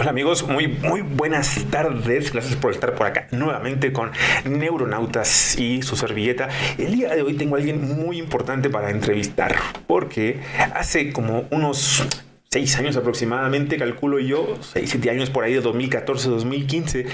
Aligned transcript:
Hola 0.00 0.12
amigos, 0.12 0.48
muy, 0.48 0.66
muy 0.66 1.02
buenas 1.02 1.62
tardes. 1.70 2.32
Gracias 2.32 2.56
por 2.56 2.72
estar 2.72 2.94
por 2.94 3.06
acá 3.06 3.28
nuevamente 3.32 3.92
con 3.92 4.10
Neuronautas 4.46 5.58
y 5.58 5.82
su 5.82 5.94
servilleta. 5.94 6.48
El 6.78 6.94
día 6.94 7.14
de 7.14 7.20
hoy 7.20 7.34
tengo 7.34 7.54
a 7.54 7.58
alguien 7.58 8.02
muy 8.02 8.16
importante 8.16 8.70
para 8.70 8.88
entrevistar 8.88 9.56
porque 9.86 10.40
hace 10.74 11.12
como 11.12 11.44
unos 11.50 12.02
seis 12.50 12.78
años 12.78 12.96
aproximadamente, 12.96 13.76
calculo 13.76 14.18
yo, 14.20 14.56
seis, 14.62 14.88
siete 14.88 15.10
años 15.10 15.28
por 15.28 15.44
ahí 15.44 15.52
de 15.52 15.60
2014, 15.60 16.30
2015, 16.30 17.06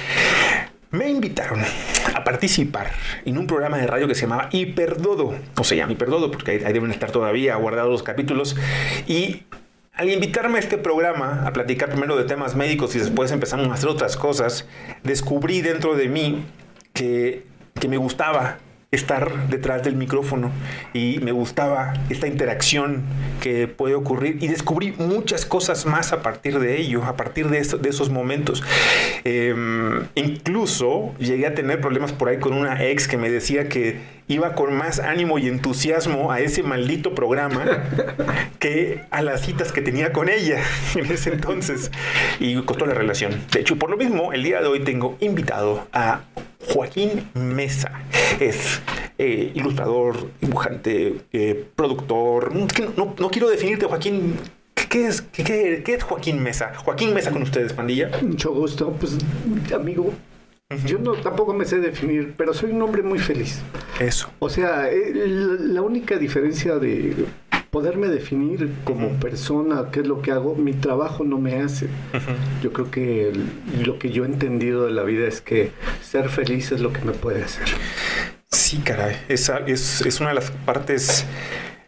me 0.93 1.09
invitaron 1.09 1.65
a 2.15 2.23
participar 2.23 2.93
en 3.25 3.37
un 3.37 3.49
programa 3.49 3.79
de 3.79 3.89
radio 3.89 4.07
que 4.07 4.15
se 4.15 4.23
llamaba 4.23 4.49
Hiperdodo, 4.53 5.35
o 5.59 5.65
se 5.65 5.75
llama 5.75 5.91
Hiperdodo 5.91 6.31
porque 6.31 6.61
deben 6.61 6.93
estar 6.93 7.11
todavía 7.11 7.57
guardados 7.57 7.91
los 7.91 8.05
capítulos, 8.05 8.55
y 9.09 9.43
al 9.97 10.11
invitarme 10.11 10.59
a 10.59 10.61
este 10.61 10.77
programa 10.77 11.43
a 11.47 11.53
platicar 11.53 11.89
primero 11.89 12.17
de 12.17 12.25
temas 12.25 12.55
médicos 12.55 12.95
y 12.95 12.99
después 12.99 13.33
empezamos 13.33 13.69
a 13.69 13.75
hacer 13.75 13.89
otras 13.89 14.17
cosas, 14.17 14.67
descubrí 15.03 15.63
dentro 15.63 15.97
de 15.97 16.09
mí 16.09 16.45
que, 16.93 17.47
que 17.81 17.89
me 17.89 17.97
gustaba 17.97 18.59
estar 18.93 19.49
detrás 19.49 19.83
del 19.83 19.97
micrófono 19.97 20.53
y 20.93 21.19
me 21.21 21.33
gustaba 21.33 21.95
esta 22.09 22.29
interacción 22.29 23.03
que 23.41 23.67
puede 23.67 23.95
ocurrir 23.95 24.39
y 24.41 24.49
descubrí 24.49 24.95
muchas 24.99 25.45
cosas 25.45 25.87
más 25.87 26.13
a 26.13 26.23
partir 26.23 26.59
de 26.61 26.81
ello, 26.81 27.05
a 27.05 27.17
partir 27.17 27.49
de, 27.49 27.61
de 27.63 27.89
esos 27.89 28.11
momentos. 28.11 28.63
Em, 29.25 30.07
incluso 30.15 31.15
llegué 31.19 31.47
a 31.47 31.55
tener 31.55 31.81
problemas 31.81 32.13
por 32.13 32.29
ahí 32.29 32.39
con 32.39 32.53
una 32.53 32.85
ex 32.85 33.09
que 33.09 33.17
me 33.17 33.29
decía 33.29 33.69
que 33.69 34.17
iba 34.29 34.55
con 34.55 34.75
más 34.75 34.99
ánimo 34.99 35.39
y 35.39 35.49
entusiasmo 35.49 36.33
a 36.33 36.41
ese 36.41 36.63
maldito 36.63 37.15
programa 37.15 37.65
que 38.59 39.03
a 39.11 39.23
las 39.23 39.43
citas 39.43 39.73
que 39.73 39.83
tenía 39.83 40.13
con 40.13 40.29
ella 40.29 40.61
en 40.95 41.11
ese 41.11 41.31
entonces 41.31 41.91
y 42.39 42.55
costó 42.63 42.87
la 42.87 42.95
relación. 42.95 43.33
De 43.53 43.61
hecho, 43.61 43.77
por 43.77 43.91
lo 43.91 43.97
mismo, 43.97 44.33
el 44.33 44.43
día 44.43 44.61
de 44.61 44.69
hoy 44.69 44.81
tengo 44.81 45.17
invitado 45.21 45.87
a 45.93 46.21
Joaquín 46.69 47.29
Mesa. 47.35 47.91
Es 48.41 48.81
eh, 49.19 49.53
ilustrador, 49.55 50.17
dibujante, 50.41 51.21
eh, 51.33 51.65
productor. 51.75 52.55
No, 52.55 53.15
no, 53.19 53.31
quiero 53.31 53.49
definirte, 53.49 53.87
Joaquín. 53.87 54.35
¿Qué 54.89 55.07
es, 55.07 55.23
qué, 55.23 55.83
es 55.87 56.03
Joaquín 56.05 56.43
Mesa? 56.43 56.75
Joaquín 56.77 57.13
Mesa 57.13 57.31
con 57.31 57.43
ustedes, 57.43 57.73
pandilla. 57.73 58.11
Mucho 58.23 58.53
gusto. 58.53 58.93
Pues, 58.93 59.19
amigo, 59.75 60.13
yo 60.85 60.99
no 60.99 61.15
tampoco 61.15 61.55
me 61.55 61.65
sé 61.65 61.79
definir, 61.79 62.35
pero 62.37 62.53
soy 62.53 62.73
un 62.73 62.83
hombre 62.83 63.03
muy 63.03 63.19
feliz. 63.19 63.61
Eso. 64.01 64.31
O 64.39 64.49
sea, 64.49 64.91
eh, 64.91 65.13
la 65.15 65.83
única 65.83 66.17
diferencia 66.17 66.77
de 66.79 67.27
poderme 67.77 68.09
definir 68.09 68.73
como 68.85 69.11
persona, 69.21 69.91
qué 69.93 70.01
es 70.01 70.07
lo 70.07 70.23
que 70.23 70.33
hago, 70.33 70.55
mi 70.55 70.73
trabajo 70.73 71.25
no 71.25 71.37
me 71.37 71.57
hace. 71.57 71.89
Yo 72.63 72.73
creo 72.73 72.91
que 72.91 73.35
lo 73.85 73.99
que 73.99 74.09
yo 74.09 74.25
he 74.25 74.27
entendido 74.27 74.87
de 74.87 74.93
la 74.93 75.03
vida 75.03 75.29
es 75.29 75.43
que 75.43 75.73
ser 76.01 76.31
feliz 76.31 76.73
es 76.73 76.81
lo 76.81 76.91
que 76.91 77.03
me 77.03 77.13
puede 77.13 77.45
hacer. 77.45 77.67
Sí, 78.51 78.79
caray, 78.79 79.15
esa 79.29 79.59
es, 79.59 80.01
es 80.01 80.21
una 80.21 80.31
de 80.31 80.37
las 80.37 80.51
partes 80.53 81.27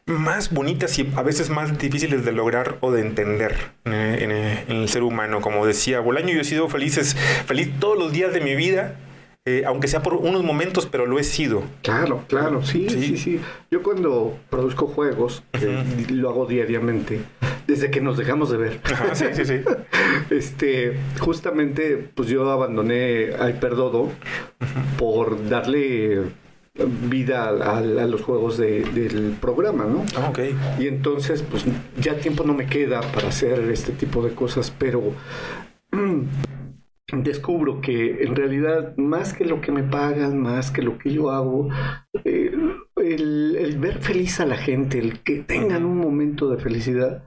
más 0.04 0.52
bonitas 0.52 0.98
y 0.98 1.10
a 1.16 1.22
veces 1.22 1.48
más 1.48 1.78
difíciles 1.78 2.22
de 2.22 2.32
lograr 2.32 2.76
o 2.82 2.92
de 2.92 3.00
entender 3.00 3.56
eh, 3.86 4.64
en, 4.68 4.76
el 4.76 4.90
ser 4.90 5.02
humano. 5.02 5.40
Como 5.40 5.64
decía 5.64 6.00
Bolaño, 6.00 6.34
yo 6.34 6.42
he 6.42 6.44
sido 6.44 6.68
feliz, 6.68 7.16
feliz 7.46 7.70
todos 7.80 7.98
los 7.98 8.12
días 8.12 8.34
de 8.34 8.42
mi 8.42 8.54
vida 8.54 8.94
eh, 9.48 9.64
aunque 9.64 9.88
sea 9.88 10.02
por 10.02 10.14
unos 10.14 10.44
momentos, 10.44 10.84
pero 10.84 11.06
lo 11.06 11.18
he 11.18 11.24
sido. 11.24 11.62
Claro, 11.82 12.24
claro, 12.28 12.62
sí, 12.62 12.86
sí, 12.90 13.16
sí. 13.16 13.40
Yo 13.70 13.82
cuando 13.82 14.36
produzco 14.50 14.86
juegos, 14.86 15.42
lo 16.10 16.28
hago 16.28 16.44
diariamente, 16.44 17.22
desde 17.66 17.90
que 17.90 18.02
nos 18.02 18.18
dejamos 18.18 18.50
de 18.50 18.58
ver. 18.58 18.80
sí, 19.14 19.24
sí, 19.32 19.46
sí. 19.46 19.60
este, 20.30 20.98
justamente, 21.18 22.10
pues 22.14 22.28
yo 22.28 22.50
abandoné 22.50 23.30
a 23.40 23.48
Hyperdodo 23.48 24.10
por 24.98 25.48
darle 25.48 26.24
vida 27.08 27.48
a, 27.48 27.80
los 27.80 28.20
juegos 28.20 28.58
del 28.58 29.34
programa, 29.40 29.84
¿no? 29.84 30.04
Ah, 30.14 30.28
ok. 30.28 30.40
Y 30.78 30.88
entonces, 30.88 31.42
pues 31.42 31.64
ya 31.98 32.18
tiempo 32.18 32.44
no 32.44 32.52
me 32.52 32.66
queda 32.66 33.00
para 33.00 33.28
hacer 33.28 33.60
este 33.70 33.92
tipo 33.92 34.22
de 34.22 34.34
cosas, 34.34 34.70
pero 34.78 35.14
descubro 37.12 37.80
que 37.80 38.22
en 38.22 38.36
realidad 38.36 38.96
más 38.96 39.32
que 39.32 39.44
lo 39.44 39.60
que 39.60 39.72
me 39.72 39.82
pagan, 39.82 40.38
más 40.40 40.70
que 40.70 40.82
lo 40.82 40.98
que 40.98 41.10
yo 41.10 41.30
hago, 41.30 41.68
eh, 42.24 42.52
el, 42.96 43.78
ver 43.78 43.98
feliz 43.98 44.40
a 44.40 44.46
la 44.46 44.56
gente, 44.56 44.98
el 44.98 45.22
que 45.22 45.42
tengan 45.42 45.84
un 45.84 45.98
momento 45.98 46.50
de 46.50 46.58
felicidad, 46.58 47.24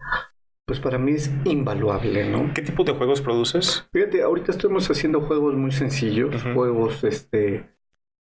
pues 0.66 0.80
para 0.80 0.98
mí 0.98 1.14
es 1.14 1.32
invaluable, 1.46 2.30
¿no? 2.30 2.54
¿Qué 2.54 2.62
tipo 2.62 2.84
de 2.84 2.94
juegos 2.94 3.22
produces? 3.22 3.88
Fíjate, 3.92 4.22
ahorita 4.22 4.52
estamos 4.52 4.90
haciendo 4.90 5.22
juegos 5.22 5.56
muy 5.56 5.72
sencillos, 5.72 6.44
juegos 6.54 7.04
este 7.04 7.66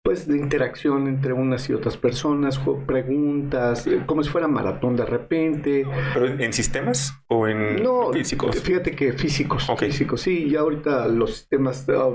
pues 0.06 0.28
de 0.28 0.38
interacción 0.38 1.08
entre 1.08 1.34
unas 1.34 1.68
y 1.68 1.74
otras 1.74 1.98
personas, 1.98 2.62
preguntas, 2.86 3.88
eh, 3.88 4.04
como 4.06 4.22
si 4.22 4.30
fuera 4.30 4.48
maratón 4.48 4.96
de 4.96 5.04
repente. 5.04 5.84
¿Pero 6.14 6.28
en 6.28 6.54
sistemas 6.54 7.24
o 7.28 7.48
en 7.48 7.82
no, 7.82 8.14
físicos? 8.14 8.62
Fíjate 8.62 8.92
que 8.92 9.14
físicos, 9.14 9.68
físicos, 9.80 10.22
sí, 10.22 10.48
ya 10.48 10.60
ahorita 10.60 11.08
los 11.08 11.36
sistemas 11.36 11.90
ah, 11.90 12.12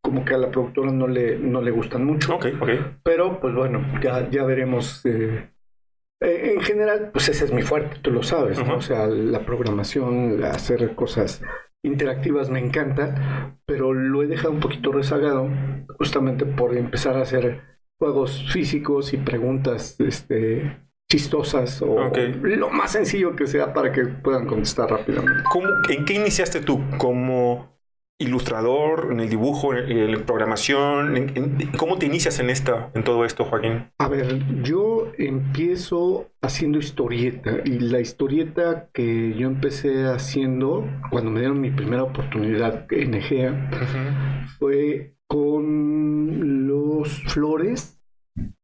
como 0.00 0.24
que 0.24 0.34
a 0.34 0.38
la 0.38 0.52
productora 0.52 0.92
no 0.92 1.08
le, 1.08 1.36
no 1.36 1.60
le 1.60 1.72
gustan 1.72 2.04
mucho. 2.04 2.36
Ok, 2.36 2.46
ok. 2.60 2.70
Pero 3.02 3.40
pues 3.40 3.52
bueno, 3.52 3.84
ya, 4.00 4.30
ya 4.30 4.44
veremos. 4.44 5.04
Eh, 5.04 5.50
eh, 6.20 6.52
en 6.54 6.60
general, 6.60 7.10
pues 7.12 7.28
ese 7.28 7.46
es 7.46 7.52
mi 7.52 7.62
fuerte, 7.62 7.96
tú 8.02 8.12
lo 8.12 8.22
sabes, 8.22 8.64
¿no? 8.64 8.76
O 8.76 8.82
sea, 8.82 9.08
la 9.08 9.44
programación, 9.44 10.44
hacer 10.44 10.94
cosas 10.94 11.42
interactivas 11.82 12.50
me 12.50 12.60
encanta, 12.60 13.56
pero 13.66 13.92
lo 13.92 14.22
he 14.22 14.26
dejado 14.26 14.52
un 14.52 14.60
poquito 14.60 14.92
rezagado 14.92 15.48
justamente 15.98 16.44
por 16.44 16.76
empezar 16.76 17.16
a 17.16 17.22
hacer 17.22 17.62
juegos 17.98 18.50
físicos 18.52 19.12
y 19.12 19.16
preguntas 19.16 19.98
este, 20.00 20.80
chistosas 21.10 21.82
o 21.82 22.10
lo 22.42 22.70
más 22.70 22.92
sencillo 22.92 23.36
que 23.36 23.46
sea 23.46 23.72
para 23.72 23.92
que 23.92 24.04
puedan 24.06 24.46
contestar 24.46 24.90
rápidamente. 24.90 25.42
¿Cómo, 25.50 25.68
¿En 25.88 26.04
qué 26.04 26.14
iniciaste 26.14 26.60
tú? 26.60 26.80
¿Como 26.98 27.71
ilustrador, 28.22 29.08
en 29.10 29.20
el 29.20 29.28
dibujo, 29.28 29.74
en 29.74 30.12
la 30.12 30.24
programación? 30.24 31.32
¿Cómo 31.76 31.98
te 31.98 32.06
inicias 32.06 32.38
en, 32.38 32.50
esta, 32.50 32.90
en 32.94 33.04
todo 33.04 33.24
esto, 33.24 33.44
Joaquín? 33.44 33.90
A 33.98 34.08
ver, 34.08 34.40
yo 34.62 35.12
empiezo 35.18 36.30
haciendo 36.40 36.78
historieta 36.78 37.58
y 37.64 37.78
la 37.78 38.00
historieta 38.00 38.88
que 38.92 39.34
yo 39.36 39.46
empecé 39.46 40.06
haciendo 40.06 40.86
cuando 41.10 41.30
me 41.30 41.40
dieron 41.40 41.60
mi 41.60 41.70
primera 41.70 42.02
oportunidad 42.02 42.86
en 42.90 43.14
Egea 43.14 43.70
fue 44.58 45.14
con 45.26 46.66
los 46.66 47.22
flores 47.32 48.00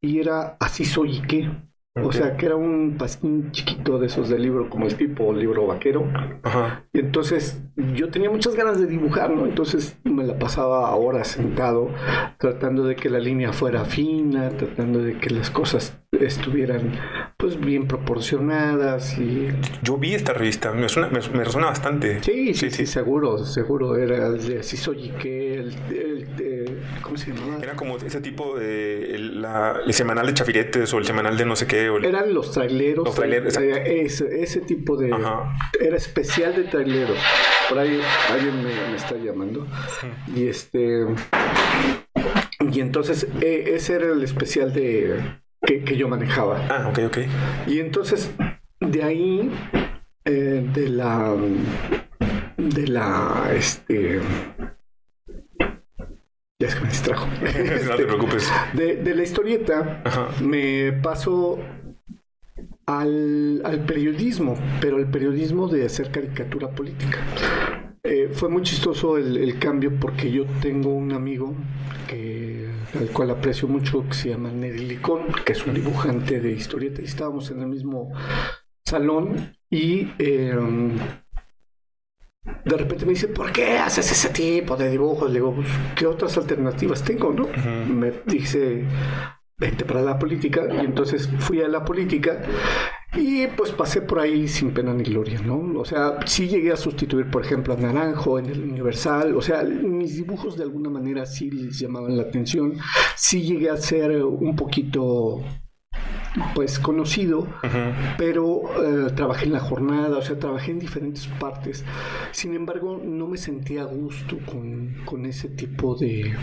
y 0.00 0.20
era 0.20 0.56
Así 0.60 0.84
soy 0.84 1.18
y 1.18 1.22
qué. 1.22 1.67
O 2.04 2.12
sea, 2.12 2.36
que 2.36 2.46
era 2.46 2.56
un 2.56 2.96
pasquín 2.98 3.50
chiquito 3.52 3.98
de 3.98 4.06
esos 4.06 4.28
de 4.28 4.38
libro, 4.38 4.68
como 4.68 4.86
el 4.86 4.96
tipo 4.96 5.32
libro 5.32 5.66
vaquero. 5.66 6.04
Y 6.92 7.00
entonces 7.00 7.62
yo 7.94 8.10
tenía 8.10 8.30
muchas 8.30 8.54
ganas 8.54 8.80
de 8.80 8.86
dibujar, 8.86 9.30
¿no? 9.30 9.46
Entonces 9.46 9.98
me 10.04 10.24
la 10.24 10.38
pasaba 10.38 10.94
horas 10.94 11.28
sentado, 11.28 11.90
tratando 12.38 12.84
de 12.84 12.96
que 12.96 13.10
la 13.10 13.18
línea 13.18 13.52
fuera 13.52 13.84
fina, 13.84 14.50
tratando 14.50 15.00
de 15.00 15.18
que 15.18 15.30
las 15.30 15.50
cosas 15.50 15.98
estuvieran 16.12 16.92
pues 17.36 17.60
bien 17.60 17.86
proporcionadas 17.86 19.18
y... 19.18 19.48
Yo 19.82 19.98
vi 19.98 20.14
esta 20.14 20.32
revista, 20.32 20.72
me, 20.72 20.88
suena, 20.88 21.08
me, 21.08 21.44
resuena 21.44 21.68
bastante. 21.68 22.22
Sí, 22.22 22.54
sí, 22.54 22.70
sí, 22.70 22.86
seguro, 22.86 23.44
seguro. 23.44 23.96
Era 23.96 24.30
de 24.30 24.62
Si 24.62 24.76
soy 24.76 25.06
y 25.06 25.10
qué, 25.10 25.54
el, 25.54 26.80
¿cómo 27.02 27.16
se 27.16 27.32
llamaba? 27.32 27.62
Era 27.62 27.76
como 27.76 27.96
ese 27.98 28.20
tipo 28.20 28.58
de 28.58 29.14
el, 29.14 29.46
semanal 29.90 30.26
de 30.26 30.34
chafiretes 30.34 30.92
o 30.94 30.98
el 30.98 31.04
semanal 31.04 31.36
de 31.36 31.44
no 31.44 31.56
sé 31.56 31.66
qué. 31.66 31.90
Eran 32.02 32.32
los 32.32 32.52
traileros. 32.52 33.04
Los 33.04 33.14
traileros, 33.14 33.56
eh, 33.58 34.02
ese, 34.02 34.42
ese, 34.42 34.60
tipo 34.62 34.96
de... 34.96 35.14
Era 35.78 35.96
especial 35.96 36.54
de 36.56 36.64
traileros. 36.64 37.18
Por 37.68 37.78
ahí 37.78 38.00
alguien 38.32 38.64
me, 38.64 38.96
está 38.96 39.16
llamando. 39.16 39.66
Y 40.34 40.48
este... 40.48 41.06
Y 42.72 42.80
entonces 42.80 43.28
ese 43.40 43.94
era 43.94 44.12
el 44.12 44.22
especial 44.22 44.72
de 44.72 45.38
que, 45.66 45.96
yo 45.96 46.08
manejaba. 46.08 46.66
Ah, 46.68 46.88
ok, 46.88 46.98
ok. 47.06 47.18
Y 47.66 47.80
entonces, 47.80 48.30
de 48.80 49.02
ahí, 49.02 49.50
eh, 50.24 50.66
de 50.72 50.88
la, 50.88 51.34
de 52.56 52.86
la, 52.86 53.50
este, 53.54 54.20
ya 56.60 56.68
es 56.68 56.74
que 56.74 56.80
me 56.80 56.88
distrajo. 56.88 57.26
no 57.40 57.52
te 57.52 57.74
este, 57.74 58.04
preocupes. 58.04 58.52
De, 58.74 59.14
la 59.14 59.22
historieta, 59.22 60.02
me 60.40 60.92
paso 60.92 61.58
al, 62.86 63.62
al, 63.64 63.84
periodismo, 63.84 64.56
pero 64.80 64.98
el 64.98 65.06
periodismo 65.06 65.68
de 65.68 65.86
hacer 65.86 66.10
caricatura 66.10 66.70
política. 66.70 67.18
Eh, 68.02 68.30
fue 68.32 68.48
muy 68.48 68.62
chistoso 68.62 69.16
el, 69.16 69.36
el, 69.36 69.58
cambio 69.58 69.92
porque 69.98 70.30
yo 70.30 70.44
tengo 70.60 70.90
un 70.90 71.12
amigo 71.12 71.54
que 72.06 72.68
al 72.98 73.08
cual 73.10 73.30
aprecio 73.30 73.68
mucho, 73.68 74.06
que 74.08 74.14
se 74.14 74.30
llama 74.30 74.50
Neri 74.50 74.86
Licón, 74.86 75.22
que 75.44 75.52
es 75.52 75.66
un 75.66 75.74
dibujante 75.74 76.40
de 76.40 76.52
historieta, 76.52 77.02
y 77.02 77.06
estábamos 77.06 77.50
en 77.50 77.60
el 77.60 77.66
mismo 77.66 78.12
salón 78.84 79.54
y 79.70 80.08
em, 80.18 80.96
de 82.64 82.76
repente 82.76 83.04
me 83.04 83.12
dice, 83.12 83.28
¿por 83.28 83.52
qué 83.52 83.78
haces 83.78 84.10
ese 84.10 84.30
tipo 84.30 84.76
de 84.76 84.90
dibujos? 84.90 85.28
Le 85.28 85.34
digo, 85.34 85.54
pues, 85.54 85.68
¿qué 85.94 86.06
otras 86.06 86.36
alternativas 86.38 87.04
tengo, 87.04 87.32
no? 87.32 87.48
Me 87.86 88.12
dice, 88.26 88.84
vente 89.58 89.84
para 89.84 90.00
la 90.00 90.18
política. 90.18 90.66
Y 90.72 90.84
entonces 90.84 91.28
fui 91.38 91.60
a 91.62 91.68
la 91.68 91.84
política 91.84 92.42
y 93.14 93.46
pues 93.48 93.70
pasé 93.72 94.02
por 94.02 94.20
ahí 94.20 94.46
sin 94.48 94.72
pena 94.72 94.92
ni 94.92 95.02
gloria, 95.02 95.40
¿no? 95.40 95.80
O 95.80 95.84
sea, 95.84 96.18
sí 96.26 96.46
llegué 96.46 96.72
a 96.72 96.76
sustituir, 96.76 97.30
por 97.30 97.44
ejemplo, 97.44 97.72
a 97.72 97.76
Naranjo 97.76 98.38
en 98.38 98.46
el 98.46 98.62
Universal. 98.62 99.34
O 99.34 99.40
sea, 99.40 99.62
mis 99.62 100.16
dibujos 100.16 100.56
de 100.56 100.64
alguna 100.64 100.90
manera 100.90 101.24
sí 101.24 101.50
les 101.50 101.78
llamaban 101.78 102.16
la 102.16 102.24
atención. 102.24 102.74
Sí 103.16 103.42
llegué 103.42 103.70
a 103.70 103.76
ser 103.76 104.22
un 104.22 104.54
poquito 104.54 105.42
pues 106.54 106.78
conocido, 106.78 107.48
pero 108.18 108.60
eh, 108.84 109.10
trabajé 109.16 109.46
en 109.46 109.52
la 109.52 109.60
jornada, 109.60 110.18
o 110.18 110.22
sea, 110.22 110.38
trabajé 110.38 110.72
en 110.72 110.78
diferentes 110.78 111.26
partes. 111.40 111.84
Sin 112.32 112.54
embargo, 112.54 113.00
no 113.02 113.26
me 113.26 113.38
sentía 113.38 113.82
a 113.82 113.86
gusto 113.86 114.38
con, 114.46 114.94
con 115.04 115.24
ese 115.26 115.48
tipo 115.48 115.96
de, 115.96 116.34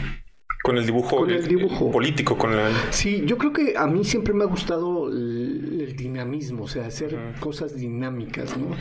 con 0.65 0.79
el 0.79 0.85
dibujo, 0.87 1.17
con 1.17 1.29
el 1.29 1.47
dibujo. 1.47 1.91
político, 1.91 2.35
con 2.35 2.55
la... 2.55 2.71
Sí, 2.89 3.21
yo 3.27 3.37
creo 3.37 3.53
que 3.53 3.75
a 3.77 3.85
mí 3.85 4.03
siempre 4.03 4.33
me 4.33 4.45
ha 4.45 4.47
gustado 4.47 5.09
el, 5.09 5.95
dinamismo, 5.95 6.63
o 6.63 6.67
sea, 6.67 6.87
hacer 6.87 7.15
cosas 7.39 7.75
dinámicas, 7.75 8.57
¿no? 8.57 8.75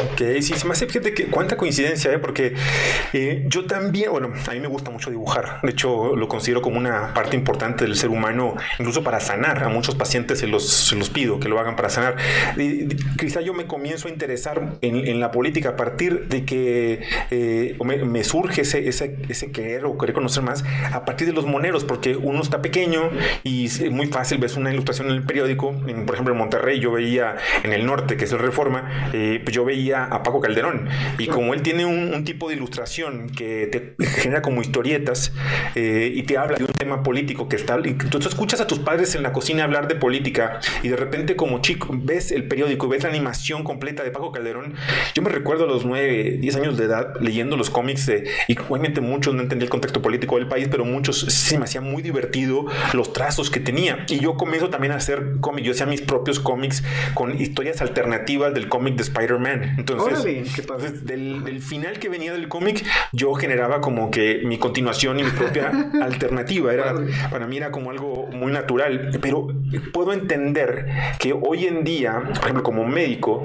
Ok, 0.00 0.22
sí, 0.40 0.54
se 0.54 0.64
me 0.64 0.72
hace, 0.74 0.86
que 0.86 1.26
cuánta 1.26 1.56
coincidencia, 1.56 2.12
¿eh? 2.12 2.18
porque 2.18 2.54
eh, 3.12 3.44
yo 3.48 3.64
también, 3.66 4.12
bueno, 4.12 4.32
a 4.46 4.50
mí 4.52 4.60
me 4.60 4.68
gusta 4.68 4.92
mucho 4.92 5.10
dibujar. 5.10 5.60
De 5.62 5.70
hecho, 5.70 6.14
lo 6.14 6.28
considero 6.28 6.62
como 6.62 6.78
una 6.78 7.12
parte 7.14 7.36
importante 7.36 7.84
del 7.84 7.96
ser 7.96 8.10
humano, 8.10 8.54
incluso 8.78 9.02
para 9.02 9.18
sanar. 9.18 9.64
A 9.64 9.68
muchos 9.68 9.96
pacientes 9.96 10.38
se 10.38 10.46
los, 10.46 11.10
pido 11.12 11.40
que 11.40 11.48
lo 11.48 11.58
hagan 11.58 11.74
para 11.74 11.88
sanar. 11.88 12.16
quizá 13.18 13.40
yo 13.40 13.54
me 13.54 13.66
comienzo 13.66 14.06
a 14.06 14.10
interesar 14.10 14.74
en, 14.82 15.18
la 15.18 15.32
política 15.32 15.70
a 15.70 15.76
partir 15.76 16.28
de 16.28 16.44
que 16.44 17.02
eh, 17.30 17.76
me, 17.82 18.22
surge 18.22 18.60
ese, 18.60 19.50
querer 19.52 19.84
o 19.84 19.98
querer 19.98 20.14
conocer 20.14 20.44
más 20.44 20.64
a 20.92 21.04
partir 21.04 21.26
de 21.26 21.32
los 21.32 21.46
moneros, 21.46 21.84
porque 21.84 22.14
uno 22.14 22.40
está 22.40 22.62
pequeño 22.62 23.10
y 23.42 23.66
es 23.66 23.90
muy 23.90 24.06
fácil, 24.06 24.38
ves 24.38 24.56
una 24.56 24.72
ilustración 24.72 25.08
en 25.08 25.14
el 25.14 25.22
periódico, 25.24 25.72
por 25.72 26.14
ejemplo 26.14 26.34
en 26.34 26.38
Monterrey, 26.38 26.78
yo 26.78 26.92
veía 26.92 27.36
en 27.64 27.72
el 27.72 27.84
norte, 27.84 28.16
que 28.16 28.24
es 28.26 28.32
el 28.32 28.38
Reforma, 28.38 29.10
pues 29.10 29.50
yo 29.50 29.64
veía 29.64 29.87
a 29.92 30.22
Paco 30.22 30.40
Calderón. 30.40 30.88
Y 31.18 31.26
como 31.26 31.54
él 31.54 31.62
tiene 31.62 31.84
un, 31.84 32.24
tipo 32.24 32.48
de 32.48 32.56
ilustración 32.56 33.30
que 33.30 33.68
te 33.68 34.06
genera 34.06 34.42
como 34.42 34.60
historietas 34.60 35.32
eh, 35.74 36.12
y 36.14 36.24
te 36.24 36.36
habla 36.36 36.58
de 36.58 36.64
un 36.64 36.72
tema 36.72 37.02
político 37.02 37.48
que 37.48 37.56
está... 37.56 37.78
Y 37.84 37.94
tú 37.94 38.18
escuchas 38.18 38.60
a 38.60 38.66
tus 38.66 38.80
padres 38.80 39.14
en 39.14 39.22
la 39.22 39.32
cocina 39.32 39.64
hablar 39.64 39.88
de 39.88 39.94
política 39.94 40.60
y 40.82 40.88
de 40.88 40.96
repente 40.96 41.36
como 41.36 41.60
chico 41.60 41.88
ves 41.92 42.32
el 42.32 42.48
periódico, 42.48 42.88
ves 42.88 43.04
la 43.04 43.08
animación 43.08 43.62
completa 43.62 44.02
de 44.02 44.10
Paco 44.10 44.32
Calderón. 44.32 44.74
Yo 45.14 45.22
me 45.22 45.30
recuerdo 45.30 45.64
a 45.64 45.66
los 45.66 45.84
9, 45.84 46.38
10 46.40 46.56
años 46.56 46.76
de 46.76 46.84
edad 46.84 47.14
leyendo 47.20 47.56
los 47.56 47.70
cómics 47.70 48.06
de, 48.06 48.28
y 48.48 48.58
obviamente 48.58 49.00
muchos 49.00 49.34
no 49.34 49.42
entendía 49.42 49.64
el 49.64 49.70
contexto 49.70 50.02
político 50.02 50.36
del 50.36 50.48
país, 50.48 50.68
pero 50.70 50.84
muchos 50.84 51.20
sí 51.20 51.56
me 51.56 51.64
hacía 51.64 51.80
muy 51.80 52.02
divertido 52.02 52.66
los 52.92 53.12
trazos 53.12 53.50
que 53.50 53.60
tenía. 53.60 54.04
Y 54.08 54.20
yo 54.20 54.34
comienzo 54.34 54.70
también 54.70 54.92
a 54.92 54.96
hacer 54.96 55.36
cómics, 55.40 55.66
yo 55.66 55.72
hacía 55.72 55.86
mis 55.86 56.02
propios 56.02 56.40
cómics 56.40 56.82
con 57.14 57.40
historias 57.40 57.80
alternativas 57.80 58.54
del 58.54 58.68
cómic 58.68 58.96
de 58.96 59.02
Spider-Man. 59.02 59.77
Entonces, 59.78 61.06
del, 61.06 61.60
final 61.62 61.98
que 61.98 62.08
venía 62.08 62.32
del 62.32 62.48
cómic, 62.48 62.84
yo 63.12 63.32
generaba 63.34 63.80
como 63.80 64.10
que 64.10 64.42
mi 64.44 64.58
continuación 64.58 65.20
y 65.20 65.22
mi 65.22 65.30
propia 65.30 65.70
alternativa. 66.02 66.74
Era, 66.74 66.94
para 67.30 67.46
mí 67.46 67.56
era 67.56 67.70
como 67.70 67.90
algo 67.90 68.26
muy 68.32 68.52
natural. 68.52 69.18
Pero 69.22 69.48
puedo 69.92 70.12
entender 70.12 70.86
que 71.18 71.32
hoy 71.32 71.66
en 71.66 71.84
día, 71.84 72.20
por 72.26 72.44
ejemplo, 72.44 72.62
como 72.64 72.84
médico, 72.84 73.42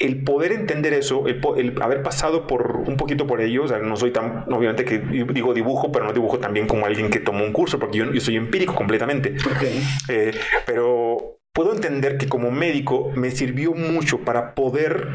el 0.00 0.24
poder 0.24 0.52
entender 0.52 0.94
eso, 0.94 1.26
el, 1.26 1.74
haber 1.80 2.02
pasado 2.02 2.46
por 2.46 2.82
un 2.86 2.96
poquito 2.96 3.26
por 3.26 3.40
ello, 3.40 3.64
o 3.64 3.68
sea, 3.68 3.78
no 3.78 3.96
soy 3.96 4.10
tan, 4.10 4.52
obviamente 4.52 4.84
que 4.84 4.98
digo 4.98 5.54
dibujo, 5.54 5.92
pero 5.92 6.06
no 6.06 6.12
dibujo 6.12 6.38
también 6.38 6.66
como 6.66 6.86
alguien 6.86 7.08
que 7.10 7.20
tomó 7.20 7.44
un 7.44 7.52
curso, 7.52 7.78
porque 7.78 7.98
yo, 7.98 8.20
soy 8.20 8.36
empírico 8.36 8.74
completamente. 8.74 9.36
Eh, 10.08 10.32
pero 10.66 11.38
puedo 11.52 11.72
entender 11.72 12.18
que 12.18 12.28
como 12.28 12.50
médico 12.50 13.12
me 13.14 13.30
sirvió 13.30 13.74
mucho 13.74 14.20
para 14.20 14.54
poder 14.54 15.08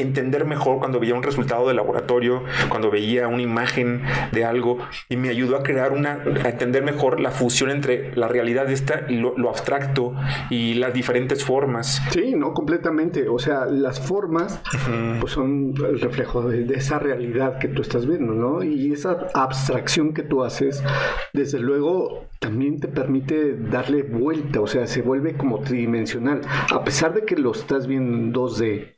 entender 0.00 0.44
mejor 0.44 0.78
cuando 0.78 1.00
veía 1.00 1.14
un 1.14 1.22
resultado 1.22 1.68
de 1.68 1.74
laboratorio, 1.74 2.44
cuando 2.68 2.90
veía 2.90 3.28
una 3.28 3.42
imagen 3.42 4.02
de 4.32 4.44
algo 4.44 4.78
y 5.08 5.16
me 5.16 5.28
ayudó 5.28 5.56
a 5.56 5.62
crear 5.62 5.92
una, 5.92 6.22
a 6.44 6.48
entender 6.48 6.82
mejor 6.82 7.20
la 7.20 7.30
fusión 7.30 7.70
entre 7.70 8.14
la 8.16 8.28
realidad 8.28 8.70
esta 8.70 9.04
y 9.08 9.16
lo, 9.16 9.50
abstracto 9.50 10.14
y 10.48 10.74
las 10.74 10.94
diferentes 10.94 11.44
formas. 11.44 12.02
Sí, 12.10 12.34
no, 12.36 12.54
completamente. 12.54 13.28
O 13.28 13.38
sea, 13.38 13.66
las 13.66 14.00
formas 14.00 14.60
pues 15.20 15.32
son 15.32 15.74
el 15.88 16.00
reflejo 16.00 16.42
de, 16.42 16.64
de, 16.64 16.74
esa 16.74 16.98
realidad 16.98 17.58
que 17.58 17.68
tú 17.68 17.82
estás 17.82 18.06
viendo, 18.06 18.32
¿no? 18.32 18.62
Y 18.62 18.92
esa 18.92 19.28
abstracción 19.34 20.14
que 20.14 20.22
tú 20.22 20.44
haces, 20.44 20.82
desde 21.32 21.58
luego 21.58 22.29
también 22.40 22.80
te 22.80 22.88
permite 22.88 23.54
darle 23.54 24.02
vuelta, 24.02 24.62
o 24.62 24.66
sea, 24.66 24.86
se 24.86 25.02
vuelve 25.02 25.36
como 25.36 25.60
tridimensional. 25.60 26.40
A 26.72 26.82
pesar 26.82 27.12
de 27.12 27.26
que 27.26 27.36
lo 27.36 27.52
estás 27.52 27.86
viendo 27.86 28.16
en 28.16 28.32
2D, 28.32 28.94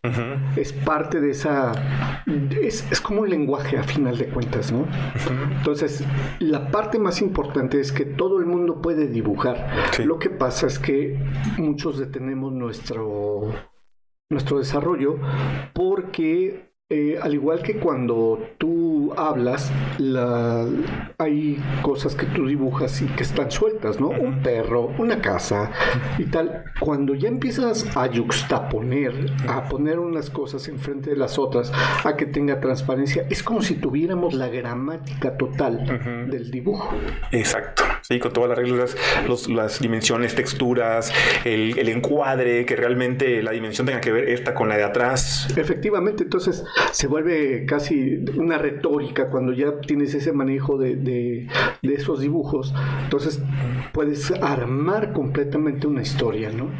es 0.56 0.72
parte 0.72 1.20
de 1.20 1.30
esa... 1.30 1.72
Es, 2.62 3.00
como 3.00 3.22
un 3.22 3.30
lenguaje 3.30 3.76
a 3.78 3.82
final 3.82 4.16
de 4.16 4.26
cuentas, 4.26 4.70
¿no? 4.70 4.86
Entonces, 5.58 6.04
la 6.38 6.70
parte 6.70 7.00
más 7.00 7.20
importante 7.20 7.80
es 7.80 7.90
que 7.90 8.04
todo 8.04 8.38
el 8.38 8.46
mundo 8.46 8.80
puede 8.80 9.08
dibujar. 9.08 9.68
Lo 10.04 10.20
que 10.20 10.30
pasa 10.30 10.68
es 10.68 10.78
que 10.78 11.18
muchos 11.58 11.98
detenemos 11.98 12.52
nuestro, 12.52 13.52
nuestro 14.30 14.58
desarrollo 14.58 15.18
porque 15.74 16.71
eh, 16.92 17.18
al 17.22 17.32
igual 17.32 17.62
que 17.62 17.78
cuando 17.78 18.38
tú 18.58 19.14
hablas, 19.16 19.72
hay 21.16 21.58
cosas 21.80 22.14
que 22.14 22.26
tú 22.26 22.46
dibujas 22.46 23.00
y 23.00 23.06
que 23.06 23.22
están 23.22 23.50
sueltas, 23.50 23.98
¿no? 23.98 24.08
Un 24.08 24.42
perro, 24.42 24.92
una 24.98 25.22
casa 25.22 25.70
y 26.18 26.24
tal. 26.24 26.64
Cuando 26.80 27.14
ya 27.14 27.28
empiezas 27.28 27.96
a 27.96 28.08
yuxtaponer, 28.08 29.14
a 29.48 29.70
poner 29.70 29.98
unas 29.98 30.28
cosas 30.28 30.68
enfrente 30.68 31.08
de 31.08 31.16
las 31.16 31.38
otras, 31.38 31.72
a 32.04 32.14
que 32.14 32.26
tenga 32.26 32.60
transparencia, 32.60 33.26
es 33.30 33.42
como 33.42 33.62
si 33.62 33.76
tuviéramos 33.76 34.34
la 34.34 34.48
gramática 34.48 35.38
total 35.38 36.28
del 36.30 36.50
dibujo. 36.50 36.94
Exacto, 37.30 37.84
sí, 38.02 38.18
con 38.18 38.34
todas 38.34 38.50
las 38.50 38.58
reglas, 38.58 38.96
las 39.48 39.80
dimensiones, 39.80 40.34
texturas, 40.34 41.10
el, 41.46 41.78
el 41.78 41.88
encuadre, 41.88 42.66
que 42.66 42.76
realmente 42.76 43.42
la 43.42 43.52
dimensión 43.52 43.86
tenga 43.86 44.02
que 44.02 44.12
ver 44.12 44.28
esta 44.28 44.52
con 44.52 44.68
la 44.68 44.76
de 44.76 44.84
atrás. 44.84 45.48
Efectivamente, 45.56 46.24
entonces 46.24 46.64
se 46.90 47.06
vuelve 47.06 47.64
casi 47.66 48.24
una 48.36 48.58
retórica 48.58 49.30
cuando 49.30 49.52
ya 49.52 49.80
tienes 49.80 50.14
ese 50.14 50.32
manejo 50.32 50.78
de, 50.78 51.48
esos 51.82 52.20
dibujos. 52.20 52.74
Entonces 53.04 53.42
puedes 53.92 54.30
armar 54.42 55.12
completamente 55.12 55.86
una 55.86 56.02
historia, 56.02 56.50
¿no? 56.50 56.70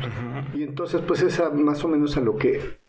Y 0.54 0.62
entonces 0.62 1.00
pues 1.06 1.22
es 1.22 1.40
más 1.54 1.84
o 1.84 1.88
menos 1.88 2.16
a 2.16 2.20
lo 2.20 2.36
que 2.36 2.81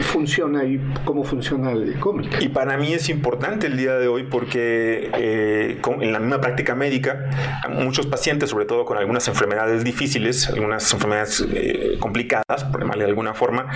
funciona 0.00 0.64
y 0.64 0.78
cómo 1.04 1.24
funciona 1.24 1.72
el 1.72 1.98
cómic. 1.98 2.40
Y 2.40 2.48
para 2.48 2.76
mí 2.76 2.92
es 2.92 3.08
importante 3.08 3.66
el 3.66 3.76
día 3.76 3.94
de 3.94 4.06
hoy 4.06 4.24
porque 4.24 5.10
eh, 5.14 5.80
en 6.00 6.12
la 6.12 6.20
misma 6.20 6.40
práctica 6.40 6.74
médica, 6.74 7.30
muchos 7.68 8.06
pacientes, 8.06 8.50
sobre 8.50 8.64
todo 8.64 8.84
con 8.84 8.96
algunas 8.96 9.26
enfermedades 9.28 9.82
difíciles, 9.82 10.48
algunas 10.48 10.92
enfermedades 10.92 11.44
eh, 11.52 11.96
complicadas, 11.98 12.64
por 12.70 12.80
llamarle 12.80 13.04
de 13.04 13.10
alguna 13.10 13.34
forma, 13.34 13.70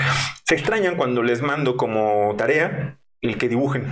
se 0.45 0.55
extrañan 0.55 0.97
cuando 0.97 1.23
les 1.23 1.43
mando 1.43 1.77
como 1.77 2.35
tarea 2.37 2.98
el 3.21 3.37
que 3.37 3.49
dibujen. 3.49 3.85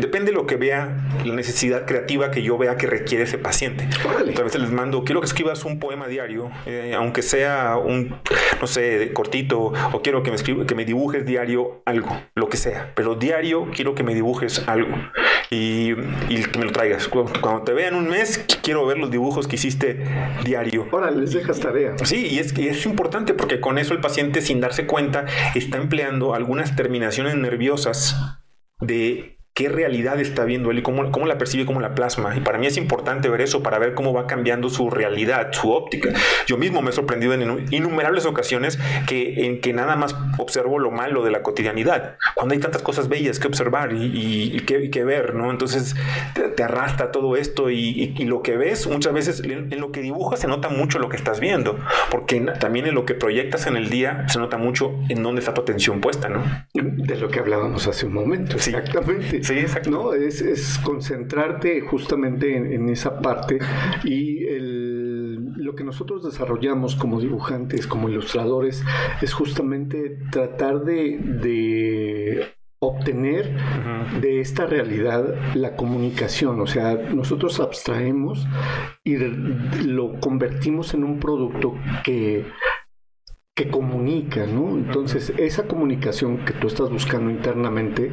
depende 0.00 0.32
de 0.32 0.36
lo 0.36 0.46
que 0.46 0.56
vea, 0.56 0.96
la 1.24 1.34
necesidad 1.34 1.86
creativa 1.86 2.32
que 2.32 2.42
yo 2.42 2.58
vea 2.58 2.76
que 2.76 2.86
requiere 2.86 3.24
ese 3.24 3.38
paciente. 3.38 3.88
A 4.04 4.42
veces 4.42 4.60
les 4.60 4.72
mando, 4.72 5.04
quiero 5.04 5.20
que 5.20 5.26
escribas 5.26 5.64
un 5.64 5.78
poema 5.78 6.08
diario, 6.08 6.50
eh, 6.66 6.94
aunque 6.96 7.22
sea 7.22 7.76
un, 7.76 8.16
no 8.60 8.66
sé, 8.66 9.12
cortito, 9.12 9.72
o 9.92 10.02
quiero 10.02 10.24
que 10.24 10.32
me, 10.32 10.66
que 10.66 10.74
me 10.74 10.84
dibujes 10.84 11.24
diario 11.24 11.82
algo, 11.84 12.20
lo 12.34 12.48
que 12.48 12.56
sea. 12.56 12.92
Pero 12.96 13.14
diario 13.14 13.68
quiero 13.72 13.94
que 13.94 14.02
me 14.02 14.14
dibujes 14.14 14.66
algo 14.66 14.96
y, 15.50 15.94
que 15.94 16.58
me 16.58 16.64
lo 16.64 16.72
traigas. 16.72 17.08
Cuando 17.08 17.62
te 17.62 17.72
vean 17.72 17.94
un 17.94 18.08
mes, 18.08 18.44
quiero 18.62 18.86
ver 18.86 18.98
los 18.98 19.10
dibujos 19.10 19.46
que 19.46 19.56
hiciste 19.56 20.04
diario. 20.44 20.88
Ahora 20.92 21.10
les 21.10 21.32
dejas 21.32 21.60
tarea. 21.60 21.96
Sí, 22.04 22.26
y 22.26 22.38
es, 22.38 22.56
y 22.56 22.68
es 22.68 22.84
importante 22.86 23.34
porque 23.34 23.60
con 23.60 23.78
eso 23.78 23.94
el 23.94 24.00
paciente, 24.00 24.40
sin 24.42 24.60
darse 24.60 24.86
cuenta, 24.86 25.26
está 25.54 25.76
empleando 25.76 26.34
algunas 26.34 26.76
terminaciones 26.76 27.36
nerviosas 27.36 28.16
de 28.80 29.39
qué 29.54 29.68
realidad 29.68 30.20
está 30.20 30.44
viendo 30.44 30.70
él 30.70 30.78
y 30.78 30.82
cómo, 30.82 31.10
cómo 31.10 31.26
la 31.26 31.38
percibe, 31.38 31.66
cómo 31.66 31.80
la 31.80 31.94
plasma. 31.94 32.36
Y 32.36 32.40
para 32.40 32.58
mí 32.58 32.66
es 32.66 32.76
importante 32.76 33.28
ver 33.28 33.40
eso 33.40 33.62
para 33.62 33.78
ver 33.78 33.94
cómo 33.94 34.12
va 34.12 34.26
cambiando 34.26 34.70
su 34.70 34.90
realidad, 34.90 35.52
su 35.52 35.72
óptica. 35.72 36.10
Yo 36.46 36.56
mismo 36.56 36.82
me 36.82 36.90
he 36.90 36.92
sorprendido 36.92 37.34
en 37.34 37.66
innumerables 37.70 38.26
ocasiones 38.26 38.78
que, 39.06 39.46
en 39.46 39.60
que 39.60 39.72
nada 39.72 39.96
más 39.96 40.16
observo 40.38 40.78
lo 40.78 40.90
malo 40.90 41.24
de 41.24 41.30
la 41.30 41.42
cotidianidad, 41.42 42.16
cuando 42.34 42.54
hay 42.54 42.60
tantas 42.60 42.82
cosas 42.82 43.08
bellas 43.08 43.38
que 43.38 43.48
observar 43.48 43.92
y, 43.92 44.56
y, 44.56 44.60
que, 44.60 45.04
ver, 45.04 45.34
¿no? 45.34 45.50
Entonces 45.50 45.94
te, 46.34 46.62
arrastra 46.62 47.10
todo 47.10 47.36
esto 47.36 47.70
y, 47.70 48.14
lo 48.24 48.42
que 48.42 48.56
ves 48.56 48.86
muchas 48.86 49.12
veces 49.12 49.42
en, 49.44 49.80
lo 49.80 49.92
que 49.92 50.00
dibujas 50.00 50.40
se 50.40 50.46
nota 50.46 50.68
mucho 50.68 50.98
lo 50.98 51.08
que 51.08 51.16
estás 51.16 51.40
viendo, 51.40 51.78
porque 52.10 52.40
también 52.60 52.86
en 52.86 52.94
lo 52.94 53.04
que 53.04 53.14
proyectas 53.14 53.66
en 53.66 53.76
el 53.76 53.90
día 53.90 54.26
se 54.28 54.38
nota 54.38 54.56
mucho 54.56 54.94
en 55.08 55.22
dónde 55.22 55.40
está 55.40 55.54
tu 55.54 55.62
atención 55.62 56.00
puesta, 56.00 56.28
¿no? 56.28 56.42
De 56.74 57.16
lo 57.16 57.28
que 57.28 57.40
hablábamos 57.40 57.86
hace 57.86 58.06
un 58.06 58.14
momento, 58.14 58.56
exactamente. 58.56 59.49
Sí, 59.50 59.58
exacto. 59.58 59.90
¿No? 59.90 60.14
Es, 60.14 60.40
es 60.42 60.78
concentrarte 60.78 61.80
justamente 61.80 62.56
en, 62.56 62.88
esa 62.88 63.20
parte 63.20 63.58
y 64.04 64.46
el, 64.46 65.52
lo 65.56 65.74
que 65.74 65.82
nosotros 65.82 66.22
desarrollamos 66.22 66.94
como 66.94 67.20
dibujantes, 67.20 67.88
como 67.88 68.08
ilustradores, 68.08 68.84
es 69.20 69.32
justamente 69.32 70.18
tratar 70.30 70.84
de, 70.84 71.18
de 71.18 72.54
obtener 72.78 73.56
de 74.20 74.40
esta 74.40 74.66
realidad 74.66 75.34
la 75.54 75.74
comunicación. 75.74 76.60
O 76.60 76.68
sea, 76.68 76.94
nosotros 76.94 77.58
abstraemos 77.58 78.46
y 79.02 79.16
lo 79.16 80.20
convertimos 80.20 80.94
en 80.94 81.02
un 81.02 81.18
producto 81.18 81.74
que 82.04 82.46
que 83.60 83.68
comunica, 83.68 84.46
¿no? 84.46 84.70
Entonces, 84.70 85.34
esa 85.36 85.66
comunicación 85.66 86.46
que 86.46 86.54
tú 86.54 86.66
estás 86.68 86.88
buscando 86.88 87.30
internamente 87.30 88.10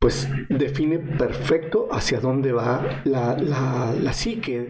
pues 0.00 0.30
define 0.48 0.98
perfecto 0.98 1.88
hacia 1.92 2.20
dónde 2.20 2.52
va 2.52 3.02
la, 3.04 3.36
la, 3.36 4.12
psique, 4.14 4.66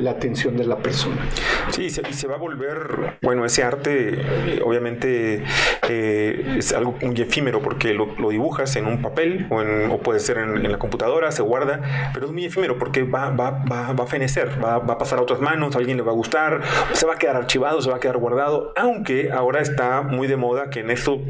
la 0.00 0.12
atención 0.12 0.56
de 0.56 0.64
la 0.64 0.78
persona. 0.78 1.28
Sí, 1.68 1.84
y 1.84 1.90
se, 1.90 2.26
va 2.26 2.36
a 2.36 2.38
volver, 2.38 3.18
bueno, 3.20 3.44
ese 3.44 3.64
arte 3.64 4.18
obviamente 4.64 5.44
eh, 5.86 6.54
es 6.56 6.72
algo 6.72 6.96
muy 7.02 7.20
efímero 7.20 7.60
porque 7.60 7.92
lo, 7.92 8.06
dibujas 8.30 8.74
en 8.76 8.86
un 8.86 9.02
papel 9.02 9.46
o, 9.50 9.60
en, 9.60 9.90
o 9.90 9.98
puede 9.98 10.20
ser 10.20 10.38
en, 10.38 10.72
la 10.72 10.78
computadora, 10.78 11.30
se 11.32 11.42
guarda, 11.42 12.10
pero 12.14 12.24
es 12.24 12.32
muy 12.32 12.46
efímero 12.46 12.78
porque 12.78 13.02
va, 13.02 13.28
va, 13.28 13.62
va, 13.70 13.92
va 13.92 14.04
a 14.04 14.06
fenecer, 14.06 14.52
va, 14.64 14.78
va, 14.78 14.94
a 14.94 14.98
pasar 14.98 15.18
a 15.18 15.22
otras 15.22 15.38
manos, 15.38 15.74
a 15.76 15.78
alguien 15.80 15.98
le 15.98 16.02
va 16.02 16.12
a 16.12 16.14
gustar, 16.14 16.62
se 16.94 17.04
va 17.04 17.12
a 17.12 17.18
quedar 17.18 17.36
archivado, 17.36 17.82
se 17.82 17.90
va 17.90 17.96
a 17.96 18.00
quedar 18.00 18.16
guardado, 18.16 18.72
aunque 18.74 19.30
ahora 19.32 19.60
está 19.60 20.00
muy 20.00 20.28
de 20.28 20.38
moda 20.38 20.70
que 20.70 20.80
en 20.80 20.90
esto, 20.90 21.20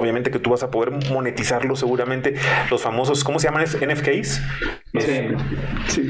obviamente 0.00 0.32
que 0.32 0.40
tú 0.40 0.50
vas 0.50 0.64
a 0.64 0.72
poder 0.72 0.90
monetizarlo 1.12 1.76
seguramente 1.76 2.34
los 2.72 2.82
famosos, 2.82 3.22
¿cómo 3.22 3.38
se 3.38 3.48
llaman? 3.48 3.64
¿NFTs? 3.64 4.42
sí. 4.98 5.28
sí. 5.88 6.02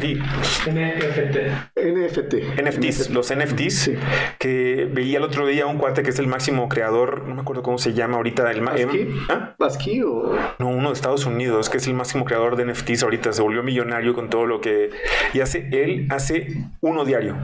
NFT. 0.71 1.37
NFT. 1.77 2.35
NFTs, 2.63 3.11
los 3.11 3.35
NFTs, 3.35 3.91
que 4.39 4.89
veía 4.91 5.19
el 5.19 5.25
otro 5.25 5.47
día 5.47 5.67
un 5.67 5.79
cuate 5.79 6.03
que 6.03 6.11
es 6.11 6.19
el 6.19 6.27
máximo 6.27 6.69
creador, 6.69 7.27
no 7.27 7.35
me 7.35 7.41
acuerdo 7.43 7.63
cómo 7.63 7.79
se 7.79 7.93
llama 7.93 8.17
ahorita. 8.17 8.51
El 8.51 8.63
¿Basqui? 8.63 9.09
¿Ah? 9.29 9.55
o...? 10.07 10.37
No, 10.59 10.69
uno 10.69 10.89
de 10.89 10.95
Estados 10.95 11.27
Unidos, 11.27 11.69
que 11.69 11.79
es 11.79 11.87
el 11.87 11.95
máximo 11.95 12.25
creador 12.25 12.57
de 12.57 12.65
NFTs 12.67 13.03
ahorita, 13.03 13.33
se 13.33 13.43
volvió 13.43 13.63
millonario 13.63 14.15
con 14.15 14.31
todo 14.31 14.47
lo 14.47 14.61
que... 14.61 14.91
Y 15.35 15.41
hace, 15.41 15.69
él 15.73 16.07
hace 16.11 16.65
uno 16.81 17.05
diario. 17.05 17.37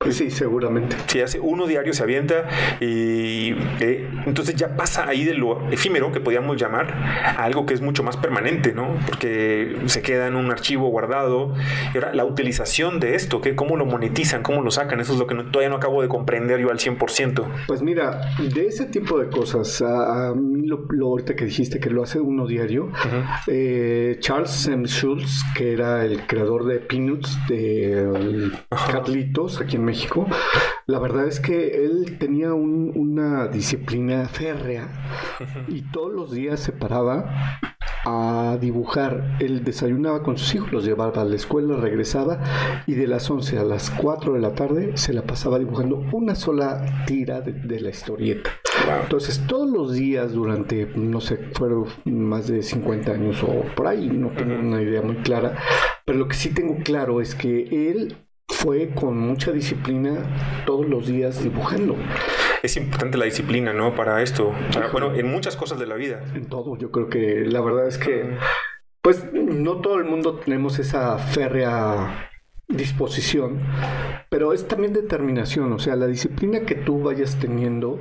Pues 0.00 0.16
sí, 0.16 0.30
seguramente. 0.30 0.94
Sí, 1.08 1.20
hace 1.20 1.40
uno 1.40 1.66
diario, 1.66 1.92
se 1.92 2.04
avienta 2.04 2.48
y 2.80 3.50
eh, 3.80 4.08
entonces 4.26 4.54
ya 4.54 4.76
pasa 4.76 5.08
ahí 5.08 5.24
de 5.24 5.34
lo 5.34 5.68
efímero 5.72 6.12
que 6.12 6.20
podíamos 6.20 6.56
llamar 6.56 6.94
a 6.94 7.42
algo 7.42 7.66
que 7.66 7.74
es 7.74 7.80
mucho 7.80 8.04
más 8.04 8.16
permanente, 8.16 8.72
¿no? 8.72 8.96
Porque 9.08 9.76
se 9.86 10.00
queda 10.00 10.28
en 10.28 10.36
un 10.36 10.52
archivo 10.52 10.88
guardado. 10.88 11.52
Y 11.92 11.96
ahora, 11.96 12.14
la 12.14 12.24
utilización 12.24 13.00
de 13.00 13.16
esto, 13.16 13.40
que 13.40 13.56
¿cómo 13.56 13.76
lo 13.76 13.86
monetizan? 13.86 14.44
¿Cómo 14.44 14.62
lo 14.62 14.70
sacan? 14.70 15.00
Eso 15.00 15.14
es 15.14 15.18
lo 15.18 15.26
que 15.26 15.34
todavía 15.34 15.68
no 15.68 15.76
acabo 15.76 16.00
de 16.00 16.06
comprender 16.06 16.60
yo 16.60 16.70
al 16.70 16.78
100%. 16.78 17.44
Pues 17.66 17.82
mira, 17.82 18.20
de 18.38 18.68
ese 18.68 18.86
tipo 18.86 19.18
de 19.18 19.28
cosas, 19.28 19.82
a, 19.82 20.32
mí 20.32 20.64
lo, 20.64 20.86
ahorita 21.02 21.34
que 21.34 21.44
dijiste 21.44 21.80
que 21.80 21.90
lo 21.90 22.04
hace 22.04 22.20
uno 22.20 22.46
diario, 22.46 22.92
eh, 23.48 24.16
Charles 24.20 24.68
M. 24.68 24.86
Schultz, 24.86 25.42
que 25.56 25.72
era 25.72 26.04
el 26.04 26.24
creador 26.24 26.66
de 26.66 26.78
Peanuts, 26.78 27.36
de 27.48 28.52
Carlitos, 28.92 29.60
aquí 29.60 29.74
en 29.74 29.87
México, 29.88 30.26
la 30.86 30.98
verdad 30.98 31.26
es 31.26 31.40
que 31.40 31.84
él 31.86 32.18
tenía 32.18 32.52
una 32.52 33.48
disciplina 33.48 34.28
férrea 34.28 34.86
y 35.66 35.80
todos 35.90 36.12
los 36.12 36.30
días 36.30 36.60
se 36.60 36.72
paraba 36.72 37.58
a 38.04 38.58
dibujar. 38.60 39.38
Él 39.40 39.64
desayunaba 39.64 40.22
con 40.22 40.36
sus 40.36 40.54
hijos, 40.54 40.72
los 40.72 40.84
llevaba 40.84 41.22
a 41.22 41.24
la 41.24 41.36
escuela, 41.36 41.76
regresaba 41.76 42.84
y 42.86 42.94
de 42.94 43.06
las 43.06 43.30
11 43.30 43.58
a 43.58 43.64
las 43.64 43.90
4 43.90 44.34
de 44.34 44.40
la 44.40 44.54
tarde 44.54 44.96
se 44.96 45.14
la 45.14 45.22
pasaba 45.22 45.58
dibujando 45.58 46.04
una 46.12 46.34
sola 46.34 47.04
tira 47.06 47.40
de, 47.40 47.80
la 47.80 47.88
historieta. 47.88 48.50
Entonces, 49.02 49.42
todos 49.46 49.70
los 49.70 49.94
días 49.94 50.32
durante, 50.32 50.86
no 50.96 51.22
sé, 51.22 51.38
fueron 51.54 51.86
más 52.04 52.48
de 52.48 52.62
50 52.62 53.12
años 53.12 53.42
o 53.42 53.62
por 53.74 53.86
ahí, 53.86 54.08
no 54.08 54.28
tengo 54.28 54.54
una 54.54 54.82
idea 54.82 55.00
muy 55.00 55.16
clara, 55.16 55.56
pero 56.04 56.18
lo 56.18 56.28
que 56.28 56.36
sí 56.36 56.50
tengo 56.50 56.76
claro 56.84 57.20
es 57.20 57.34
que 57.34 57.90
él 57.90 58.27
fue 58.48 58.90
con 58.90 59.18
mucha 59.18 59.52
disciplina 59.52 60.64
todos 60.66 60.86
los 60.88 61.06
días 61.06 61.42
dibujando. 61.42 61.96
Es 62.62 62.76
importante 62.76 63.18
la 63.18 63.26
disciplina, 63.26 63.72
¿no? 63.72 63.94
Para 63.94 64.22
esto. 64.22 64.52
bueno, 64.92 65.14
en 65.14 65.30
muchas 65.30 65.56
cosas 65.56 65.78
de 65.78 65.86
la 65.86 65.94
vida. 65.94 66.22
En 66.34 66.46
todo, 66.46 66.76
yo 66.76 66.90
creo 66.90 67.08
que 67.08 67.44
la 67.46 67.60
verdad 67.60 67.86
es 67.86 67.98
que, 67.98 68.36
pues, 69.02 69.32
no 69.32 69.80
todo 69.80 69.98
el 69.98 70.04
mundo 70.04 70.40
tenemos 70.40 70.78
esa 70.78 71.18
férrea 71.18 72.30
disposición, 72.68 73.60
pero 74.28 74.52
es 74.52 74.68
también 74.68 74.92
determinación, 74.92 75.72
o 75.72 75.78
sea, 75.78 75.96
la 75.96 76.06
disciplina 76.06 76.60
que 76.60 76.74
tú 76.74 77.02
vayas 77.02 77.38
teniendo 77.38 77.98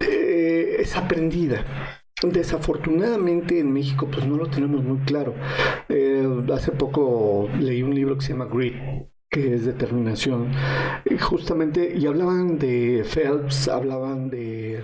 eh, 0.00 0.76
es 0.80 0.96
aprendida. 0.96 1.64
Desafortunadamente 2.22 3.60
en 3.60 3.72
México 3.72 4.08
pues 4.10 4.26
no 4.26 4.36
lo 4.36 4.48
tenemos 4.48 4.82
muy 4.82 4.98
claro. 5.00 5.34
Eh, 5.88 6.26
hace 6.52 6.72
poco 6.72 7.48
leí 7.60 7.82
un 7.82 7.94
libro 7.94 8.16
que 8.16 8.24
se 8.24 8.32
llama 8.32 8.46
Grit, 8.46 8.74
que 9.36 9.54
es 9.54 9.66
determinación. 9.66 10.50
Justamente, 11.20 11.94
y 11.94 12.06
hablaban 12.06 12.58
de 12.58 13.04
Phelps, 13.04 13.68
hablaban 13.68 14.30
de 14.30 14.82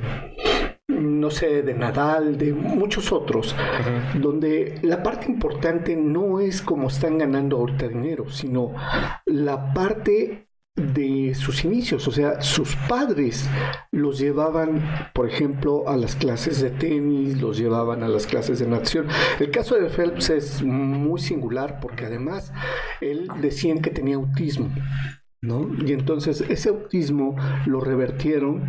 no 0.88 1.30
sé, 1.30 1.62
de 1.62 1.72
Nadal, 1.72 2.36
de 2.36 2.52
muchos 2.52 3.12
otros, 3.12 3.56
donde 4.14 4.78
la 4.82 5.02
parte 5.02 5.30
importante 5.30 5.96
no 5.96 6.38
es 6.38 6.60
cómo 6.60 6.88
están 6.88 7.16
ganando 7.16 7.56
ahorita 7.56 7.88
dinero, 7.88 8.28
sino 8.28 8.74
la 9.24 9.72
parte 9.72 10.48
de 10.74 11.34
sus 11.34 11.64
inicios, 11.64 12.08
o 12.08 12.12
sea, 12.12 12.40
sus 12.40 12.76
padres 12.88 13.48
los 13.90 14.18
llevaban, 14.18 15.10
por 15.12 15.28
ejemplo, 15.28 15.88
a 15.88 15.96
las 15.96 16.16
clases 16.16 16.62
de 16.62 16.70
tenis, 16.70 17.40
los 17.40 17.58
llevaban 17.58 18.02
a 18.02 18.08
las 18.08 18.26
clases 18.26 18.58
de 18.58 18.66
natación. 18.66 19.06
El 19.38 19.50
caso 19.50 19.74
de 19.74 19.90
Phelps 19.90 20.30
es 20.30 20.62
muy 20.62 21.20
singular 21.20 21.78
porque 21.80 22.06
además 22.06 22.52
él 23.00 23.28
decían 23.40 23.80
que 23.80 23.90
tenía 23.90 24.16
autismo. 24.16 24.70
¿No? 25.44 25.68
Y 25.84 25.92
entonces 25.92 26.40
ese 26.42 26.68
autismo 26.68 27.34
lo 27.66 27.80
revertieron 27.80 28.62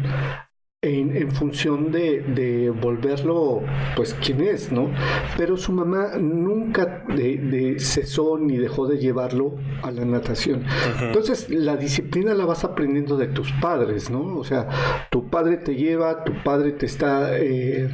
en, 0.83 1.31
función 1.31 1.91
de, 1.91 2.73
volverlo, 2.81 3.61
pues, 3.95 4.13
quien 4.15 4.41
es, 4.41 4.71
¿no? 4.71 4.89
Pero 5.37 5.57
su 5.57 5.71
mamá 5.71 6.17
nunca 6.19 7.05
de, 7.07 7.77
cesó 7.79 8.37
ni 8.37 8.57
dejó 8.57 8.87
de 8.87 8.97
llevarlo 8.97 9.55
a 9.81 9.91
la 9.91 10.05
natación. 10.05 10.63
Entonces, 11.01 11.49
la 11.49 11.77
disciplina 11.77 12.33
la 12.33 12.45
vas 12.45 12.63
aprendiendo 12.63 13.17
de 13.17 13.27
tus 13.27 13.51
padres, 13.53 14.09
¿no? 14.09 14.37
O 14.37 14.43
sea, 14.43 15.07
tu 15.09 15.29
padre 15.29 15.57
te 15.57 15.75
lleva, 15.75 16.23
tu 16.23 16.33
padre 16.43 16.73
te 16.73 16.85
está... 16.85 17.37
Eh, 17.37 17.89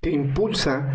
te 0.00 0.10
impulsa 0.10 0.88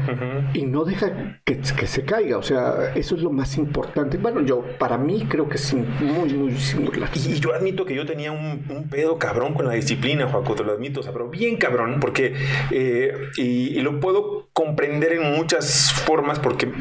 y 0.54 0.66
no 0.66 0.86
deja 0.86 1.42
que, 1.44 1.62
se 1.64 2.06
caiga. 2.06 2.38
O 2.38 2.44
sea, 2.44 2.94
eso 2.96 3.16
es 3.16 3.22
lo 3.22 3.32
más 3.32 3.58
importante. 3.58 4.18
Bueno, 4.18 4.42
yo, 4.42 4.64
para 4.80 4.98
mí, 4.98 5.26
creo 5.28 5.50
que 5.50 5.56
es 5.56 5.74
muy, 5.74 6.34
muy 6.34 6.54
singular. 6.54 7.10
Y 7.16 7.40
yo 7.40 7.54
admito 7.54 7.86
que 7.86 7.96
yo 7.96 8.06
tenía 8.06 8.32
un, 8.32 8.88
pedo 8.90 9.18
cabrón 9.18 9.54
con 9.54 9.68
la 9.68 9.74
disciplina, 9.74 10.28
Joaquín, 10.28 10.56
te 10.56 10.64
lo 10.64 10.74
admito, 10.74 11.00
o 11.00 11.04
sea, 11.04 11.12
pero 11.12 11.30
bien 11.30 11.58
cabrón, 11.58 12.00
porque, 12.00 12.36
eh, 12.72 13.14
y, 13.38 13.82
lo 13.84 14.00
puedo 14.00 14.48
comprender 14.54 15.14
en 15.14 15.34
muchas 15.34 15.92
formas 15.92 16.38
porque 16.38 16.72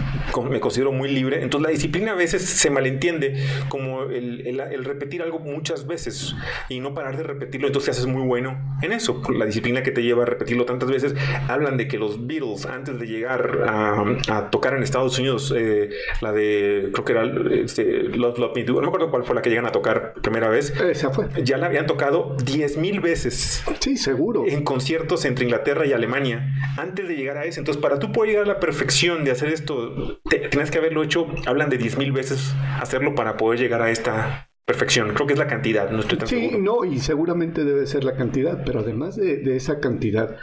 me 0.50 0.60
considero 0.60 0.92
muy 0.92 1.10
libre. 1.10 1.42
Entonces, 1.42 1.66
la 1.66 1.72
disciplina 1.72 2.12
a 2.12 2.14
veces 2.14 2.42
se 2.42 2.68
malentiende 2.68 3.42
como 3.70 4.02
el, 4.02 4.46
el, 4.46 4.84
repetir 4.84 5.22
algo 5.22 5.38
muchas 5.38 5.86
veces 5.86 6.36
y 6.68 6.80
no 6.80 6.92
parar 6.92 7.16
de 7.16 7.22
repetirlo, 7.22 7.68
entonces 7.68 7.96
haces 7.96 8.06
muy 8.06 8.22
bueno 8.26 8.60
en 8.82 8.92
eso. 8.92 9.22
La 9.34 9.46
disciplina 9.46 9.82
que 9.82 9.90
te 9.90 10.02
lleva 10.02 10.24
a 10.24 10.26
repetirlo 10.26 10.66
tantas 10.66 10.90
veces, 10.90 11.14
hablan 11.48 11.78
de 11.78 11.88
que 11.88 11.96
los 11.96 12.26
Beatles, 12.26 12.66
antes 12.66 12.98
de 12.98 13.06
llegar 13.06 13.64
a, 13.66 14.50
tocar 14.50 14.74
en 14.74 14.82
Estados 14.82 15.18
Unidos, 15.18 15.52
eh, 15.56 15.88
la 16.20 16.32
de, 16.32 16.90
creo 16.92 17.04
que 17.06 17.12
era 17.12 17.24
este, 17.54 18.02
Love, 18.02 18.38
Love 18.38 18.52
Me 18.54 18.64
Do, 18.64 18.74
no 18.74 18.80
me 18.82 18.86
acuerdo 18.88 19.10
cuál 19.10 19.24
fue 19.24 19.34
la 19.34 19.40
que 19.40 19.48
llegan 19.48 19.66
a 19.66 19.72
tocar 19.72 20.12
primera 20.20 20.50
vez. 20.50 20.78
Esa 20.78 21.10
fue. 21.10 21.28
Ya 21.42 21.56
la 21.56 21.66
habían 21.66 21.86
tocado 21.86 22.36
10 22.44 22.76
mil 22.76 23.00
veces. 23.00 23.64
Sí, 23.80 23.96
seguro. 23.96 24.44
En 24.46 24.62
conciertos 24.62 25.24
entre 25.24 25.44
Inglaterra 25.44 25.86
y 25.86 25.94
Alemania, 25.94 26.54
antes 26.76 27.08
de 27.08 27.16
llegar 27.16 27.38
a 27.38 27.44
ese. 27.46 27.61
Entonces, 27.62 27.80
para 27.80 28.00
tú 28.00 28.10
poder 28.10 28.30
llegar 28.30 28.44
a 28.46 28.54
la 28.54 28.58
perfección 28.58 29.22
de 29.22 29.30
hacer 29.30 29.50
esto, 29.50 30.18
tienes 30.50 30.72
que 30.72 30.78
haberlo 30.78 31.04
hecho, 31.04 31.28
hablan 31.46 31.70
de 31.70 31.78
10.000 31.78 32.12
veces 32.12 32.52
hacerlo 32.80 33.14
para 33.14 33.36
poder 33.36 33.60
llegar 33.60 33.80
a 33.82 33.90
esta 33.92 34.50
perfección. 34.64 35.14
Creo 35.14 35.28
que 35.28 35.34
es 35.34 35.38
la 35.38 35.46
cantidad, 35.46 35.88
no 35.88 36.00
estoy 36.00 36.18
tan 36.18 36.26
sí, 36.26 36.56
no, 36.58 36.84
y 36.84 36.98
seguramente 36.98 37.64
debe 37.64 37.86
ser 37.86 38.02
la 38.02 38.16
cantidad, 38.16 38.64
pero 38.66 38.80
además 38.80 39.14
de, 39.14 39.54
esa 39.54 39.78
cantidad, 39.78 40.38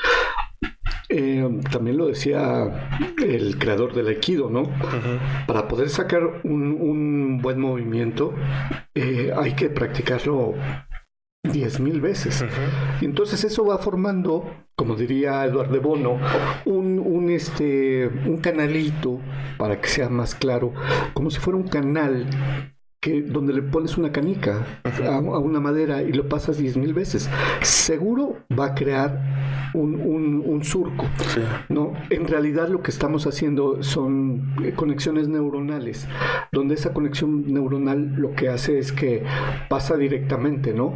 eh, 1.09 1.45
también 1.69 1.97
lo 1.97 2.07
decía 2.07 2.87
el 3.21 3.59
creador 3.59 3.93
del 3.93 4.07
Aikido, 4.07 4.49
¿no? 4.49 4.71
Para 5.45 5.67
poder 5.67 5.89
sacar 5.89 6.23
un, 6.45 7.41
buen 7.41 7.59
movimiento, 7.59 8.33
eh, 8.95 9.33
hay 9.35 9.55
que 9.55 9.69
practicarlo 9.69 10.53
diez 11.43 11.79
mil 11.79 12.01
veces. 12.01 12.43
Y 13.01 13.05
entonces 13.05 13.43
eso 13.43 13.65
va 13.65 13.77
formando, 13.77 14.49
como 14.75 14.95
diría 14.95 15.45
Eduardo 15.45 15.73
de 15.73 15.79
Bono, 15.79 16.19
un, 16.65 16.99
un, 16.99 17.29
este, 17.29 18.07
un 18.07 18.37
canalito, 18.37 19.19
para 19.57 19.79
que 19.79 19.87
sea 19.87 20.09
más 20.09 20.35
claro, 20.35 20.73
como 21.13 21.29
si 21.31 21.39
fuera 21.39 21.57
un 21.57 21.67
canal 21.67 22.27
que 23.01 23.21
donde 23.21 23.53
le 23.53 23.61
pones 23.61 23.97
una 23.97 24.11
canica 24.11 24.65
a, 25.05 25.19
una 25.19 25.59
madera 25.59 26.01
y 26.01 26.11
lo 26.11 26.27
pasas 26.27 26.57
diez 26.57 26.75
mil 26.75 26.93
veces, 26.93 27.29
seguro 27.61 28.37
va 28.57 28.67
a 28.67 28.75
crear 28.75 29.71
un, 29.73 30.61
surco. 30.63 31.05
¿no? 31.69 31.93
En 32.09 32.27
realidad 32.27 32.67
lo 32.67 32.81
que 32.81 32.91
estamos 32.91 33.25
haciendo 33.25 33.81
son 33.81 34.53
conexiones 34.75 35.29
neuronales, 35.29 36.07
donde 36.51 36.75
esa 36.75 36.93
conexión 36.93 37.53
neuronal 37.53 38.15
lo 38.15 38.35
que 38.35 38.49
hace 38.49 38.77
es 38.77 38.91
que 38.91 39.23
pasa 39.69 39.95
directamente, 39.95 40.73
¿no? 40.73 40.95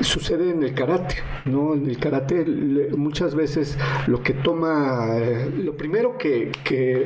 Sucede 0.00 0.50
en 0.50 0.62
el 0.62 0.74
karate, 0.74 1.16
¿no? 1.44 1.74
En 1.74 1.88
el 1.88 1.98
karate 1.98 2.44
muchas 2.96 3.34
veces 3.34 3.78
lo 4.06 4.22
que 4.22 4.32
toma, 4.34 5.18
eh, 5.18 5.50
lo 5.56 5.76
primero 5.76 6.16
que, 6.16 6.52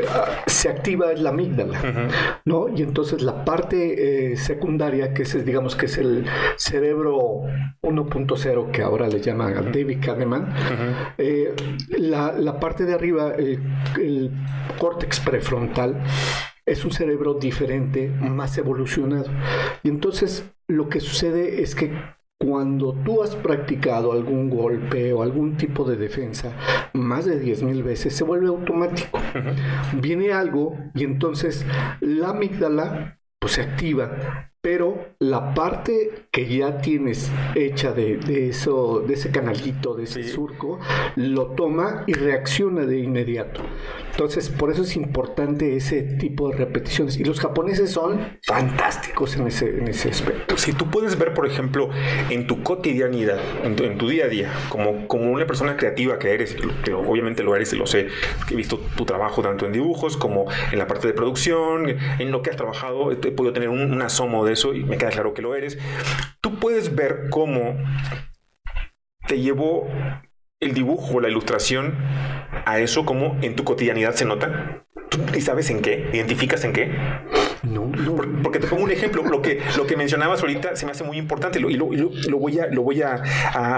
ah, 0.08 0.42
se 0.46 0.68
activa 0.68 1.12
es 1.12 1.20
la 1.20 1.30
amígdala, 1.30 2.11
¿no? 2.44 2.68
Y 2.68 2.82
entonces 2.82 3.22
la 3.22 3.44
parte 3.44 4.32
eh, 4.32 4.37
secundaria, 4.37 5.14
que 5.14 5.22
es, 5.22 5.44
digamos 5.44 5.76
que 5.76 5.87
es 5.87 5.99
el 5.99 6.26
cerebro 6.56 7.42
1.0, 7.82 8.70
que 8.70 8.82
ahora 8.82 9.08
le 9.08 9.20
llama 9.20 9.50
David 9.50 9.99
Kahneman, 10.04 10.54
eh, 11.18 11.54
la, 11.99 12.61
parte 12.61 12.84
de 12.84 12.94
arriba, 12.94 13.32
el 13.34 14.30
córtex 14.78 15.20
prefrontal, 15.20 16.02
es 16.64 16.84
un 16.84 16.92
cerebro 16.92 17.34
diferente, 17.34 18.08
más 18.08 18.56
evolucionado. 18.56 19.30
Y 19.82 19.88
entonces 19.88 20.44
lo 20.68 20.88
que 20.88 21.00
sucede 21.00 21.62
es 21.62 21.75
que 21.75 21.92
cuando 22.42 22.92
tú 23.04 23.22
has 23.22 23.37
practicado 23.37 24.12
algún 24.12 24.50
golpe 24.50 25.12
o 25.12 25.22
algún 25.22 25.56
tipo 25.56 25.84
de 25.84 25.96
defensa 25.96 26.52
más 26.92 27.25
de 27.25 27.40
10.000 27.40 27.84
veces, 27.84 28.16
se 28.16 28.25
vuelve 28.25 28.49
automático. 28.49 29.20
Viene 30.00 30.32
algo 30.32 30.76
y 30.94 31.04
entonces 31.04 31.64
la 32.00 32.30
amígdala 32.30 33.18
pues, 33.38 33.52
se 33.52 33.62
activa 33.62 34.51
pero 34.62 35.09
la 35.19 35.54
parte 35.54 36.26
que 36.31 36.47
ya 36.47 36.78
tienes 36.78 37.33
hecha 37.57 37.92
de, 37.92 38.49
eso, 38.49 39.00
de 39.00 39.14
ese 39.14 39.33
canalito, 39.33 39.95
de 39.95 40.04
ese 40.04 40.23
surco, 40.23 40.78
lo 41.16 41.49
toma 41.49 42.04
y 42.07 42.12
reacciona 42.12 42.87
de 42.87 43.00
inmediato. 43.00 43.61
Entonces, 44.12 44.50
por 44.50 44.71
eso 44.71 44.83
es 44.83 44.95
importante 44.95 45.75
ese 45.76 46.02
tipo 46.02 46.49
de 46.49 46.59
repeticiones. 46.59 47.19
Y 47.19 47.25
los 47.25 47.40
japoneses 47.40 47.90
son 47.90 48.38
fantásticos 48.45 49.35
en 49.37 49.49
ese, 49.49 49.69
en 49.69 49.88
ese 49.88 50.11
aspecto. 50.11 50.57
Si 50.57 50.73
tú 50.73 50.88
puedes 50.88 51.19
ver, 51.19 51.35
por 51.35 51.47
ejemplo, 51.47 51.90
en 52.31 52.47
tu 52.47 52.62
cotidianidad, 52.62 53.40
en 53.64 53.99
tu, 53.99 54.09
día 54.09 54.26
a 54.26 54.28
día, 54.28 54.52
como, 54.69 55.09
como 55.09 55.33
una 55.33 55.45
persona 55.45 55.76
creativa 55.76 56.21
que 56.21 56.35
eres, 56.35 56.57
que 56.85 56.92
obviamente 56.92 57.42
lo 57.42 57.57
eres 57.57 57.73
y 57.73 57.76
lo 57.76 57.87
sé, 57.87 58.09
he 58.49 58.54
visto 58.54 58.78
tu 58.97 59.04
trabajo 59.04 59.42
tanto 59.42 59.66
en 59.66 59.73
dibujos 59.73 60.16
como 60.16 60.47
en 60.71 60.78
la 60.78 60.87
parte 60.87 61.09
de 61.09 61.14
producción, 61.14 61.97
en 62.21 62.31
lo 62.31 62.42
que 62.42 62.50
has 62.50 62.57
trabajado, 62.57 63.11
he 63.11 63.16
podido 63.16 63.52
tener 63.52 63.69
un, 63.69 63.92
un 63.92 64.02
asomo 64.02 64.45
de 64.45 64.51
eso 64.52 64.75
y 64.75 64.85
me 64.85 64.99
queda 64.99 65.11
claro 65.11 65.35
que 65.35 65.42
lo 65.42 65.54
eres, 65.54 65.78
tú 66.40 66.59
puedes 66.59 66.94
ver 66.94 67.28
cómo 67.30 67.76
te 69.26 69.40
llevó 69.40 69.88
el 70.61 70.75
dibujo, 70.75 71.21
la 71.21 71.28
ilustración 71.28 71.94
a 72.64 72.78
eso, 72.78 73.04
cómo 73.04 73.37
en 73.42 73.56
tu 73.56 73.64
cotidianidad 73.64 74.14
se 74.14 74.25
nota. 74.25 74.85
¿Y 75.35 75.40
sabes 75.40 75.68
en 75.71 75.82
qué? 75.82 76.09
¿Identificas 76.12 76.64
en 76.64 76.73
qué? 76.73 76.90
No, 77.62 77.90
Porque 78.42 78.59
te 78.59 78.66
pongo 78.66 78.85
un 78.85 78.90
ejemplo. 78.90 79.23
Lo 79.23 79.42
que, 79.42 79.61
lo 79.76 79.87
que 79.87 79.97
mencionabas 79.97 80.40
ahorita 80.40 80.75
se 80.76 80.87
me 80.87 80.92
hace 80.92 81.04
muy 81.04 81.18
importante 81.18 81.59
y 81.59 81.62
lo, 81.76 81.87
voy, 82.38 82.59
a, 82.59 82.66
lo 82.68 82.82
voy 82.82 83.02
a, 83.02 83.14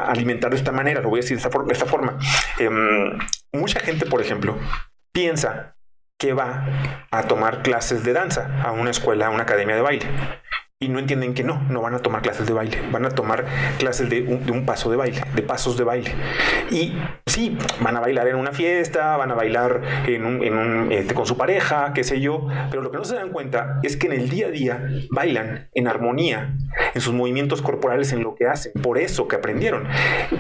alimentar 0.07 0.51
de 0.51 0.57
esta 0.57 0.73
manera, 0.73 1.01
lo 1.01 1.09
voy 1.09 1.19
a 1.19 1.23
decir 1.23 1.39
de 1.41 1.73
esta, 1.73 1.87
forma. 1.87 2.19
Em, 2.59 3.19
mucha 3.53 3.81
gente, 3.81 4.07
por 4.07 4.21
ejemplo, 4.21 4.57
piensa 5.13 5.77
que 6.19 6.33
va 6.33 6.67
a 7.11 7.23
tomar 7.25 7.63
clases 7.63 8.05
de 8.05 8.13
danza 8.13 8.63
a 8.63 8.73
una 8.73 8.91
escuela, 8.91 9.27
a 9.27 9.31
una 9.31 9.43
academia 9.43 9.75
de 9.75 9.83
baile 9.83 10.07
y 10.81 10.89
no 10.89 10.99
entienden 10.99 11.35
que 11.35 11.45
no, 11.45 11.63
no 11.71 11.81
van 11.81 11.95
a 11.95 12.01
tomar 12.01 12.21
clases 12.21 12.47
de 12.49 12.53
baile, 12.53 12.79
van 12.91 13.07
a 13.07 13.11
tomar 13.11 13.45
clases 13.79 14.11
de 14.11 14.23
un, 14.23 14.67
paso 14.67 14.91
de 14.91 14.97
baile, 14.97 15.21
de 15.35 15.43
pasos 15.43 15.79
de 15.79 15.85
baile. 15.85 16.13
Y 16.71 16.93
sí, 17.27 17.57
van 17.81 17.97
a 17.97 18.01
bailar 18.01 18.27
en 18.27 18.37
una 18.37 18.51
fiesta, 18.51 19.17
van 19.17 19.31
a 19.31 19.35
bailar 19.35 19.83
en 20.07 20.27
un, 20.27 20.93
este, 20.93 21.15
con 21.15 21.27
su 21.27 21.37
pareja, 21.37 21.93
qué 21.95 22.03
sé 22.03 22.21
yo, 22.21 22.49
pero 22.71 22.83
lo 22.83 22.91
que 22.91 22.99
no 22.99 23.05
se 23.05 23.15
dan 23.15 23.31
cuenta 23.31 23.79
es 23.85 23.97
que 23.97 24.09
en 24.09 24.15
el 24.15 24.29
día 24.29 24.49
a 24.49 24.51
día 24.51 24.89
bailan 25.11 25.69
en 25.75 25.87
armonía, 25.87 26.57
en 26.93 27.01
sus 27.01 27.15
movimientos 27.15 27.63
corporales, 27.63 28.13
en 28.13 28.25
lo 28.25 28.35
que 28.35 28.47
hacen, 28.47 28.73
por 28.83 28.99
eso 28.99 29.29
que 29.29 29.37
aprendieron. 29.37 29.87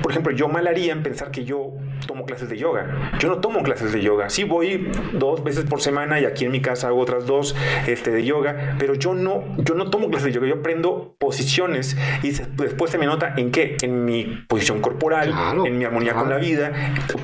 Por 0.03 0.11
ejemplo, 0.11 0.33
yo 0.33 0.49
mal 0.49 0.67
haría 0.67 0.93
en 0.93 1.05
pensar 1.05 1.31
que 1.31 1.45
yo 1.45 1.75
tomo 2.09 2.27
clases 2.27 2.49
de 2.49 2.59
yoga. 2.59 3.13
Yo 3.21 3.29
no 3.29 3.39
tomo 3.39 3.63
clases 3.63 3.93
de 3.93 4.03
yoga, 4.03 4.29
sí 4.31 4.43
voy 4.43 4.91
dos 5.13 5.45
veces 5.45 5.65
por 5.65 5.81
semana 5.81 6.21
y 6.21 6.25
aquí 6.25 6.45
en 6.45 6.51
mi 6.51 6.61
casa 6.61 6.89
hago 6.89 6.99
otras 6.99 7.25
dos 7.25 7.55
este, 7.87 8.11
de 8.11 8.25
yoga, 8.25 8.77
pero 8.79 8.95
yo 8.95 9.15
no, 9.15 9.45
yo 9.59 9.75
no 9.75 9.91
tomo 9.91 10.11
clases 10.11 10.24
de 10.25 10.33
yo, 10.33 10.45
yo 10.45 10.57
aprendo 10.57 11.17
posiciones 11.19 11.97
y 12.23 12.31
después 12.31 12.91
se 12.91 12.99
me 12.99 13.07
nota 13.07 13.35
en 13.37 13.51
qué, 13.51 13.77
en 13.83 14.05
mi 14.05 14.25
posición 14.49 14.81
corporal, 14.81 15.35
en 15.67 15.79
mi 15.79 15.85
armonía 15.85 16.15
con 16.15 16.29
la 16.29 16.39
vida. 16.39 16.73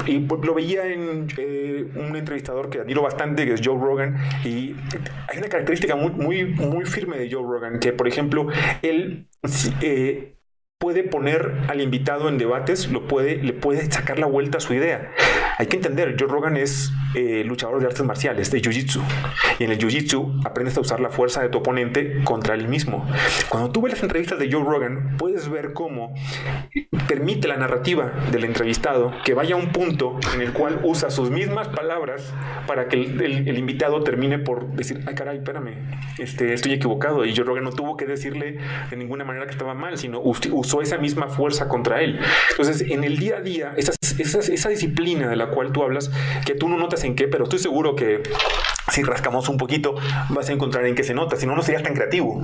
Y 0.07 0.21
lo 0.21 0.55
veía 0.55 0.87
en 0.87 1.29
eh, 1.37 1.87
un 1.97 2.17
entrevistador 2.17 2.71
que 2.71 2.81
admiro 2.81 3.03
bastante, 3.03 3.45
que 3.47 3.55
es 3.55 3.61
Joe 3.65 3.79
Rogan, 3.79 4.17
y 4.45 4.75
hay 5.29 5.39
una 5.39 5.49
característica 5.49 5.97
muy, 5.97 6.11
muy, 6.11 6.45
muy 6.45 6.85
firme 6.85 7.19
de 7.19 7.31
Joe 7.31 7.43
Rogan, 7.43 7.79
que 7.79 7.93
por 7.93 8.09
ejemplo, 8.09 8.49
él... 8.83 9.27
Eh, 9.81 10.37
puede 10.81 11.05
poner 11.05 11.53
al 11.69 11.83
invitado 11.83 12.31
en 12.31 12.39
debates, 12.39 12.91
lo 12.91 13.07
puede, 13.07 13.37
le 13.37 13.53
puede 13.53 13.93
sacar 13.93 14.19
la 14.19 14.25
vuelta 14.25 14.57
a 14.57 14.61
su 14.63 14.73
idea. 14.73 15.13
Hay 15.59 15.67
que 15.67 15.77
entender, 15.77 16.17
Joe 16.19 16.27
Rogan 16.27 16.57
es 16.57 16.91
eh, 17.15 17.45
luchador 17.45 17.81
de 17.81 17.87
artes 17.87 18.03
marciales, 18.03 18.51
de 18.51 18.63
Jiu-Jitsu. 18.63 19.03
Y 19.59 19.65
en 19.65 19.73
el 19.73 19.79
Jiu-Jitsu 19.79 20.41
aprendes 20.47 20.79
a 20.79 20.81
usar 20.81 21.01
la 21.01 21.11
fuerza 21.11 21.43
de 21.43 21.51
tu 21.51 21.59
oponente 21.59 22.25
contra 22.25 22.55
él 22.55 22.67
mismo. 22.67 23.07
Cuando 23.51 23.71
tú 23.71 23.83
ves 23.83 23.93
las 23.93 24.03
entrevistas 24.03 24.39
de 24.39 24.51
Joe 24.51 24.65
Rogan, 24.65 25.19
puedes 25.19 25.51
ver 25.51 25.75
cómo 25.75 26.15
permite 27.07 27.47
la 27.47 27.59
narrativa 27.59 28.11
del 28.33 28.45
entrevistado 28.45 29.13
que 29.23 29.35
vaya 29.35 29.57
a 29.57 29.59
un 29.59 29.73
punto 29.73 30.19
en 30.35 30.41
el 30.41 30.55
cual 30.55 30.81
usa 30.83 31.11
sus 31.11 31.29
mismas 31.31 31.69
palabras 31.69 32.33
para 32.67 32.89
que 32.89 32.97
el, 32.97 33.59
invitado 33.59 34.03
termine 34.03 34.39
por 34.39 34.69
decir, 34.77 35.03
ay 35.07 35.15
caray, 35.15 35.39
espérame, 35.39 35.75
este, 36.19 36.55
estoy 36.55 36.73
equivocado. 36.73 37.27
Y 37.27 37.37
Joe 37.37 37.45
Rogan 37.45 37.65
no 37.65 37.73
tuvo 37.73 37.99
que 37.99 38.07
decirle 38.07 38.59
de 38.89 38.97
ninguna 38.97 39.25
manera 39.25 39.45
que 39.45 39.53
estaba 39.53 39.75
mal, 39.75 39.99
sino 39.99 40.21
usó 40.21 40.70
esa 40.81 40.99
misma 40.99 41.29
fuerza 41.29 41.69
contra 41.69 42.03
él. 42.03 42.21
Entonces, 42.51 42.83
en 42.89 43.05
el 43.05 43.19
día 43.19 43.39
a 43.39 43.41
día, 43.41 43.75
esa 43.77 44.69
disciplina 44.69 45.29
de 45.29 45.37
la 45.37 45.51
cual 45.51 45.73
tú 45.73 45.83
hablas, 45.83 46.11
que 46.47 46.55
tú 46.55 46.69
no 46.69 46.77
notas 46.77 47.05
en 47.05 47.17
qué, 47.17 47.29
pero 47.29 47.45
estoy 47.45 47.59
seguro 47.59 47.97
que 47.97 48.23
si 48.93 49.03
rascamos 49.03 49.49
un 49.49 49.57
poquito 49.57 49.95
vas 50.31 50.49
a 50.49 50.53
encontrar 50.53 50.87
en 50.87 50.95
qué 50.95 51.05
se 51.05 51.15
nota, 51.15 51.37
si 51.37 51.47
no, 51.47 51.57
no 51.57 51.63
serías 51.63 51.83
tan 51.83 51.95
creativo. 51.95 52.43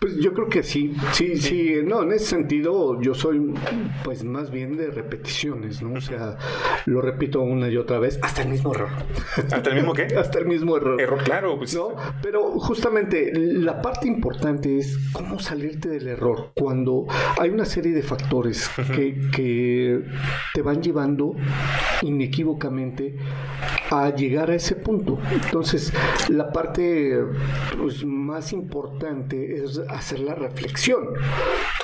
Pues 0.00 0.16
yo 0.16 0.32
creo 0.32 0.48
que 0.48 0.62
sí, 0.62 0.94
sí, 1.12 1.36
sí, 1.36 1.74
no, 1.84 2.02
en 2.02 2.12
ese 2.12 2.24
sentido 2.24 3.00
yo 3.02 3.14
soy 3.14 3.52
pues 4.04 4.24
más 4.24 4.50
bien 4.50 4.76
de 4.76 4.90
repeticiones, 4.90 5.82
¿no? 5.82 5.98
O 5.98 6.00
sea, 6.00 6.38
lo 6.86 7.02
repito 7.02 7.42
una 7.42 7.68
y 7.68 7.76
otra 7.76 7.98
vez, 7.98 8.18
hasta 8.22 8.42
el 8.42 8.48
mismo 8.48 8.72
error. 8.72 8.88
¿Hasta 9.36 9.70
el 9.70 9.74
mismo 9.74 9.92
qué? 9.92 10.04
hasta 10.18 10.38
el 10.38 10.46
mismo 10.46 10.76
error. 10.76 11.00
Error, 11.00 11.22
claro. 11.22 11.58
Pues. 11.58 11.74
¿No? 11.74 11.88
Pero 12.22 12.58
justamente 12.60 13.32
la 13.34 13.82
parte 13.82 14.06
importante 14.06 14.78
es 14.78 14.98
cómo 15.12 15.38
salirte 15.40 15.88
del 15.88 16.08
error 16.08 16.52
cuando 16.54 17.06
hay 17.38 17.50
una 17.50 17.64
serie 17.64 17.92
de 17.92 18.02
factores 18.02 18.70
que, 18.94 19.20
que 19.34 20.02
te 20.54 20.62
van 20.62 20.80
llevando 20.80 21.34
inequívocamente 22.02 23.16
a 23.90 24.14
llegar 24.14 24.50
a 24.50 24.54
ese 24.54 24.76
punto. 24.76 25.18
Entonces, 25.30 25.92
la 26.28 26.52
parte 26.52 27.18
pues, 27.78 28.04
más 28.04 28.52
importante 28.52 29.56
es 29.56 29.57
hacer 29.88 30.20
la 30.20 30.34
reflexión. 30.34 31.08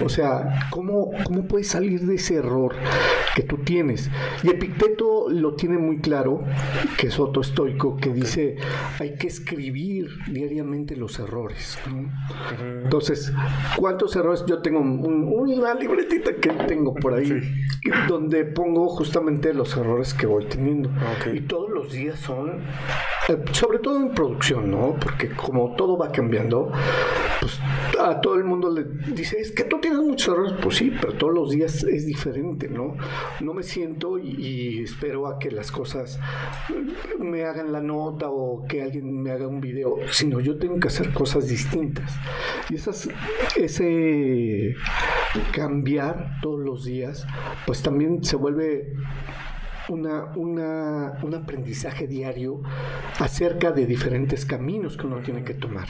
O 0.05 0.09
sea, 0.09 0.69
¿cómo, 0.71 1.11
¿cómo 1.25 1.47
puedes 1.47 1.69
salir 1.69 2.01
de 2.01 2.17
ese 2.17 2.37
error 2.37 2.75
que 3.35 3.43
tú 3.43 3.59
tienes? 3.59 4.11
Y 4.43 4.51
Epicteto 4.51 5.29
lo 5.31 5.55
tiene 5.55 5.79
muy 5.79 5.99
claro, 5.99 6.43
que 6.99 7.09
es 7.09 7.19
otro 7.19 7.43
estoico, 7.43 7.97
que 7.97 8.11
dice, 8.11 8.57
hay 8.99 9.17
que 9.17 9.27
escribir 9.27 10.09
diariamente 10.29 10.97
los 10.97 11.19
errores. 11.19 11.79
Entonces, 12.61 13.33
¿cuántos 13.77 14.17
errores? 14.17 14.45
Yo 14.47 14.61
tengo 14.63 14.81
una 14.81 15.75
libretita 15.75 16.35
que 16.35 16.51
tengo 16.67 16.95
por 16.95 17.15
ahí, 17.15 17.43
donde 18.09 18.45
pongo 18.45 18.89
justamente 18.89 19.53
los 19.53 19.77
errores 19.77 20.15
que 20.15 20.27
voy 20.27 20.47
teniendo. 20.47 20.91
Y 21.33 21.41
todos 21.43 21.71
los 21.71 21.93
días 21.93 22.19
son, 22.19 22.63
eh, 23.29 23.45
sobre 23.53 23.79
todo 23.79 24.01
en 24.01 24.11
producción, 24.11 24.71
¿no? 24.71 24.97
Porque 25.01 25.31
como 25.31 25.75
todo 25.77 25.97
va 25.97 26.11
cambiando, 26.13 26.71
pues 27.41 27.59
a 28.01 28.21
todo 28.21 28.37
el 28.37 28.45
mundo 28.45 28.71
le 28.71 28.85
dice, 29.13 29.39
es 29.39 29.53
que 29.53 29.65
tú 29.65 29.81
tienes 29.81 30.01
muchos 30.01 30.35
errores. 30.35 30.55
Pues 30.63 30.77
sí, 30.77 30.93
pero 31.01 31.15
todos 31.15 31.35
los 31.35 31.51
días 31.51 31.85
es 31.85 32.07
diferente, 32.07 32.69
¿no? 32.69 32.97
No 33.41 33.55
me 33.55 33.63
siento 33.63 34.19
y, 34.19 34.83
espero 34.83 35.27
a 35.27 35.39
que 35.39 35.51
las 35.51 35.71
cosas 35.71 36.19
me 37.19 37.45
hagan 37.45 37.73
la 37.73 37.81
nota 37.81 38.29
o 38.29 38.65
que 38.67 38.83
alguien 38.83 39.23
me 39.23 39.31
haga 39.31 39.47
un 39.47 39.61
video, 39.61 39.97
sino 40.11 40.41
yo 40.41 40.59
tengo 40.59 40.79
que 40.79 40.89
hacer 40.89 41.13
cosas 41.13 41.49
distintas. 41.49 42.15
Y 42.71 42.77
esas, 42.77 43.09
ese 43.57 44.75
cambiar 45.53 46.39
todos 46.43 46.61
los 46.61 46.85
días, 46.85 47.27
pues 47.67 47.83
también 47.83 48.23
se 48.25 48.37
vuelve 48.37 48.93
una, 49.89 50.25
una, 50.37 51.19
un 51.23 51.35
aprendizaje 51.35 52.07
diario 52.07 52.63
acerca 53.19 53.71
de 53.73 53.87
diferentes 53.87 54.45
caminos 54.45 54.97
que 54.97 55.07
uno 55.07 55.21
tiene 55.21 55.45
que 55.45 55.55
tomar. 55.55 55.89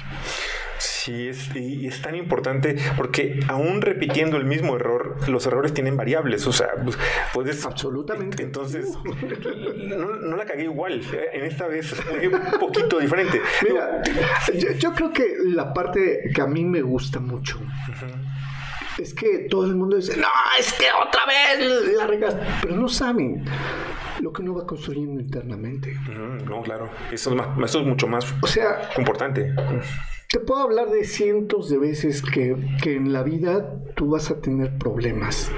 Sí, 1.04 1.28
es, 1.28 1.54
y 1.54 1.86
es 1.86 2.00
tan 2.00 2.14
importante 2.14 2.76
porque 2.96 3.38
aún 3.48 3.82
repitiendo 3.82 4.38
el 4.38 4.46
mismo 4.46 4.76
error, 4.76 5.16
los 5.28 5.46
errores 5.46 5.74
tienen 5.74 5.98
variables. 5.98 6.46
O 6.46 6.52
sea, 6.52 6.68
pues, 6.82 6.96
puedes. 7.34 7.66
Absolutamente. 7.66 8.42
Entonces, 8.42 8.88
no, 9.86 10.34
la 10.34 10.46
cagué 10.46 10.62
igual. 10.62 11.02
En 11.34 11.44
esta 11.44 11.66
vez 11.66 11.92
un 11.92 12.58
poquito 12.58 12.98
diferente. 12.98 13.38
Mira, 13.68 14.02
yo, 14.78 14.94
creo 14.94 15.12
que 15.12 15.36
la 15.44 15.74
parte 15.74 16.30
que 16.34 16.40
a 16.40 16.46
mí 16.46 16.64
me 16.64 16.80
gusta 16.80 17.20
mucho. 17.20 17.60
Es 18.96 19.12
que 19.12 19.46
todo 19.50 19.66
el 19.66 19.74
mundo 19.74 19.96
dice, 19.96 20.16
no, 20.16 20.28
es 20.58 20.72
que 20.72 20.86
otra 21.06 21.20
vez 21.26 21.94
la 21.98 22.06
regas, 22.06 22.34
pero 22.62 22.76
no 22.76 22.88
saben 22.88 23.44
lo 24.20 24.32
que 24.32 24.40
uno 24.40 24.54
va 24.54 24.66
construyendo 24.66 25.20
internamente. 25.20 25.94
no, 26.46 26.62
claro, 26.62 26.88
eso 27.12 27.28
es, 27.28 27.36
más, 27.36 27.48
eso 27.62 27.80
es 27.80 27.86
mucho 27.86 28.06
más 28.06 28.24
o 28.40 28.46
sea, 28.46 28.88
importante. 28.96 29.52
Te 30.34 30.40
puedo 30.40 30.62
hablar 30.62 30.90
de 30.90 31.04
cientos 31.04 31.68
de 31.70 31.78
veces 31.78 32.20
que, 32.20 32.56
en 32.86 33.12
la 33.12 33.22
vida 33.22 33.78
tú 33.94 34.10
vas 34.10 34.32
a 34.32 34.40
tener 34.40 34.78
problemas. 34.78 35.48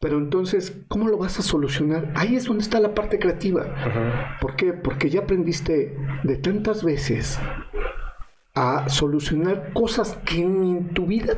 Pero 0.00 0.16
entonces, 0.16 0.74
¿cómo 0.88 1.06
lo 1.06 1.18
vas 1.18 1.38
a 1.38 1.42
solucionar? 1.42 2.10
Ahí 2.16 2.34
es 2.34 2.46
donde 2.46 2.62
está 2.62 2.80
la 2.80 2.94
parte 2.94 3.18
creativa. 3.18 4.38
¿Por 4.40 4.56
qué? 4.56 4.72
Porque 4.72 5.10
ya 5.10 5.20
aprendiste 5.20 5.98
de 6.22 6.36
tantas 6.36 6.82
veces 6.82 7.38
a 8.54 8.88
solucionar 8.88 9.74
cosas 9.74 10.16
que 10.24 10.42
ni 10.46 10.78
en 10.78 10.94
tu 10.94 11.04
vida 11.04 11.34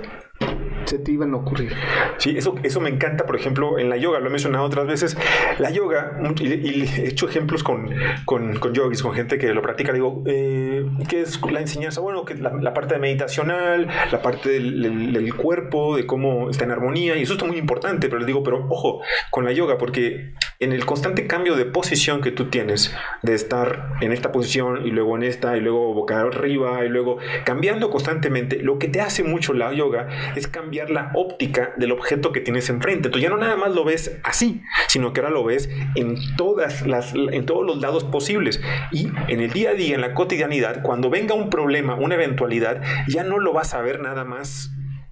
se 0.86 0.98
te 0.98 1.12
iban 1.12 1.34
a 1.34 1.38
ocurrir. 1.38 1.72
Sí, 2.18 2.36
eso, 2.36 2.54
eso 2.62 2.80
me 2.80 2.90
encanta, 2.90 3.26
por 3.26 3.36
ejemplo, 3.36 3.78
en 3.78 3.88
la 3.88 3.96
yoga, 3.96 4.20
lo 4.20 4.28
he 4.28 4.30
mencionado 4.30 4.64
otras 4.64 4.86
veces, 4.86 5.16
la 5.58 5.70
yoga, 5.70 6.18
y, 6.40 6.82
he 6.82 7.08
hecho 7.08 7.28
ejemplos 7.28 7.62
con, 7.62 7.90
con, 8.24 8.58
con, 8.58 8.72
yogis, 8.72 9.02
con 9.02 9.12
gente 9.12 9.38
que 9.38 9.52
lo 9.52 9.62
practica, 9.62 9.92
digo, 9.92 10.22
eh, 10.26 10.86
¿qué 11.08 11.22
es 11.22 11.40
la 11.50 11.60
enseñanza? 11.60 12.00
Bueno, 12.00 12.24
que 12.24 12.34
la, 12.34 12.72
parte 12.74 12.94
de 12.94 13.00
meditacional, 13.00 13.88
la 14.10 14.22
parte 14.22 14.50
del, 14.50 15.34
cuerpo, 15.34 15.96
de 15.96 16.06
cómo 16.06 16.50
está 16.50 16.64
en 16.64 16.70
armonía, 16.70 17.16
y 17.16 17.22
eso 17.22 17.34
está 17.34 17.44
muy 17.44 17.58
importante, 17.58 18.08
pero 18.08 18.18
les 18.18 18.26
digo, 18.26 18.42
pero 18.42 18.66
ojo, 18.68 19.00
con 19.30 19.44
la 19.44 19.52
yoga, 19.52 19.78
porque 19.78 20.34
en 20.60 20.72
el 20.72 20.86
constante 20.86 21.26
cambio 21.26 21.56
de 21.56 21.64
posición 21.64 22.20
que 22.20 22.30
tú 22.30 22.48
tienes, 22.48 22.94
de 23.22 23.34
estar 23.34 23.94
en 24.00 24.12
esta 24.12 24.32
posición 24.32 24.86
y 24.86 24.90
luego 24.90 25.16
en 25.16 25.24
esta, 25.24 25.56
y 25.56 25.60
luego 25.60 25.92
boca 25.94 26.20
arriba, 26.20 26.84
y 26.84 26.88
luego 26.88 27.18
cambiando 27.44 27.90
constantemente, 27.90 28.58
lo 28.62 28.78
que 28.78 28.88
te 28.88 29.00
hace 29.00 29.22
mucho 29.22 29.52
la 29.52 29.72
yoga 29.72 30.08
es 30.36 30.46
cambiar 30.46 30.75
la 30.84 31.10
óptica 31.14 31.72
del 31.76 31.92
objeto 31.92 32.32
que 32.32 32.40
tienes 32.40 32.68
enfrente. 32.68 33.08
Tú 33.08 33.18
ya 33.18 33.28
no 33.28 33.36
nada 33.36 33.56
más 33.56 33.74
lo 33.74 33.84
ves 33.84 34.20
así, 34.22 34.62
sino 34.88 35.12
que 35.12 35.20
ahora 35.20 35.32
lo 35.32 35.44
ves 35.44 35.68
en 35.94 36.16
todas 36.36 36.86
las 36.86 37.14
en 37.14 37.46
todos 37.46 37.66
los 37.66 37.80
lados 37.80 38.04
posibles 38.04 38.60
y 38.92 39.08
en 39.28 39.40
el 39.40 39.50
día 39.50 39.70
a 39.70 39.74
día 39.74 39.94
en 39.94 40.00
la 40.00 40.14
cotidianidad, 40.14 40.82
cuando 40.82 41.10
venga 41.10 41.34
un 41.34 41.50
problema, 41.50 41.94
una 41.94 42.14
eventualidad, 42.14 42.82
ya 43.08 43.24
no 43.24 43.38
lo 43.38 43.52
vas 43.52 43.74
a 43.74 43.80
ver 43.80 44.00
nada 44.00 44.24
más 44.24 44.70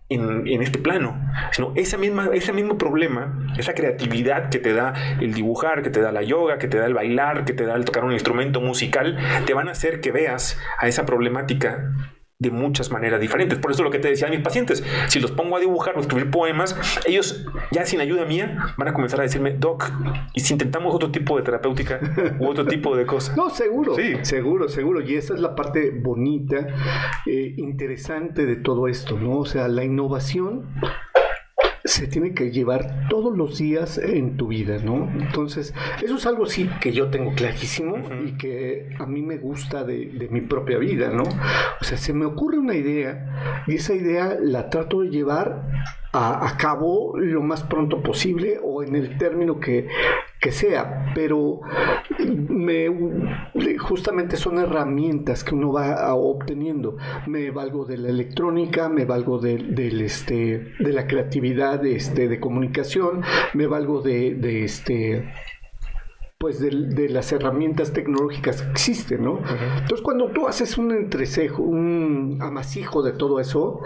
en, 0.08 0.62
este 0.62 0.78
plano, 0.78 1.20
sino 1.52 1.72
ese, 1.74 1.98
misma, 1.98 2.28
ese 2.32 2.52
mismo 2.52 2.78
problema, 2.78 3.48
esa 3.58 3.74
creatividad 3.74 4.50
que 4.50 4.58
te 4.58 4.72
da 4.72 4.94
el 5.20 5.34
dibujar, 5.34 5.82
que 5.82 5.90
te 5.90 6.00
da 6.00 6.12
la 6.12 6.22
yoga, 6.22 6.58
que 6.58 6.68
te 6.68 6.78
da 6.78 6.86
el 6.86 6.94
bailar, 6.94 7.44
que 7.44 7.52
te 7.52 7.64
da 7.64 7.74
el 7.74 7.84
tocar 7.84 8.04
un 8.04 8.12
instrumento 8.12 8.60
musical, 8.60 9.18
te 9.46 9.54
van 9.54 9.68
a 9.68 9.72
hacer 9.72 10.00
que 10.00 10.12
veas 10.12 10.58
a 10.78 10.88
esa 10.88 11.06
problemática 11.06 11.92
de 12.38 12.50
muchas 12.50 12.90
maneras 12.90 13.20
diferentes. 13.20 13.58
Por 13.58 13.70
eso 13.70 13.82
lo 13.82 13.90
que 13.90 13.98
te 13.98 14.08
decía 14.08 14.28
a 14.28 14.30
mis 14.30 14.40
pacientes, 14.40 14.84
si 15.08 15.20
los 15.20 15.30
pongo 15.30 15.56
a 15.56 15.60
dibujar 15.60 15.96
o 15.96 16.00
escribir 16.00 16.30
poemas, 16.30 16.76
ellos 17.06 17.46
ya 17.70 17.86
sin 17.86 18.00
ayuda 18.00 18.24
mía 18.24 18.74
van 18.76 18.88
a 18.88 18.92
comenzar 18.92 19.20
a 19.20 19.22
decirme, 19.22 19.52
Doc, 19.52 19.90
y 20.34 20.40
si 20.40 20.52
intentamos 20.52 20.94
otro 20.94 21.10
tipo 21.10 21.36
de 21.36 21.42
terapéutica 21.42 22.00
u 22.38 22.46
otro 22.46 22.66
tipo 22.66 22.96
de 22.96 23.06
cosas. 23.06 23.36
No, 23.44 23.50
seguro, 23.50 23.94
sí. 23.94 24.14
seguro, 24.22 24.68
seguro. 24.68 25.00
Y 25.00 25.16
esa 25.16 25.34
es 25.34 25.40
la 25.40 25.54
parte 25.54 25.90
bonita, 25.90 26.66
eh, 27.26 27.54
interesante 27.56 28.46
de 28.46 28.56
todo 28.56 28.88
esto, 28.88 29.18
¿no? 29.18 29.38
O 29.38 29.44
sea, 29.44 29.68
la 29.68 29.84
innovación 29.84 30.66
se 31.84 32.06
tiene 32.06 32.32
que 32.32 32.50
llevar 32.50 33.08
todos 33.10 33.36
los 33.36 33.58
días 33.58 33.98
en 33.98 34.38
tu 34.38 34.48
vida, 34.48 34.78
¿no? 34.82 35.10
Entonces, 35.20 35.74
eso 36.02 36.16
es 36.16 36.26
algo 36.26 36.46
sí 36.46 36.68
que 36.80 36.92
yo 36.92 37.10
tengo 37.10 37.34
clarísimo 37.34 37.96
y 38.24 38.32
que 38.38 38.88
a 38.98 39.04
mí 39.04 39.20
me 39.20 39.36
gusta 39.36 39.84
de, 39.84 40.28
mi 40.30 40.40
propia 40.40 40.78
vida, 40.78 41.10
¿no? 41.10 41.24
O 41.24 41.84
sea, 41.84 41.98
se 41.98 42.14
me 42.14 42.24
ocurre 42.24 42.58
una 42.58 42.74
idea 42.74 43.64
y 43.66 43.74
esa 43.74 43.94
idea 43.94 44.36
la 44.40 44.70
trato 44.70 45.02
de 45.02 45.10
llevar 45.10 45.62
a, 46.14 46.56
cabo 46.56 47.18
lo 47.18 47.42
más 47.42 47.64
pronto 47.64 48.02
posible 48.02 48.60
o 48.62 48.82
en 48.84 48.94
el 48.94 49.18
término 49.18 49.58
que, 49.58 49.88
que 50.40 50.52
sea, 50.52 51.12
pero 51.14 51.60
me, 52.48 52.88
justamente 53.78 54.36
son 54.36 54.58
herramientas 54.58 55.42
que 55.42 55.54
uno 55.54 55.72
va 55.72 56.14
obteniendo. 56.14 56.96
Me 57.26 57.50
valgo 57.50 57.84
de 57.84 57.98
la 57.98 58.10
electrónica, 58.10 58.88
me 58.88 59.04
valgo 59.04 59.38
de, 59.38 59.56
este, 60.04 60.72
de 60.78 60.92
la 60.92 61.06
creatividad 61.06 61.84
este, 61.84 62.28
de 62.28 62.38
comunicación, 62.38 63.22
me 63.52 63.66
valgo 63.66 64.00
de, 64.00 64.64
este 64.64 65.32
pues 66.38 66.60
de, 66.60 67.08
las 67.08 67.32
herramientas 67.32 67.94
tecnológicas 67.94 68.60
que 68.60 68.70
existen, 68.70 69.24
¿no? 69.24 69.38
Entonces 69.78 70.02
cuando 70.02 70.30
tú 70.30 70.46
haces 70.46 70.76
un 70.76 70.92
entrecejo, 70.92 71.62
un 71.62 72.38
amasijo 72.42 73.02
de 73.02 73.12
todo 73.12 73.40
eso, 73.40 73.80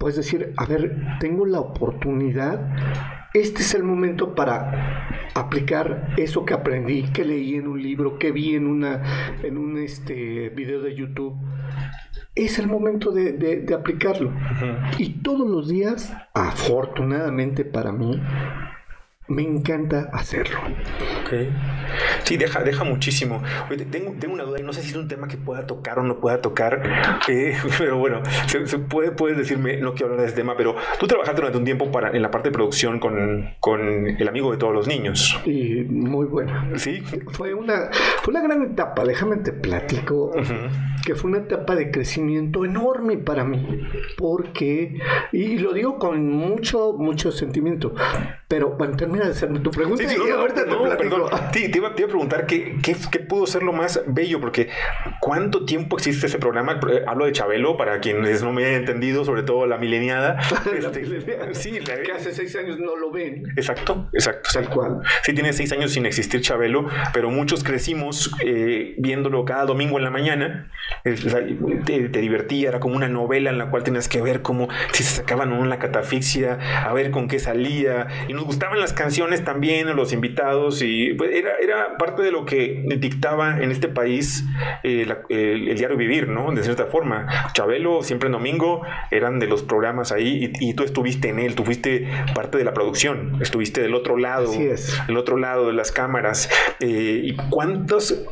puedes 0.00 0.16
decir, 0.16 0.54
a 0.56 0.64
ver, 0.64 0.96
tengo 1.20 1.44
la 1.44 1.60
oportunidad, 1.60 2.74
este 3.34 3.60
es 3.60 3.74
el 3.74 3.82
momento 3.82 4.34
para 4.34 5.28
aplicar 5.34 6.14
eso 6.16 6.46
que 6.46 6.54
aprendí, 6.54 7.02
que 7.12 7.22
leí 7.22 7.56
en 7.56 7.68
un 7.68 7.82
libro, 7.82 8.18
que 8.18 8.32
vi 8.32 8.54
en, 8.54 8.66
una, 8.66 9.02
en 9.42 9.58
un 9.58 9.76
este, 9.76 10.48
video 10.48 10.80
de 10.80 10.94
YouTube. 10.96 11.36
Es 12.34 12.58
el 12.58 12.66
momento 12.66 13.10
de, 13.10 13.66
aplicarlo. 13.78 14.32
Y 14.96 15.20
todos 15.20 15.46
los 15.46 15.68
días, 15.68 16.16
afortunadamente 16.32 17.66
para 17.66 17.92
mí, 17.92 18.18
me 19.30 19.42
encanta 19.42 20.10
hacerlo. 20.12 20.58
Okay. 21.24 21.50
Sí, 22.24 22.36
deja, 22.36 22.62
deja 22.62 22.84
muchísimo. 22.84 23.42
tengo, 23.90 24.12
tengo, 24.18 24.34
una 24.34 24.42
duda 24.42 24.60
y 24.60 24.62
no 24.62 24.72
sé 24.72 24.82
si 24.82 24.90
es 24.90 24.96
un 24.96 25.06
tema 25.06 25.28
que 25.28 25.36
pueda 25.36 25.66
tocar 25.66 26.00
o 26.00 26.02
no 26.02 26.18
pueda 26.20 26.40
tocar, 26.40 26.82
eh, 27.28 27.56
pero 27.78 27.96
bueno, 27.96 28.22
se, 28.46 28.78
puede, 28.78 29.12
puedes 29.12 29.38
decirme, 29.38 29.76
no 29.76 29.92
quiero 29.94 30.06
hablar 30.06 30.22
de 30.22 30.26
ese 30.26 30.36
tema, 30.36 30.56
pero 30.56 30.74
tú 30.98 31.06
trabajaste 31.06 31.40
durante 31.40 31.58
un 31.58 31.64
tiempo 31.64 31.90
para, 31.92 32.10
en 32.10 32.22
la 32.22 32.30
parte 32.30 32.48
de 32.48 32.52
producción 32.52 32.98
con, 32.98 33.54
con 33.60 33.80
el 34.08 34.28
amigo 34.28 34.50
de 34.50 34.58
todos 34.58 34.74
los 34.74 34.88
niños. 34.88 35.40
Y 35.44 35.84
muy 35.84 36.26
bueno. 36.26 36.52
Sí. 36.76 37.00
Fue 37.32 37.54
una, 37.54 37.90
fue 38.22 38.32
una 38.32 38.42
gran 38.42 38.62
etapa, 38.62 39.04
déjame 39.04 39.36
te 39.36 39.52
platico, 39.52 40.32
que 41.06 41.14
fue 41.14 41.30
una 41.30 41.38
etapa 41.38 41.76
de 41.76 41.92
crecimiento 41.92 42.64
enorme 42.64 43.16
para 43.16 43.44
mí, 43.44 43.86
porque, 44.18 44.98
y 45.30 45.58
lo 45.58 45.72
digo 45.72 45.98
con 45.98 46.28
mucho, 46.28 46.94
mucho 46.94 47.30
sentimiento, 47.30 47.94
Pero 48.50 48.70
bueno, 48.70 48.96
termina 48.96 49.26
de 49.26 49.30
hacerme 49.30 49.60
tu 49.60 49.70
pregunta. 49.70 50.02
Sí, 50.02 50.08
sí, 50.08 50.16
no, 50.18 50.34
ahorita 50.36 50.64
no, 50.64 50.82
perdón. 50.82 51.30
te, 51.52 51.70
iba, 51.72 51.86
a 51.86 51.94
preguntar 51.94 52.46
qué, 52.46 52.78
qué, 52.82 52.96
qué, 53.08 53.20
pudo 53.20 53.46
ser 53.46 53.62
lo 53.62 53.72
más 53.72 54.02
bello, 54.08 54.40
porque 54.40 54.68
¿cuánto 55.20 55.64
tiempo 55.64 55.96
existe 55.96 56.26
ese 56.26 56.38
programa? 56.38 56.80
Eh, 56.90 57.04
hablo 57.06 57.26
de 57.26 57.32
Chabelo, 57.32 57.76
para 57.76 58.00
quienes 58.00 58.42
no 58.42 58.52
me 58.52 58.64
hayan 58.64 58.80
entendido, 58.80 59.24
sobre 59.24 59.44
todo 59.44 59.66
la 59.66 59.78
mileniada. 59.78 60.40
este, 60.76 61.54
Sí, 61.54 61.78
que 61.78 62.10
hace 62.10 62.32
seis 62.32 62.56
años 62.56 62.80
no 62.80 62.96
lo 62.96 63.12
ven. 63.12 63.44
Exacto, 63.54 64.08
exacto. 64.12 64.50
Tal 64.52 64.68
cual. 64.68 64.98
Sí, 65.22 65.32
tiene 65.32 65.52
seis 65.52 65.70
años 65.70 65.92
sin 65.92 66.04
existir 66.04 66.40
Chabelo, 66.40 66.88
pero 67.12 67.30
muchos 67.30 67.62
crecimos 67.62 68.34
eh, 68.44 68.96
viéndolo 68.98 69.44
cada 69.44 69.64
domingo 69.64 69.96
en 69.98 70.02
la 70.02 70.10
mañana. 70.10 70.72
Te, 71.04 72.08
te, 72.08 72.18
divertía, 72.18 72.70
era 72.70 72.80
como 72.80 72.96
una 72.96 73.08
novela 73.08 73.50
en 73.50 73.58
la 73.58 73.70
cual 73.70 73.84
tenías 73.84 74.08
que 74.08 74.20
ver 74.20 74.42
cómo 74.42 74.66
si 74.90 75.04
se 75.04 75.18
sacaban 75.18 75.50
no 75.50 75.64
la 75.64 75.78
catafixia, 75.78 76.58
a 76.84 76.92
ver 76.92 77.12
con 77.12 77.28
qué 77.28 77.38
salía. 77.38 78.08
Y 78.26 78.39
nos 78.40 78.46
gustaban 78.46 78.80
las 78.80 78.94
canciones 78.94 79.44
también, 79.44 79.94
los 79.94 80.14
invitados, 80.14 80.80
y 80.80 81.12
pues, 81.12 81.30
era, 81.34 81.58
era 81.62 81.98
parte 81.98 82.22
de 82.22 82.32
lo 82.32 82.46
que 82.46 82.82
dictaba 82.96 83.60
en 83.60 83.70
este 83.70 83.88
país 83.88 84.46
eh, 84.82 85.06
el, 85.28 85.76
diario 85.76 85.98
vivir, 85.98 86.28
¿no? 86.28 86.50
De 86.50 86.62
cierta 86.62 86.86
forma. 86.86 87.26
Chabelo, 87.52 88.02
siempre 88.02 88.28
en 88.28 88.32
domingo, 88.32 88.80
eran 89.10 89.40
de 89.40 89.46
los 89.46 89.62
programas 89.62 90.10
ahí 90.10 90.50
y, 90.58 90.72
tú 90.72 90.84
estuviste 90.84 91.28
en 91.28 91.38
él, 91.38 91.54
tú 91.54 91.64
fuiste 91.64 92.08
parte 92.34 92.56
de 92.56 92.64
la 92.64 92.72
producción, 92.72 93.42
estuviste 93.42 93.82
del 93.82 93.94
otro 93.94 94.16
lado, 94.16 94.50
del 94.52 95.16
otro 95.18 95.36
lado 95.36 95.66
de 95.66 95.74
las 95.74 95.92
cámaras. 95.92 96.48
Eh, 96.80 97.20
¿Y 97.24 97.36
cuántos 97.50 98.24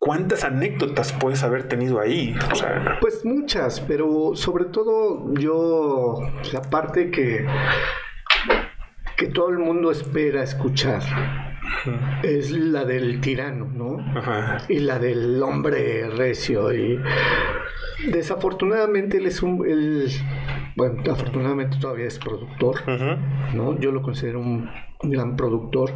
¿Cuántas 0.00 0.44
anécdotas 0.44 1.12
puedes 1.14 1.42
haber 1.44 1.66
tenido 1.66 1.98
ahí? 1.98 2.34
Pues 3.00 3.24
muchas, 3.24 3.80
pero 3.80 4.32
sobre 4.34 4.66
todo 4.66 5.32
yo, 5.32 6.16
la 6.52 6.60
parte 6.60 7.10
que, 7.10 7.46
que 9.24 9.30
todo 9.30 9.48
el 9.48 9.58
mundo 9.58 9.90
espera 9.90 10.42
escuchar 10.42 11.02
es 12.22 12.50
la 12.50 12.84
del 12.84 13.22
tirano, 13.22 13.66
¿no? 13.72 14.04
Y 14.68 14.80
la 14.80 14.98
del 14.98 15.42
hombre 15.42 16.10
recio. 16.10 16.74
Y 16.74 17.00
desafortunadamente 18.06 19.16
él 19.16 19.26
es 19.26 19.42
un... 19.42 19.64
bueno, 20.76 21.02
afortunadamente 21.10 21.78
todavía 21.80 22.06
es 22.06 22.18
productor, 22.18 22.86
¿no? 23.54 23.78
Yo 23.80 23.92
lo 23.92 24.02
considero 24.02 24.40
un 24.40 24.68
gran 25.02 25.36
productor, 25.36 25.92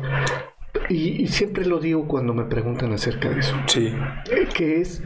y, 0.88 1.26
siempre 1.26 1.66
lo 1.66 1.80
digo 1.80 2.08
cuando 2.08 2.32
me 2.32 2.44
preguntan 2.44 2.92
acerca 2.92 3.28
de 3.28 3.40
eso. 3.40 3.54
Sí. 3.66 3.94
Que 4.54 4.80
es, 4.80 5.02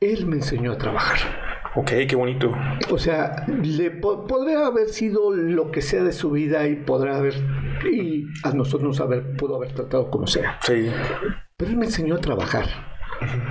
él 0.00 0.26
me 0.26 0.36
enseñó 0.36 0.72
a 0.72 0.78
trabajar. 0.78 1.51
Ok, 1.74 1.90
qué 2.06 2.16
bonito. 2.16 2.52
O 2.90 2.98
sea, 2.98 3.46
le 3.46 3.90
podría 3.90 4.66
haber 4.66 4.88
sido 4.88 5.30
lo 5.34 5.70
que 5.70 5.80
sea 5.80 6.02
de 6.02 6.12
su 6.12 6.30
vida 6.30 6.68
y 6.68 6.76
podrá 6.76 7.16
haber, 7.16 7.34
y 7.90 8.26
a 8.42 8.52
nosotros 8.52 9.00
haber, 9.00 9.36
pudo 9.36 9.56
haber 9.56 9.72
tratado 9.72 10.10
como 10.10 10.26
sea. 10.26 10.58
Sí. 10.62 10.90
Pero 11.56 11.70
él 11.70 11.76
me 11.78 11.86
enseñó 11.86 12.16
a 12.16 12.20
trabajar, 12.20 12.66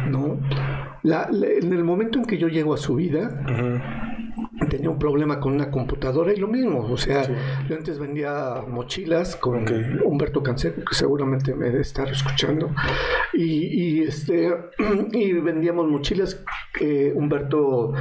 ¿no? 0.10 0.39
en 1.03 1.73
el 1.73 1.84
momento 1.84 2.19
en 2.19 2.25
que 2.25 2.38
yo 2.38 2.47
llego 2.47 2.75
a 2.75 2.77
su 2.77 2.95
vida, 2.95 3.43
tenía 4.69 4.89
un 4.89 4.99
problema 4.99 5.39
con 5.39 5.53
una 5.53 5.69
computadora 5.69 6.33
y 6.33 6.37
lo 6.37 6.47
mismo, 6.47 6.79
o 6.79 6.97
sea, 6.97 7.23
yo 7.67 7.75
antes 7.75 7.99
vendía 7.99 8.63
mochilas 8.67 9.35
con 9.35 9.65
Humberto 10.05 10.41
Canseco, 10.43 10.81
que 10.85 10.95
seguramente 10.95 11.53
me 11.53 11.65
debe 11.65 11.81
estar 11.81 12.07
escuchando, 12.09 12.71
y, 13.33 14.01
este 14.03 14.51
y 15.11 15.33
vendíamos 15.33 15.87
mochilas 15.87 16.43
que 16.73 17.11
Humberto 17.13 17.93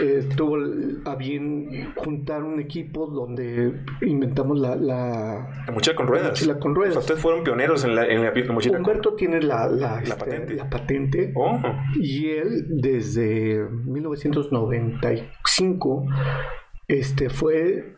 eh, 0.00 0.28
tuvo 0.36 0.58
a 1.04 1.14
bien 1.14 1.92
juntar 1.94 2.42
un 2.42 2.60
equipo 2.60 3.06
donde 3.06 3.80
inventamos 4.02 4.58
la, 4.58 4.74
la, 4.76 5.48
mochila 5.72 5.96
con 5.96 6.06
ruedas. 6.06 6.28
mochila 6.30 6.58
con 6.58 6.74
ruedas. 6.74 6.96
ustedes 6.96 7.20
fueron 7.20 7.44
pioneros 7.44 7.84
en 7.84 7.94
la, 7.94 8.06
en 8.06 8.22
la 8.22 8.32
mochila 8.52 8.78
Humberto 8.78 9.14
tiene 9.14 9.40
la, 9.40 9.68
la, 9.68 10.00
este, 10.00 10.16
patente, 10.16 10.54
la 10.54 10.68
patente 10.68 11.32
oh. 11.34 11.58
y 11.96 12.26
él 12.30 12.66
desde 12.68 13.64
1995 13.84 15.75
este, 16.88 17.30
fue 17.30 17.96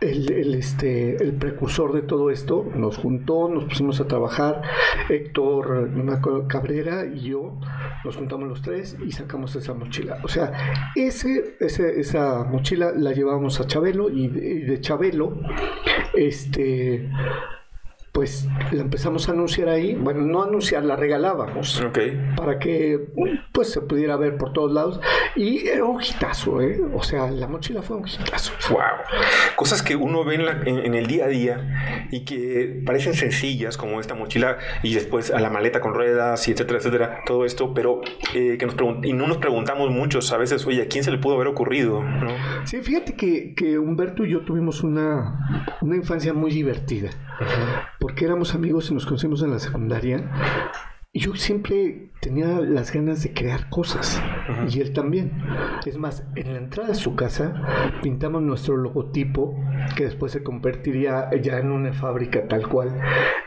el, 0.00 0.54
este, 0.54 1.22
el 1.22 1.34
precursor 1.34 1.92
de 1.92 2.02
todo 2.02 2.30
esto. 2.30 2.66
Nos 2.74 2.96
juntó, 2.96 3.48
nos 3.48 3.64
pusimos 3.64 4.00
a 4.00 4.08
trabajar. 4.08 4.62
Héctor 5.08 5.90
Cabrera 6.48 7.06
y 7.06 7.30
yo 7.30 7.58
nos 8.04 8.16
juntamos 8.16 8.48
los 8.48 8.62
tres 8.62 8.96
y 9.04 9.12
sacamos 9.12 9.54
esa 9.56 9.74
mochila. 9.74 10.18
O 10.22 10.28
sea, 10.28 10.52
esa 10.94 12.44
mochila 12.44 12.92
la 12.92 13.12
llevábamos 13.12 13.60
a 13.60 13.66
Chabelo 13.66 14.10
y 14.10 14.28
de 14.28 14.80
Chabelo, 14.80 15.38
este 16.14 17.10
pues 18.14 18.46
la 18.70 18.80
empezamos 18.80 19.28
a 19.28 19.32
anunciar 19.32 19.68
ahí, 19.68 19.96
bueno, 19.96 20.20
no 20.20 20.44
anunciar, 20.44 20.84
la 20.84 20.94
regalábamos 20.94 21.84
para 22.36 22.60
que 22.60 23.08
pues 23.50 23.72
se 23.72 23.80
pudiera 23.80 24.16
ver 24.16 24.36
por 24.36 24.52
todos 24.52 24.70
lados 24.70 25.00
y 25.34 25.66
era 25.66 25.84
un 25.84 26.00
hitazo, 26.00 26.62
¿eh? 26.62 26.80
o 26.94 27.02
sea, 27.02 27.28
la 27.32 27.48
mochila 27.48 27.82
fue 27.82 27.96
un 27.96 28.06
hitazo. 28.06 28.52
Wow, 28.70 28.78
cosas 29.56 29.82
que 29.82 29.96
uno 29.96 30.24
ve 30.24 30.36
en, 30.36 30.94
el 30.94 31.08
día 31.08 31.24
a 31.24 31.28
día 31.28 32.06
y 32.12 32.24
que 32.24 32.84
parecen 32.86 33.14
sencillas 33.14 33.76
como 33.76 33.98
esta 33.98 34.14
mochila 34.14 34.58
y 34.84 34.94
después 34.94 35.32
a 35.32 35.40
la 35.40 35.50
maleta 35.50 35.80
con 35.80 35.92
ruedas 35.92 36.46
y 36.46 36.52
etcétera, 36.52 36.78
etcétera, 36.78 37.20
todo 37.26 37.44
esto, 37.44 37.74
pero 37.74 38.00
eh, 38.32 38.58
que 38.58 38.66
nos 38.66 38.76
y 39.02 39.12
no 39.12 39.26
nos 39.26 39.38
preguntamos 39.38 39.90
muchos 39.90 40.32
a 40.32 40.36
veces, 40.36 40.64
oye, 40.68 40.82
¿a 40.82 40.86
quién 40.86 41.02
se 41.02 41.10
le 41.10 41.18
pudo 41.18 41.34
haber 41.34 41.48
ocurrido? 41.48 42.00
¿no? 42.00 42.30
Sí, 42.62 42.80
fíjate 42.80 43.16
que, 43.16 43.54
que 43.56 43.76
Humberto 43.76 44.24
y 44.24 44.30
yo 44.30 44.42
tuvimos 44.44 44.84
una, 44.84 45.74
una 45.80 45.96
infancia 45.96 46.32
muy 46.32 46.52
divertida 46.52 47.10
porque 48.00 48.24
éramos 48.24 48.54
amigos 48.54 48.90
y 48.90 48.94
nos 48.94 49.06
conocimos 49.06 49.42
en 49.42 49.50
la 49.50 49.58
secundaria. 49.58 50.30
Y 51.12 51.20
yo 51.20 51.34
siempre 51.36 52.10
tenía 52.24 52.46
las 52.46 52.90
ganas 52.90 53.22
de 53.22 53.34
crear 53.34 53.68
cosas 53.68 54.18
y 54.70 54.80
él 54.80 54.94
también. 54.94 55.30
Es 55.84 55.98
más, 55.98 56.24
en 56.36 56.54
la 56.54 56.58
entrada 56.58 56.88
de 56.88 56.94
su 56.94 57.14
casa 57.14 57.52
pintamos 58.02 58.40
nuestro 58.40 58.78
logotipo 58.78 59.54
que 59.94 60.04
después 60.04 60.32
se 60.32 60.42
convertiría 60.42 61.28
ya 61.42 61.58
en 61.58 61.70
una 61.70 61.92
fábrica 61.92 62.48
tal 62.48 62.66
cual 62.66 62.98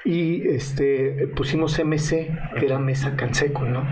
y 0.06 0.48
este 0.48 1.28
pusimos 1.36 1.80
MC 1.80 2.30
que 2.60 2.66
era 2.66 2.78
Mesa 2.78 3.16
Canseco, 3.16 3.66
¿no? 3.66 3.84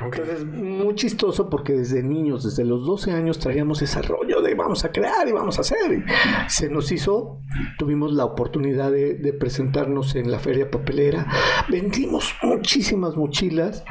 Entonces 0.00 0.46
muy 0.46 0.94
chistoso 0.94 1.50
porque 1.50 1.72
desde 1.72 2.04
niños, 2.04 2.44
desde 2.44 2.64
los 2.64 2.86
12 2.86 3.10
años 3.10 3.40
traíamos 3.40 3.82
ese 3.82 4.02
rollo 4.02 4.40
de 4.40 4.54
vamos 4.54 4.84
a 4.84 4.92
crear 4.92 5.26
y 5.26 5.32
vamos 5.32 5.58
a 5.58 5.62
hacer. 5.62 6.04
se 6.46 6.70
nos 6.70 6.92
hizo, 6.92 7.40
tuvimos 7.76 8.12
la 8.12 8.24
oportunidad 8.24 8.92
de, 8.92 9.14
de 9.14 9.32
presentarnos 9.32 10.14
en 10.14 10.30
la 10.30 10.38
feria 10.38 10.70
papelera, 10.70 11.26
vendimos 11.68 12.36
muchísimas 12.42 13.16
mochilas 13.16 13.84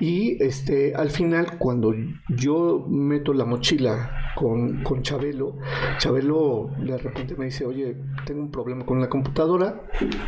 y 0.00 0.42
este, 0.42 0.94
al 0.94 1.10
final, 1.10 1.58
cuando 1.58 1.94
yo 2.28 2.86
meto 2.88 3.32
la 3.32 3.44
mochila 3.44 4.32
con, 4.34 4.82
con 4.82 5.02
Chabelo, 5.02 5.58
Chabelo 5.98 6.70
de 6.78 6.98
repente 6.98 7.36
me 7.36 7.46
dice, 7.46 7.64
oye, 7.64 7.96
tengo 8.24 8.42
un 8.42 8.50
problema 8.50 8.84
con 8.84 9.00
la 9.00 9.08
computadora, 9.08 9.82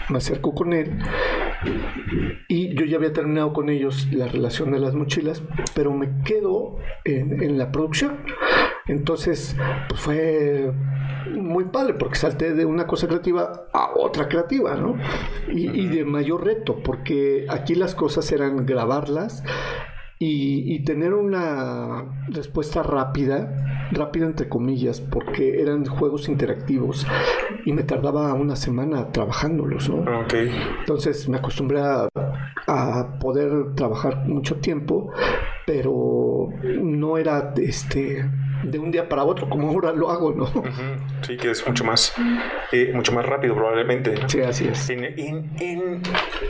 me 0.09 0.19
acerco 0.19 0.55
con 0.55 0.73
él 0.73 0.99
y 2.49 2.75
yo 2.75 2.85
ya 2.85 2.97
había 2.97 3.13
terminado 3.13 3.53
con 3.53 3.69
ellos 3.69 4.09
la 4.13 4.29
relación 4.29 4.73
de 4.73 4.79
las 4.79 4.95
mochilas, 4.95 5.43
pero 5.75 5.93
me 5.93 6.23
quedo 6.23 6.77
en, 7.05 7.43
en 7.43 7.59
la 7.59 7.73
producción. 7.73 8.19
Entonces, 8.89 9.57
pues 9.89 10.01
fue 10.01 10.73
muy 11.33 11.65
padre 11.65 11.95
porque 11.95 12.17
salté 12.17 12.55
de 12.55 12.65
una 12.65 12.87
cosa 12.87 13.09
creativa 13.09 13.67
a 13.73 13.91
otra 13.97 14.29
creativa, 14.29 14.75
¿no? 14.77 14.97
Y, 15.49 15.87
de 15.89 16.05
mayor 16.05 16.45
reto, 16.45 16.83
porque 16.83 17.47
aquí 17.49 17.75
las 17.75 17.95
cosas 17.95 18.31
eran 18.33 18.65
grabarlas 18.67 19.43
y, 20.19 20.85
tener 20.85 21.15
una 21.15 22.05
respuesta 22.29 22.83
rápida, 22.83 23.89
rápida 23.91 24.27
entre 24.27 24.49
comillas, 24.49 25.01
porque 25.01 25.61
eran 25.61 25.85
juegos 25.85 26.29
interactivos 26.29 27.07
y 27.65 27.73
me 27.73 27.83
tardaba 27.83 28.33
una 28.35 28.57
semana 28.57 29.11
trabajándolos, 29.11 29.89
¿no? 29.91 30.05
Entonces 30.81 31.29
me 31.29 31.39
acostumbré 31.39 31.81
a, 31.81 32.09
a 32.67 33.19
poder 33.19 33.75
trabajar 33.75 34.27
mucho 34.27 34.57
tiempo, 34.57 35.13
pero 35.67 36.49
no 36.63 37.19
era 37.19 37.53
este 37.57 38.25
de 38.63 38.79
un 38.79 38.91
día 38.91 39.09
para 39.09 39.25
otro, 39.25 39.49
como 39.49 39.69
ahora 39.69 39.93
lo 39.93 40.11
hago, 40.11 40.33
¿no? 40.33 40.47
Sí, 41.23 41.37
que 41.37 41.51
es 41.51 41.67
mucho 41.67 41.85
más, 41.85 42.15
eh, 42.73 42.93
mucho 42.95 43.13
más 43.13 43.27
rápido 43.27 43.55
probablemente. 43.55 44.15
Sí, 44.29 44.41
así 44.41 44.69
es. 44.69 44.89
En, 44.91 45.05
en, 45.05 46.03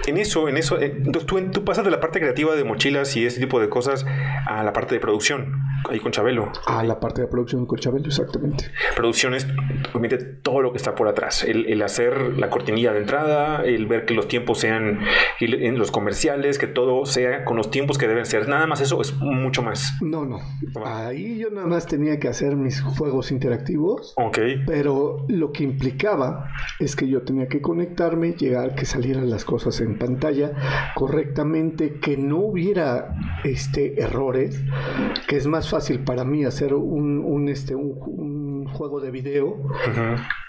en, 0.07 0.17
eso, 0.17 0.49
en 0.49 0.57
eso, 0.57 0.81
eh, 0.81 1.03
tú, 1.13 1.41
tú, 1.51 1.65
pasas 1.65 1.85
de 1.85 1.91
la 1.91 2.01
parte 2.01 2.21
creativa 2.21 2.55
de 2.55 2.65
mochilas 2.65 3.17
y 3.17 3.27
ese 3.27 3.41
tipo 3.41 3.61
de 3.61 3.69
cosas 3.69 4.07
a 4.47 4.63
la 4.63 4.73
parte 4.73 4.95
de 4.95 5.01
producción, 5.01 5.61
ahí 5.89 5.99
con 5.99 6.13
Chabelo. 6.13 6.53
A 6.67 6.83
la 6.85 7.01
parte 7.01 7.23
de 7.23 7.27
producción 7.27 7.67
con 7.67 7.79
Chabelo, 7.79 8.07
exactamente. 8.07 8.71
Producción 8.95 9.35
es 9.35 9.47
obviamente 9.91 10.19
todo 10.19 10.61
lo 10.61 10.73
que 10.73 10.79
está 10.79 10.95
por 10.95 11.09
atrás, 11.09 11.45
el, 11.45 11.67
el 11.67 11.83
hacer 11.83 12.35
la 12.37 12.51
cortinilla 12.51 12.93
de 12.93 13.01
entrada, 13.01 13.65
el 13.65 13.87
ver 13.87 14.05
que 14.05 14.15
los 14.15 14.29
tiempos 14.29 14.59
sean 14.61 15.01
en 15.41 15.79
los 15.79 15.91
comerciales, 15.91 16.59
que 16.59 16.67
todo 16.67 17.07
sea 17.07 17.45
con 17.45 17.57
los 17.57 17.71
tiempos 17.71 17.99
que 17.99 18.09
deben 18.09 18.27
ser. 18.27 18.49
Nada 18.49 18.67
más 18.67 18.81
eso 18.81 19.01
es 19.07 19.21
mucho 19.21 19.63
más. 19.63 19.93
No, 20.01 20.25
no. 20.25 20.41
Ahí 20.85 21.39
yo 21.39 21.51
nada 21.51 21.67
más 21.67 21.87
tenía 21.87 21.97
tenía 21.97 22.21
que 22.21 22.29
hacer 22.29 22.57
mis 22.57 22.83
juegos 22.83 23.33
interactivos. 23.33 24.13
Ok. 24.17 24.39
Pero 24.67 25.25
lo 25.29 25.51
que 25.51 25.65
implicaba 25.65 26.51
es 26.79 26.95
que 26.95 27.09
yo 27.09 27.23
tenía 27.23 27.49
que 27.49 27.63
conectarme, 27.63 28.33
llegar, 28.33 28.75
que 28.75 28.85
salieran 28.85 29.31
las 29.31 29.47
cosas 29.47 29.81
en 29.81 29.99
pantalla 29.99 30.93
correctamente, 30.95 31.95
que 31.95 32.19
no 32.19 32.39
hubiera 32.41 33.17
este, 33.45 33.99
errores, 34.01 34.63
que 35.27 35.37
es 35.37 35.47
más 35.47 35.71
fácil 35.71 36.01
para 36.01 36.25
mí 36.25 36.45
hacer 36.45 36.75
un, 36.75 37.25
un, 37.25 37.49
este, 37.49 37.75
un, 37.75 38.46
juego 38.69 39.01
de 39.01 39.11
video 39.11 39.57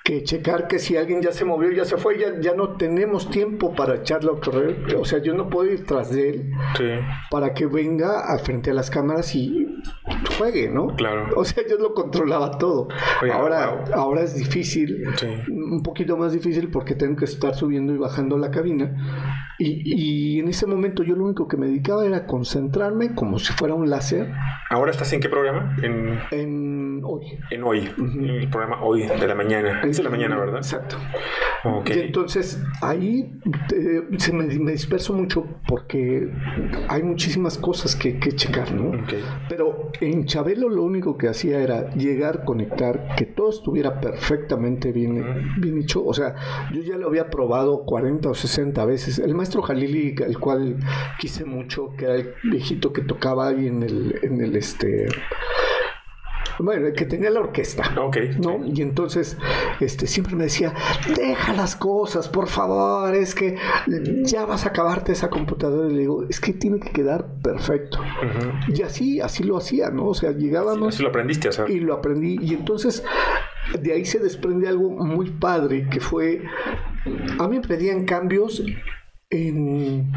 que 0.08 0.24
checar 0.24 0.68
que 0.68 0.80
si 0.80 0.96
alguien 0.96 1.22
ya 1.22 1.34
se 1.34 1.44
movió, 1.44 1.70
ya 1.70 1.84
se 1.84 1.98
fue, 1.98 2.18
ya, 2.18 2.40
ya 2.40 2.54
no 2.54 2.78
tenemos 2.78 3.30
tiempo 3.30 3.76
para 3.76 3.96
echarlo 3.96 4.36
a 4.36 4.40
correr. 4.40 4.96
O 4.98 5.04
sea, 5.04 5.20
yo 5.20 5.34
no 5.34 5.50
puedo 5.50 5.70
ir 5.70 5.86
tras 5.86 6.12
de 6.12 6.30
él 6.30 6.52
para 7.30 7.54
que 7.54 7.66
venga 7.66 8.22
a 8.34 8.38
frente 8.38 8.72
a 8.72 8.74
las 8.74 8.90
cámaras 8.90 9.36
y 9.36 9.68
juegue, 10.38 10.70
¿no? 10.70 10.88
Claro. 10.96 11.28
O 11.36 11.44
sea, 11.44 11.64
yo 11.68 11.78
lo 11.78 11.94
controlaba 11.94 12.58
todo. 12.58 12.88
ahora, 13.32 13.86
ahora 13.94 14.22
es 14.22 14.36
difícil, 14.36 15.04
un 15.50 15.84
poquito 15.84 16.18
más 16.18 16.34
difícil 16.34 16.70
porque 16.70 16.96
tengo 16.96 17.16
que 17.16 17.26
estar 17.26 17.56
subiendo 17.56 17.94
y 17.94 17.98
bajando 17.98 18.38
la 18.38 18.52
cabina. 18.52 19.46
Y, 19.60 20.36
y, 20.36 20.40
en 20.40 20.50
ese 20.50 20.68
momento 20.68 21.02
yo 21.02 21.16
lo 21.16 21.26
único 21.26 21.48
que 21.48 21.58
me 21.58 21.66
dedicaba 21.66 22.06
era 22.06 22.28
concentrarme 22.28 23.16
como 23.16 23.40
si 23.40 23.54
fuera 23.54 23.74
un 23.74 23.90
láser. 23.90 24.32
¿Ahora 24.70 24.92
estás 24.92 25.12
en 25.14 25.20
qué 25.20 25.30
programa? 25.30 25.76
En, 25.82 26.20
en 26.30 27.02
Hoy. 27.04 27.40
En 27.50 27.64
Hoy, 27.64 27.90
el 27.98 28.50
programa 28.50 28.84
Hoy 28.84 29.08
de 29.08 29.28
la 29.28 29.34
mañana. 29.34 29.82
Es 29.82 29.98
de 29.98 30.04
la 30.04 30.12
mañana, 30.12 30.38
¿verdad? 30.38 30.58
Exacto. 30.58 30.98
Y 31.86 32.00
entonces 32.00 32.62
ahí 32.82 33.34
se 34.18 34.34
me, 34.34 34.48
disperso 34.48 35.14
mucho 35.14 35.46
porque 35.68 36.30
hay 36.88 37.04
muchísimas 37.04 37.58
cosas 37.58 37.96
que, 37.96 38.20
que 38.20 38.32
checar, 38.34 38.72
¿no? 38.74 38.92
Pero 39.50 39.92
en 40.02 40.26
Chabelo 40.26 40.70
lo 40.70 40.84
único 40.84 41.18
que 41.18 41.28
hacía 41.28 41.60
era 41.60 41.94
llegar, 41.94 42.44
conectar, 42.44 43.16
que 43.16 43.26
todo 43.26 43.50
estuviera 43.50 44.00
perfectamente 44.00 44.92
bien, 44.92 45.54
bien 45.60 45.78
hecho. 45.80 46.06
O 46.06 46.14
sea, 46.14 46.36
yo 46.74 46.82
ya 46.82 46.98
lo 46.98 47.08
había 47.08 47.30
probado 47.30 47.84
40 47.86 48.30
o 48.30 48.36
60 48.36 48.86
veces. 48.86 49.20
El 49.20 49.36
maestro 49.36 49.62
Jalili, 49.62 50.16
el 50.26 50.40
cual 50.40 50.78
quise 51.20 51.46
mucho, 51.46 51.94
que 51.98 52.06
era 52.06 52.16
el 52.16 52.34
viejito 52.44 52.94
que 52.94 53.02
tocaba 53.02 53.48
ahí 53.48 53.68
en 53.68 53.84
el, 53.84 54.20
en 54.22 54.42
el 54.42 54.56
este 54.56 55.08
bueno, 56.60 56.88
que 56.94 57.06
tenía 57.06 57.30
la 57.30 57.40
orquesta. 57.40 57.94
Ok. 58.00 58.18
¿no? 58.40 58.66
Y 58.66 58.82
entonces 58.82 59.38
este, 59.80 60.08
siempre 60.08 60.36
me 60.36 60.46
decía, 60.46 60.74
deja 61.16 61.54
las 61.54 61.76
cosas, 61.76 62.28
por 62.28 62.48
favor, 62.48 63.14
es 63.16 63.36
que 63.36 63.58
ya 64.24 64.46
vas 64.46 64.66
a 64.66 64.70
acabarte 64.70 65.12
esa 65.12 65.30
computadora. 65.30 65.90
Y 65.90 65.94
le 65.94 66.00
digo, 66.02 66.26
es 66.30 66.40
que 66.40 66.54
tiene 66.54 66.80
que 66.80 66.92
quedar 66.92 67.26
perfecto. 67.42 68.00
Y 68.68 68.82
así, 68.82 69.22
así 69.22 69.44
lo 69.44 69.58
hacía, 69.58 69.90
¿no? 69.90 70.08
O 70.08 70.14
sea, 70.14 70.32
llegábamos... 70.32 70.96
Así 70.96 71.04
lo 71.04 71.10
aprendiste 71.10 71.48
a 71.48 71.52
hacer. 71.52 71.70
Y 71.70 71.80
lo 71.80 71.94
aprendí. 71.94 72.38
Y 72.42 72.54
entonces 72.54 73.04
de 73.80 73.94
ahí 73.94 74.06
se 74.06 74.20
desprende 74.20 74.68
algo 74.68 74.90
muy 74.90 75.32
padre, 75.32 75.88
que 75.90 76.00
fue, 76.00 76.42
a 77.40 77.48
mí 77.48 77.60
me 77.60 77.68
pedían 77.68 78.06
cambios 78.06 78.64
en 79.30 80.12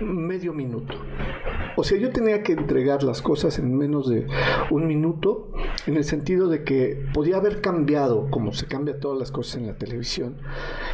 medio 0.00 0.52
minuto. 0.52 0.94
O 1.76 1.84
sea, 1.84 1.98
yo 1.98 2.10
tenía 2.10 2.42
que 2.42 2.52
entregar 2.52 3.02
las 3.02 3.22
cosas 3.22 3.58
en 3.58 3.76
menos 3.76 4.08
de 4.08 4.26
un 4.70 4.86
minuto, 4.86 5.52
en 5.86 5.96
el 5.96 6.04
sentido 6.04 6.48
de 6.48 6.64
que 6.64 7.06
podía 7.14 7.36
haber 7.36 7.60
cambiado, 7.60 8.28
como 8.30 8.52
se 8.52 8.66
cambia 8.66 8.98
todas 8.98 9.18
las 9.18 9.30
cosas 9.30 9.56
en 9.56 9.66
la 9.66 9.74
televisión. 9.74 10.36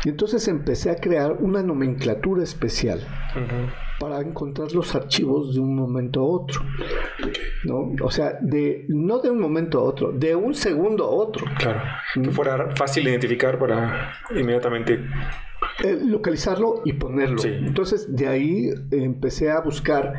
Y 0.05 0.11
entonces 0.11 0.47
empecé 0.49 0.91
a 0.91 0.97
crear 0.97 1.39
una 1.41 1.63
nomenclatura 1.63 2.43
especial 2.43 3.01
para 3.99 4.21
encontrar 4.21 4.73
los 4.73 4.95
archivos 4.95 5.55
de 5.55 5.61
un 5.61 5.75
momento 5.75 6.21
a 6.21 6.25
otro. 6.25 6.61
¿no? 7.65 7.93
O 8.03 8.11
sea, 8.11 8.39
de, 8.41 8.85
no 8.89 9.19
de 9.19 9.31
un 9.31 9.41
momento 9.41 9.81
a 9.81 9.83
otro, 9.83 10.13
de 10.13 10.37
un 10.37 10.55
segundo 10.55 11.05
a 11.05 11.09
otro. 11.09 11.47
Claro. 11.59 11.81
Que 12.15 12.31
fuera 12.31 12.75
fácil 12.77 13.09
identificar 13.09 13.59
para 13.59 14.13
inmediatamente 14.35 15.01
eh, 15.85 15.99
localizarlo 16.03 16.83
y 16.85 16.95
ponerlo. 16.95 17.43
Entonces 17.45 18.15
de 18.15 18.29
ahí 18.29 18.71
empecé 18.91 19.51
a 19.51 19.61
buscar 19.61 20.15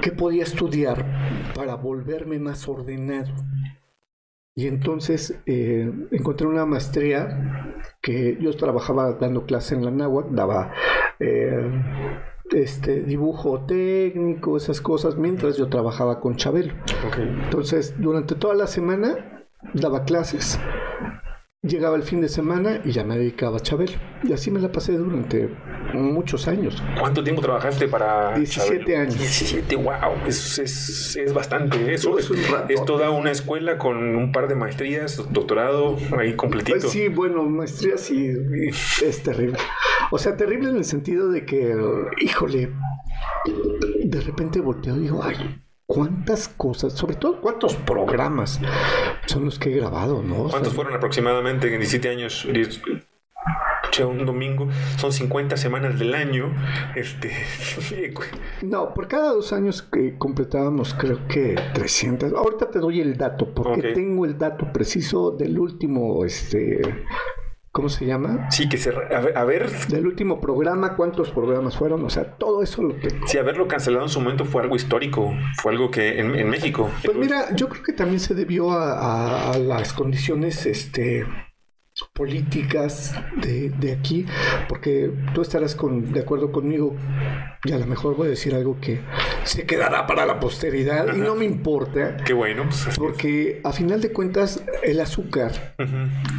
qué 0.00 0.12
podía 0.12 0.44
estudiar 0.44 1.04
para 1.54 1.74
volverme 1.74 2.38
más 2.38 2.68
ordenado. 2.68 3.32
Y 4.54 4.66
entonces 4.66 5.40
eh, 5.46 5.90
encontré 6.10 6.46
una 6.46 6.66
maestría 6.66 7.74
que 8.00 8.38
yo 8.40 8.54
trabajaba 8.56 9.12
dando 9.12 9.46
clase 9.46 9.74
en 9.74 9.84
la 9.84 9.90
náhuatl, 9.90 10.34
daba 10.34 10.72
eh, 11.18 11.70
este 12.50 13.02
dibujo 13.02 13.64
técnico, 13.64 14.56
esas 14.56 14.80
cosas, 14.80 15.16
mientras 15.16 15.56
yo 15.56 15.68
trabajaba 15.68 16.20
con 16.20 16.36
Chabelo. 16.36 16.74
Entonces, 17.44 17.94
durante 17.98 18.34
toda 18.34 18.54
la 18.54 18.66
semana 18.66 19.46
daba 19.74 20.04
clases 20.04 20.58
Llegaba 21.62 21.94
el 21.94 22.02
fin 22.02 22.22
de 22.22 22.30
semana 22.30 22.80
y 22.86 22.92
ya 22.92 23.04
me 23.04 23.18
dedicaba 23.18 23.58
a 23.58 23.60
Chabelo. 23.60 23.92
Y 24.22 24.32
así 24.32 24.50
me 24.50 24.60
la 24.60 24.72
pasé 24.72 24.96
durante 24.96 25.54
muchos 25.92 26.48
años. 26.48 26.82
¿Cuánto 26.98 27.22
tiempo 27.22 27.42
trabajaste 27.42 27.86
para 27.86 28.34
17 28.34 28.96
años. 28.96 29.18
17, 29.18 29.76
wow, 29.76 29.92
es, 30.26 30.58
es, 30.58 31.16
es 31.16 31.34
bastante. 31.34 31.92
Eso 31.92 32.18
es, 32.18 32.30
es, 32.30 32.84
toda 32.86 33.10
una 33.10 33.30
escuela 33.30 33.76
con 33.76 33.98
un 34.16 34.32
par 34.32 34.48
de 34.48 34.54
maestrías, 34.54 35.22
doctorado 35.30 35.98
ahí 36.18 36.34
completito. 36.34 36.78
Pues 36.78 36.92
sí, 36.92 37.08
bueno, 37.08 37.42
maestrías 37.42 38.00
sí, 38.00 38.32
es 39.04 39.22
terrible. 39.22 39.58
O 40.10 40.16
sea, 40.16 40.38
terrible 40.38 40.70
en 40.70 40.76
el 40.76 40.84
sentido 40.86 41.28
de 41.28 41.44
que, 41.44 41.76
híjole, 42.22 42.72
de 44.02 44.20
repente 44.22 44.60
volteo 44.60 44.96
y 44.96 45.00
digo, 45.00 45.22
ay, 45.22 45.36
cuántas 45.90 46.46
cosas, 46.46 46.92
sobre 46.92 47.16
todo 47.16 47.40
cuántos 47.40 47.74
programas 47.74 48.60
son 49.26 49.44
los 49.44 49.58
que 49.58 49.70
he 49.70 49.76
grabado, 49.76 50.22
¿no? 50.22 50.44
¿Cuántos 50.48 50.72
fueron 50.72 50.94
aproximadamente 50.94 51.66
en 51.66 51.80
17 51.80 52.08
años? 52.08 52.46
un 54.06 54.24
domingo, 54.24 54.68
son 54.96 55.12
50 55.12 55.56
semanas 55.56 55.98
del 55.98 56.14
año. 56.14 56.54
Este, 56.94 57.32
no, 58.62 58.94
por 58.94 59.08
cada 59.08 59.32
dos 59.32 59.52
años 59.52 59.82
que 59.82 60.16
completábamos, 60.16 60.94
creo 60.94 61.26
que 61.26 61.56
300. 61.74 62.32
Ahorita 62.32 62.70
te 62.70 62.78
doy 62.78 63.00
el 63.00 63.18
dato, 63.18 63.52
porque 63.52 63.92
tengo 63.92 64.24
el 64.24 64.38
dato 64.38 64.72
preciso 64.72 65.32
del 65.32 65.58
último 65.58 66.24
este, 66.24 66.80
¿Cómo 67.72 67.88
se 67.88 68.04
llama? 68.04 68.50
Sí, 68.50 68.68
que 68.68 68.76
se. 68.76 68.90
A 68.90 69.44
ver, 69.44 69.70
Del 69.88 70.06
último 70.06 70.40
programa, 70.40 70.96
¿cuántos 70.96 71.30
programas 71.30 71.76
fueron? 71.76 72.04
O 72.04 72.10
sea, 72.10 72.36
todo 72.36 72.64
eso 72.64 72.82
lo 72.82 72.94
tengo. 72.94 73.28
Sí, 73.28 73.38
haberlo 73.38 73.68
cancelado 73.68 74.04
en 74.04 74.08
su 74.08 74.20
momento 74.20 74.44
fue 74.44 74.62
algo 74.62 74.74
histórico. 74.74 75.32
Fue 75.62 75.70
algo 75.72 75.88
que 75.90 76.18
en, 76.18 76.50
México. 76.50 76.90
Pues 77.04 77.16
mira, 77.16 77.54
yo 77.54 77.68
creo 77.68 77.84
que 77.84 77.92
también 77.92 78.18
se 78.18 78.34
debió 78.34 78.72
a, 78.72 79.52
a 79.52 79.58
las 79.58 79.92
condiciones 79.92 80.66
este, 80.66 81.24
políticas 82.20 83.14
de, 83.40 83.70
de, 83.70 83.92
aquí, 83.92 84.26
porque 84.68 85.10
tú 85.32 85.40
estarás 85.40 85.74
con, 85.74 86.12
de 86.12 86.20
acuerdo 86.20 86.52
conmigo, 86.52 86.94
y 87.64 87.72
a 87.72 87.78
lo 87.78 87.86
mejor 87.86 88.14
voy 88.14 88.26
a 88.26 88.30
decir 88.30 88.54
algo 88.54 88.78
que 88.78 89.00
se 89.44 89.64
quedará 89.64 90.06
para 90.06 90.26
la 90.26 90.38
posteridad 90.38 91.16
y 91.16 91.18
no 91.18 91.34
me 91.34 91.46
importa. 91.46 92.18
Qué 92.18 92.34
bueno. 92.34 92.64
Pues, 92.64 92.98
porque 92.98 93.62
a 93.64 93.72
final 93.72 94.02
de 94.02 94.12
cuentas 94.12 94.62
el 94.82 95.00
azúcar 95.00 95.74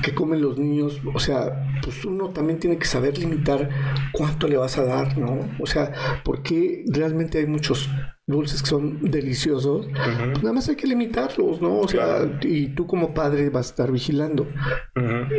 que 0.04 0.14
comen 0.14 0.44
los 0.44 0.60
niños, 0.60 1.02
o 1.16 1.20
sea, 1.20 1.66
pues 1.82 2.06
uno 2.06 2.30
también 2.30 2.60
tiene 2.60 2.78
que 2.78 2.86
saber 2.86 3.18
limitar 3.18 3.68
cuánto 4.12 4.48
le 4.48 4.58
vas 4.58 4.78
a 4.78 4.84
dar, 4.84 5.18
¿no? 5.18 5.40
O 5.60 5.66
sea, 5.66 6.22
porque 6.24 6.86
realmente 6.94 7.40
hay 7.40 7.48
muchos 7.48 7.90
dulces 8.32 8.64
que 8.64 8.70
son 8.70 9.12
deliciosos, 9.12 9.86
pues 9.86 10.42
nada 10.42 10.54
más 10.54 10.68
hay 10.70 10.76
que 10.76 10.88
limitarlos, 10.88 11.62
¿no? 11.62 11.80
O 11.80 11.88
sea, 11.88 12.40
y 12.42 12.70
tú 12.70 12.88
como 12.88 13.14
padre 13.14 13.50
vas 13.50 13.68
a 13.68 13.70
estar 13.72 13.92
vigilando. 13.92 14.48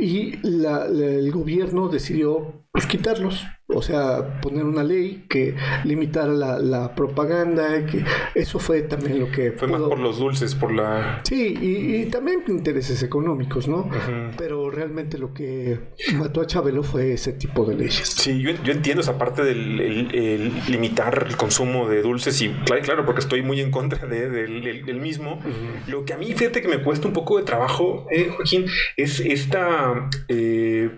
Y 0.01 0.39
el 0.45 1.33
gobierno 1.33 1.89
decidió 1.89 2.65
pues 2.73 2.87
quitarlos. 2.87 3.45
O 3.75 3.83
sea, 3.83 4.41
poner 4.41 4.65
una 4.65 4.83
ley 4.83 5.25
que 5.29 5.55
limitara 5.85 6.33
la, 6.33 6.95
propaganda, 6.95 7.87
que 7.87 8.05
eso 8.35 8.59
fue 8.59 8.83
también 8.83 9.19
lo 9.19 9.31
que... 9.31 9.53
Fue 9.53 9.69
más 9.69 9.81
por 9.81 9.99
los 9.99 10.19
dulces, 10.19 10.55
por 10.55 10.73
la... 10.73 11.21
Sí, 11.25 11.57
y, 11.61 12.07
también 12.07 12.43
intereses 12.49 13.03
económicos, 13.03 13.69
¿no? 13.69 13.89
Pero 14.37 14.71
realmente 14.71 15.19
lo 15.19 15.33
que 15.33 15.79
mató 16.15 16.41
a 16.41 16.47
Chabelo 16.47 16.83
fue 16.83 17.13
ese 17.13 17.33
tipo 17.33 17.65
de 17.65 17.77
leyes. 17.77 18.09
Sí, 18.09 18.41
yo, 18.41 18.51
entiendo 18.51 19.01
esa 19.01 19.19
parte 19.19 19.43
del 19.43 20.53
limitar 20.69 21.27
el 21.29 21.37
consumo 21.37 21.89
de 21.89 22.03
dulces 22.03 22.41
y 22.43 22.51
claro, 22.51 22.83
claro 22.83 23.07
porque 23.07 23.21
estoy 23.21 23.43
muy 23.43 23.61
en 23.61 23.71
contra 23.71 24.07
de, 24.07 24.29
del, 24.29 25.01
mismo. 25.01 25.41
Lo 25.87 26.05
que 26.05 26.13
a 26.13 26.19
mí, 26.19 26.27
fíjate 26.35 26.63
que 26.63 26.69
me 26.69 26.83
cuesta 26.83 27.09
un 27.09 27.15
poco 27.15 27.39
de 27.39 27.45
trabajo, 27.45 28.07
eh, 28.11 28.31
Joaquín, 28.35 28.67
es 28.97 29.21
esta... 29.21 30.11
Eh, 30.29 30.91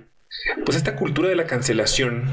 pues 0.64 0.76
esta 0.76 0.96
cultura 0.96 1.28
de 1.28 1.36
la 1.36 1.46
cancelación 1.46 2.24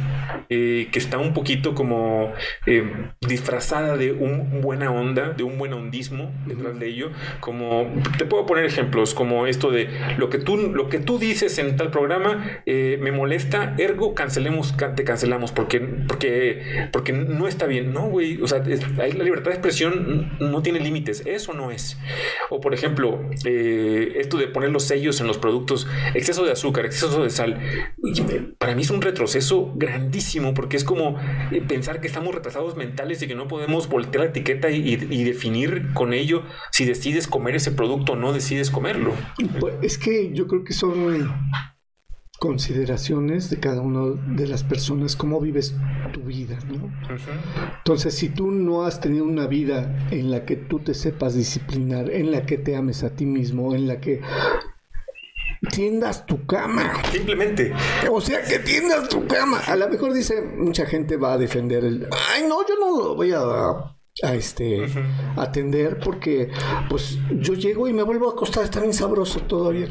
eh, 0.50 0.90
que 0.92 1.00
está 1.00 1.18
un 1.18 1.34
poquito 1.34 1.74
como 1.76 2.34
eh, 2.66 2.84
disfrazada 3.22 3.98
de 3.98 4.12
un 4.12 4.62
buena 4.62 4.92
onda, 4.92 5.30
de 5.30 5.44
un 5.44 5.58
buen 5.58 5.74
ondismo 5.74 6.32
detrás 6.46 6.78
de 6.80 6.88
ello, 6.88 7.12
como 7.40 7.90
te 8.18 8.26
puedo 8.26 8.46
poner 8.46 8.66
ejemplos 8.66 9.14
como 9.14 9.48
esto 9.48 9.72
de 9.72 9.90
lo 10.18 10.30
que 10.30 10.40
tú, 10.40 10.58
lo 10.58 10.90
que 10.90 11.00
tú 11.00 11.20
dices 11.20 11.58
en 11.58 11.78
tal 11.78 11.90
programa 11.90 12.62
eh, 12.66 12.98
me 13.02 13.12
molesta, 13.12 13.76
ergo 13.78 14.14
cancelemos, 14.14 14.76
te 14.96 15.04
cancelamos 15.04 15.52
porque, 15.52 15.80
porque, 16.08 16.90
porque 16.92 17.14
no 17.14 17.48
está 17.48 17.66
bien. 17.66 17.94
No, 17.94 18.10
güey, 18.10 18.42
o 18.42 18.48
sea, 18.48 18.60
la 18.60 19.08
libertad 19.08 19.52
de 19.52 19.56
expresión 19.56 20.34
no 20.40 20.62
tiene 20.62 20.80
límites, 20.80 21.24
eso 21.26 21.54
no 21.54 21.72
es. 21.72 21.98
O 22.50 22.60
por 22.60 22.74
ejemplo, 22.74 23.22
esto 23.46 24.38
de 24.38 24.48
poner 24.48 24.70
los 24.70 24.84
sellos 24.84 25.22
en 25.22 25.28
los 25.28 25.38
productos, 25.38 25.88
exceso 26.14 26.44
de 26.44 26.52
azúcar, 26.52 26.86
exceso 26.86 27.24
de 27.24 27.30
sal 27.30 27.58
para 28.58 28.75
mí 28.75 28.82
es 28.82 28.89
un 28.89 29.01
retroceso 29.01 29.71
grandísimo 29.75 30.54
porque 30.54 30.77
es 30.77 30.84
como 30.84 31.17
eh, 31.51 31.62
pensar 31.67 32.01
que 32.01 32.08
estamos 32.08 32.34
retrasados 32.34 32.75
mentales 32.75 33.21
y 33.21 33.27
que 33.27 33.36
no 33.36 33.47
podemos 33.47 33.88
voltear 33.88 34.23
la 34.23 34.30
etiqueta 34.30 34.69
y, 34.69 34.95
definir 35.23 35.93
con 35.93 36.13
ello 36.13 36.43
si 36.71 36.86
decides 36.86 37.27
comer 37.27 37.56
ese 37.56 37.71
producto 37.71 38.13
o 38.13 38.15
no 38.15 38.34
decides 38.34 38.71
comerlo. 38.71 39.13
Pues, 39.60 39.75
es 39.82 39.97
que 39.97 40.32
yo 40.34 40.47
creo 40.47 40.63
que 40.63 40.73
son 40.73 41.32
consideraciones 42.41 43.51
de 43.51 43.60
cada 43.60 43.82
una 43.82 44.19
de 44.36 44.47
las 44.47 44.63
personas, 44.63 45.15
cómo 45.15 45.39
vives 45.39 45.75
tu 46.12 46.21
vida, 46.21 46.58
¿no? 46.67 46.91
Entonces, 47.77 48.15
si 48.15 48.30
tú 48.30 48.49
no 48.49 48.84
has 48.84 48.99
tenido 48.99 49.25
una 49.25 49.45
vida 49.45 50.08
en 50.10 50.32
la 50.32 50.43
que 50.43 50.56
tú 50.56 50.80
te 50.80 50.95
sepas 50.95 51.36
disciplinar, 51.36 52.10
en 52.10 52.32
la 52.32 52.47
que 52.47 52.58
te 52.58 52.75
ames 52.75 53.04
a 53.04 53.15
ti 53.15 53.27
mismo, 53.27 53.75
en 53.75 53.88
la 53.88 53.99
que 53.99 54.21
tiendas 55.69 56.26
tu 56.26 56.45
cama. 56.45 56.93
Simplemente. 57.12 57.74
O 58.10 58.19
sea, 58.19 58.41
que 58.43 58.60
tiendas 58.60 59.10
tu 59.10 59.26
cama. 59.28 59.60
A 59.67 59.76
lo 59.76 59.88
mejor 59.89 60.13
dice, 60.13 60.41
mucha 60.41 60.86
gente 60.86 61.17
va 61.17 61.33
a 61.33 61.38
defender 61.38 61.86
el, 61.86 62.08
ay, 62.33 62.44
no, 62.48 62.65
yo 62.67 62.75
no 62.79 62.98
lo 62.98 63.15
voy 63.15 63.31
a, 63.31 63.42
a 64.23 64.36
este, 64.36 64.88
atender 65.38 66.00
porque, 66.04 66.50
pues, 66.90 67.17
yo 67.31 67.54
llego 67.54 67.88
y 67.88 67.94
me 67.94 68.04
vuelvo 68.04 68.29
a 68.29 68.33
acostar, 68.33 68.63
está 68.63 68.79
bien 68.79 68.94
sabroso 68.94 69.42
todavía. 69.42 69.88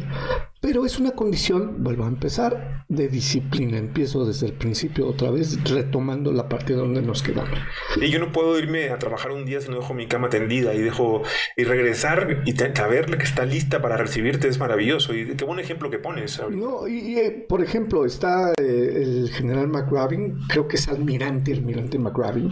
Pero 0.60 0.84
es 0.84 0.98
una 0.98 1.12
condición, 1.12 1.82
vuelvo 1.82 2.04
a 2.04 2.08
empezar, 2.08 2.84
de 2.88 3.08
disciplina. 3.08 3.78
Empiezo 3.78 4.26
desde 4.26 4.46
el 4.46 4.52
principio 4.52 5.06
otra 5.06 5.30
vez, 5.30 5.58
retomando 5.64 6.32
la 6.32 6.50
parte 6.50 6.74
donde 6.74 7.00
nos 7.00 7.22
quedamos. 7.22 7.58
Y 7.96 8.10
yo 8.10 8.18
no 8.18 8.30
puedo 8.30 8.58
irme 8.58 8.90
a 8.90 8.98
trabajar 8.98 9.32
un 9.32 9.46
día 9.46 9.62
si 9.62 9.70
no 9.70 9.76
dejo 9.76 9.94
mi 9.94 10.06
cama 10.06 10.28
tendida 10.28 10.74
y 10.74 10.80
dejo 10.80 11.22
y 11.56 11.64
regresar 11.64 12.42
y 12.44 12.52
saber 12.52 13.16
que 13.16 13.24
está 13.24 13.46
lista 13.46 13.80
para 13.80 13.96
recibirte 13.96 14.48
es 14.48 14.58
maravilloso. 14.58 15.14
Y 15.14 15.34
qué 15.34 15.44
buen 15.46 15.60
ejemplo 15.60 15.90
que 15.90 15.98
pones. 15.98 16.38
No, 16.50 16.86
y, 16.86 17.18
eh, 17.18 17.46
por 17.48 17.62
ejemplo, 17.62 18.04
está 18.04 18.52
eh, 18.58 19.02
el 19.02 19.30
general 19.30 19.68
McRabin, 19.68 20.40
creo 20.46 20.68
que 20.68 20.76
es 20.76 20.88
almirante, 20.88 21.54
almirante 21.54 21.98
McRabin, 21.98 22.50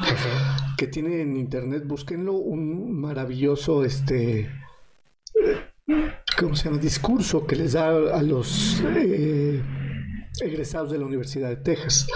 que 0.79 0.87
tiene 0.87 1.21
en 1.21 1.37
internet, 1.37 1.83
búsquenlo, 1.85 2.33
un 2.33 2.99
maravilloso 2.99 3.85
este 3.85 4.49
¿cómo 6.39 6.55
se 6.55 6.65
llama? 6.65 6.79
discurso 6.79 7.47
que 7.47 7.57
les 7.57 7.73
da 7.73 7.89
a 7.89 8.23
los 8.23 8.83
eh, 8.97 9.63
egresados 10.41 10.91
de 10.91 10.99
la 10.99 11.07
Universidad 11.07 11.49
de 11.49 11.57
Texas. 11.57 12.07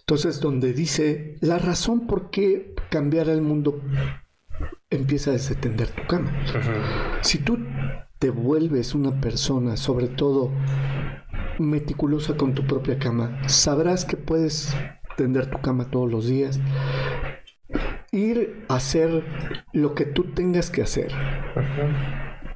Entonces, 0.00 0.40
donde 0.40 0.72
dice 0.72 1.36
la 1.40 1.58
razón 1.58 2.06
por 2.06 2.30
qué 2.30 2.74
cambiar 2.90 3.28
el 3.28 3.40
mundo 3.40 3.80
empieza 4.90 5.30
a 5.30 5.34
desatender 5.34 5.88
tu 5.88 6.06
cama. 6.06 6.32
Si 7.22 7.38
tú 7.38 7.58
te 8.18 8.30
vuelves 8.30 8.94
una 8.94 9.20
persona, 9.20 9.76
sobre 9.76 10.08
todo 10.08 10.50
meticulosa 11.58 12.36
con 12.36 12.54
tu 12.54 12.66
propia 12.66 12.98
cama, 12.98 13.48
sabrás 13.48 14.04
que 14.04 14.16
puedes 14.16 14.74
tender 15.16 15.50
tu 15.50 15.60
cama 15.60 15.90
todos 15.90 16.10
los 16.10 16.26
días, 16.26 16.60
ir 18.10 18.64
a 18.68 18.76
hacer 18.76 19.24
lo 19.72 19.94
que 19.94 20.04
tú 20.04 20.24
tengas 20.34 20.70
que 20.70 20.82
hacer 20.82 21.12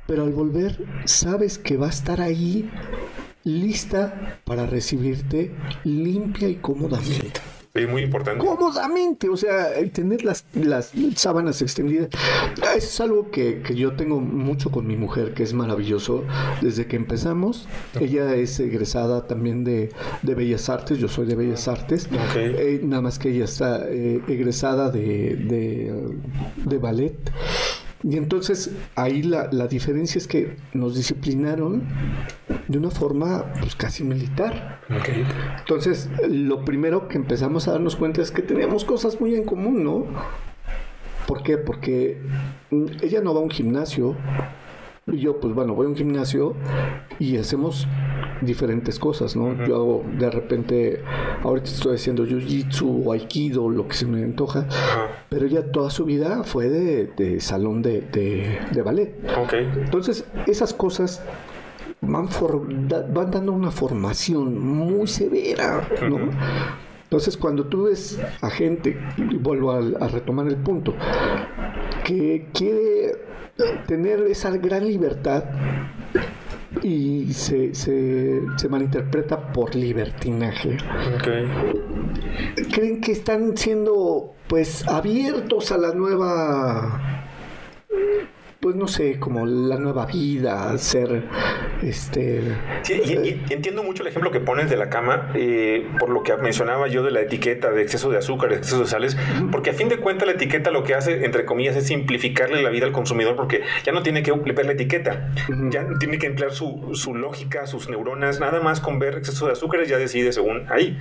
pero 0.07 0.25
al 0.25 0.33
volver 0.33 0.85
sabes 1.05 1.59
que 1.59 1.77
va 1.77 1.87
a 1.87 1.91
estar 1.91 2.21
ahí 2.21 2.71
lista 3.45 4.41
para 4.45 4.67
recibirte 4.67 5.53
limpia 5.85 6.49
y 6.49 6.57
cómodamente. 6.57 7.41
Es 7.77 7.89
muy 7.89 8.03
importante. 8.03 8.43
Cómodamente, 8.43 9.29
o 9.29 9.37
sea, 9.37 9.69
tener 9.93 10.25
las, 10.25 10.47
las 10.55 10.93
sábanas 11.15 11.61
extendidas. 11.61 12.09
Es 12.75 13.01
algo 13.01 13.31
que, 13.31 13.63
yo 13.75 13.93
tengo 13.97 14.19
mucho 14.19 14.71
con 14.71 14.87
mi 14.87 14.97
mujer, 14.97 15.35
que 15.35 15.43
es 15.43 15.53
maravilloso. 15.53 16.25
Desde 16.63 16.87
que 16.87 16.97
empezamos, 16.97 17.69
ella 18.01 18.35
es 18.35 18.59
egresada 18.61 19.27
también 19.27 19.63
de, 19.63 19.93
Bellas 20.23 20.71
Artes, 20.71 20.99
yo 20.99 21.09
soy 21.09 21.27
de 21.27 21.35
Bellas 21.35 21.69
Artes. 21.69 22.09
Eh, 22.35 22.81
nada 22.83 23.03
más 23.03 23.19
que 23.19 23.29
ella 23.29 23.45
está 23.45 23.87
eh, 23.89 24.23
egresada 24.27 24.91
de, 24.91 25.37
de, 25.37 26.15
de 26.65 26.79
ballet. 26.79 27.15
Y 28.03 28.17
entonces 28.17 28.71
ahí 28.95 29.23
la, 29.23 29.49
diferencia 29.67 30.19
es 30.19 30.27
que 30.27 30.57
nos 30.75 30.95
disciplinaron 30.95 31.83
de 32.69 32.79
una 32.79 32.91
forma 32.91 33.53
pues 33.61 33.75
casi 33.75 34.05
militar. 34.05 34.81
Entonces 35.59 36.09
lo 36.29 36.65
primero 36.65 37.09
que 37.09 37.17
empezamos 37.17 37.69
a 37.69 37.73
darnos 37.73 37.97
cuenta 37.97 38.23
es 38.23 38.31
que 38.31 38.43
teníamos 38.43 38.85
cosas 38.85 39.21
muy 39.21 39.35
en 39.35 39.45
común, 39.45 39.83
¿no? 39.83 40.07
¿Por 41.27 41.43
qué? 41.43 41.59
Porque 41.59 42.21
ella 43.03 43.21
no 43.21 43.35
va 43.35 43.41
a 43.41 43.43
un 43.43 43.51
gimnasio, 43.51 44.15
y 45.09 45.19
yo, 45.19 45.39
pues 45.39 45.55
bueno, 45.55 45.75
voy 45.75 45.87
a 45.87 45.89
un 45.89 45.95
gimnasio 45.95 46.55
y 47.21 47.37
hacemos 47.37 47.87
diferentes 48.41 48.99
cosas, 48.99 49.37
¿no? 49.37 49.65
Yo 49.67 50.03
de 50.19 50.31
repente, 50.31 51.03
ahorita 51.43 51.71
estoy 51.71 51.95
haciendo 51.97 52.25
jiu-jitsu 52.25 53.05
o 53.05 53.13
aikido, 53.13 53.69
lo 53.69 53.89
que 53.89 53.97
se 53.97 54.07
me 54.07 54.23
antoja, 54.23 54.67
pero 55.29 55.47
ella 55.47 55.71
toda 55.71 55.91
su 55.91 56.05
vida 56.05 56.43
fue 56.45 56.69
de, 56.69 57.41
salón 57.41 57.83
de, 57.83 58.01
de, 58.03 58.83
ballet. 58.83 59.15
Entonces, 59.53 60.25
esas 60.47 60.73
cosas 60.73 61.23
van, 62.01 62.29
van 63.13 63.31
dando 63.31 63.53
una 63.53 63.71
formación 63.71 64.59
muy 64.59 65.07
severa, 65.07 65.89
¿no? 66.09 66.31
Entonces, 67.05 67.37
cuando 67.37 67.67
tú 67.67 67.85
ves 67.85 68.19
a 68.41 68.51
gente, 68.51 68.99
y 69.17 69.37
vuelvo 69.37 69.73
a 69.73 70.09
retomar 70.09 70.49
el 70.49 70.57
punto, 70.57 70.95
que 72.05 72.49
quiere 72.53 73.13
tener 73.87 74.21
esa 74.23 74.51
gran 74.57 74.87
libertad 74.87 75.45
y 76.87 77.33
se, 77.33 77.75
se, 77.75 78.43
se 78.57 78.69
malinterpreta 78.69 79.53
por 79.53 79.75
libertinaje. 79.75 80.77
Creen 82.73 83.01
que 83.01 83.11
están 83.11 83.57
siendo 83.57 84.35
pues 84.47 84.87
abiertos 84.87 85.73
a 85.73 85.79
la 85.79 85.93
nueva 85.93 87.27
pues 88.67 88.75
no 88.75 88.89
sé, 88.89 89.21
como 89.21 89.47
la 89.47 89.77
nueva 89.77 90.07
vida, 90.07 90.77
ser 90.77 91.23
este... 91.85 92.43
Sí, 92.83 92.95
y, 92.95 93.53
entiendo 93.53 93.85
mucho 93.85 94.03
el 94.03 94.09
ejemplo 94.09 94.33
que 94.33 94.41
pones 94.41 94.69
de 94.69 94.77
la 94.77 94.91
cama, 94.91 95.31
eh, 95.35 95.87
por 96.01 96.09
lo 96.09 96.25
que 96.25 96.37
mencionaba 96.37 96.89
yo 96.89 97.05
de 97.05 97.13
la 97.13 97.21
etiqueta 97.21 97.71
de 97.71 97.83
exceso 97.83 98.11
de 98.11 98.19
azúcar, 98.19 98.51
de 98.51 98.57
exceso 98.57 98.81
de 98.81 98.87
sales, 98.89 99.17
porque 99.53 99.71
a 99.71 99.73
fin 99.73 99.89
de 99.89 99.99
cuentas 99.99 100.27
la 100.27 100.35
etiqueta 100.35 100.73
lo 100.73 100.83
que 100.83 100.97
hace, 100.97 101.25
entre 101.25 101.45
comillas, 101.45 101.77
es 101.77 101.87
simplificarle 101.87 102.61
la 102.61 102.71
vida 102.71 102.87
al 102.87 102.93
consumidor, 102.93 103.37
porque 103.37 103.63
ya 103.85 103.93
no 103.93 104.03
tiene 104.03 104.25
que 104.25 104.33
ver 104.33 104.67
la 104.67 104.73
etiqueta, 104.73 105.33
ya 105.71 105.87
tiene 106.01 106.19
que 106.19 106.27
emplear 106.27 106.51
su, 106.51 106.91
su 106.95 107.15
lógica, 107.15 107.69
sus 107.69 107.89
neuronas, 107.89 108.41
nada 108.41 108.61
más 108.61 108.81
con 108.81 108.99
ver 108.99 109.15
exceso 109.15 109.47
de 109.47 109.53
azúcares 109.53 109.89
ya 109.89 109.97
decide 109.97 110.33
según 110.33 110.67
ahí. 110.71 110.99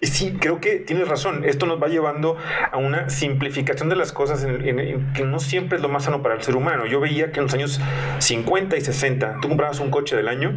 Y 0.00 0.06
sí, 0.08 0.36
creo 0.38 0.60
que 0.60 0.76
tienes 0.76 1.08
razón. 1.08 1.44
Esto 1.44 1.66
nos 1.66 1.82
va 1.82 1.88
llevando 1.88 2.36
a 2.70 2.76
una 2.76 3.08
simplificación 3.08 3.88
de 3.88 3.96
las 3.96 4.12
cosas 4.12 4.44
en, 4.44 5.12
que 5.14 5.24
no 5.24 5.38
siempre 5.38 5.76
es 5.76 5.82
lo 5.82 5.88
más 5.88 6.04
sano 6.04 6.22
para 6.22 6.34
el 6.34 6.42
ser 6.42 6.56
humano. 6.56 6.86
Yo 6.86 7.00
veía 7.00 7.32
que 7.32 7.40
en 7.40 7.44
los 7.44 7.54
años 7.54 7.80
50 8.18 8.76
y 8.76 8.80
60 8.80 9.38
tú 9.40 9.48
comprabas 9.48 9.80
un 9.80 9.90
coche 9.90 10.16
del 10.16 10.28
año 10.28 10.54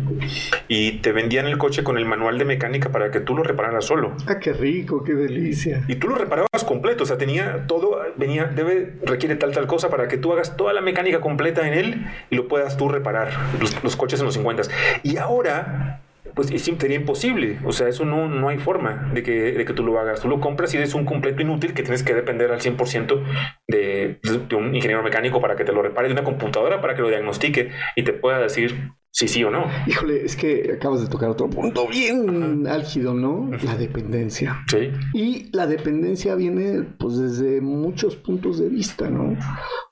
y 0.67 0.93
te 0.99 1.11
vendían 1.11 1.47
el 1.47 1.57
coche 1.57 1.83
con 1.83 1.97
el 1.97 2.05
manual 2.05 2.37
de 2.37 2.45
mecánica 2.45 2.89
para 2.89 3.11
que 3.11 3.19
tú 3.19 3.35
lo 3.35 3.43
repararas 3.43 3.85
solo. 3.85 4.15
Ah, 4.27 4.39
qué 4.39 4.53
rico, 4.53 5.03
qué 5.03 5.13
delicia. 5.13 5.83
Y 5.87 5.95
tú 5.95 6.07
lo 6.07 6.15
reparabas 6.15 6.63
completo, 6.65 7.03
o 7.03 7.07
sea, 7.07 7.17
tenía 7.17 7.65
todo, 7.67 8.01
venía, 8.17 8.45
debe, 8.45 8.95
requiere 9.03 9.35
tal, 9.35 9.51
tal 9.51 9.67
cosa 9.67 9.89
para 9.89 10.07
que 10.07 10.17
tú 10.17 10.33
hagas 10.33 10.57
toda 10.57 10.73
la 10.73 10.81
mecánica 10.81 11.21
completa 11.21 11.67
en 11.67 11.73
él 11.73 12.07
y 12.29 12.35
lo 12.35 12.47
puedas 12.47 12.77
tú 12.77 12.89
reparar, 12.89 13.31
los, 13.59 13.83
los 13.83 13.95
coches 13.95 14.19
en 14.19 14.25
los 14.25 14.35
50. 14.35 14.63
Y 15.03 15.17
ahora 15.17 16.01
pues 16.37 16.49
sería 16.49 16.97
imposible. 16.97 17.59
O 17.65 17.71
sea, 17.71 17.87
eso 17.87 18.05
no, 18.05 18.29
no 18.29 18.47
hay 18.47 18.59
forma 18.59 19.11
de 19.11 19.23
que, 19.23 19.53
de 19.53 19.65
que 19.65 19.73
tú 19.73 19.83
lo 19.83 19.99
hagas. 19.99 20.21
Tú 20.21 20.29
lo 20.29 20.39
compras 20.39 20.71
y 20.73 20.77
eres 20.77 20.93
un 20.93 21.03
completo 21.03 21.41
inútil 21.41 21.73
que 21.73 21.81
tienes 21.81 22.03
que 22.03 22.13
depender 22.13 22.51
al 22.51 22.61
100% 22.61 23.23
de, 23.67 24.19
de 24.21 24.55
un 24.55 24.75
ingeniero 24.75 25.01
mecánico 25.01 25.41
para 25.41 25.55
que 25.55 25.65
te 25.65 25.73
lo 25.73 25.81
repare, 25.81 26.07
de 26.07 26.13
una 26.13 26.23
computadora 26.23 26.79
para 26.79 26.95
que 26.95 27.01
lo 27.01 27.09
diagnostique 27.09 27.71
y 27.95 28.03
te 28.03 28.13
pueda 28.13 28.37
decir 28.37 28.91
si 29.11 29.27
sí 29.27 29.43
o 29.43 29.49
no. 29.49 29.65
Híjole, 29.87 30.23
es 30.23 30.35
que 30.35 30.73
acabas 30.75 31.01
de 31.01 31.07
tocar 31.07 31.29
otro 31.31 31.49
punto 31.49 31.87
bien 31.87 32.67
álgido, 32.67 33.15
¿no? 33.15 33.49
La 33.63 33.75
dependencia. 33.75 34.63
Sí. 34.67 34.91
Y 35.15 35.49
la 35.57 35.65
dependencia 35.65 36.35
viene 36.35 36.83
pues 36.99 37.17
desde 37.17 37.61
muchos 37.61 38.15
puntos 38.15 38.59
de 38.59 38.69
vista, 38.69 39.09
¿no? 39.09 39.35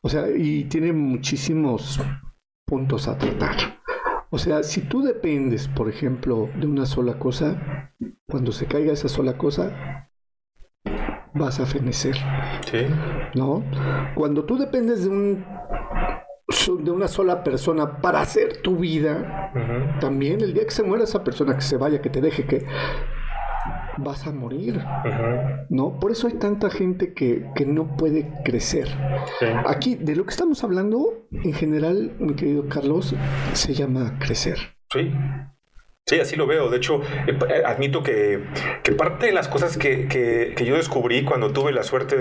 O 0.04 0.10
sea, 0.10 0.28
y 0.30 0.66
tiene 0.66 0.93
muchísimos 0.93 2.00
puntos 2.68 3.08
a 3.08 3.18
tratar. 3.18 3.82
O 4.36 4.38
sea, 4.38 4.63
si 4.63 4.81
tú 4.81 5.01
dependes, 5.01 5.69
por 5.69 5.88
ejemplo, 5.88 6.49
de 6.59 6.67
una 6.67 6.86
sola 6.86 7.17
cosa, 7.17 7.93
cuando 8.27 8.51
se 8.51 8.65
caiga 8.65 8.91
esa 8.91 9.07
sola 9.07 9.38
cosa, 9.38 10.09
vas 11.33 11.61
a 11.61 11.65
fenecer. 11.65 12.17
Sí. 12.69 12.86
¿No? 13.33 13.63
Cuando 14.13 14.43
tú 14.43 14.57
dependes 14.57 15.05
de 15.05 15.09
un 15.09 15.45
de 16.83 16.91
una 16.91 17.07
sola 17.07 17.45
persona 17.45 18.01
para 18.01 18.19
hacer 18.19 18.61
tu 18.61 18.75
vida, 18.75 19.53
también 20.01 20.41
el 20.41 20.53
día 20.53 20.65
que 20.65 20.71
se 20.71 20.83
muera 20.83 21.05
esa 21.05 21.23
persona, 21.23 21.55
que 21.55 21.61
se 21.61 21.77
vaya, 21.77 22.01
que 22.01 22.09
te 22.09 22.19
deje, 22.19 22.45
que 22.45 22.65
vas 23.98 24.28
a 24.28 24.32
morir. 24.32 24.82
¿No? 25.70 26.00
Por 26.00 26.12
eso 26.12 26.28
hay 26.28 26.34
tanta 26.34 26.70
gente 26.70 27.14
que, 27.14 27.46
no 27.66 27.96
puede 27.98 28.30
crecer. 28.43 28.88
Aquí, 29.66 29.96
de 29.96 30.16
lo 30.16 30.24
que 30.26 30.32
estamos 30.32 30.64
hablando, 30.64 31.28
en 31.32 31.54
general, 31.54 32.16
mi 32.20 32.36
querido 32.36 32.68
Carlos, 32.70 33.16
se 33.54 33.74
llama 33.74 34.18
crecer. 34.20 34.58
Sí. 34.91 35.12
Sí, 36.08 36.20
así 36.20 36.36
lo 36.36 36.46
veo. 36.46 36.70
De 36.70 36.78
hecho, 36.78 37.02
eh, 37.26 37.38
eh, 37.50 37.64
admito 37.66 38.04
que, 38.04 38.39
parte 38.96 39.26
de 39.26 39.32
las 39.32 39.48
cosas 39.48 39.76
que, 39.78 40.54
yo 40.64 40.76
descubrí 40.76 41.24
cuando 41.24 41.52
tuve 41.52 41.72
la 41.72 41.82
suerte 41.82 42.16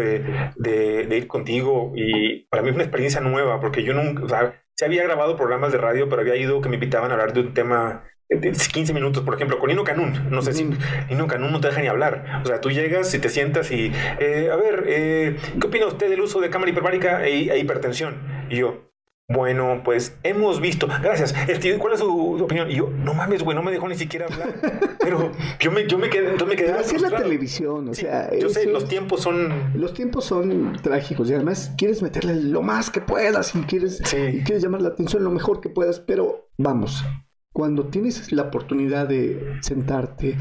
de, 0.57 1.09
ir 1.11 1.27
contigo, 1.27 1.93
y 1.95 2.47
para 2.47 2.63
mí 2.63 2.71
es 2.71 2.75
una 2.75 2.85
experiencia 2.85 3.21
nueva, 3.21 3.61
porque 3.61 3.83
yo 3.83 3.93
nunca, 3.93 4.25
o 4.25 4.29
sea, 4.29 4.63
se 4.75 4.87
había 4.87 5.05
grabado 5.05 5.37
programas 5.37 5.71
de 5.71 5.79
radio, 5.79 6.09
pero 6.09 6.23
había 6.23 6.37
ido 6.37 6.63
que 6.63 6.71
me 6.71 6.77
invitaban 6.77 7.11
a 7.11 7.15
hablar 7.15 7.35
de 7.35 7.41
un 7.41 7.55
tema 7.55 8.05
15 8.29 8.93
minutos, 8.93 9.23
por 9.23 9.35
ejemplo, 9.35 9.59
con 9.59 9.69
Nino 9.69 9.85
Canún. 9.85 10.31
No 10.31 10.43
sé 10.43 10.53
si 10.53 10.69
Nino 11.09 11.27
Canún 11.27 11.53
no 11.53 11.61
te 11.61 11.69
deja 11.69 11.81
ni 11.81 11.89
hablar. 11.89 12.43
O 12.43 12.47
sea, 12.47 12.61
tú 12.61 12.71
llegas 12.71 13.13
y 13.15 13.19
te 13.19 13.29
sientas 13.29 13.71
y, 13.71 13.93
eh, 14.19 14.49
a 14.53 14.57
ver, 14.57 14.85
eh, 14.87 15.37
¿qué 15.61 15.67
opina 15.67 15.87
usted 15.87 16.09
del 16.09 16.21
uso 16.21 16.41
de 16.41 16.51
cámara 16.51 16.71
hiperbárica 16.71 17.27
e, 17.27 17.51
e, 17.51 17.59
hipertensión? 17.59 18.17
Y 18.51 18.57
yo, 18.57 18.91
bueno, 19.27 19.81
pues 19.83 20.19
hemos 20.23 20.61
visto. 20.61 20.87
Gracias. 20.87 21.35
¿Cuál 21.79 21.95
es 21.95 22.01
su, 22.01 22.43
opinión? 22.43 22.71
Y 22.71 22.77
yo, 22.77 22.91
no 22.91 23.15
mames, 23.15 23.43
güey, 23.43 23.57
no 23.57 23.63
me 23.63 23.73
dejó 23.73 23.89
ni 23.89 23.97
siquiera 23.97 24.27
hablar. 24.27 24.55
Pero 25.01 25.33
yo 25.61 25.71
me, 25.71 25.87
yo 25.87 25.99
me 25.99 26.11
quedé. 26.11 26.33
Entonces 26.33 26.49
me 26.49 26.57
quedé 26.57 26.73
así 26.73 26.97
es 26.97 27.03
la 27.03 27.23
televisión, 27.23 27.89
o 27.89 27.95
sea. 27.95 28.31
Yo 28.37 28.51
sé, 28.51 28.67
los 28.67 28.87
tiempos 28.87 29.23
son. 29.23 29.73
Los 29.75 29.95
tiempos 29.95 30.27
son 30.27 30.79
trágicos 30.83 31.31
y 31.31 31.35
además 31.35 31.73
quieres 31.79 32.03
meterle 32.03 32.35
lo 32.37 32.61
más 32.61 32.91
que 32.91 33.01
puedas 33.01 33.55
y 33.55 33.61
quieres, 33.63 34.01
y 34.01 34.43
quieres 34.43 34.63
llamar 34.63 34.83
la 34.83 34.89
atención 34.91 35.25
lo 35.25 35.31
mejor 35.31 35.61
que 35.61 35.71
puedas, 35.71 36.01
pero 36.01 36.51
vamos, 36.59 37.05
cuando 37.55 37.85
tienes 37.85 38.33
la 38.33 38.43
oportunidad 38.43 39.07
de 39.07 39.59
sentarte, 39.61 40.37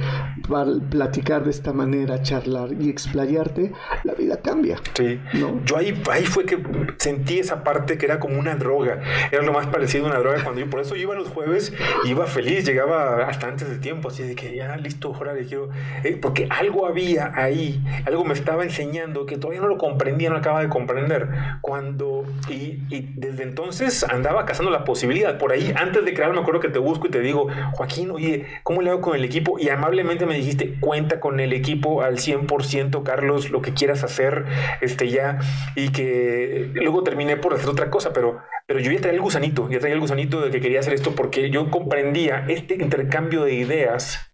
platicar 0.90 1.44
de 1.44 1.52
esta 1.52 1.72
manera, 1.72 2.24
charlar 2.24 2.70
y 2.74 2.90
explayarte, 2.90 3.72
la 4.04 4.16
vida 4.16 4.42
cambia. 4.42 4.78
Sí. 4.96 5.22
¿no? 5.34 5.64
Yo 5.64 5.78
ahí, 5.78 6.02
ahí 6.10 6.26
fue 6.26 6.46
que 6.46 6.58
sentí 6.98 7.38
esa 7.38 7.64
parte 7.64 8.00
que 8.00 8.08
era 8.08 8.20
como 8.20 8.40
una 8.40 8.56
droga. 8.56 9.00
Era 9.32 9.44
lo 9.44 9.54
más 9.54 9.68
parecido 9.68 10.08
a 10.08 10.10
una 10.10 10.18
droga 10.18 10.44
cuando 10.44 10.62
yo, 10.62 10.70
por 10.72 10.80
eso 10.80 10.96
yo 10.96 11.04
iba 11.04 11.14
los 11.14 11.28
jueves, 11.28 11.72
iba 12.06 12.26
feliz, 12.26 12.66
llegaba 12.66 13.28
hasta 13.28 13.48
antes 13.48 13.70
de 13.70 13.78
tiempo, 13.78 14.08
así 14.08 14.24
de 14.24 14.34
que 14.34 14.56
ya 14.56 14.76
listo, 14.78 15.14
ahora 15.14 15.36
le 15.36 15.46
quiero. 15.46 15.70
Eh, 16.04 16.18
porque 16.20 16.48
algo 16.50 16.88
había 16.88 17.32
ahí, 17.36 17.80
algo 18.08 18.26
me 18.26 18.34
estaba 18.34 18.64
enseñando 18.64 19.28
que 19.28 19.38
todavía 19.38 19.62
no 19.62 19.68
lo 19.68 19.78
comprendía, 19.78 20.32
no 20.32 20.38
acaba 20.38 20.62
de 20.62 20.70
comprender. 20.70 21.30
Cuando, 21.62 22.24
y, 22.50 22.82
y 22.90 23.14
desde 23.18 23.44
entonces 23.44 24.04
andaba 24.04 24.46
cazando 24.46 24.72
la 24.72 24.84
posibilidad. 24.84 25.38
Por 25.38 25.52
ahí, 25.52 25.72
antes 25.78 26.04
de 26.04 26.16
crear, 26.16 26.34
me 26.34 26.40
acuerdo 26.40 26.60
que 26.60 26.70
te 26.70 26.80
busco 26.80 27.03
y 27.08 27.12
te 27.12 27.20
digo, 27.20 27.48
Joaquín, 27.74 28.12
oye, 28.12 28.46
¿cómo 28.64 28.82
le 28.82 28.90
hago 28.90 29.02
con 29.02 29.16
el 29.16 29.24
equipo? 29.24 29.60
Y 29.60 29.70
amablemente 29.70 30.26
me 30.26 30.36
dijiste, 30.36 30.76
cuenta 30.80 31.20
con 31.20 31.40
el 31.40 31.54
equipo 31.54 32.02
al 32.02 32.18
100%, 32.18 33.04
Carlos, 33.04 33.50
lo 33.50 33.62
que 33.62 33.74
quieras 33.74 34.04
hacer, 34.04 34.46
este 34.82 35.10
ya, 35.10 35.40
y 35.76 35.90
que 35.90 36.70
luego 36.74 37.04
terminé 37.04 37.38
por 37.38 37.54
hacer 37.54 37.70
otra 37.70 37.90
cosa, 37.90 38.14
pero, 38.14 38.40
pero 38.68 38.80
yo 38.80 38.92
ya 38.92 39.02
traía 39.02 39.16
el 39.16 39.22
gusanito, 39.22 39.70
ya 39.70 39.80
traía 39.80 39.96
el 39.96 40.02
gusanito 40.02 40.42
de 40.42 40.52
que 40.52 40.62
quería 40.62 40.80
hacer 40.80 40.94
esto 40.94 41.16
porque 41.16 41.50
yo 41.50 41.70
comprendía 41.70 42.46
este 42.48 42.76
intercambio 42.76 43.44
de 43.44 43.54
ideas 43.54 44.33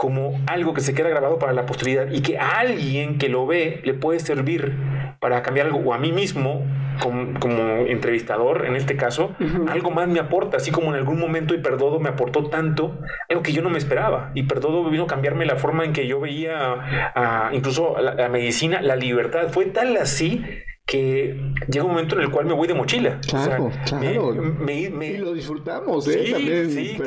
como 0.00 0.40
algo 0.46 0.72
que 0.72 0.80
se 0.80 0.94
queda 0.94 1.10
grabado 1.10 1.38
para 1.38 1.52
la 1.52 1.66
posteridad 1.66 2.10
y 2.10 2.22
que 2.22 2.38
a 2.38 2.60
alguien 2.60 3.18
que 3.18 3.28
lo 3.28 3.46
ve 3.46 3.82
le 3.84 3.92
puede 3.92 4.18
servir 4.18 4.74
para 5.18 5.42
cambiar 5.42 5.66
algo, 5.66 5.80
o 5.80 5.92
a 5.92 5.98
mí 5.98 6.10
mismo, 6.10 6.64
como, 6.98 7.60
entrevistador 7.86 8.64
en 8.64 8.76
este 8.76 8.96
caso, 8.96 9.36
algo 9.68 9.90
más 9.90 10.08
me 10.08 10.18
aporta, 10.18 10.56
así 10.56 10.70
como 10.70 10.88
en 10.88 10.94
algún 10.94 11.20
momento 11.20 11.54
Hiperdodo 11.54 12.00
me 12.00 12.08
aportó 12.08 12.48
tanto, 12.48 12.98
algo 13.28 13.42
que 13.42 13.52
yo 13.52 13.60
no 13.60 13.68
me 13.68 13.76
esperaba. 13.76 14.30
Hiperdodo 14.34 14.88
vino 14.88 15.04
a 15.04 15.06
cambiarme 15.06 15.44
la 15.44 15.56
forma 15.56 15.84
en 15.84 15.92
que 15.92 16.06
yo 16.06 16.18
veía 16.18 17.50
incluso 17.52 18.00
la, 18.00 18.26
medicina, 18.30 18.80
la 18.80 18.96
libertad. 18.96 19.48
Fue 19.50 19.66
tal 19.66 19.94
así 19.98 20.42
que 20.90 21.54
llega 21.68 21.84
un 21.84 21.92
momento 21.92 22.16
en 22.16 22.22
el 22.22 22.30
cual 22.32 22.46
me 22.46 22.52
voy 22.52 22.66
de 22.66 22.74
mochila. 22.74 23.20
Claro, 23.20 23.70
claro. 23.86 24.34
y 24.68 25.16
lo 25.18 25.32
disfrutamos, 25.32 26.08
¿eh? 26.08 26.24
Sí, 26.26 26.32
También, 26.32 26.70
sí, 26.70 26.98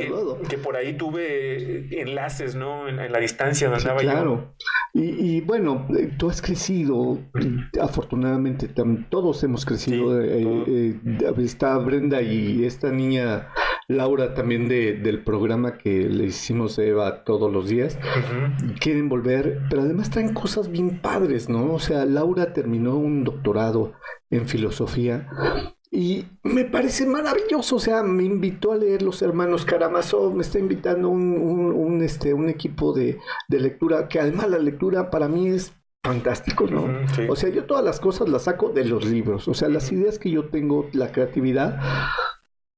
que, 0.47 0.57
por 0.57 0.77
ahí 0.77 0.93
tuve 0.93 2.01
enlaces, 2.01 2.55
¿no? 2.55 2.87
En, 2.87 3.11
la 3.11 3.19
distancia 3.19 3.67
donde 3.67 3.81
andaba 3.81 3.99
claro. 3.99 4.55
Y, 4.93 5.41
bueno, 5.41 5.85
eh, 5.97 6.11
tú 6.17 6.29
has 6.29 6.41
crecido, 6.41 7.19
afortunadamente, 7.81 8.69
todos 9.09 9.43
hemos 9.43 9.65
crecido. 9.65 10.21
Eh, 10.21 10.63
eh, 10.65 11.33
está 11.39 11.77
Brenda 11.79 12.21
y 12.21 12.63
esta 12.63 12.89
niña 12.89 13.49
Laura 13.87 14.33
también 14.33 14.69
de, 14.69 14.93
del 14.93 15.23
programa 15.23 15.77
que 15.77 16.07
le 16.07 16.25
hicimos 16.25 16.77
Eva 16.79 17.23
todos 17.23 17.51
los 17.51 17.67
días. 17.67 17.97
Quieren 18.79 19.09
volver, 19.09 19.61
pero 19.69 19.81
además 19.81 20.09
traen 20.09 20.33
cosas 20.33 20.71
bien 20.71 21.01
padres, 21.01 21.49
¿no? 21.49 21.73
O 21.73 21.79
sea, 21.79 22.05
Laura 22.05 22.53
terminó 22.53 22.95
un 22.95 23.23
doctorado 23.23 23.72
en 24.29 24.47
filosofía 24.47 25.27
y 25.95 26.25
me 26.41 26.65
parece 26.65 27.05
maravilloso, 27.05 27.75
o 27.75 27.79
sea, 27.79 28.01
me 28.01 28.23
invitó 28.23 28.71
a 28.71 28.77
leer 28.77 29.03
Los 29.03 29.21
Hermanos 29.21 29.63
Karamazov, 29.63 30.33
me 30.33 30.41
está 30.41 30.57
invitando 30.57 31.09
un, 31.09 31.37
un, 31.37 32.01
este, 32.01 32.33
un 32.33 32.49
equipo 32.49 32.93
de, 32.93 33.19
de, 33.47 33.59
lectura, 33.59 34.07
que 34.07 34.19
además 34.19 34.49
la 34.49 34.57
lectura 34.57 35.11
para 35.11 35.27
mí 35.27 35.49
es 35.49 35.71
fantástico, 36.03 36.65
¿no? 36.65 36.87
O 37.29 37.35
sea, 37.35 37.49
yo 37.49 37.65
todas 37.65 37.85
las 37.85 37.99
cosas 37.99 38.27
las 38.27 38.45
saco 38.45 38.69
de 38.69 38.85
los 38.85 39.05
libros, 39.05 39.47
o 39.47 39.53
sea, 39.53 39.69
las 39.69 39.91
ideas 39.91 40.17
que 40.17 40.31
yo 40.31 40.49
tengo, 40.49 40.89
la 40.93 41.11
creatividad, 41.11 41.79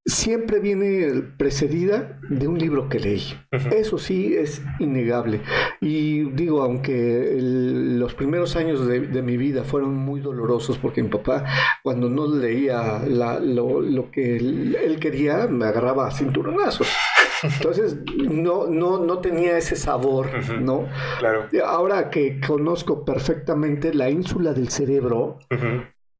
siempre 0.06 0.60
viene 0.60 1.24
precedida 1.38 2.20
de 2.30 2.48
un 2.48 2.60
libro 2.60 2.90
que 2.90 3.00
leí. 3.00 3.24
Eso 3.72 3.98
sí 3.98 4.36
es 4.36 4.62
innegable. 4.80 5.42
Y 5.82 6.30
digo, 6.32 6.62
aunque 6.62 7.36
los 7.40 8.14
primeros 8.14 8.56
años 8.56 8.88
de, 8.88 9.00
mi 9.00 9.38
vida 9.38 9.64
fueron 9.64 9.96
muy 9.96 10.22
dolorosos 10.22 10.78
porque 10.78 11.02
mi 11.02 11.10
papá, 11.10 11.46
cuando 11.82 12.08
no 12.10 12.28
leía 12.28 13.00
lo, 13.08 14.12
que 14.12 14.38
él, 14.38 14.98
quería, 15.02 15.48
me 15.48 15.66
agarraba 15.66 16.08
a 16.08 16.12
cinturonazos. 16.12 16.88
Entonces, 17.42 17.98
no, 18.16 18.68
no, 18.68 19.00
no 19.00 19.20
tenía 19.20 19.58
ese 19.58 19.76
sabor, 19.76 20.30
¿no? 20.62 20.88
Claro. 21.20 21.48
Ahora 21.66 22.10
que 22.12 22.40
conozco 22.40 23.04
perfectamente 23.04 23.94
la 23.94 24.10
ínsula 24.10 24.54
del 24.54 24.70
cerebro, 24.70 25.40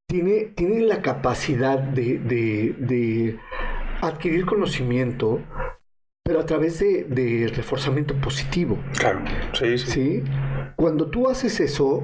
tiene, 0.08 0.54
tiene 0.56 0.82
la 0.82 1.02
capacidad 1.02 1.80
de, 1.80 2.20
de 2.20 3.40
adquirir 4.02 4.46
conocimiento, 4.46 5.42
pero 6.24 6.40
a 6.40 6.46
través 6.46 6.80
de, 6.80 7.52
reforzamiento 7.56 8.16
positivo. 8.16 8.80
Claro, 8.98 9.24
sí, 9.54 9.78
sí. 9.78 10.24
Cuando 10.76 11.08
tú 11.10 11.30
haces 11.30 11.60
eso, 11.60 12.04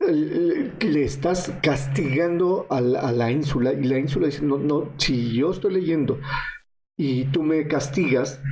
le 0.00 1.04
estás 1.04 1.52
castigando 1.62 2.66
a 2.70 2.80
la, 2.80 3.30
ínsula 3.30 3.72
y 3.72 3.84
la 3.84 3.98
ínsula 3.98 4.26
dice, 4.26 4.44
no, 4.44 4.58
no, 4.58 4.92
si 4.98 5.34
yo 5.34 5.50
estoy 5.50 5.74
leyendo 5.74 6.20
y 6.96 7.24
tú 7.26 7.42
me 7.42 7.66
castigas, 7.68 8.42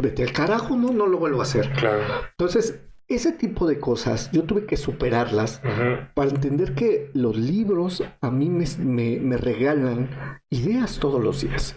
vete 0.00 0.22
al 0.22 0.32
carajo, 0.32 0.76
no, 0.76 0.92
no 0.92 1.06
lo 1.06 1.18
vuelvo 1.18 1.40
a 1.40 1.42
hacer. 1.42 1.70
Claro. 1.72 2.02
Entonces, 2.30 2.80
ese 3.08 3.32
tipo 3.32 3.66
de 3.66 3.80
cosas 3.80 4.30
yo 4.32 4.44
tuve 4.44 4.66
que 4.66 4.76
superarlas 4.76 5.62
para 6.14 6.30
entender 6.30 6.74
que 6.74 7.10
los 7.14 7.36
libros 7.36 8.04
a 8.20 8.30
mí 8.30 8.50
me, 8.50 9.18
me 9.18 9.36
regalan 9.36 10.10
ideas 10.50 10.98
todos 10.98 11.22
los 11.22 11.40
días. 11.40 11.76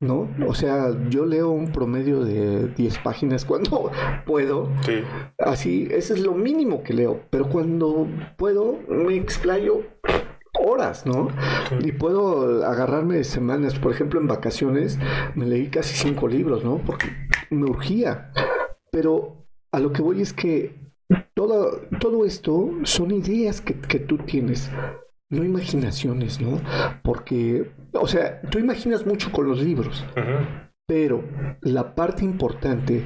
¿No? 0.00 0.28
O 0.46 0.54
sea, 0.54 0.90
yo 1.08 1.26
leo 1.26 1.50
un 1.50 1.72
promedio 1.72 2.24
de 2.24 2.68
10 2.68 2.98
páginas 2.98 3.44
cuando 3.46 3.90
puedo. 4.26 4.70
Sí. 4.84 5.02
Así, 5.38 5.88
ese 5.90 6.14
es 6.14 6.20
lo 6.20 6.34
mínimo 6.34 6.82
que 6.82 6.94
leo. 6.94 7.22
Pero 7.30 7.48
cuando 7.48 8.06
puedo, 8.36 8.78
me 8.88 9.16
explayo 9.16 9.82
horas, 10.60 11.06
¿no? 11.06 11.28
Y 11.80 11.92
puedo 11.92 12.64
agarrarme 12.64 13.22
semanas. 13.24 13.78
Por 13.78 13.92
ejemplo, 13.92 14.20
en 14.20 14.26
vacaciones 14.26 14.98
me 15.34 15.46
leí 15.46 15.68
casi 15.68 15.94
cinco 15.96 16.28
libros, 16.28 16.64
¿no? 16.64 16.78
Porque 16.78 17.08
me 17.50 17.68
urgía. 17.68 18.32
Pero 18.90 19.46
a 19.72 19.80
lo 19.80 19.92
que 19.92 20.02
voy 20.02 20.22
es 20.22 20.32
que 20.32 20.74
todo, 21.34 21.82
todo 22.00 22.24
esto 22.24 22.70
son 22.84 23.12
ideas 23.12 23.60
que, 23.60 23.74
que 23.74 23.98
tú 23.98 24.18
tienes 24.18 24.70
no 25.30 25.44
imaginaciones, 25.44 26.40
¿no? 26.40 26.60
Porque, 27.02 27.70
o 27.92 28.06
sea, 28.06 28.40
tú 28.42 28.58
imaginas 28.58 29.06
mucho 29.06 29.30
con 29.32 29.46
los 29.46 29.62
libros, 29.62 30.04
pero 30.86 31.24
la 31.60 31.94
parte 31.94 32.24
importante 32.24 33.04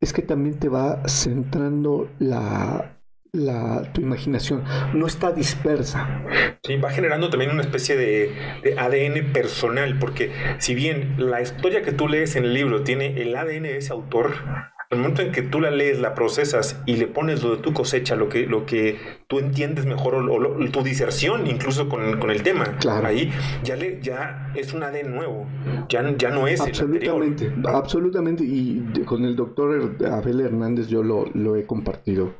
es 0.00 0.12
que 0.12 0.22
también 0.22 0.58
te 0.58 0.68
va 0.68 1.02
centrando 1.06 2.10
la, 2.18 2.98
la, 3.32 3.92
tu 3.92 4.00
imaginación, 4.00 4.64
no 4.92 5.06
está 5.06 5.32
dispersa. 5.32 6.22
Sí, 6.64 6.76
va 6.76 6.90
generando 6.90 7.30
también 7.30 7.50
una 7.50 7.62
especie 7.62 7.96
de, 7.96 8.32
de, 8.62 8.78
ADN 8.78 9.32
personal, 9.32 9.98
porque 9.98 10.32
si 10.58 10.74
bien 10.74 11.14
la 11.18 11.40
historia 11.40 11.82
que 11.82 11.92
tú 11.92 12.08
lees 12.08 12.36
en 12.36 12.44
el 12.44 12.54
libro 12.54 12.82
tiene 12.82 13.20
el 13.22 13.34
ADN 13.36 13.62
de 13.62 13.76
ese 13.78 13.92
autor, 13.92 14.34
el 14.92 14.98
momento 14.98 15.22
en 15.22 15.32
que 15.32 15.42
tú 15.42 15.60
la 15.60 15.70
lees, 15.70 16.00
la 16.00 16.14
procesas 16.14 16.80
y 16.86 16.96
le 16.96 17.06
pones 17.06 17.42
lo 17.42 17.56
de 17.56 17.62
tu 17.62 17.72
cosecha, 17.72 18.14
lo 18.14 18.28
que, 18.28 18.46
lo 18.46 18.66
que 18.66 18.98
tú 19.26 19.38
entiendes 19.38 19.86
mejor, 19.86 20.14
o, 20.14 20.70
tu 20.70 20.82
diserción 20.82 21.46
incluso 21.46 21.88
con, 21.88 22.20
con 22.20 22.30
el 22.30 22.42
tema, 22.42 22.76
ahí 23.04 23.32
ya, 23.64 23.76
le, 23.76 24.00
ya 24.02 24.52
es 24.54 24.72
un 24.74 24.82
ADN 24.82 25.14
nuevo, 25.14 25.46
ya, 25.88 26.16
ya 26.16 26.30
no 26.30 26.46
es 26.46 26.60
absolutamente, 26.60 27.46
el 27.46 27.66
Absolutamente, 27.66 28.44
y 28.44 28.82
con 29.06 29.24
el 29.24 29.34
doctor 29.34 29.96
Abel 30.10 30.40
Hernández 30.40 30.88
yo 30.88 31.02
lo, 31.02 31.26
lo 31.34 31.56
he 31.56 31.64
compartido, 31.64 32.34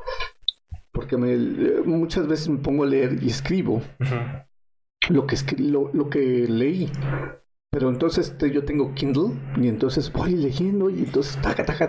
porque 0.92 1.16
me, 1.16 1.36
muchas 1.84 2.26
veces 2.28 2.48
me 2.50 2.59
pongo 2.59 2.84
a 2.84 2.86
leer 2.86 3.18
y 3.22 3.28
escribo. 3.28 3.82
Lo 5.09 5.26
que, 5.26 5.36
lo, 5.59 5.90
lo 5.92 6.09
que 6.09 6.46
leí 6.48 6.88
pero 7.75 7.89
entonces 7.89 8.37
yo 8.39 8.64
tengo 8.66 8.93
Kindle 8.95 9.33
y 9.59 9.66
entonces 9.66 10.12
voy 10.12 10.33
leyendo 10.33 10.91
y 10.91 11.05
entonces 11.05 11.41
taca, 11.41 11.64
taca, 11.64 11.89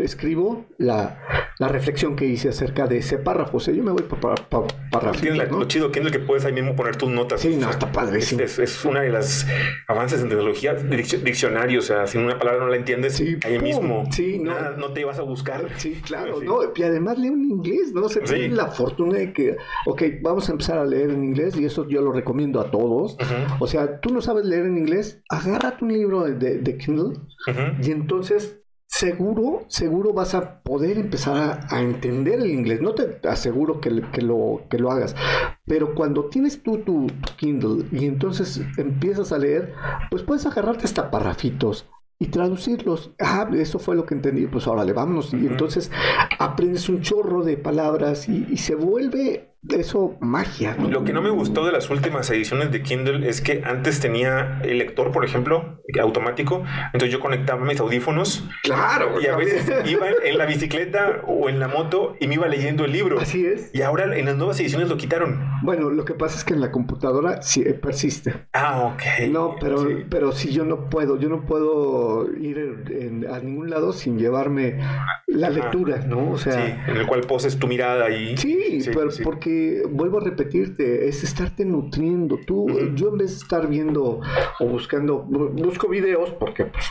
escribo 0.00 0.66
la, 0.78 1.18
la, 1.58 1.66
reflexión 1.66 2.14
que 2.14 2.26
hice 2.26 2.50
acerca 2.50 2.86
de 2.86 2.98
ese 2.98 3.18
párrafo. 3.18 3.56
O 3.56 3.60
sea, 3.60 3.74
yo 3.74 3.82
me 3.82 3.90
voy 3.90 4.04
para 4.04 4.36
pa, 4.36 4.62
pa, 4.68 5.12
¿no? 5.50 5.58
Lo 5.58 5.64
chido 5.64 5.90
Kindle 5.90 6.12
que 6.12 6.20
puedes 6.20 6.44
ahí 6.44 6.52
mismo 6.52 6.76
poner 6.76 6.94
tus 6.94 7.10
notas. 7.10 7.40
Sí, 7.40 7.56
no, 7.56 7.68
está 7.68 7.90
padre. 7.90 8.20
Es, 8.20 8.32
es, 8.60 8.84
una 8.84 9.00
de 9.00 9.08
las 9.08 9.48
avances 9.88 10.22
en 10.22 10.28
tecnología, 10.28 10.74
diccionario. 10.74 11.80
O 11.80 11.82
sea, 11.82 12.06
si 12.06 12.16
una 12.16 12.38
palabra 12.38 12.60
no 12.60 12.68
la 12.68 12.76
entiendes, 12.76 13.20
ahí 13.44 13.58
mismo 13.58 14.04
sí, 14.12 14.38
no. 14.38 14.76
no 14.76 14.92
te 14.92 15.04
vas 15.04 15.18
a 15.18 15.22
buscar. 15.22 15.66
Sí, 15.76 16.00
claro. 16.06 16.40
No, 16.40 16.60
y 16.72 16.82
además 16.84 17.18
leo 17.18 17.32
en 17.32 17.50
inglés, 17.50 17.92
¿no? 17.92 18.02
O 18.02 18.08
sea, 18.08 18.22
la 18.48 18.68
fortuna 18.68 19.18
de 19.18 19.32
que, 19.32 19.56
ok, 19.86 20.02
vamos 20.22 20.48
a 20.48 20.52
empezar 20.52 20.78
a 20.78 20.84
leer 20.84 21.10
en 21.10 21.24
inglés 21.24 21.56
y 21.56 21.64
eso 21.64 21.88
yo 21.88 22.00
lo 22.00 22.12
recomiendo 22.12 22.60
a 22.60 22.70
todos. 22.70 23.16
O 23.58 23.66
sea, 23.66 23.98
tú 23.98 24.14
no 24.14 24.20
sabes 24.20 24.44
leer 24.44 24.66
en 24.66 24.78
inglés 24.78 24.99
agarra 25.28 25.76
tu 25.76 25.86
libro 25.86 26.24
de, 26.24 26.76
Kindle 26.78 27.18
y 27.82 27.90
entonces 27.90 28.60
seguro, 28.86 29.64
seguro 29.68 30.12
vas 30.12 30.34
a 30.34 30.62
poder 30.62 30.98
empezar 30.98 31.66
a, 31.70 31.80
entender 31.80 32.40
el 32.40 32.50
inglés. 32.50 32.80
No 32.80 32.94
te 32.94 33.26
aseguro 33.28 33.80
que, 33.80 33.90
lo, 33.90 34.62
que 34.68 34.78
lo 34.78 34.90
hagas, 34.90 35.14
pero 35.66 35.94
cuando 35.94 36.26
tienes 36.26 36.62
tú 36.62 36.78
tu, 36.78 37.06
Kindle 37.36 37.86
y 37.92 38.06
entonces 38.06 38.60
empiezas 38.76 39.32
a 39.32 39.38
leer, 39.38 39.74
pues 40.10 40.22
puedes 40.22 40.46
agarrarte 40.46 40.84
hasta 40.84 41.10
parrafitos 41.10 41.88
y 42.18 42.26
traducirlos. 42.26 43.12
Ah, 43.18 43.48
eso 43.54 43.78
fue 43.78 43.96
lo 43.96 44.04
que 44.04 44.14
entendí. 44.14 44.46
Pues 44.46 44.66
ahora 44.66 44.84
le 44.84 44.92
vámonos. 44.92 45.32
Y 45.32 45.46
entonces 45.46 45.90
aprendes 46.38 46.88
un 46.90 47.00
chorro 47.00 47.42
de 47.42 47.56
palabras 47.56 48.28
y 48.28 48.56
se 48.58 48.74
vuelve 48.74 49.49
eso 49.68 50.16
magia. 50.20 50.76
Lo 50.76 51.04
que 51.04 51.12
no 51.12 51.22
me 51.22 51.30
gustó 51.30 51.64
de 51.64 51.72
las 51.72 51.90
últimas 51.90 52.30
ediciones 52.30 52.72
de 52.72 52.82
Kindle 52.82 53.28
es 53.28 53.40
que 53.40 53.62
antes 53.64 54.00
tenía 54.00 54.60
el 54.64 54.78
lector, 54.78 55.12
por 55.12 55.24
ejemplo, 55.24 55.80
automático. 56.00 56.64
Entonces 56.86 57.10
yo 57.10 57.20
conectaba 57.20 57.64
mis 57.64 57.80
audífonos. 57.80 58.48
Claro. 58.62 59.20
Y 59.20 59.26
a 59.26 59.36
veces 59.36 59.70
iba 59.90 60.06
en 60.24 60.38
la 60.38 60.46
bicicleta 60.46 61.22
o 61.26 61.48
en 61.48 61.58
la 61.58 61.68
moto 61.68 62.16
y 62.20 62.26
me 62.26 62.34
iba 62.34 62.46
leyendo 62.46 62.84
el 62.84 62.92
libro. 62.92 63.20
Así 63.20 63.44
es. 63.44 63.70
Y 63.74 63.82
ahora 63.82 64.16
en 64.16 64.26
las 64.26 64.36
nuevas 64.36 64.58
ediciones 64.60 64.88
lo 64.88 64.96
quitaron. 64.96 65.40
Bueno, 65.62 65.90
lo 65.90 66.04
que 66.04 66.14
pasa 66.14 66.36
es 66.36 66.44
que 66.44 66.54
en 66.54 66.60
la 66.60 66.70
computadora 66.70 67.42
sí 67.42 67.62
eh, 67.62 67.74
persiste. 67.74 68.46
Ah, 68.52 68.94
ok. 68.94 69.28
No, 69.30 69.56
pero, 69.60 69.86
pero 70.08 70.32
si 70.32 70.52
yo 70.52 70.64
no 70.64 70.88
puedo, 70.88 71.18
yo 71.18 71.28
no 71.28 71.44
puedo 71.44 72.30
ir 72.36 73.26
a 73.30 73.38
ningún 73.40 73.70
lado 73.70 73.92
sin 73.92 74.18
llevarme 74.18 74.78
la 75.26 75.50
lectura, 75.50 75.98
¿no? 76.06 76.32
O 76.32 76.38
sea, 76.38 76.54
sí, 76.54 76.90
en 76.90 76.96
el 76.96 77.06
cual 77.06 77.22
poses 77.22 77.58
tu 77.58 77.66
mirada 77.66 78.10
y... 78.10 78.36
Sí, 78.36 78.80
pero 78.92 79.10
porque, 79.22 79.49
vuelvo 79.90 80.18
a 80.18 80.24
repetirte, 80.24 81.08
es 81.08 81.24
estarte 81.24 81.64
nutriendo. 81.64 82.38
Tú, 82.46 82.66
yo 82.94 83.08
en 83.08 83.18
vez 83.18 83.30
de 83.30 83.36
estar 83.36 83.68
viendo 83.68 84.20
o 84.58 84.66
buscando, 84.66 85.22
busco 85.22 85.88
videos 85.88 86.30
porque 86.30 86.66
pues, 86.66 86.90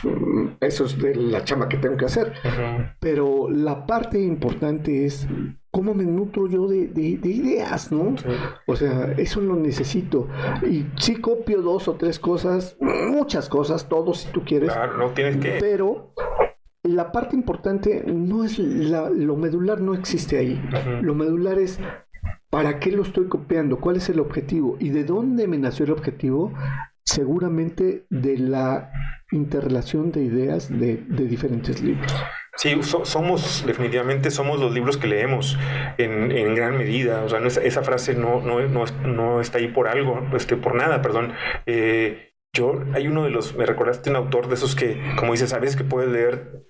eso 0.60 0.84
es 0.84 0.98
de 0.98 1.14
la 1.14 1.44
chama 1.44 1.68
que 1.68 1.76
tengo 1.76 1.96
que 1.96 2.06
hacer, 2.06 2.32
pero 2.98 3.48
la 3.50 3.86
parte 3.86 4.20
importante 4.20 5.06
es 5.06 5.26
cómo 5.70 5.94
me 5.94 6.04
nutro 6.04 6.48
yo 6.48 6.66
de, 6.68 6.88
de, 6.88 7.28
ideas, 7.28 7.92
¿no? 7.92 8.14
O 8.66 8.76
sea, 8.76 9.12
eso 9.16 9.40
lo 9.40 9.56
necesito. 9.56 10.28
Y 10.68 10.86
sí 10.96 11.16
copio 11.16 11.62
dos 11.62 11.88
o 11.88 11.94
tres 11.94 12.18
cosas, 12.18 12.76
muchas 12.80 13.48
cosas, 13.48 13.88
todo 13.88 14.14
si 14.14 14.28
tú 14.32 14.44
quieres. 14.44 14.72
Claro, 14.72 14.96
no 14.96 15.10
tienes 15.10 15.36
que... 15.36 15.58
Pero 15.60 16.12
la 16.82 17.12
parte 17.12 17.36
importante 17.36 18.02
no 18.06 18.44
es 18.44 18.58
lo 18.58 19.36
medular, 19.36 19.80
no 19.80 19.94
existe 19.94 20.38
ahí. 20.38 20.60
Lo 21.02 21.14
medular 21.14 21.58
es 21.58 21.78
para 22.50 22.80
qué 22.80 22.90
lo 22.90 23.02
estoy 23.02 23.28
copiando, 23.28 23.80
cuál 23.80 23.96
es 23.96 24.08
el 24.08 24.20
objetivo 24.20 24.76
y 24.80 24.90
de 24.90 25.04
dónde 25.04 25.46
me 25.46 25.58
nació 25.58 25.84
el 25.84 25.92
objetivo. 25.92 26.52
Seguramente 27.02 28.04
de 28.10 28.38
la 28.38 28.92
interrelación 29.32 30.12
de 30.12 30.22
ideas 30.22 30.68
de, 30.68 30.96
diferentes 31.08 31.82
libros. 31.82 32.12
Sí, 32.56 32.78
somos, 32.82 33.64
definitivamente 33.66 34.30
somos 34.30 34.60
los 34.60 34.72
libros 34.72 34.96
que 34.96 35.06
leemos 35.06 35.58
en, 35.98 36.54
gran 36.54 36.76
medida. 36.76 37.24
O 37.24 37.28
sea, 37.28 37.40
esa, 37.40 37.82
frase 37.82 38.14
no, 38.14 38.40
no, 38.42 38.60
no, 38.60 39.40
está 39.40 39.58
ahí 39.58 39.68
por 39.68 39.88
algo, 39.88 40.20
este, 40.36 40.56
por 40.56 40.74
nada, 40.74 41.00
perdón. 41.02 41.32
Eh, 41.66 42.34
yo, 42.52 42.82
hay 42.94 43.06
uno 43.06 43.24
de 43.24 43.30
los, 43.30 43.56
me 43.56 43.64
recordaste 43.64 44.10
un 44.10 44.16
autor 44.16 44.48
de 44.48 44.54
esos 44.54 44.74
que, 44.74 45.00
como 45.16 45.32
dices, 45.32 45.58
veces 45.60 45.76
que 45.76 45.84
puedes 45.84 46.10
leer 46.10 46.64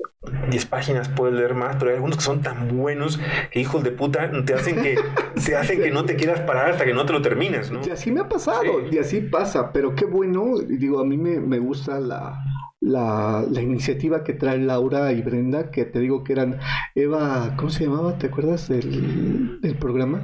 10 0.51 0.67
páginas, 0.67 1.09
puedes 1.09 1.35
leer 1.35 1.55
más, 1.55 1.77
pero 1.77 1.91
hay 1.91 1.95
algunos 1.95 2.19
que 2.19 2.23
son 2.23 2.43
tan 2.43 2.77
buenos 2.77 3.19
que 3.51 3.61
hijos 3.61 3.83
de 3.83 3.91
puta 3.91 4.31
te 4.45 4.53
hacen 4.53 4.83
que, 4.83 4.97
te 5.47 5.57
hacen 5.57 5.81
que 5.81 5.91
no 5.91 6.05
te 6.05 6.17
quieras 6.17 6.41
parar 6.41 6.73
hasta 6.73 6.85
que 6.85 6.93
no 6.93 7.07
te 7.07 7.15
lo 7.15 7.23
termines, 7.23 7.71
¿no? 7.71 7.81
Y 7.87 7.91
así 7.91 8.11
me 8.11 8.21
ha 8.21 8.29
pasado, 8.29 8.87
y 8.91 8.99
así 8.99 9.23
pasa, 9.23 9.73
pero 9.73 9.95
qué 9.95 10.05
bueno, 10.05 10.59
digo, 10.59 11.01
a 11.01 11.07
mí 11.07 11.17
me, 11.17 11.41
me 11.41 11.59
gusta 11.59 11.99
la, 12.01 12.39
la, 12.81 13.47
la, 13.49 13.63
iniciativa 13.63 14.23
que 14.23 14.35
trae 14.35 14.59
Laura 14.59 15.11
y 15.13 15.23
Brenda, 15.23 15.71
que 15.71 15.87
te 15.87 16.01
digo 16.01 16.23
que 16.23 16.35
eran 16.35 16.59
Eva, 16.95 17.55
¿cómo 17.57 17.71
se 17.71 17.85
llamaba? 17.85 18.19
¿Te 18.19 18.27
acuerdas 18.27 18.69
del, 18.69 19.59
del 19.63 19.77
programa? 19.77 20.23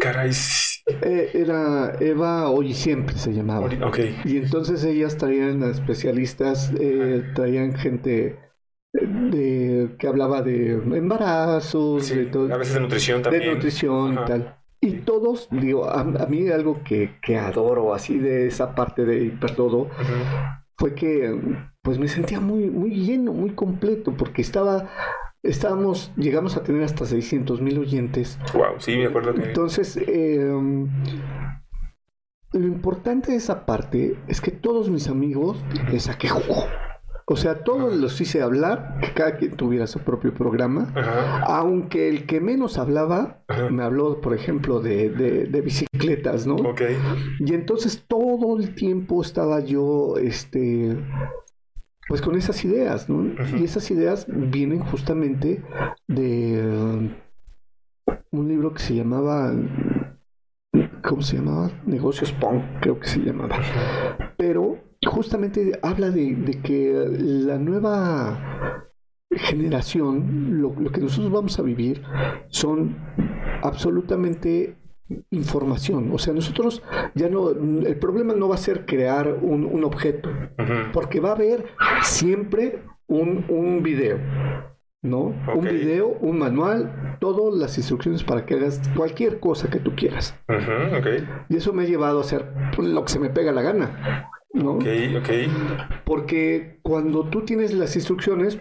caray, 0.00 0.32
eh, 1.02 1.30
era 1.32 1.94
Eva 2.00 2.50
Hoy 2.50 2.68
y 2.68 2.74
Siempre 2.74 3.16
se 3.16 3.32
llamaba. 3.32 3.68
Y 4.24 4.36
entonces 4.36 4.84
ellas 4.84 5.16
traían 5.16 5.62
especialistas, 5.62 6.72
eh, 6.78 7.22
traían 7.34 7.74
gente 7.74 8.26
eh, 8.26 8.49
de, 8.92 9.94
que 9.98 10.06
hablaba 10.06 10.42
de 10.42 10.72
embarazos, 10.72 12.10
a 12.10 12.56
veces 12.56 12.74
de 12.74 12.80
nutrición 12.80 13.22
también. 13.22 13.44
De 13.44 13.54
nutrición 13.54 14.12
y 14.14 14.24
tal. 14.26 14.56
Y 14.80 14.92
todos, 15.00 15.48
digo, 15.50 15.88
a, 15.88 16.04
mí 16.04 16.48
algo 16.48 16.82
que, 16.82 17.18
que, 17.20 17.36
adoro 17.36 17.92
así 17.92 18.18
de 18.18 18.46
esa 18.46 18.74
parte 18.74 19.04
de 19.04 19.24
hipertodo 19.24 19.88
fue 20.78 20.94
que 20.94 21.38
pues 21.82 21.98
me 21.98 22.08
sentía 22.08 22.40
muy, 22.40 22.70
muy 22.70 22.90
lleno, 22.90 23.32
muy 23.32 23.50
completo, 23.50 24.14
porque 24.16 24.40
estaba 24.40 24.88
estábamos, 25.42 26.12
llegamos 26.16 26.56
a 26.56 26.62
tener 26.62 26.82
hasta 26.82 27.06
600 27.06 27.60
mil 27.60 27.78
oyentes. 27.78 28.38
Wow, 28.54 28.78
sí, 28.78 28.96
me 28.96 29.06
acuerdo 29.06 29.34
que... 29.34 29.44
Entonces, 29.44 29.96
em, 29.96 30.88
lo 32.52 32.66
importante 32.66 33.32
de 33.32 33.38
esa 33.38 33.64
parte 33.66 34.18
es 34.28 34.40
que 34.40 34.50
todos 34.50 34.90
mis 34.90 35.08
amigos 35.08 35.62
les 35.90 36.04
saqué 36.04 36.28
jugo. 36.28 36.66
O 37.32 37.36
sea, 37.36 37.62
todos 37.62 37.94
los 37.94 38.20
hice 38.20 38.42
hablar, 38.42 38.98
que 39.00 39.12
cada 39.12 39.36
quien 39.36 39.52
tuviera 39.52 39.86
su 39.86 40.00
propio 40.00 40.34
programa, 40.34 40.92
aunque 41.46 42.08
el 42.08 42.26
que 42.26 42.40
menos 42.40 42.76
hablaba 42.76 43.44
me 43.70 43.84
habló, 43.84 44.20
por 44.20 44.34
ejemplo, 44.34 44.80
de, 44.80 45.10
de, 45.10 45.60
bicicletas, 45.60 46.48
¿no? 46.48 46.56
Ok. 46.56 46.82
Y 47.38 47.54
entonces 47.54 48.02
todo 48.08 48.58
el 48.58 48.74
tiempo 48.74 49.22
estaba 49.22 49.60
yo, 49.60 50.16
este, 50.16 50.96
pues 52.08 52.20
con 52.20 52.34
esas 52.34 52.64
ideas, 52.64 53.08
¿no? 53.08 53.32
Y 53.56 53.62
esas 53.62 53.88
ideas 53.92 54.26
vienen 54.28 54.80
justamente 54.80 55.62
de 56.08 56.66
uh, 56.66 58.16
un 58.36 58.48
libro 58.48 58.74
que 58.74 58.82
se 58.82 58.96
llamaba, 58.96 59.54
¿cómo 61.08 61.22
se 61.22 61.36
llamaba? 61.36 61.70
Negocios 61.86 62.32
Punk, 62.32 62.64
creo 62.80 62.98
que 62.98 63.06
se 63.06 63.20
llamaba. 63.20 63.56
Pero 64.36 64.89
justamente 65.06 65.78
habla 65.82 66.10
de, 66.10 66.60
que 66.62 66.92
la 67.18 67.58
nueva 67.58 68.88
generación, 69.30 70.60
lo, 70.60 70.74
lo, 70.78 70.90
que 70.90 71.00
nosotros 71.00 71.32
vamos 71.32 71.58
a 71.58 71.62
vivir, 71.62 72.02
son 72.48 72.96
absolutamente 73.62 74.76
información. 75.30 76.10
O 76.12 76.18
sea, 76.18 76.34
nosotros 76.34 76.82
ya 77.14 77.28
no, 77.28 77.50
el 77.50 77.96
problema 77.98 78.34
no 78.34 78.48
va 78.48 78.54
a 78.56 78.58
ser 78.58 78.86
crear 78.86 79.38
un, 79.40 79.84
objeto, 79.84 80.30
porque 80.92 81.20
va 81.20 81.30
a 81.30 81.34
haber 81.34 81.66
siempre 82.02 82.82
un, 83.06 83.44
un 83.48 83.82
video. 83.82 84.18
¿no? 85.02 85.34
Un 85.54 85.64
video, 85.64 86.08
un 86.20 86.38
manual, 86.38 87.16
todas 87.20 87.58
las 87.58 87.78
instrucciones 87.78 88.22
para 88.22 88.44
que 88.44 88.54
hagas 88.54 88.82
cualquier 88.94 89.40
cosa 89.40 89.70
que 89.70 89.80
tú 89.80 89.94
quieras. 89.96 90.38
Y 91.48 91.56
eso 91.56 91.72
me 91.72 91.84
ha 91.84 91.86
llevado 91.86 92.18
a 92.18 92.20
hacer 92.20 92.52
lo 92.76 93.04
que 93.04 93.12
se 93.12 93.18
me 93.18 93.30
pega 93.30 93.50
la 93.52 93.62
gana. 93.62 94.30
¿No? 94.52 94.72
Ok, 94.72 94.86
ok. 95.18 95.30
Porque 96.04 96.78
cuando 96.82 97.24
tú 97.24 97.42
tienes 97.44 97.72
las 97.72 97.94
instrucciones, 97.96 98.58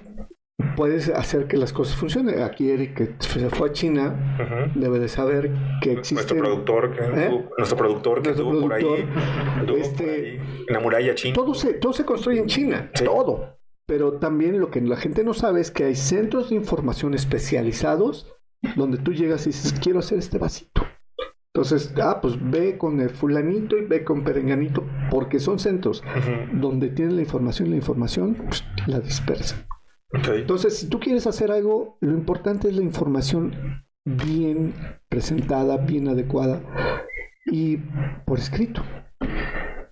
puedes 0.75 1.09
hacer 1.09 1.47
que 1.47 1.57
las 1.57 1.73
cosas 1.73 1.95
funcionen. 1.95 2.41
Aquí 2.41 2.69
Eric, 2.69 2.95
que 2.95 3.15
se 3.19 3.49
fue 3.49 3.69
a 3.69 3.71
China, 3.71 4.71
debe 4.75 4.99
de 4.99 5.07
saber 5.07 5.51
que 5.81 5.93
existe... 5.93 6.15
Nuestro 6.15 6.37
productor, 6.37 6.95
que, 6.95 7.25
¿Eh? 7.25 7.45
nuestro 7.57 7.77
productor 7.77 8.21
que 8.21 8.29
estuvo 8.31 8.61
por 8.61 8.73
ahí, 8.73 8.85
este, 9.77 10.35
en 10.35 10.65
la 10.67 10.79
muralla 10.79 11.15
china. 11.15 11.35
Todo 11.35 11.53
se, 11.53 11.73
todo 11.73 11.93
se 11.93 12.05
construye 12.05 12.39
en 12.39 12.47
China, 12.47 12.91
todo. 12.93 13.57
Pero 13.87 14.13
también 14.13 14.59
lo 14.59 14.69
que 14.69 14.81
la 14.81 14.97
gente 14.97 15.23
no 15.23 15.33
sabe 15.33 15.61
es 15.61 15.71
que 15.71 15.85
hay 15.85 15.95
centros 15.95 16.49
de 16.49 16.55
información 16.55 17.13
especializados 17.13 18.31
donde 18.75 18.97
tú 18.97 19.13
llegas 19.13 19.47
y 19.47 19.49
dices, 19.49 19.73
quiero 19.81 19.99
hacer 19.99 20.19
este 20.19 20.37
vasito. 20.37 20.83
Entonces, 21.60 21.93
ah, 22.01 22.20
pues 22.22 22.38
ve 22.39 22.78
con 22.78 23.01
el 23.01 23.10
fulanito 23.10 23.78
y 23.78 23.84
ve 23.86 24.05
con 24.05 24.24
perenganito, 24.24 24.88
porque 25.12 25.39
son 25.39 25.60
centros 25.60 26.01
donde 26.53 26.88
tienen 26.88 27.18
la 27.18 27.22
información 27.22 27.68
y 27.68 27.72
la 27.72 27.76
información 27.76 28.36
pues, 28.36 28.64
la 28.88 29.01
dispersan. 29.01 29.68
Entonces, 30.14 30.78
si 30.78 30.88
tú 30.88 31.01
quieres 31.01 31.28
hacer 31.28 31.51
algo, 31.51 31.97
lo 31.99 32.14
importante 32.14 32.70
es 32.70 32.78
la 32.78 32.82
información 32.82 33.84
bien 34.05 34.74
presentada, 35.10 35.76
bien 35.76 36.07
adecuada 36.07 36.62
y 37.45 37.76
por 38.26 38.39
escrito. 38.39 38.82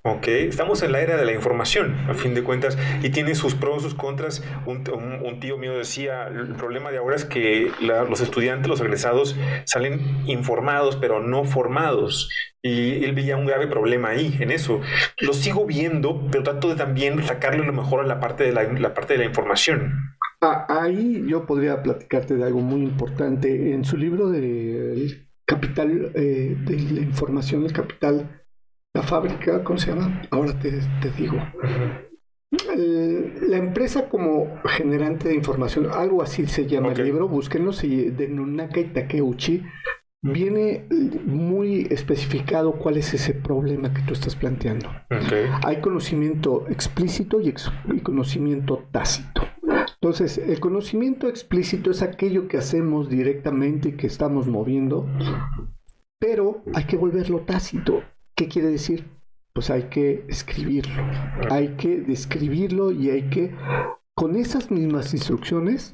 Ok, 0.10 0.30
estamos 0.30 0.84
en 0.84 0.94
la 0.94 1.02
era 1.02 1.18
de 1.18 1.26
la 1.26 1.34
información, 1.34 1.94
a 2.08 2.14
fin 2.14 2.34
de 2.34 2.42
cuentas, 2.42 2.78
y 3.04 3.10
tiene 3.10 3.36
sus 3.36 3.56
pros, 3.56 3.84
sus 3.84 3.94
contras. 3.94 4.42
Un, 4.66 5.40
tío 5.42 5.58
mío 5.58 5.78
decía, 5.78 6.28
el 6.28 6.56
problema 6.56 6.92
de 6.92 7.00
ahora 7.00 7.18
es 7.18 7.26
que 7.26 7.74
los 7.82 8.22
estudiantes, 8.22 8.70
los 8.70 8.80
egresados, 8.80 9.36
salen 9.66 10.00
informados, 10.26 10.96
pero 10.96 11.20
no 11.20 11.44
formados. 11.44 12.30
Y 12.62 13.04
él 13.04 13.14
veía 13.16 13.36
un 13.36 13.48
grave 13.48 13.68
problema 13.68 14.12
ahí, 14.12 14.34
en 14.40 14.52
eso. 14.52 14.80
Lo 15.20 15.34
sigo 15.34 15.66
viendo, 15.66 16.26
pero 16.32 16.44
trato 16.46 16.70
de 16.70 16.76
también 16.76 17.22
sacarle 17.26 17.66
lo 17.66 17.74
mejor 17.74 18.00
a 18.00 18.08
la 18.08 18.22
parte 18.22 18.46
de 18.46 18.54
la, 18.54 18.94
parte 18.94 19.16
de 19.16 19.20
la 19.20 19.26
información. 19.26 20.16
Ah, 20.40 20.68
ahí 20.70 21.26
yo 21.28 21.46
podría 21.46 21.84
platicarte 21.84 22.36
de 22.36 22.46
algo 22.46 22.62
muy 22.62 22.80
importante. 22.80 23.74
En 23.74 23.84
su 23.84 23.98
libro 23.98 24.30
de 24.30 25.28
Capital 25.44 26.14
eh, 26.16 26.56
de 26.58 26.80
la 26.94 27.02
Información, 27.02 27.66
el 27.66 27.74
Capital 27.74 28.47
la 28.98 29.04
fábrica, 29.04 29.64
¿cómo 29.64 29.78
se 29.78 29.92
llama? 29.92 30.24
Ahora 30.32 30.58
te, 30.60 30.72
digo. 31.16 31.38
la 33.48 33.58
empresa 33.58 34.10
como 34.10 34.60
generante 34.66 35.30
de 35.30 35.36
información, 35.36 35.90
algo 35.94 36.24
así 36.24 36.48
se 36.48 36.66
llama 36.66 36.94
el 36.94 37.04
libro, 37.04 37.28
búsquenlo, 37.28 37.72
de 37.72 38.28
Nonaka 38.28 38.80
y 38.80 38.86
Takeuchi, 38.86 39.64
viene 40.24 40.88
muy 41.26 41.88
especificado 41.92 42.72
cuál 42.74 42.98
es 42.98 43.14
ese 43.14 43.36
problema 43.36 43.94
que 43.94 44.02
tú 44.02 44.14
estás 44.14 44.36
planteando. 44.36 44.90
Hay 45.64 45.80
conocimiento 45.80 46.66
explícito 46.68 47.40
y, 47.40 47.54
y, 47.94 48.00
conocimiento 48.00 48.84
tácito. 48.92 49.44
Entonces, 50.02 50.40
el 50.40 50.60
conocimiento 50.60 51.30
explícito 51.30 51.92
es 51.92 52.02
aquello 52.02 52.48
que 52.48 52.58
hacemos 52.58 53.10
directamente 53.10 53.90
y 53.90 53.92
que 53.92 54.08
estamos 54.08 54.48
moviendo, 54.48 55.08
pero 56.18 56.64
hay 56.74 56.86
que 56.86 56.98
volverlo 56.98 57.42
tácito. 57.42 58.02
¿Qué 58.38 58.48
quiere 58.48 58.70
decir? 58.70 59.04
Pues 59.52 59.72
hay 59.72 59.86
que 59.90 60.24
escribirlo, 60.28 61.04
hay 61.50 61.70
que 61.70 62.02
describirlo 62.02 62.92
y 62.92 63.10
hay 63.10 63.32
que, 63.32 63.56
con 64.16 64.36
esas 64.36 64.70
mismas 64.70 65.12
instrucciones, 65.16 65.92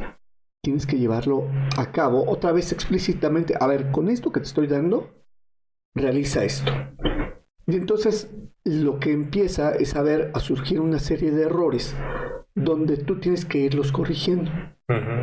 tienes 0.61 0.85
que 0.85 0.97
llevarlo 0.97 1.47
a 1.77 1.93
cabo 1.93 2.29
otra 2.29 2.51
vez 2.51 2.73
explícitamente. 2.73 3.53
A 3.57 3.65
ver, 3.67 3.91
con 3.91 4.09
esto 4.09 4.33
que 4.33 4.41
te 4.41 4.47
estoy 4.47 4.67
dando, 4.67 5.09
realiza 5.95 6.43
esto. 6.43 6.73
Y 7.65 7.77
entonces 7.77 8.29
lo 8.65 8.99
que 8.99 9.13
empieza 9.13 9.71
es 9.71 9.95
a 9.95 10.01
ver, 10.01 10.29
a 10.33 10.41
surgir 10.41 10.81
una 10.81 10.99
serie 10.99 11.31
de 11.31 11.43
errores 11.43 11.95
donde 12.55 12.97
tú 12.97 13.21
tienes 13.21 13.45
que 13.45 13.59
irlos 13.59 13.93
corrigiendo. 13.93 14.51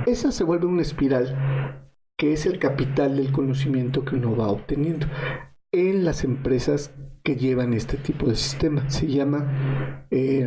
Esa 0.07 0.33
se 0.33 0.43
vuelve 0.43 0.65
una 0.65 0.81
espiral 0.81 1.87
que 2.17 2.33
es 2.33 2.47
el 2.47 2.59
capital 2.59 3.19
del 3.19 3.31
conocimiento 3.31 4.07
que 4.07 4.17
uno 4.17 4.35
va 4.35 4.49
obteniendo 4.49 5.07
en 5.73 6.05
las 6.05 6.25
empresas 6.25 6.93
que 7.23 7.37
llevan 7.37 7.75
este 7.75 7.97
tipo 7.97 8.27
de 8.27 8.37
sistema. 8.37 8.89
Se 8.89 9.07
llama 9.07 10.07
eh, 10.11 10.47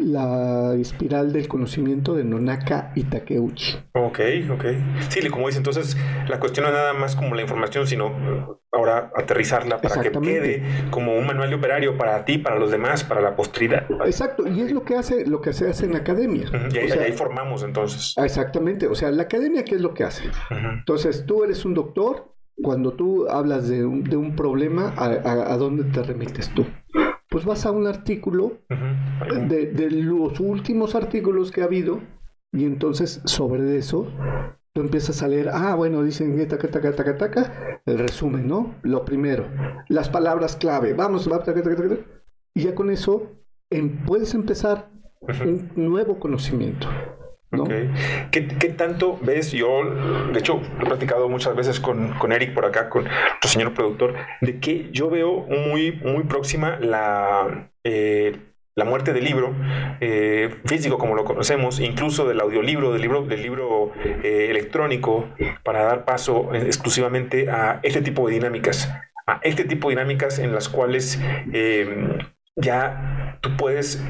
la 0.00 0.74
espiral 0.74 1.32
del 1.32 1.48
conocimiento 1.48 2.14
de 2.14 2.24
Nonaka 2.24 2.92
y 2.94 3.04
Takeuchi. 3.04 3.78
Ok, 3.92 4.20
ok. 4.50 4.64
Sí, 5.08 5.28
como 5.28 5.46
dice, 5.46 5.58
entonces 5.58 5.96
la 6.28 6.40
cuestión 6.40 6.64
no 6.64 6.70
es 6.70 6.76
nada 6.76 6.92
más 6.94 7.16
como 7.16 7.34
la 7.34 7.42
información, 7.42 7.86
sino 7.86 8.60
ahora 8.72 9.10
aterrizarla 9.16 9.80
para 9.80 10.02
que 10.02 10.12
quede 10.12 10.62
como 10.90 11.16
un 11.16 11.26
manual 11.26 11.50
de 11.50 11.56
operario 11.56 11.96
para 11.96 12.24
ti, 12.24 12.38
para 12.38 12.56
los 12.58 12.70
demás, 12.70 13.04
para 13.04 13.20
la 13.20 13.36
posteridad. 13.36 13.86
Exacto, 14.04 14.46
y 14.46 14.60
es 14.60 14.72
lo 14.72 14.84
que 14.84 14.96
hace, 14.96 15.26
lo 15.26 15.40
que 15.40 15.52
se 15.52 15.68
hace 15.68 15.86
en 15.86 15.92
la 15.92 15.98
academia. 15.98 16.46
Y 16.72 16.78
ahí, 16.78 17.12
formamos 17.12 17.62
entonces. 17.62 18.14
Exactamente, 18.16 18.86
o 18.86 18.94
sea, 18.94 19.10
la 19.10 19.24
academia, 19.24 19.64
¿qué 19.64 19.74
es 19.76 19.80
lo 19.80 19.94
que 19.94 20.04
hace? 20.04 20.24
Entonces, 20.50 21.24
tú 21.26 21.44
eres 21.44 21.64
un 21.64 21.74
doctor, 21.74 22.34
cuando 22.62 22.92
tú 22.92 23.28
hablas 23.28 23.68
de 23.68 23.84
un, 23.84 24.04
de 24.04 24.16
un 24.16 24.36
problema, 24.36 24.94
a, 24.96 25.56
dónde 25.56 25.84
te 25.84 26.02
remites 26.02 26.52
tú? 26.54 26.66
Pues 27.28 27.44
vas 27.44 27.64
a 27.66 27.70
un 27.70 27.86
artículo 27.86 28.58
de, 29.48 29.66
de, 29.66 29.90
los 29.90 30.40
últimos 30.40 30.94
artículos 30.94 31.50
que 31.52 31.62
ha 31.62 31.64
habido 31.64 32.00
y 32.52 32.64
entonces 32.64 33.22
sobre 33.24 33.76
eso 33.76 34.08
tú 34.72 34.80
empiezas 34.80 35.22
a 35.22 35.28
leer, 35.28 35.48
ah, 35.52 35.74
bueno, 35.74 36.02
dicen 36.02 36.36
taca, 36.48 36.68
taca, 36.68 36.94
taca, 36.94 37.16
taca, 37.16 37.80
el 37.86 37.98
resumen, 37.98 38.46
¿no? 38.46 38.74
Lo 38.82 39.04
primero, 39.04 39.46
las 39.88 40.08
palabras 40.08 40.56
clave, 40.56 40.94
vamos, 40.94 41.28
taca, 41.28 41.44
taca, 41.44 41.76
taca, 41.76 41.96
y 42.54 42.62
ya 42.62 42.74
con 42.74 42.90
eso 42.90 43.32
em, 43.70 44.04
puedes 44.04 44.34
empezar 44.34 44.90
un 45.20 45.70
nuevo 45.76 46.18
conocimiento. 46.18 46.88
¿Qué, 48.30 48.74
tanto 48.76 49.18
ves? 49.20 49.50
Yo, 49.50 49.82
de 50.32 50.38
hecho, 50.38 50.60
he 50.80 50.84
platicado 50.84 51.28
muchas 51.28 51.56
veces 51.56 51.80
con, 51.80 52.14
con, 52.14 52.32
Eric 52.32 52.54
por 52.54 52.64
acá, 52.64 52.88
con 52.88 53.04
nuestro 53.04 53.50
señor 53.50 53.74
productor, 53.74 54.14
de 54.40 54.60
que 54.60 54.88
yo 54.92 55.10
veo 55.10 55.46
muy, 55.48 55.92
muy 55.92 56.24
próxima 56.24 56.78
la, 56.78 57.70
eh, 57.82 58.36
la 58.76 58.84
muerte 58.84 59.12
del 59.12 59.24
libro 59.24 59.52
eh, 60.00 60.60
físico 60.64 60.96
como 60.96 61.16
lo 61.16 61.24
conocemos, 61.24 61.80
incluso 61.80 62.26
del 62.28 62.40
audiolibro, 62.40 62.92
del 62.92 63.02
libro, 63.02 63.22
del 63.22 63.42
libro 63.42 63.92
eh, 63.98 64.46
electrónico, 64.50 65.28
para 65.64 65.82
dar 65.82 66.04
paso 66.04 66.54
exclusivamente 66.54 67.50
a 67.50 67.80
este 67.82 68.00
tipo 68.00 68.28
de 68.28 68.34
dinámicas, 68.34 68.88
a 69.26 69.40
este 69.42 69.64
tipo 69.64 69.88
de 69.88 69.96
dinámicas 69.96 70.38
en 70.38 70.54
las 70.54 70.68
cuales 70.68 71.20
ya 72.54 73.38
tú 73.40 73.56
puedes 73.56 74.04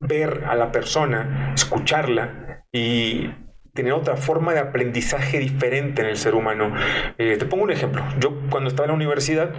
ver 0.00 0.44
a 0.46 0.54
la 0.54 0.70
persona, 0.70 1.52
escucharla 1.54 2.49
y 2.72 3.30
tener 3.74 3.92
otra 3.92 4.16
forma 4.16 4.52
de 4.52 4.60
aprendizaje 4.60 5.38
diferente 5.38 6.02
en 6.02 6.08
el 6.08 6.16
ser 6.16 6.34
humano. 6.34 6.74
Eh, 7.18 7.36
te 7.38 7.46
pongo 7.46 7.64
un 7.64 7.70
ejemplo. 7.70 8.04
Yo 8.18 8.40
cuando 8.50 8.68
estaba 8.68 8.86
en 8.86 8.90
la 8.90 8.96
universidad, 8.96 9.50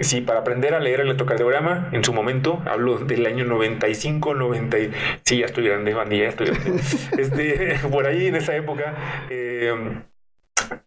si, 0.00 0.20
para 0.22 0.40
aprender 0.40 0.74
a 0.74 0.80
leer 0.80 1.00
el 1.00 1.06
electrocardiograma, 1.06 1.90
en 1.92 2.04
su 2.04 2.12
momento, 2.12 2.62
hablo 2.66 2.98
del 2.98 3.26
año 3.26 3.44
95, 3.44 4.34
90, 4.34 4.76
sí, 5.24 5.38
ya 5.38 5.46
estoy 5.46 5.64
grande, 5.64 5.94
bandilla, 5.94 6.24
ya 6.24 6.28
estoy 6.30 6.46
grande. 6.48 6.82
este, 7.18 7.88
por 7.90 8.06
ahí 8.06 8.26
en 8.26 8.36
esa 8.36 8.56
época, 8.56 9.26
eh, 9.30 9.72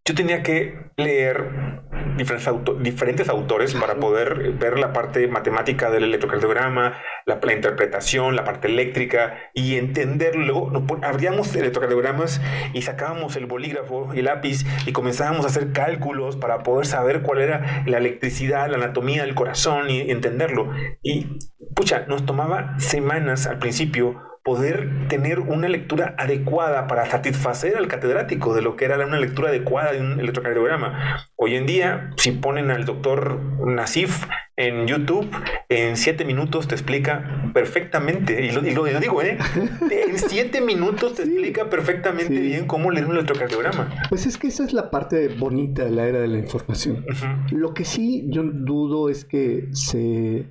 yo 0.06 0.16
tenía 0.16 0.44
que 0.44 0.78
leer 0.98 1.82
diferentes, 2.18 3.30
autores 3.30 3.74
para 3.74 3.96
poder 3.96 4.52
ver 4.54 4.78
la 4.78 4.94
parte 4.94 5.28
matemática 5.28 5.90
del 5.90 6.04
electrocardiograma, 6.04 6.98
la, 7.26 7.40
interpretación, 7.54 8.36
la 8.36 8.44
parte 8.44 8.68
eléctrica 8.68 9.38
y 9.54 9.78
entenderlo. 9.78 10.72
abríamos 11.02 11.56
electrocardiogramas 11.56 12.42
y 12.74 12.82
sacábamos 12.82 13.36
el 13.36 13.46
bolígrafo 13.46 14.14
y 14.14 14.20
el 14.20 14.26
lápiz 14.26 14.66
y 14.86 14.92
comenzábamos 14.92 15.46
a 15.46 15.50
hacer 15.50 15.72
cálculos 15.72 16.36
para 16.36 16.64
poder 16.64 16.86
saber 16.86 17.22
cuál 17.22 17.42
era 17.42 17.84
la 17.86 17.98
electricidad, 17.98 18.70
la 18.70 18.78
anatomía 18.78 19.24
del 19.24 19.36
corazón 19.36 19.90
y 19.90 20.12
entenderlo. 20.12 20.72
Y, 21.02 21.40
pucha, 21.76 22.06
nos 22.08 22.26
tomaba 22.26 22.78
semanas 22.80 23.48
al 23.48 23.60
principio 23.60 24.33
poder 24.44 25.08
tener 25.08 25.40
una 25.40 25.70
lectura 25.70 26.16
adecuada 26.18 26.88
para 26.88 27.10
satisfacer 27.10 27.78
al 27.78 27.88
catedrático 27.88 28.54
de 28.54 28.62
lo 28.62 28.76
que 28.76 28.86
era 28.86 29.04
una 29.06 29.20
lectura 29.20 29.50
adecuada 29.50 29.94
de 29.94 30.02
un 30.02 30.20
electrocardiograma. 30.20 31.30
Hoy 31.38 31.56
en 31.56 31.66
día, 31.66 32.12
si 32.18 32.32
ponen 32.32 32.70
al 32.70 32.84
doctor 32.84 33.40
Nasif 33.66 34.26
en 34.58 34.86
YouTube, 34.86 35.30
en 35.70 35.96
siete 35.96 36.26
minutos 36.26 36.68
te 36.68 36.76
explica 36.76 37.50
perfectamente, 37.54 38.46
y 38.46 38.52
lo, 38.52 38.62
digo, 38.62 39.22
¿eh? 39.22 39.38
En 40.14 40.20
siete 40.20 40.60
minutos 40.60 41.16
te 41.16 41.24
explica 41.24 41.70
perfectamente 41.70 42.38
bien 42.40 42.68
cómo 42.68 42.92
leer 42.92 43.06
un 43.06 43.14
electrocardiograma. 43.14 43.90
Pues 44.10 44.26
es 44.26 44.38
que 44.38 44.48
esa 44.48 44.66
es 44.66 44.74
la 44.74 44.92
parte 44.92 45.30
bonita 45.30 45.86
de 45.86 45.92
la 45.92 46.06
era 46.06 46.20
de 46.20 46.28
la 46.28 46.40
información. 46.40 47.06
Lo 47.52 47.74
que 47.74 47.86
sí 47.86 48.26
yo 48.28 48.44
dudo 48.44 49.10
es 49.10 49.24
que 49.24 49.70
se 49.72 50.48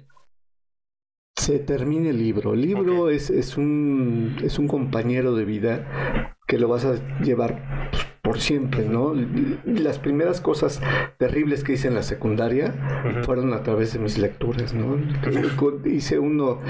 se 1.37 1.59
termine 1.59 2.11
el 2.11 2.19
libro. 2.19 2.55
El 2.55 2.63
libro 2.63 3.11
es, 3.11 3.31
es, 3.31 3.57
un, 3.57 4.37
es 4.43 4.59
un 4.59 4.69
compañero 4.69 5.35
de 5.35 5.45
vida 5.45 6.37
que 6.47 6.59
lo 6.59 6.69
vas 6.69 6.85
a 6.85 6.95
llevar 7.21 7.91
pues, 7.91 8.07
por 8.23 8.41
siempre, 8.41 8.89
¿no? 8.89 9.15
Las 9.65 9.99
primeras 9.99 10.41
cosas 10.41 10.81
terribles 11.19 11.65
que 11.65 11.73
hice 11.73 11.89
en 11.89 11.95
la 11.95 12.03
secundaria 12.03 12.75
fueron 13.25 13.53
a 13.53 13.63
través 13.63 13.93
de 13.93 13.99
mis 13.99 14.19
lecturas, 14.19 14.75
¿no? 14.75 14.97
Hice 15.85 16.19
uno, 16.19 16.61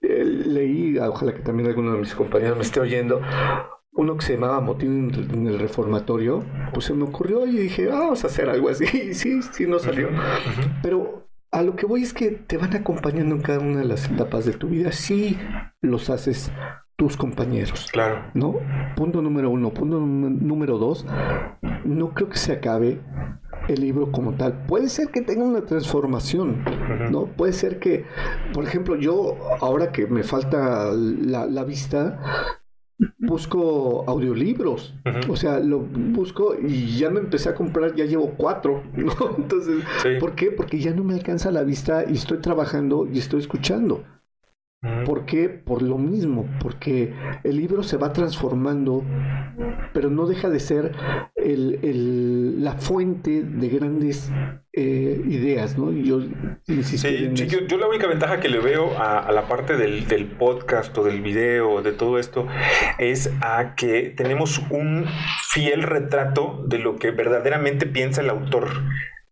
leí, 0.00 0.98
ojalá 0.98 1.34
que 1.34 1.42
también 1.42 1.68
alguno 1.68 1.92
de 1.92 1.98
mis 1.98 2.14
compañeros 2.14 2.56
me 2.56 2.62
esté 2.62 2.80
oyendo, 2.80 3.20
uno 3.92 4.16
que 4.16 4.24
se 4.24 4.34
llamaba 4.34 4.60
Motín 4.60 5.12
en 5.32 5.46
el 5.46 5.58
Reformatorio, 5.58 6.44
pues 6.72 6.86
se 6.86 6.94
me 6.94 7.04
ocurrió 7.04 7.46
y 7.46 7.52
dije, 7.52 7.90
ah, 7.92 8.00
vamos 8.00 8.24
a 8.24 8.26
hacer 8.26 8.48
algo 8.48 8.68
así. 8.68 8.86
sí, 9.14 9.40
sí, 9.42 9.66
no 9.66 9.78
salió. 9.78 10.08
Pero 10.82 11.28
a 11.54 11.62
lo 11.62 11.76
que 11.76 11.86
voy 11.86 12.02
es 12.02 12.12
que 12.12 12.32
te 12.32 12.56
van 12.56 12.74
acompañando 12.74 13.36
en 13.36 13.40
cada 13.40 13.60
una 13.60 13.78
de 13.78 13.84
las 13.84 14.10
etapas 14.10 14.44
de 14.44 14.54
tu 14.54 14.68
vida. 14.68 14.90
Sí 14.90 15.38
los 15.82 16.10
haces 16.10 16.50
tus 16.96 17.16
compañeros. 17.16 17.88
Claro. 17.92 18.24
¿No? 18.34 18.56
Punto 18.96 19.22
número 19.22 19.50
uno. 19.50 19.70
Punto 19.70 20.00
número 20.00 20.78
dos. 20.78 21.06
No 21.84 22.10
creo 22.10 22.28
que 22.28 22.38
se 22.38 22.54
acabe 22.54 23.00
el 23.68 23.80
libro 23.80 24.10
como 24.10 24.32
tal. 24.32 24.64
Puede 24.66 24.88
ser 24.88 25.08
que 25.08 25.22
tenga 25.22 25.44
una 25.44 25.60
transformación, 25.60 26.64
¿no? 27.12 27.26
Puede 27.26 27.52
ser 27.52 27.78
que, 27.78 28.04
por 28.52 28.64
ejemplo, 28.64 28.96
yo, 28.96 29.36
ahora 29.60 29.92
que 29.92 30.08
me 30.08 30.24
falta 30.24 30.90
la, 30.92 31.46
la 31.46 31.62
vista, 31.62 32.18
busco 33.18 34.04
audiolibros, 34.06 34.94
o 35.28 35.36
sea, 35.36 35.58
lo 35.58 35.80
busco 35.80 36.54
y 36.60 36.96
ya 36.96 37.10
me 37.10 37.20
empecé 37.20 37.48
a 37.48 37.54
comprar, 37.54 37.94
ya 37.94 38.04
llevo 38.04 38.34
cuatro, 38.36 38.82
¿no? 38.96 39.12
Entonces, 39.36 39.84
¿por 40.20 40.34
qué? 40.34 40.50
Porque 40.50 40.78
ya 40.78 40.92
no 40.92 41.04
me 41.04 41.14
alcanza 41.14 41.50
la 41.50 41.62
vista 41.62 42.04
y 42.08 42.14
estoy 42.14 42.38
trabajando 42.38 43.08
y 43.12 43.18
estoy 43.18 43.40
escuchando. 43.40 44.04
¿Por 45.06 45.24
qué? 45.24 45.48
Por 45.48 45.82
lo 45.82 45.98
mismo, 45.98 46.46
porque 46.60 47.14
el 47.42 47.56
libro 47.56 47.82
se 47.82 47.96
va 47.96 48.12
transformando, 48.12 49.02
pero 49.92 50.10
no 50.10 50.26
deja 50.26 50.50
de 50.50 50.60
ser 50.60 50.92
el, 51.36 52.62
la 52.62 52.72
fuente 52.72 53.42
de 53.42 53.68
grandes 53.68 54.30
eh, 54.72 55.22
ideas, 55.26 55.78
¿no? 55.78 55.92
Yo, 55.92 56.20
yo, 56.66 57.78
la 57.78 57.86
única 57.86 58.06
ventaja 58.06 58.40
que 58.40 58.48
le 58.48 58.58
veo 58.58 58.98
a, 58.98 59.30
la 59.32 59.48
parte 59.48 59.76
del, 59.76 60.06
del, 60.06 60.26
podcast 60.26 60.96
o 60.98 61.04
del 61.04 61.22
video, 61.22 61.80
de 61.82 61.92
todo 61.92 62.18
esto, 62.18 62.46
es 62.98 63.30
a 63.40 63.74
que 63.76 64.12
tenemos 64.16 64.60
un 64.70 65.06
fiel 65.50 65.82
retrato 65.82 66.64
de 66.66 66.78
lo 66.78 66.96
que 66.96 67.10
verdaderamente 67.10 67.86
piensa 67.86 68.20
el 68.20 68.30
autor. 68.30 68.68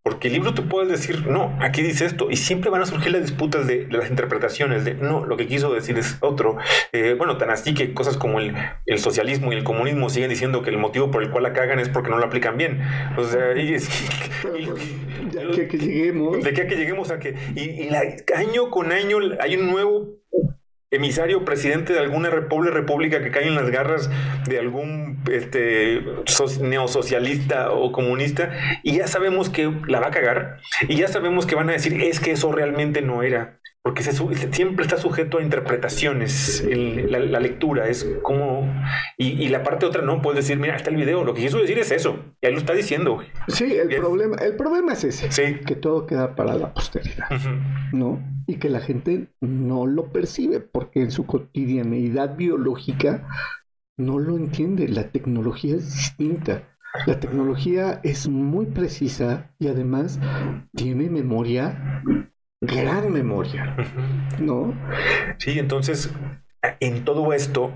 Porque 0.02 0.26
el 0.26 0.34
libro 0.34 0.52
tú 0.52 0.68
puedes 0.68 0.90
decir, 0.90 1.28
no, 1.28 1.56
aquí 1.60 1.80
dice 1.80 2.04
esto, 2.06 2.28
y 2.28 2.36
siempre 2.36 2.70
van 2.70 2.82
a 2.82 2.86
surgir 2.86 3.12
las 3.12 3.22
disputas 3.22 3.68
de, 3.68 3.86
las 3.88 4.10
interpretaciones, 4.10 4.84
de 4.84 4.94
no, 4.94 5.24
lo 5.24 5.36
que 5.36 5.46
quiso 5.46 5.72
decir 5.72 5.96
es 5.96 6.16
otro. 6.20 6.56
Eh, 6.92 7.14
bueno, 7.16 7.38
tan 7.38 7.50
así 7.50 7.72
que 7.72 7.94
cosas 7.94 8.16
como 8.16 8.40
el, 8.40 8.52
socialismo 8.98 9.52
y 9.52 9.56
el 9.56 9.62
comunismo 9.62 10.10
siguen 10.10 10.30
diciendo 10.30 10.62
que 10.62 10.70
el 10.70 10.78
motivo 10.78 11.12
por 11.12 11.22
el 11.22 11.30
cual 11.30 11.44
la 11.44 11.52
cagan 11.52 11.78
es 11.78 11.88
porque 11.88 12.10
no 12.10 12.18
la 12.18 12.26
aplican 12.26 12.56
bien. 12.56 12.82
O 13.16 13.22
sea, 13.22 13.56
y 13.56 13.74
es, 13.74 13.88
de 14.42 15.68
que, 15.68 15.78
lleguemos. 15.78 16.42
De 16.42 16.52
que, 16.52 16.66
que 16.66 16.76
lleguemos 16.76 17.12
a 17.12 17.20
que. 17.20 17.36
Y, 17.54 17.60
y 17.60 17.90
la, 17.90 18.02
año 18.34 18.70
con 18.70 18.90
año 18.90 19.18
hay 19.38 19.56
un 19.56 19.70
nuevo 19.70 20.21
emisario, 20.92 21.44
presidente 21.44 21.94
de 21.94 21.98
alguna 21.98 22.30
república 22.30 23.22
que 23.22 23.30
cae 23.30 23.48
en 23.48 23.54
las 23.54 23.70
garras 23.70 24.10
de 24.46 24.58
algún 24.58 25.22
este, 25.30 26.02
neosocialista 26.60 27.72
o 27.72 27.90
comunista, 27.92 28.52
y 28.82 28.98
ya 28.98 29.06
sabemos 29.08 29.48
que 29.48 29.72
la 29.88 30.00
va 30.00 30.08
a 30.08 30.10
cagar, 30.10 30.58
y 30.88 30.96
ya 30.96 31.08
sabemos 31.08 31.46
que 31.46 31.54
van 31.54 31.70
a 31.70 31.72
decir, 31.72 32.00
es 32.02 32.20
que 32.20 32.32
eso 32.32 32.52
realmente 32.52 33.00
no 33.00 33.22
era 33.22 33.58
porque 33.82 34.04
se, 34.04 34.12
siempre 34.52 34.84
está 34.84 34.96
sujeto 34.96 35.38
a 35.38 35.42
interpretaciones, 35.42 36.64
la, 37.10 37.40
lectura 37.40 37.88
es 37.88 38.08
como, 38.22 38.72
y, 39.18 39.48
la 39.48 39.64
parte 39.64 39.86
otra 39.86 40.02
no, 40.02 40.22
puedes 40.22 40.44
decir, 40.44 40.58
mira, 40.58 40.76
está 40.76 40.90
el 40.90 40.96
video, 40.96 41.24
lo 41.24 41.34
que 41.34 41.42
quiso 41.42 41.58
decir 41.58 41.78
es 41.78 41.90
eso, 41.90 42.16
y 42.40 42.46
ahí 42.46 42.52
lo 42.52 42.60
está 42.60 42.74
diciendo. 42.74 43.18
Sí, 43.48 43.72
el, 43.72 43.88
problema, 43.88 44.36
el 44.36 44.54
problema 44.54 44.92
es 44.92 45.02
ese, 45.02 45.60
que 45.60 45.74
todo 45.74 46.06
queda 46.06 46.36
para 46.36 46.54
la 46.54 46.72
posteridad, 46.72 47.28
¿no? 47.92 48.22
Y 48.46 48.56
que 48.56 48.68
la 48.68 48.80
gente 48.80 49.26
no 49.40 49.86
lo 49.86 50.12
percibe, 50.12 50.60
porque 50.60 51.02
en 51.02 51.10
su 51.10 51.26
cotidianeidad 51.26 52.36
biológica 52.36 53.26
no 53.96 54.20
lo 54.20 54.36
entiende, 54.36 54.86
la 54.86 55.10
tecnología 55.10 55.74
es 55.74 55.92
distinta. 55.92 56.68
La 57.06 57.18
tecnología 57.18 58.00
es 58.04 58.28
muy 58.28 58.66
precisa 58.66 59.50
y 59.58 59.68
además 59.68 60.20
tiene 60.74 61.08
memoria 61.08 62.02
gran 62.62 63.12
memoria, 63.12 63.76
¿no? 64.38 64.72
Sí, 65.38 65.58
entonces, 65.58 66.14
en 66.78 67.04
todo 67.04 67.32
esto, 67.32 67.72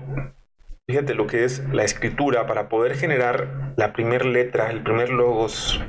fíjate 0.87 1.13
lo 1.13 1.27
que 1.27 1.43
es 1.43 1.61
la 1.73 1.83
escritura 1.83 2.47
para 2.47 2.69
poder 2.69 2.95
generar 2.95 3.73
la 3.75 3.91
primera 3.91 4.23
letra, 4.23 4.71
el 4.71 4.81
primer 4.83 5.09
logos, 5.09 5.83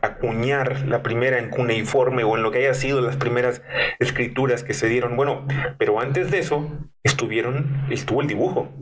acuñar 0.00 0.86
la 0.86 1.02
primera 1.02 1.38
en 1.38 1.50
cuneiforme 1.50 2.22
o 2.22 2.36
en 2.36 2.44
lo 2.44 2.52
que 2.52 2.58
haya 2.58 2.74
sido 2.74 3.00
las 3.00 3.16
primeras 3.16 3.62
escrituras 3.98 4.62
que 4.62 4.74
se 4.74 4.88
dieron. 4.88 5.16
Bueno, 5.16 5.46
pero 5.76 6.00
antes 6.00 6.30
de 6.30 6.38
eso 6.38 6.70
estuvieron, 7.02 7.84
estuvo 7.90 8.20
el 8.22 8.28
dibujo. 8.28 8.72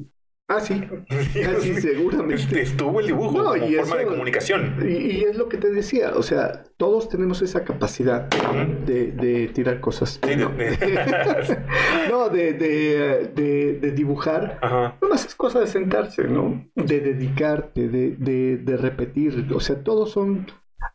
Ah, 0.50 0.60
sí, 0.60 0.82
ah, 1.12 1.56
seguramente. 1.78 2.62
Estuvo 2.62 3.00
el 3.00 3.08
dibujo 3.08 3.36
como 3.36 3.50
forma 3.52 3.96
de 3.96 4.06
comunicación. 4.06 4.76
Y, 4.82 5.24
es 5.24 5.36
lo 5.36 5.46
que 5.46 5.58
te 5.58 5.70
decía, 5.70 6.12
o 6.14 6.22
sea, 6.22 6.64
todos 6.78 7.10
tenemos 7.10 7.42
esa 7.42 7.64
capacidad 7.64 8.22
de, 8.30 9.50
tirar 9.52 9.80
cosas. 9.80 10.18
no, 12.10 12.30
de, 12.30 12.54
de, 12.54 13.92
dibujar. 13.92 14.58
No 15.02 15.08
más 15.10 15.26
es 15.26 15.34
cosa 15.34 15.60
de 15.60 15.66
sentarse, 15.66 16.24
¿no? 16.24 16.66
De 16.74 17.00
dedicarte, 17.00 17.86
de, 17.88 18.76
repetir. 18.78 19.52
O 19.54 19.60
sea, 19.60 19.84
todos 19.84 20.12
son 20.12 20.46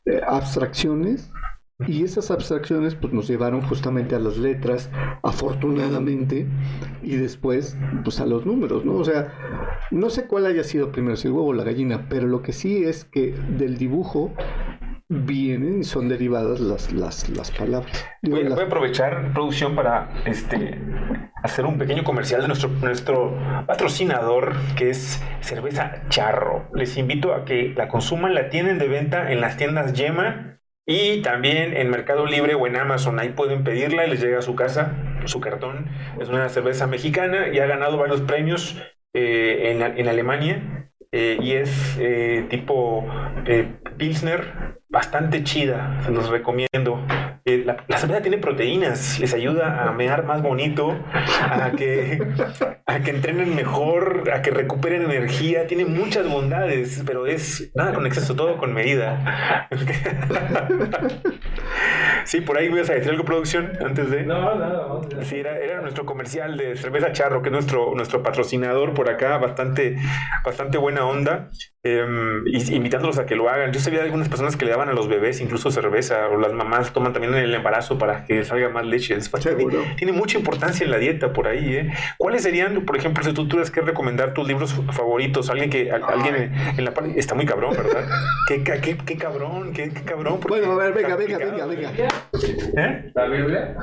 eh, 0.06 0.20
abstracciones 0.26 1.32
y 1.88 2.04
esas 2.04 2.32
abstracciones 2.32 2.96
pues 2.96 3.14
nos 3.14 3.28
llevaron 3.28 3.62
justamente 3.62 4.16
a 4.16 4.20
las 4.20 4.38
letras, 4.38 4.90
afortunadamente, 5.24 6.48
y 7.02 7.16
después 7.16 7.78
pues 8.04 8.20
a 8.20 8.26
los 8.26 8.46
números, 8.46 8.86
¿no? 8.86 8.94
O 8.94 9.04
sea, 9.04 9.34
no 9.92 10.10
sé 10.10 10.28
cuál 10.28 10.46
haya 10.46 10.64
sido 10.64 10.92
primero, 10.92 11.16
si 11.16 11.28
el 11.28 11.34
huevo 11.34 11.48
o 11.48 11.54
la 11.54 11.64
gallina, 11.64 12.08
pero 12.10 12.28
lo 12.28 12.42
que 12.42 12.54
sí 12.54 12.84
es 12.84 13.06
que 13.06 13.34
del 13.58 13.78
dibujo 13.78 14.34
vienen 15.10 15.82
y 15.82 15.84
son 15.84 16.10
derivadas 16.10 16.60
las, 16.60 16.92
las, 16.92 17.30
las 17.30 17.52
palabras. 17.52 18.06
Voy, 18.22 18.48
a 18.48 18.54
aprovechar 18.54 19.34
producción 19.34 19.76
para 19.76 20.10
este 20.26 20.80
hacer 21.44 21.66
un 21.66 21.78
pequeño 21.78 22.04
comercial 22.04 22.42
de 22.42 22.48
nuestro, 22.48 22.70
nuestro 22.70 23.38
patrocinador 23.68 24.54
que 24.76 24.90
es 24.90 25.22
cerveza 25.42 26.04
charro. 26.10 26.68
Les 26.74 26.98
invito 26.98 27.34
a 27.34 27.46
que 27.46 27.74
la 27.76 27.90
consuman, 27.90 28.34
la 28.34 28.50
tienen 28.50 28.80
de 28.80 28.88
venta 28.88 29.32
en 29.32 29.42
las 29.42 29.58
tiendas 29.58 29.94
Yema 29.94 30.54
y 30.86 31.22
también 31.22 31.76
en 31.76 31.90
Mercado 31.90 32.26
Libre 32.26 32.56
o 32.56 32.68
en 32.68 32.76
Amazon, 32.76 33.20
ahí 33.20 33.30
pueden 33.30 33.64
pedirla 33.64 34.06
y 34.06 34.10
les 34.10 34.22
llega 34.22 34.40
a 34.40 34.42
su 34.42 34.56
casa 34.56 34.94
su 35.26 35.40
cartón. 35.40 35.88
Es 36.20 36.30
una 36.30 36.50
cerveza 36.50 36.88
mexicana 36.88 37.48
y 37.48 37.60
ha 37.60 37.66
ganado 37.66 37.98
varios 37.98 38.22
premios 38.22 38.82
eh, 39.14 39.72
en, 39.72 39.82
en, 39.82 40.08
Alemania. 40.08 40.90
Eh, 41.12 41.38
y 41.40 41.52
es 41.52 41.96
eh, 42.00 42.48
tipo 42.50 43.06
Pilsner, 43.98 44.80
bastante 44.90 45.44
chida, 45.44 46.02
se 46.04 46.12
los 46.12 46.30
recomiendo. 46.30 47.06
Eh, 47.46 47.66
cerveza 48.04 48.22
tiene 48.22 48.38
proteínas, 48.38 49.18
les 49.20 49.34
ayuda 49.34 49.88
a 49.88 49.94
mear 49.94 50.26
más 50.26 50.42
bonito, 50.42 51.00
a 51.14 51.72
que, 51.72 52.22
a 52.86 53.00
que 53.00 53.12
entrenen 53.12 53.56
mejor, 53.56 54.30
a 54.34 54.42
que 54.42 54.52
recuperen 54.52 55.04
energía, 55.04 55.68
tiene 55.68 55.86
muchas 55.86 56.30
bondades, 56.30 57.02
pero 57.06 57.28
es 57.28 57.72
nada 57.76 57.94
con 57.94 58.06
exceso, 58.06 58.36
todo 58.36 58.58
con 58.58 58.74
medida. 58.74 59.70
sí, 62.26 62.42
por 62.42 62.58
ahí 62.58 62.68
voy 62.68 62.80
a 62.80 62.84
decir 62.84 63.10
algo, 63.10 63.24
producción, 63.24 63.72
antes 63.80 64.12
de... 64.12 64.24
No, 64.24 64.56
nada, 64.56 64.84
Sí, 65.22 65.38
era, 65.38 65.58
era, 65.58 65.80
nuestro 65.80 66.06
comercial 66.06 66.58
de 66.58 66.76
cerveza 66.76 67.14
charro, 67.14 67.42
que 67.42 67.48
es 67.48 67.54
nuestro, 67.54 67.94
nuestro 67.96 68.22
patrocinador 68.22 68.94
por 68.94 69.10
acá, 69.10 69.38
bastante, 69.38 69.96
bastante 70.44 70.78
buena 70.78 71.06
onda, 71.06 71.50
eh, 71.84 72.06
invitándolos 72.46 73.18
a 73.18 73.26
que 73.26 73.36
lo 73.36 73.50
hagan. 73.50 73.72
Yo 73.72 73.80
sabía 73.80 74.00
de 74.00 74.06
algunas 74.06 74.28
personas 74.28 74.58
que 74.58 74.66
le 74.66 74.72
daban 74.72 74.90
a 74.90 74.94
los 74.94 75.08
bebés 75.08 75.40
incluso 75.40 75.72
cerveza, 75.72 76.28
o 76.28 76.38
las 76.38 76.52
mamás 76.52 76.92
toman 76.92 77.14
también 77.14 77.34
en 77.34 77.44
el 77.44 77.56
embarazo 77.56 77.93
para 77.98 78.26
que 78.26 78.44
salga 78.44 78.70
más 78.70 78.86
leche. 78.86 79.18
Tiene, 79.98 80.14
mucha 80.14 80.38
importancia 80.38 80.84
en 80.84 80.92
la 80.92 80.98
dieta 80.98 81.34
por 81.34 81.48
ahí. 81.48 81.76
¿eh? 81.76 81.94
¿Cuáles 82.18 82.44
serían, 82.44 82.86
por 82.86 82.98
ejemplo, 82.98 83.24
si 83.24 83.34
tú 83.34 83.48
tuvieras 83.48 83.72
que 83.72 83.82
recomendar 83.82 84.34
tus 84.34 84.48
libros 84.48 84.74
favoritos? 84.92 85.50
Alguien 85.50 85.70
que 85.70 85.92
alguien 85.92 86.54
en, 86.78 86.86
la 86.86 86.94
parte 86.94 87.20
está 87.20 87.36
muy 87.36 87.46
cabrón, 87.46 87.76
¿verdad? 87.76 88.08
¿Qué, 88.48 88.64
qué, 88.64 88.98
qué, 88.98 89.18
cabrón, 89.18 89.74
qué, 89.74 89.92
cabrón. 90.06 90.40
Bueno, 90.48 90.72
a 90.72 90.76
ver, 90.76 90.94
venga, 90.94 91.16
venga, 91.16 91.38
venga, 91.38 91.66
venga. 91.66 91.92
¿Eh? 92.78 93.12
¿La 93.14 93.26
Biblia? 93.28 93.76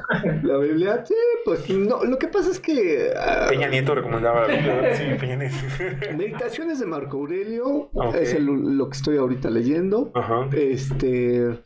La 0.43 0.57
Biblia, 0.59 1.05
sí, 1.05 1.15
pues 1.45 1.69
no. 1.71 2.05
Lo 2.05 2.19
que 2.19 2.29
pasa 2.29 2.51
es 2.51 2.61
que. 2.61 3.11
Ah, 3.17 3.47
Peña 3.49 3.69
Nieto 3.69 3.95
recomendaba 3.95 4.47
la 4.47 4.55
Biblia. 4.55 4.95
sí, 4.95 5.05
Peña 5.19 5.37
Nieto. 5.37 5.57
Meditaciones 6.17 6.81
de 6.81 6.87
Marco 6.87 7.19
Aurelio 7.19 7.91
es 8.15 8.39
lo 8.41 8.89
que 8.89 8.97
estoy 8.97 9.17
ahorita 9.17 9.51
leyendo. 9.51 10.13
Ajá. 10.15 10.49
Este 10.53 11.61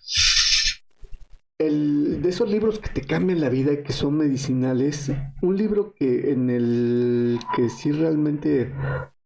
el, 1.58 2.22
de 2.22 2.28
esos 2.28 2.50
libros 2.50 2.78
que 2.78 2.90
te 2.90 3.06
cambian 3.06 3.40
la 3.40 3.48
vida 3.48 3.72
y 3.72 3.82
que 3.82 3.92
son 3.92 4.16
medicinales, 4.16 5.12
un 5.42 5.56
libro 5.56 5.94
que 5.94 6.30
en 6.32 6.50
el 6.50 7.38
que 7.56 7.68
sí 7.68 7.92
realmente 7.92 8.72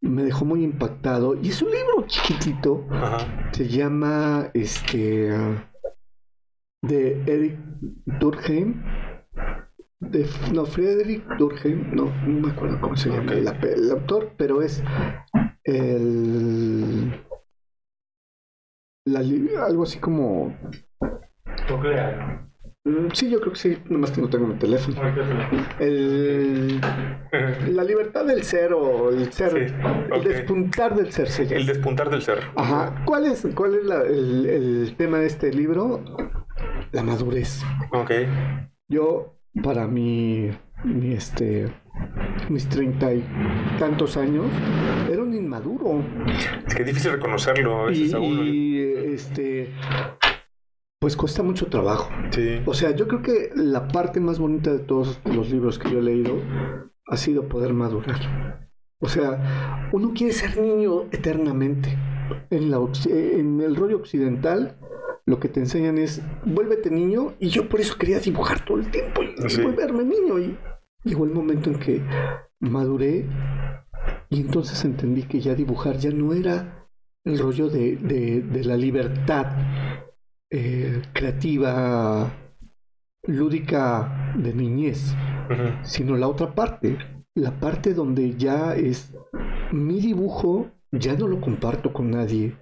me 0.01 0.22
dejó 0.22 0.45
muy 0.45 0.62
impactado 0.62 1.35
y 1.41 1.49
es 1.49 1.62
un 1.62 1.70
libro 1.70 2.07
chiquitito, 2.07 2.87
se 3.53 3.68
llama 3.68 4.51
este 4.55 5.31
de 6.83 7.22
Eric 7.26 7.59
Durkheim 8.20 8.83
de, 10.01 10.26
no, 10.53 10.64
Friedrich 10.64 11.24
Durkheim, 11.39 11.95
no, 11.95 12.05
no 12.26 12.41
me 12.41 12.53
acuerdo 12.53 12.81
cómo 12.81 12.97
se 12.97 13.11
llama 13.11 13.33
el, 13.33 13.49
el 13.49 13.91
autor, 13.91 14.33
pero 14.37 14.62
es 14.62 14.83
el 15.64 17.12
la, 19.07 19.20
algo 19.64 19.83
así 19.83 19.99
como 19.99 20.57
Mm, 22.84 23.09
Sí, 23.12 23.30
yo 23.30 23.40
creo 23.40 23.52
que 23.52 23.59
sí, 23.59 23.78
nomás 23.88 24.11
que 24.12 24.20
no 24.20 24.28
tengo 24.28 24.46
mi 24.46 24.54
teléfono. 24.54 24.96
El, 25.78 26.80
la 27.74 27.84
libertad 27.84 28.24
del 28.24 28.42
ser 28.44 28.72
o 28.72 29.11
el 29.11 29.32
ser, 29.32 29.50
Sí, 29.68 29.74
el 30.14 30.24
despuntar 30.24 30.94
del 30.94 31.12
ser 31.12 31.28
se. 31.28 31.42
El 31.54 31.66
despuntar 31.66 32.09
del 32.11 32.22
ser. 32.22 32.38
Ajá. 32.56 33.02
¿Cuál 33.04 33.26
es, 33.26 33.46
cuál 33.54 33.74
es 33.74 33.84
la- 33.84 34.02
el, 34.02 34.46
el 34.46 34.94
tema 34.96 35.18
de 35.18 35.26
este 35.26 35.52
libro? 35.52 36.02
La 36.92 37.02
madurez. 37.02 37.62
Ok. 37.92 38.11
Yo, 38.88 39.34
para 39.62 39.86
mi, 39.86 40.50
mi 40.84 41.12
este, 41.12 41.68
mis 42.48 42.66
treinta 42.68 43.12
y 43.12 43.22
tantos 43.78 44.16
años, 44.16 44.46
era 45.11 45.22
un 45.22 45.34
inmaduro. 45.34 46.02
Es 46.66 46.74
que 46.74 46.82
es 46.82 46.86
difícil 46.86 47.12
reconocerlo 47.12 47.86
a 47.86 47.92
Y, 47.92 48.00
veces 48.00 48.14
a 48.14 48.18
uno. 48.18 48.44
y, 48.44 48.78
este, 49.12 49.47
pues 51.09 51.16
cuesta 51.16 51.42
mucho 51.42 51.68
trabajo. 51.68 52.11
Sí. 52.32 52.61
O 52.66 52.74
sea, 52.74 52.90
yo 52.94 53.09
creo 53.09 53.22
que 53.22 53.50
la 53.54 53.88
parte 53.88 54.20
más 54.20 54.38
bonita 54.38 54.70
de 54.70 54.80
todos 54.80 55.18
los 55.24 55.50
libros 55.50 55.78
que 55.78 55.90
yo 55.90 56.00
he 56.00 56.02
leído 56.02 56.34
ha 57.06 57.16
sido 57.16 57.48
poder 57.48 57.72
madurar. 57.72 58.68
O 59.00 59.09
sea, 59.09 59.88
uno 59.94 60.12
quiere 60.14 60.34
ser 60.34 60.59
niño 60.61 61.04
eternamente. 61.11 61.96
En, 62.50 62.70
la, 62.70 62.78
en 63.06 63.62
el 63.62 63.74
rollo 63.74 63.96
occidental, 63.96 64.76
lo 65.24 65.40
que 65.40 65.48
te 65.48 65.61
enseñan 65.61 65.96
es, 65.96 66.20
vuélvete 66.44 66.90
niño, 66.90 67.32
y 67.40 67.48
yo 67.48 67.70
por 67.70 67.80
eso 67.80 67.96
quería 67.96 68.18
dibujar 68.20 68.62
todo 68.66 68.76
el 68.78 68.90
tiempo 68.90 69.22
y 69.22 69.48
Sí. 69.48 69.62
volverme 69.62 70.04
niño. 70.04 70.38
Y 70.38 70.59
llegó 71.04 71.24
el 71.24 71.30
momento 71.32 71.70
en 71.70 71.78
que 71.78 72.02
maduré 72.61 73.24
y 74.28 74.40
entonces 74.42 74.84
entendí 74.84 75.22
que 75.22 75.40
ya 75.40 75.54
dibujar 75.54 75.96
ya 75.96 76.11
no 76.11 76.34
era 76.34 76.86
el 77.24 77.38
rollo 77.38 77.70
de, 77.70 77.96
de- 77.96 78.42
de 78.42 78.64
la 78.64 78.76
libertad 78.76 79.46
eh, 80.51 81.03
creativa, 81.12 82.32
lúdica 83.24 84.32
de 84.36 84.55
niñez, 84.55 85.14
sino 85.82 86.16
la 86.16 86.28
otra 86.28 86.55
parte, 86.55 86.99
la 87.34 87.59
parte 87.59 87.94
donde 87.94 88.36
ya 88.36 88.74
es 88.74 89.12
mi 89.72 90.01
dibujo, 90.01 90.70
ya 90.92 91.14
no 91.14 91.26
lo 91.28 91.40
comparto 91.40 91.92
con 91.92 92.11
nadie. 92.11 92.57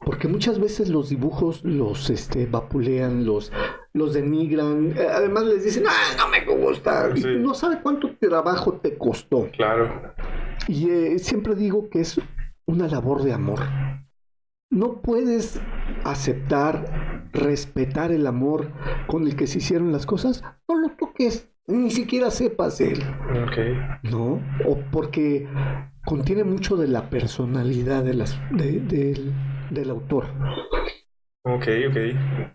Porque 0.00 0.28
muchas 0.28 0.58
veces 0.58 0.88
los 0.88 1.10
dibujos 1.10 1.64
los 1.64 2.08
este, 2.08 2.46
vapulean, 2.46 3.26
los, 3.26 3.52
los 3.92 4.14
denigran, 4.14 4.94
eh, 4.96 5.06
además 5.10 5.44
les 5.44 5.64
dicen, 5.64 5.84
ah, 5.88 6.16
no 6.16 6.28
me 6.28 6.44
gusta, 6.44 7.10
y 7.14 7.36
no 7.38 7.52
sabe 7.52 7.80
cuánto 7.82 8.16
trabajo 8.16 8.74
te 8.74 8.96
costó. 8.96 9.50
Claro. 9.50 10.14
Y 10.66 10.88
eh, 10.88 11.18
siempre 11.18 11.54
digo 11.54 11.90
que 11.90 12.00
es 12.00 12.20
una 12.66 12.86
labor 12.86 13.22
de 13.22 13.32
amor. 13.32 13.60
No 14.70 15.00
puedes 15.00 15.60
aceptar, 16.04 17.28
respetar 17.32 18.12
el 18.12 18.26
amor 18.26 18.70
con 19.06 19.26
el 19.26 19.34
que 19.36 19.46
se 19.46 19.58
hicieron 19.58 19.92
las 19.92 20.04
cosas. 20.06 20.42
No 20.68 20.74
lo 20.76 20.90
toques, 20.90 21.50
ni 21.66 21.90
siquiera 21.90 22.30
sepas 22.30 22.78
de 22.78 22.92
él. 22.92 23.02
¿no? 24.02 24.40
O 24.66 24.78
porque 24.92 25.48
contiene 26.04 26.44
mucho 26.44 26.76
de 26.76 26.88
la 26.88 27.08
personalidad 27.08 28.04
de 28.04 28.14
las, 28.14 28.38
de- 28.50 28.80
del- 28.80 29.32
del 29.70 29.90
autor. 29.90 30.26
Ok, 31.42 31.66
ok. 31.88 31.96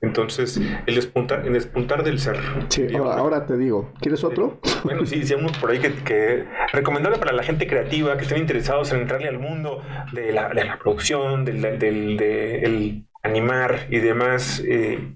Entonces, 0.01 0.59
el 0.85 0.95
despuntar, 0.95 1.45
el 1.47 1.53
despuntar 1.53 2.03
del 2.03 2.19
ser. 2.19 2.37
Sí, 2.69 2.87
ahora, 2.95 3.15
ahora 3.15 3.45
te 3.45 3.57
digo, 3.57 3.91
¿quieres 3.99 4.23
otro? 4.23 4.59
Bueno, 4.83 5.05
sí, 5.05 5.23
sí, 5.25 5.33
uno 5.33 5.49
por 5.61 5.71
ahí 5.71 5.79
que, 5.79 5.93
que 6.03 6.45
recomendable 6.73 7.17
para 7.17 7.31
la 7.31 7.43
gente 7.43 7.67
creativa 7.67 8.17
que 8.17 8.23
estén 8.23 8.39
interesados 8.39 8.91
en 8.91 8.99
entrarle 9.01 9.29
al 9.29 9.39
mundo 9.39 9.81
de 10.11 10.33
la, 10.33 10.49
de 10.49 10.65
la 10.65 10.77
producción, 10.77 11.45
del, 11.45 11.61
del 11.79 12.17
de 12.17 12.59
el 12.63 13.07
animar 13.23 13.87
y 13.89 13.99
demás, 13.99 14.61
eh, 14.67 15.15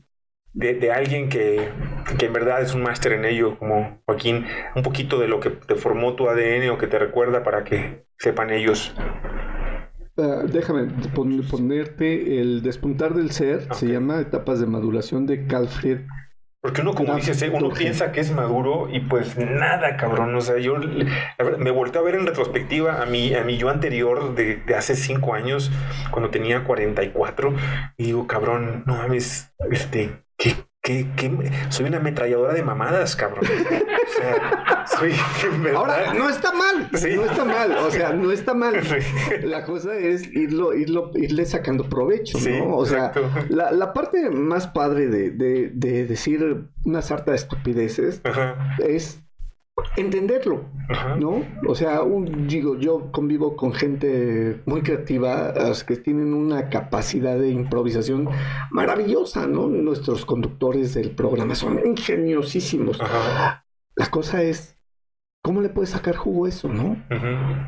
de, 0.54 0.74
de 0.76 0.92
alguien 0.92 1.28
que, 1.30 1.70
que 2.18 2.28
en 2.28 2.34
verdad 2.34 2.62
es 2.62 2.74
un 2.74 2.84
máster 2.84 3.12
en 3.14 3.26
ello, 3.26 3.58
como 3.60 4.02
Joaquín, 4.06 4.46
un 4.76 4.84
poquito 4.84 5.20
de 5.20 5.28
lo 5.28 5.40
que 5.42 5.50
te 5.50 5.76
formó 5.76 6.16
tu 6.16 6.30
ADN 6.30 6.70
o 6.72 6.78
que 6.78 6.88
te 6.88 6.98
recuerda 6.98 7.44
para 7.44 7.64
que 7.66 8.06
sepan 8.18 8.52
ellos. 8.52 8.96
Ah, 10.18 10.44
déjame 10.52 10.86
pon- 11.14 11.44
ponerte 11.50 12.40
el 12.42 12.64
despuntar 12.64 13.14
del 13.14 13.32
ser, 13.32 13.68
se 13.76 13.88
llama 13.88 14.20
Etapas 14.20 14.60
de 14.60 14.66
Maduración 14.66 15.28
de 15.28 15.46
Calfred. 15.46 16.02
Porque 16.60 16.82
uno, 16.82 16.96
como 16.96 17.16
dices, 17.16 17.40
eh, 17.44 17.52
uno 17.54 17.70
piensa 17.70 18.12
que 18.12 18.20
es 18.20 18.32
maduro 18.32 18.90
y 18.92 19.00
pues 19.02 19.38
nada, 19.38 19.96
cabrón. 19.96 20.36
O 20.36 20.42
sea, 20.42 20.58
yo 20.58 20.74
verdad, 21.38 21.58
me 21.60 21.70
volteé 21.72 22.02
a 22.02 22.04
ver 22.04 22.16
en 22.16 22.26
retrospectiva 22.26 23.02
a 23.02 23.06
mi, 23.06 23.34
a 23.36 23.44
mi 23.44 23.58
yo 23.58 23.70
anterior 23.70 24.34
de, 24.36 24.58
de 24.58 24.76
hace 24.76 24.96
cinco 24.96 25.36
años, 25.36 25.72
cuando 26.12 26.32
tenía 26.32 26.64
44, 26.64 27.54
y 27.98 28.06
digo, 28.06 28.26
cabrón, 28.26 28.84
no 28.88 28.96
mames, 28.96 29.54
este, 29.72 30.24
¿qué, 30.38 30.56
qué, 30.88 31.06
qué? 31.18 31.52
Soy 31.70 31.86
una 31.88 31.98
ametralladora 31.98 32.54
de 32.54 32.64
mamadas, 32.64 33.16
cabrón. 33.18 33.44
O 33.44 34.22
sea, 34.22 34.86
soy. 34.98 35.14
Ahora, 35.76 36.14
no 36.14 36.30
está 36.30 36.54
mal, 36.54 36.90
Sí. 36.94 37.10
no 37.16 37.26
está 37.26 37.44
mal, 37.44 37.72
o 37.74 37.92
sea, 37.92 38.14
no 38.14 38.32
está 38.32 38.54
mal. 38.54 38.76
La 39.44 39.64
cosa 39.66 39.96
es 39.96 40.34
irlo, 40.34 40.74
irlo, 40.74 41.12
irle 41.16 41.46
sacando 41.46 41.90
provecho, 41.90 42.40
Sí, 42.40 42.52
¿no? 42.58 42.78
O 42.78 42.86
sea, 42.86 43.12
la, 43.50 43.72
la 43.72 43.92
parte 43.94 44.30
más 44.30 44.68
padre 44.68 45.08
de, 45.08 45.32
de, 45.32 45.72
de 45.74 46.06
decir 46.06 46.70
una 46.86 47.02
sarta 47.02 47.32
de 47.32 47.38
estupideces 47.38 48.22
Ajá, 48.24 48.78
es 48.80 49.20
entenderlo, 49.96 50.66
ajá. 50.90 51.16
¿no? 51.18 51.44
O 51.68 51.76
sea, 51.76 52.02
un, 52.02 52.48
digo, 52.48 52.78
yo 52.78 53.12
convivo 53.12 53.56
con 53.56 53.74
gente 53.74 54.62
muy 54.66 54.82
creativa, 54.82 55.54
que 55.86 55.98
tienen 55.98 56.34
una 56.34 56.70
capacidad 56.70 57.38
de 57.38 57.50
improvisación 57.50 58.30
maravillosa, 58.72 59.48
¿no? 59.48 59.68
Nuestros 59.68 60.26
conductores 60.26 60.94
del 60.94 61.12
programa 61.12 61.56
son 61.56 61.80
ingeniosísimos. 61.86 63.00
Ajá. 63.02 63.66
La 63.96 64.12
cosa 64.12 64.44
es, 64.44 64.78
¿cómo 65.44 65.62
le 65.62 65.70
puedes 65.70 65.90
sacar 65.92 66.16
jugo 66.16 66.46
a 66.46 66.50
eso, 66.50 66.68
no? 66.68 66.98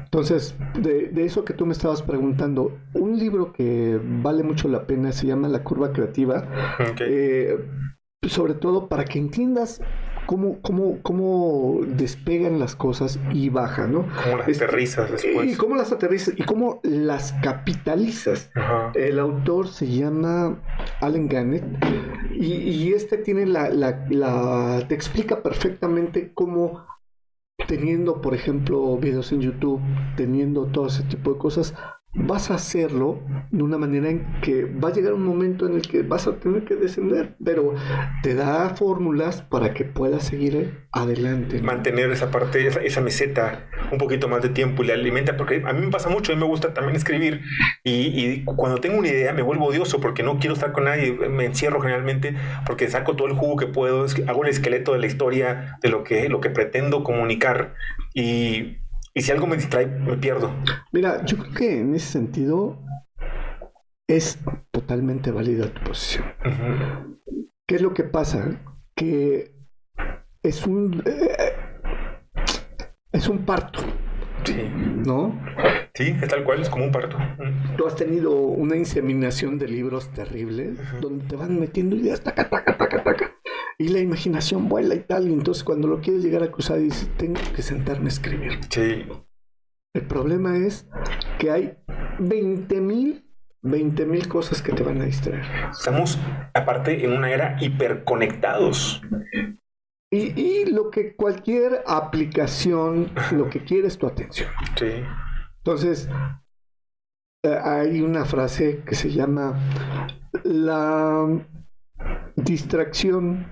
Entonces, 0.04 0.56
de, 0.80 1.08
de 1.08 1.26
eso 1.26 1.44
que 1.46 1.54
tú 1.54 1.66
me 1.66 1.74
estabas 1.74 2.02
preguntando, 2.02 2.78
un 2.94 3.18
libro 3.18 3.52
que 3.52 4.00
vale 4.04 4.44
mucho 4.44 4.68
la 4.68 4.86
pena 4.86 5.12
se 5.12 5.28
llama 5.28 5.48
La 5.48 5.64
Curva 5.64 5.92
Creativa, 5.92 6.48
eh, 7.00 7.58
sobre 8.28 8.54
todo 8.54 8.90
para 8.90 9.06
que 9.06 9.18
entiendas 9.18 9.82
cómo, 10.30 10.62
cómo, 10.62 11.00
cómo 11.02 11.80
despegan 11.88 12.60
las 12.60 12.76
cosas 12.76 13.18
y 13.34 13.50
bajan, 13.50 13.94
¿no? 13.94 14.06
Como 14.24 14.38
las 14.38 14.48
este, 14.48 14.66
aterrizas 14.66 15.10
Y 15.10 15.12
después. 15.14 15.58
cómo 15.58 15.76
las 15.76 15.92
aterrizas 15.92 16.36
y 16.38 16.44
cómo 16.44 16.80
las 16.84 17.34
capitalizas. 17.42 18.52
Ajá. 18.54 18.92
El 18.94 19.18
autor 19.18 19.68
se 19.70 19.88
llama 19.88 20.60
Allen 21.02 21.28
Gannett 21.28 21.64
y, 22.36 22.54
y 22.54 22.94
este 22.94 23.18
tiene 23.18 23.48
la, 23.48 23.70
la- 23.70 24.06
la- 24.12 24.86
te 24.88 24.94
explica 24.94 25.42
perfectamente 25.42 26.32
cómo 26.36 26.86
teniendo, 27.68 28.22
por 28.22 28.36
ejemplo, 28.36 28.98
videos 28.98 29.32
en 29.32 29.42
YouTube, 29.42 29.82
teniendo 30.16 30.68
todo 30.68 30.88
ese 30.88 31.04
tipo 31.04 31.34
de 31.34 31.40
cosas, 31.40 31.74
vas 32.14 32.50
a 32.50 32.56
hacerlo 32.56 33.22
de 33.52 33.64
una 33.64 33.78
manera 33.78 34.10
en 34.10 34.26
que 34.42 34.66
va 34.66 34.90
a 34.90 34.94
llegar 34.94 35.14
un 35.14 35.24
momento 35.24 35.68
en 35.68 35.76
el 35.76 35.88
que 35.88 36.02
vas 36.02 36.28
a 36.28 36.38
tener 36.38 36.64
que 36.66 36.76
descender, 36.76 37.36
pero 37.44 37.76
te 38.24 38.34
da 38.34 38.70
fórmulas 38.72 39.44
para 39.44 39.74
que 39.76 39.86
puedas 39.86 40.24
seguir 40.24 40.88
adelante. 40.92 41.60
¿no? 41.60 41.64
mantener 41.64 42.10
esa 42.12 42.32
parte, 42.32 42.66
esa, 42.66 42.82
esa 42.82 43.02
meseta 43.02 43.68
un 43.92 44.00
poquito 44.00 44.28
más 44.28 44.42
de 44.42 44.50
tiempo 44.50 44.84
y 44.84 44.88
la 44.88 44.96
alimenta, 44.96 45.38
porque 45.38 45.62
a 45.66 45.74
mí 45.74 45.86
me 45.86 45.92
pasa 45.92 46.10
mucho, 46.10 46.32
a 46.32 46.36
mí 46.36 46.42
me 46.42 46.48
gusta 46.48 46.74
también 46.74 46.96
escribir 46.96 47.42
y, 47.84 47.92
y 47.92 48.44
cuando 48.44 48.82
tengo 48.82 48.98
una 48.98 49.08
idea 49.08 49.32
me 49.32 49.44
vuelvo 49.44 49.66
odioso 49.66 50.02
porque 50.02 50.24
no 50.24 50.40
quiero 50.40 50.56
estar 50.56 50.72
con 50.72 50.86
nadie, 50.86 51.12
me 51.14 51.46
encierro 51.46 51.80
generalmente 51.80 52.36
porque 52.66 52.90
saco 52.90 53.16
todo 53.16 53.28
el 53.28 53.36
jugo 53.36 53.56
que 53.56 53.68
puedo, 53.68 54.08
hago 54.28 54.44
el 54.44 54.50
esqueleto 54.50 54.94
de 54.94 55.00
la 55.00 55.06
historia, 55.06 55.78
de 55.84 55.90
lo 55.90 56.04
que, 56.04 56.28
lo 56.28 56.42
que 56.42 56.50
pretendo 56.50 57.04
comunicar 57.04 57.76
y, 58.16 58.78
y 59.14 59.22
si 59.22 59.32
algo 59.32 59.48
me 59.48 59.56
distrae 59.56 59.88
me 59.88 60.18
pierdo. 60.18 60.52
Mira, 60.92 61.26
yo 61.26 61.38
creo 61.38 61.54
que 61.54 61.80
en 61.80 61.96
ese 61.96 62.12
sentido 62.12 62.80
es 64.08 64.40
totalmente 64.72 65.32
válida 65.32 65.74
tu 65.74 65.84
posición. 65.84 66.26
¿Qué 67.68 67.76
es 67.76 67.82
lo 67.82 67.94
que 67.94 68.04
pasa? 68.04 68.60
Que 68.96 69.54
es 70.42 70.66
un 70.66 71.04
eh, 71.06 71.54
es 73.12 73.28
un 73.28 73.40
parto, 73.46 73.80
Sí, 74.46 74.56
¿no? 75.06 75.38
sí, 75.94 76.16
es 76.22 76.28
tal 76.30 76.44
cual, 76.44 76.62
es 76.62 76.70
como 76.70 76.86
un 76.86 76.92
parto. 76.92 77.18
Tú 77.78 77.86
has 77.86 77.96
tenido 77.96 78.34
una 78.36 78.76
inseminación 78.78 79.60
de 79.60 79.68
libros 79.68 80.10
terribles 80.14 80.78
donde 81.02 81.26
te 81.26 81.36
van 81.36 81.60
metiendo 81.60 81.96
ideas, 81.96 82.22
taca, 82.22 82.50
taca, 82.50 82.78
taca, 82.78 83.04
taca. 83.04 83.29
Y 83.82 83.88
la 83.88 84.00
imaginación 84.00 84.68
vuela 84.68 84.94
y 84.94 85.00
tal. 85.00 85.30
Y 85.30 85.34
entonces 85.34 85.64
cuando 85.64 85.88
lo 85.88 86.02
quieres 86.02 86.22
llegar 86.22 86.44
a 86.44 86.52
cruzar 86.52 86.80
dices, 86.80 87.10
tengo 87.18 87.40
que 87.56 87.62
sentarme 87.62 88.06
a 88.06 88.10
escribir. 88.10 88.60
Sí, 88.70 89.06
El 89.94 90.02
problema 90.06 90.58
es 90.58 90.86
que 91.40 91.50
hay 91.50 91.78
20 92.20 92.82
mil, 92.82 93.26
20 93.62 94.06
mil 94.06 94.28
cosas 94.28 94.62
que 94.62 94.74
te 94.74 94.84
van 94.84 95.02
a 95.02 95.06
distraer. 95.06 95.46
estamos 95.72 96.20
aparte 96.54 97.06
en 97.06 97.14
una 97.14 97.32
era 97.32 97.56
hiperconectados. 97.62 99.02
Y, 100.12 100.66
lo 100.66 100.90
que 100.90 101.16
cualquier 101.16 101.84
aplicación, 101.86 103.12
lo 103.32 103.50
que 103.50 103.64
quiere 103.64 103.88
es 103.88 103.98
tu 103.98 104.08
atención. 104.08 104.50
Sí. 104.76 105.04
Entonces, 105.58 106.10
eh, 107.44 107.58
hay 107.64 108.02
una 108.02 108.26
frase 108.26 108.82
que 108.86 108.96
se 108.96 109.12
llama 109.12 109.54
la 110.44 111.28
distracción. 112.36 113.46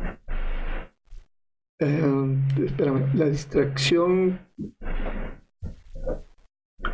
Eh, 1.79 2.37
espérame, 2.65 3.13
la 3.13 3.25
distracción 3.25 4.39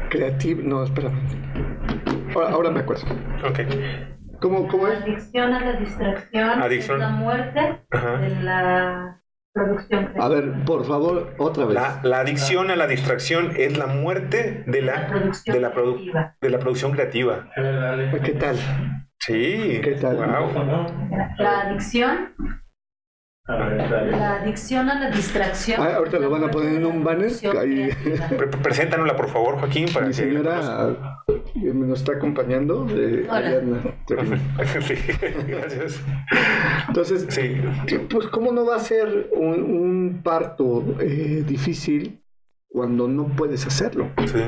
creativa. 0.09 0.61
No, 0.63 0.83
espérame. 0.83 1.15
Ahora, 2.35 2.71
me 2.71 2.81
acuerdo. 2.81 3.03
Ok. 3.47 3.59
¿Cómo, 4.41 4.67
cómo 4.67 4.87
es? 4.87 5.01
Adicción 5.01 5.53
a 5.53 5.63
la 5.63 5.79
distracción. 5.79 6.61
Adicción. 6.61 7.01
Es 7.01 7.07
la 7.07 7.09
muerte 7.11 7.85
de 7.91 8.43
la 8.43 9.22
producción 9.53 10.05
creativa. 10.05 10.25
A 10.25 10.29
ver, 10.29 10.65
por 10.65 10.85
favor, 10.85 11.33
otra 11.37 11.65
vez. 11.65 11.79
La, 12.03 12.19
adicción 12.19 12.71
a 12.71 12.75
la 12.75 12.87
distracción 12.87 13.53
es 13.55 13.77
la 13.77 13.87
muerte 13.87 14.63
de 14.67 14.81
la, 14.81 15.07
producción 15.07 15.55
de 15.55 15.61
la, 15.61 15.71
creativa. 15.71 16.35
de 16.41 16.49
la 16.49 16.59
producción 16.59 16.91
creativa. 16.91 17.49
¿Qué 18.23 18.33
tal? 18.33 18.57
Sí. 19.19 19.79
¿Qué 19.83 19.97
tal? 20.01 20.17
La 21.37 21.61
adicción 21.61 22.33
la 23.45 24.35
adicción 24.41 24.89
a 24.89 24.99
la 24.99 25.09
distracción. 25.09 25.81
Ah, 25.81 25.95
ahorita 25.97 26.17
lo 26.17 26.29
van 26.29 26.45
a 26.45 26.51
poner 26.51 26.75
en 26.75 26.85
un 26.85 27.03
banner. 27.03 27.31
Ahí. 27.59 27.89
Preséntanosla, 28.61 29.17
por 29.17 29.27
favor, 29.27 29.59
Joaquín. 29.59 29.87
Para 29.93 30.07
Mi 30.07 30.13
señora 30.13 31.17
que 31.53 31.73
me 31.73 31.87
nos 31.87 31.99
está 31.99 32.13
acompañando. 32.13 32.87
Eh, 32.89 33.27
sí, 34.87 34.95
gracias. 35.47 36.01
Entonces, 36.87 37.25
sí. 37.29 37.61
pues, 38.09 38.27
¿cómo 38.27 38.53
no 38.53 38.65
va 38.65 38.77
a 38.77 38.79
ser 38.79 39.29
un, 39.33 39.61
un 39.61 40.21
parto 40.23 40.95
eh, 41.01 41.43
difícil 41.45 42.23
cuando 42.69 43.09
no 43.09 43.27
puedes 43.27 43.67
hacerlo? 43.67 44.09
Sí. 44.25 44.41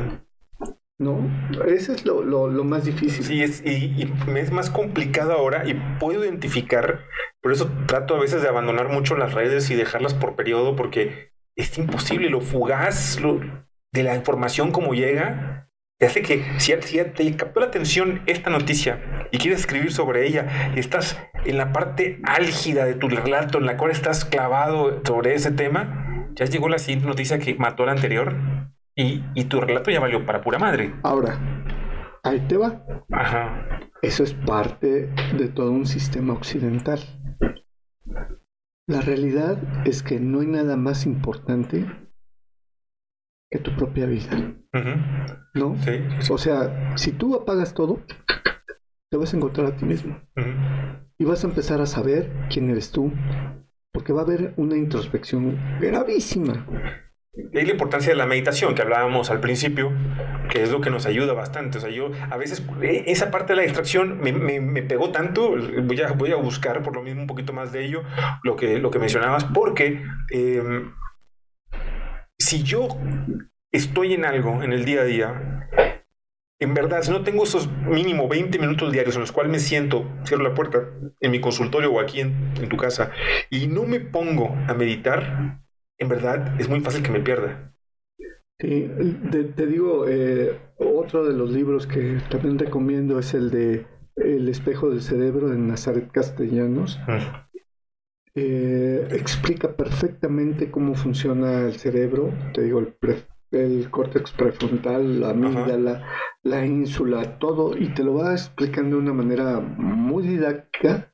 ¿No? 0.97 1.29
Eso 1.65 1.93
es 1.93 2.05
lo, 2.05 2.23
lo, 2.23 2.63
más 2.63 2.85
difícil. 2.85 3.23
Sí, 3.23 3.43
es, 3.43 3.61
y, 3.65 3.93
y, 3.97 4.13
es 4.37 4.51
más 4.51 4.69
complicado 4.69 5.33
ahora 5.33 5.67
y 5.67 5.73
puedo 5.99 6.23
identificar, 6.23 7.05
por 7.41 7.51
eso 7.51 7.69
trato 7.85 8.15
a 8.15 8.19
veces 8.19 8.41
de 8.41 8.47
abandonar 8.47 8.89
mucho 8.89 9.15
las 9.15 9.33
redes 9.33 9.69
y 9.69 9.75
dejarlas 9.75 10.13
por 10.13 10.35
periodo 10.35 10.75
porque 10.75 11.31
es 11.55 11.77
imposible, 11.77 12.29
lo 12.29 12.41
fugaz 12.41 13.19
lo, 13.19 13.39
de 13.91 14.03
la 14.03 14.15
información 14.15 14.71
como 14.71 14.93
llega, 14.93 15.69
te 15.97 16.05
hace 16.05 16.21
que 16.21 16.43
si, 16.59 16.73
si 16.81 16.97
te 17.03 17.35
captó 17.37 17.61
la 17.61 17.67
atención 17.67 18.21
esta 18.25 18.49
noticia 18.49 19.27
y 19.31 19.37
quieres 19.37 19.61
escribir 19.61 19.93
sobre 19.93 20.27
ella 20.27 20.73
y 20.75 20.79
estás 20.79 21.17
en 21.45 21.57
la 21.57 21.71
parte 21.71 22.19
álgida 22.23 22.85
de 22.85 22.95
tu 22.95 23.07
relato 23.07 23.57
en 23.57 23.65
la 23.65 23.77
cual 23.77 23.91
estás 23.91 24.25
clavado 24.25 25.01
sobre 25.05 25.35
ese 25.35 25.51
tema, 25.51 26.27
ya 26.33 26.45
llegó 26.45 26.67
la 26.67 26.79
siguiente 26.79 27.07
noticia 27.07 27.39
que 27.39 27.55
mató 27.55 27.83
a 27.83 27.85
la 27.87 27.91
anterior 27.93 28.35
y, 28.95 29.43
tu 29.45 29.59
relato 29.59 29.91
ya 29.91 29.99
valió 29.99 30.25
para 30.25 30.41
pura 30.41 30.57
madre. 30.57 30.95
Ahora, 31.03 31.37
ahí 32.23 32.39
te 32.47 32.57
va. 32.57 32.85
Ajá. 33.11 33.79
Eso 34.01 34.23
es 34.23 34.33
parte 34.33 35.09
de 35.37 35.47
todo 35.49 35.71
un 35.71 35.85
sistema 35.85 36.33
occidental. 36.33 36.99
La 38.87 39.01
realidad 39.01 39.57
es 39.85 40.01
que 40.03 40.19
no 40.19 40.39
hay 40.39 40.47
nada 40.47 40.77
más 40.77 41.05
importante 41.05 41.85
que 43.51 43.59
tu 43.59 43.75
propia 43.75 44.05
vida. 44.05 44.55
¿No? 45.53 45.75
Sí, 45.81 46.31
O 46.31 46.37
sea, 46.37 46.95
si 46.97 47.11
tú 47.11 47.35
apagas 47.35 47.73
todo, 47.73 48.01
te 49.09 49.17
vas 49.17 49.33
a 49.33 49.37
encontrar 49.37 49.67
a 49.67 49.75
ti 49.75 49.85
mismo. 49.85 50.19
Y 51.17 51.25
vas 51.25 51.43
a 51.43 51.47
empezar 51.47 51.81
a 51.81 51.85
saber 51.85 52.31
quién 52.49 52.69
eres 52.69 52.91
tú. 52.91 53.11
Porque 53.91 54.13
va 54.13 54.21
a 54.21 54.25
haber 54.25 54.53
una 54.57 54.77
introspección 54.77 55.57
gravísima 55.79 56.65
de 57.36 57.59
ahí 57.59 57.65
la 57.65 57.73
importancia 57.73 58.11
de 58.11 58.15
la 58.15 58.25
meditación 58.25 58.75
que 58.75 58.81
hablábamos 58.81 59.29
al 59.29 59.41
principio, 59.41 59.91
que 60.49 60.63
es 60.63 60.71
lo 60.71 60.79
que 60.79 60.89
nos 60.89 61.05
ayuda 61.05 61.33
bastante. 61.33 61.77
O 61.77 61.81
sea, 61.81 61.89
yo 61.89 62.11
a 62.29 62.38
veces 62.38 62.65
eh, 62.81 63.03
esa 63.07 63.29
parte 63.31 63.53
de 63.53 63.57
la 63.57 63.63
distracción 63.63 64.19
me, 64.19 64.31
me, 64.31 64.83
pegó 64.83 65.11
tanto, 65.11 65.55
voy 65.83 66.01
a, 66.01 66.11
voy 66.13 66.31
a 66.31 66.38
buscar 66.38 66.81
por 66.81 66.95
lo 66.95 67.01
mismo 67.01 67.21
un 67.21 67.27
poquito 67.27 67.51
más 67.51 67.71
de 67.71 67.86
ello, 67.86 68.03
lo 68.43 68.55
que, 68.55 68.79
lo 68.79 68.89
que 68.89 68.99
mencionabas, 68.99 69.45
porque 69.45 70.01
em, 70.31 70.93
si 72.38 72.63
yo 72.63 72.88
estoy 73.71 74.13
en 74.13 74.25
algo 74.25 74.63
en 74.63 74.71
el 74.71 74.86
día 74.86 75.01
a 75.01 75.05
día, 75.05 75.69
en 76.57 76.73
verdad, 76.73 77.01
si 77.01 77.11
no 77.11 77.23
tengo 77.23 77.43
esos 77.43 77.69
mínimo 77.69 78.29
20 78.29 78.59
minutos 78.59 78.93
diarios 78.93 79.15
en 79.15 79.21
los 79.21 79.33
cuales 79.33 79.51
me 79.51 79.59
siento, 79.59 80.09
cierro 80.25 80.43
la 80.43 80.53
puerta 80.53 80.86
en 81.19 81.31
mi 81.31 81.41
consultorio 81.41 81.91
o 81.91 81.99
aquí 81.99 82.21
en, 82.21 82.53
en 82.55 82.69
tu 82.69 82.77
casa, 82.77 83.11
y 83.49 83.67
no 83.67 83.83
me 83.83 83.99
pongo 83.99 84.55
a 84.67 84.73
meditar, 84.73 85.64
en 85.97 86.09
verdad 86.09 86.59
es 86.59 86.69
muy 86.69 86.81
fácil 86.81 87.03
que 87.03 87.11
me 87.11 87.21
pierda. 87.21 87.73
Sí, 88.59 88.89
te, 89.55 89.67
digo, 89.67 90.05
eh, 90.07 90.57
otro 90.77 91.25
de 91.25 91.33
los 91.33 91.51
libros 91.51 91.87
que 91.87 92.19
también 92.29 92.57
recomiendo 92.57 93.19
es 93.19 93.33
el 93.33 93.51
de 93.51 93.85
El 94.15 94.47
espejo 94.47 94.89
del 94.89 95.01
cerebro 95.01 95.49
de 95.49 95.57
Nazaret 95.57 96.09
Castellanos. 96.11 96.99
Eh, 98.33 99.07
explica 99.11 99.75
perfectamente 99.75 100.71
cómo 100.71 100.95
funciona 100.95 101.61
el 101.61 101.75
cerebro, 101.75 102.33
te 102.53 102.63
digo, 102.63 102.79
el, 102.79 102.95
el 103.51 103.89
córtex 103.89 104.31
prefrontal, 104.31 105.19
la 105.21 105.29
amígdala, 105.29 106.05
la 106.43 106.65
ínsula, 106.65 107.39
todo, 107.39 107.77
y 107.77 107.93
te 107.93 108.03
lo 108.03 108.15
va 108.15 108.33
explicando 108.33 108.97
de 108.97 109.03
una 109.03 109.13
manera 109.13 109.59
muy 109.59 110.27
didáctica 110.27 111.11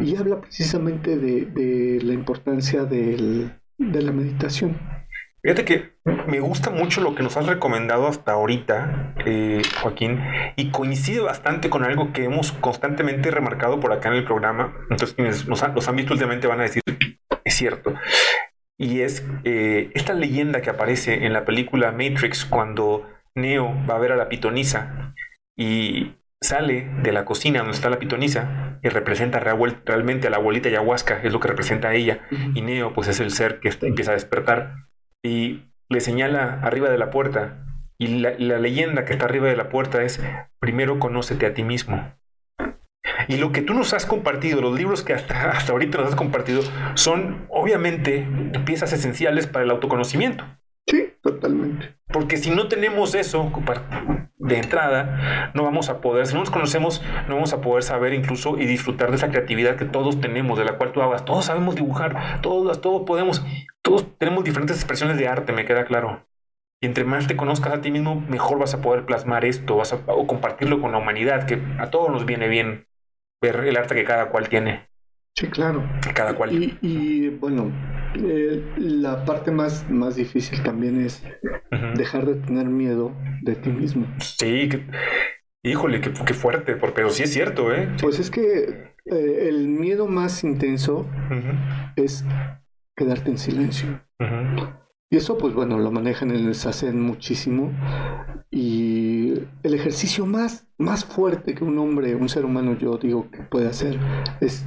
y 0.00 0.16
habla 0.16 0.40
precisamente 0.40 1.16
de, 1.16 1.46
de 1.46 2.02
la 2.02 2.14
importancia 2.14 2.84
del 2.84 3.52
de 3.90 4.02
la 4.02 4.12
meditación. 4.12 4.78
Fíjate 5.42 5.64
que 5.64 5.96
me 6.28 6.38
gusta 6.38 6.70
mucho 6.70 7.00
lo 7.00 7.16
que 7.16 7.24
nos 7.24 7.36
has 7.36 7.46
recomendado 7.46 8.06
hasta 8.06 8.32
ahorita, 8.32 9.14
eh, 9.26 9.62
Joaquín, 9.80 10.20
y 10.54 10.70
coincide 10.70 11.20
bastante 11.20 11.68
con 11.68 11.82
algo 11.82 12.12
que 12.12 12.24
hemos 12.24 12.52
constantemente 12.52 13.30
remarcado 13.32 13.80
por 13.80 13.92
acá 13.92 14.10
en 14.10 14.16
el 14.16 14.24
programa. 14.24 14.72
Entonces, 14.82 15.14
quienes 15.14 15.48
nos 15.48 15.64
han, 15.64 15.96
visto 15.96 16.12
últimamente 16.12 16.46
van 16.46 16.60
a 16.60 16.64
decir, 16.64 16.82
es 17.44 17.54
cierto. 17.54 17.92
Y 18.78 19.00
es 19.00 19.26
eh, 19.42 19.90
esta 19.94 20.14
leyenda 20.14 20.62
que 20.62 20.70
aparece 20.70 21.26
en 21.26 21.32
la 21.32 21.44
película 21.44 21.90
Matrix 21.90 22.44
cuando 22.44 23.08
Neo 23.34 23.74
va 23.90 23.96
a 23.96 23.98
ver 23.98 24.12
a 24.12 24.16
la 24.16 24.28
pitonisa 24.28 25.12
y 25.56 26.14
sale 26.42 26.88
de 27.02 27.12
la 27.12 27.24
cocina 27.24 27.60
donde 27.60 27.74
está 27.74 27.88
la 27.88 27.98
pitonisa 27.98 28.78
y 28.82 28.88
representa 28.88 29.40
realmente 29.40 30.26
a 30.26 30.30
la 30.30 30.36
abuelita 30.36 30.68
ayahuasca, 30.68 31.22
es 31.22 31.32
lo 31.32 31.40
que 31.40 31.48
representa 31.48 31.88
a 31.88 31.94
ella. 31.94 32.20
Y 32.54 32.62
Neo, 32.62 32.92
pues 32.92 33.08
es 33.08 33.20
el 33.20 33.30
ser 33.30 33.60
que 33.60 33.70
empieza 33.82 34.10
a 34.10 34.14
despertar 34.14 34.74
y 35.24 35.62
le 35.88 36.00
señala 36.00 36.60
arriba 36.62 36.90
de 36.90 36.98
la 36.98 37.10
puerta. 37.10 37.64
Y 37.98 38.18
la, 38.18 38.58
leyenda 38.58 39.04
que 39.04 39.12
está 39.12 39.26
arriba 39.26 39.48
de 39.48 39.56
la 39.56 39.68
puerta 39.68 40.02
es, 40.02 40.20
primero 40.58 40.98
conócete 40.98 41.46
a 41.46 41.54
ti 41.54 41.62
mismo. 41.62 42.12
Y 43.28 43.36
lo 43.36 43.52
que 43.52 43.62
tú 43.62 43.74
nos 43.74 43.94
has 43.94 44.06
compartido, 44.06 44.60
los 44.60 44.76
libros 44.76 45.02
que 45.02 45.12
hasta, 45.12 45.50
hasta 45.50 45.72
ahorita 45.72 45.98
nos 45.98 46.08
has 46.08 46.16
compartido, 46.16 46.62
son 46.94 47.46
obviamente 47.48 48.26
piezas 48.64 48.92
esenciales 48.92 49.46
para 49.46 49.64
el 49.64 49.70
autoconocimiento. 49.70 50.44
Sí, 50.86 51.14
totalmente. 51.22 51.96
Porque 52.08 52.36
si 52.36 52.50
no 52.50 52.68
tenemos 52.68 53.14
eso 53.14 53.50
de 54.38 54.58
entrada, 54.58 55.52
no 55.54 55.62
vamos 55.62 55.88
a 55.88 56.00
poder, 56.00 56.26
si 56.26 56.34
no 56.34 56.40
nos 56.40 56.50
conocemos, 56.50 57.02
no 57.28 57.36
vamos 57.36 57.52
a 57.52 57.60
poder 57.60 57.82
saber 57.82 58.12
incluso 58.12 58.58
y 58.58 58.66
disfrutar 58.66 59.10
de 59.10 59.16
esa 59.16 59.30
creatividad 59.30 59.76
que 59.76 59.84
todos 59.84 60.20
tenemos, 60.20 60.58
de 60.58 60.64
la 60.64 60.76
cual 60.76 60.92
tú 60.92 61.00
hablas. 61.00 61.24
Todos 61.24 61.46
sabemos 61.46 61.76
dibujar, 61.76 62.40
todos, 62.42 62.80
todos 62.80 63.02
podemos, 63.06 63.44
todos 63.82 64.18
tenemos 64.18 64.44
diferentes 64.44 64.76
expresiones 64.76 65.16
de 65.16 65.28
arte, 65.28 65.52
me 65.52 65.64
queda 65.64 65.84
claro. 65.84 66.26
Y 66.82 66.86
entre 66.86 67.04
más 67.04 67.28
te 67.28 67.36
conozcas 67.36 67.72
a 67.72 67.80
ti 67.80 67.92
mismo, 67.92 68.20
mejor 68.28 68.58
vas 68.58 68.74
a 68.74 68.82
poder 68.82 69.06
plasmar 69.06 69.44
esto, 69.44 69.76
vas 69.76 69.92
a 69.92 70.00
o 70.08 70.26
compartirlo 70.26 70.80
con 70.80 70.90
la 70.90 70.98
humanidad, 70.98 71.46
que 71.46 71.62
a 71.78 71.90
todos 71.90 72.10
nos 72.10 72.26
viene 72.26 72.48
bien 72.48 72.88
ver 73.40 73.60
el 73.60 73.76
arte 73.76 73.94
que 73.94 74.04
cada 74.04 74.30
cual 74.30 74.48
tiene. 74.48 74.88
Sí, 75.34 75.46
claro. 75.46 75.82
Cada 76.14 76.34
cual. 76.34 76.50
Y, 76.52 77.28
bueno, 77.28 77.70
eh, 78.14 78.62
la 78.76 79.24
parte 79.24 79.50
más, 79.50 79.88
más 79.90 80.16
difícil 80.16 80.62
también 80.62 81.00
es 81.00 81.22
dejar 81.96 82.26
de 82.26 82.34
tener 82.34 82.66
miedo 82.66 83.12
de 83.42 83.54
ti 83.56 83.70
mismo. 83.70 84.06
Sí, 84.18 84.68
híjole, 85.62 86.00
qué, 86.00 86.34
fuerte, 86.34 86.76
pero 86.76 87.10
sí 87.10 87.22
es 87.22 87.32
cierto, 87.32 87.74
¿eh? 87.74 87.88
Pues 88.00 88.18
es 88.18 88.30
que 88.30 88.94
eh, 89.06 89.48
el 89.48 89.68
miedo 89.68 90.06
más 90.06 90.44
intenso 90.44 91.06
es 91.96 92.24
quedarte 92.96 93.30
en 93.30 93.38
silencio. 93.38 94.00
Y 95.10 95.16
eso, 95.16 95.36
pues 95.36 95.52
bueno, 95.52 95.78
lo 95.78 95.90
manejan 95.90 96.30
en 96.30 96.46
el 96.46 96.54
SACEN 96.54 97.00
muchísimo. 97.00 97.70
Y 98.50 99.34
el 99.62 99.74
ejercicio 99.74 100.26
más, 100.26 100.66
más 100.78 101.04
fuerte 101.04 101.54
que 101.54 101.64
un 101.64 101.78
hombre, 101.78 102.14
un 102.14 102.28
ser 102.28 102.44
humano, 102.44 102.76
yo 102.78 102.96
digo 102.96 103.30
que 103.30 103.42
puede 103.42 103.68
hacer 103.68 103.98
es 104.40 104.66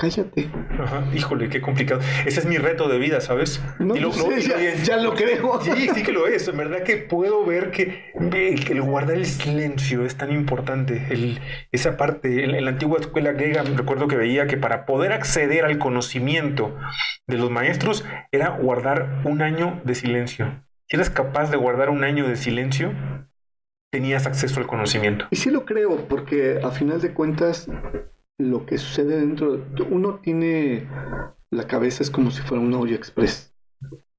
cállate. 0.00 0.50
Ajá, 0.80 1.04
híjole, 1.14 1.50
qué 1.50 1.60
complicado. 1.60 2.00
Ese 2.24 2.40
es 2.40 2.46
mi 2.46 2.56
reto 2.56 2.88
de 2.88 2.98
vida, 2.98 3.20
¿sabes? 3.20 3.62
No, 3.78 3.94
Y 3.94 4.00
lo- 4.00 4.10
pues, 4.10 4.18
lo- 4.24 4.36
y 4.36 4.42
ya, 4.42 4.56
lo- 4.56 4.82
ya 4.84 4.96
lo 4.96 5.14
creo. 5.14 5.60
Sí, 5.62 5.88
sí 5.94 6.02
que 6.02 6.10
lo 6.12 6.26
es. 6.26 6.48
En 6.48 6.56
verdad 6.56 6.82
que 6.82 6.96
puedo 6.96 7.44
ver 7.44 7.70
que, 7.70 8.12
que 8.30 8.72
el 8.72 8.80
guardar 8.82 9.16
el 9.16 9.26
silencio 9.26 10.04
es 10.06 10.16
tan 10.16 10.32
importante. 10.32 11.06
El- 11.10 11.38
esa 11.70 11.96
parte, 11.98 12.44
en, 12.44 12.54
en 12.54 12.64
la 12.64 12.70
antigua 12.70 12.98
escuela 12.98 13.32
griega, 13.32 13.62
recuerdo 13.62 14.08
que 14.08 14.16
veía 14.16 14.46
que 14.46 14.56
para 14.56 14.86
poder 14.86 15.12
acceder 15.12 15.64
al 15.66 15.78
conocimiento 15.78 16.74
de 17.26 17.36
los 17.36 17.50
maestros 17.50 18.04
era 18.32 18.48
guardar 18.48 19.20
un 19.24 19.42
año 19.42 19.80
de 19.84 19.94
silencio. 19.94 20.64
Si 20.88 20.96
eres 20.96 21.10
capaz 21.10 21.50
de 21.50 21.56
guardar 21.58 21.90
un 21.90 22.02
año 22.04 22.26
de 22.26 22.36
silencio, 22.36 22.92
tenías 23.92 24.26
acceso 24.26 24.60
al 24.60 24.66
conocimiento. 24.66 25.26
Y 25.30 25.36
sí 25.36 25.50
lo 25.50 25.64
creo, 25.64 26.08
porque 26.08 26.58
a 26.62 26.70
final 26.70 27.00
de 27.00 27.12
cuentas, 27.12 27.68
lo 28.40 28.66
que 28.66 28.78
sucede 28.78 29.18
dentro, 29.18 29.64
uno 29.90 30.20
tiene 30.22 30.88
la 31.50 31.66
cabeza 31.66 32.02
es 32.02 32.10
como 32.10 32.30
si 32.30 32.42
fuera 32.42 32.62
una 32.62 32.78
olla 32.78 32.94
express. 32.94 33.54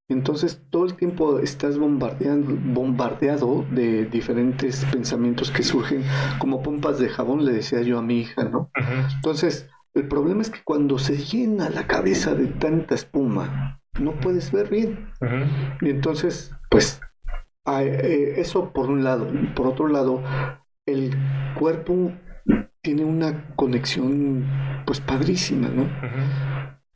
Entonces 0.09 0.61
todo 0.69 0.85
el 0.85 0.95
tiempo 0.95 1.39
estás 1.39 1.77
bombardeando, 1.77 2.57
bombardeado 2.73 3.65
de 3.71 4.05
diferentes 4.05 4.83
pensamientos 4.91 5.51
que 5.51 5.63
surgen 5.63 6.03
como 6.39 6.61
pompas 6.61 6.99
de 6.99 7.07
jabón, 7.07 7.45
le 7.45 7.53
decía 7.53 7.81
yo 7.81 7.97
a 7.97 8.01
mi 8.01 8.19
hija, 8.19 8.43
¿no? 8.43 8.69
Entonces, 9.15 9.69
el 9.93 10.09
problema 10.09 10.41
es 10.41 10.49
que 10.49 10.59
cuando 10.65 10.99
se 10.99 11.17
llena 11.17 11.69
la 11.69 11.87
cabeza 11.87 12.35
de 12.35 12.47
tanta 12.47 12.95
espuma, 12.95 13.81
no 13.99 14.19
puedes 14.19 14.51
ver 14.51 14.69
bien. 14.69 15.11
Y 15.79 15.89
entonces, 15.89 16.51
pues, 16.69 16.99
eh, 17.79 18.33
eso 18.37 18.73
por 18.73 18.89
un 18.89 19.05
lado. 19.05 19.31
Por 19.55 19.67
otro 19.67 19.87
lado, 19.87 20.21
el 20.85 21.15
cuerpo 21.57 22.11
tiene 22.81 23.05
una 23.05 23.55
conexión, 23.55 24.45
pues, 24.85 24.99
padrísima, 24.99 25.69
¿no? 25.69 25.89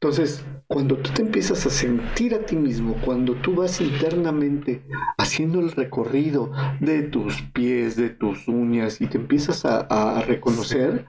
Entonces, 0.02 0.46
cuando 0.68 0.98
tú 0.98 1.12
te 1.12 1.22
empiezas 1.22 1.66
a 1.66 1.70
sentir 1.70 2.34
a 2.34 2.40
ti 2.40 2.56
mismo, 2.56 2.96
cuando 3.06 3.36
tú 3.36 3.56
vas 3.56 3.80
internamente 3.82 4.84
haciendo 5.18 5.60
el 5.60 5.72
recorrido 5.72 6.52
de 6.80 7.04
tus 7.04 7.42
pies, 7.54 7.96
de 7.96 8.10
tus 8.10 8.48
uñas, 8.48 9.00
y 9.00 9.08
te 9.08 9.18
empiezas 9.18 9.66
a, 9.66 9.80
a 9.80 10.22
reconocer, 10.22 11.06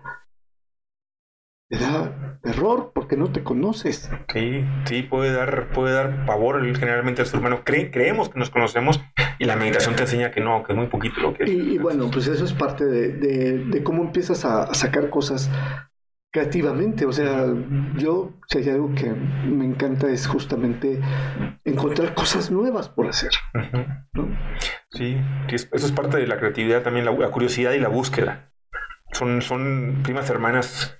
te 1.68 1.78
da 1.78 2.38
terror 2.42 2.92
porque 2.94 3.16
no 3.16 3.32
te 3.32 3.42
conoces. 3.42 4.08
Sí, 4.32 4.64
sí, 4.84 5.02
puede 5.02 5.32
dar, 5.32 5.68
puede 5.72 5.94
dar 5.94 6.24
pavor 6.26 6.62
generalmente 6.76 7.22
al 7.22 7.26
ser 7.26 7.40
humano. 7.40 7.62
Cre- 7.64 7.90
creemos 7.92 8.28
que 8.28 8.38
nos 8.38 8.50
conocemos 8.50 9.00
y 9.38 9.44
la 9.46 9.56
meditación 9.56 9.96
te 9.96 10.02
enseña 10.02 10.30
que 10.30 10.40
no, 10.40 10.62
que 10.62 10.72
es 10.72 10.78
muy 10.78 10.86
poquito 10.86 11.20
lo 11.20 11.34
que 11.34 11.44
es. 11.44 11.50
Y, 11.50 11.74
y 11.74 11.78
bueno, 11.78 12.08
pues 12.10 12.26
eso 12.28 12.44
es 12.44 12.52
parte 12.52 12.84
de, 12.84 13.08
de- 13.14 13.58
de 13.64 13.82
cómo 13.82 14.02
empiezas 14.02 14.44
a, 14.44 14.62
a 14.64 14.74
sacar 14.74 15.10
cosas 15.10 15.50
creativamente. 16.32 17.04
O 17.06 17.12
sea, 17.12 17.46
yo, 17.96 18.32
si 18.46 18.58
hay 18.58 18.68
algo 18.70 18.94
que 18.94 19.10
me 19.10 19.64
encanta 19.64 20.08
es 20.08 20.26
justamente 20.26 21.00
encontrar 21.64 22.14
cosas 22.14 22.50
nuevas 22.50 22.88
por 22.88 23.08
hacer. 23.08 23.30
¿no? 24.12 24.28
Sí, 24.92 25.16
sí, 25.48 25.54
es- 25.54 25.68
eso 25.72 25.86
es 25.86 25.92
parte 25.92 26.16
de 26.16 26.26
la 26.28 26.38
creatividad 26.38 26.82
también, 26.82 27.04
la, 27.04 27.12
la 27.12 27.30
curiosidad 27.30 27.72
y 27.72 27.80
la 27.80 27.88
búsqueda. 27.88 28.52
Son, 29.12 29.40
son 29.42 30.00
primas 30.04 30.28
hermanas 30.30 30.96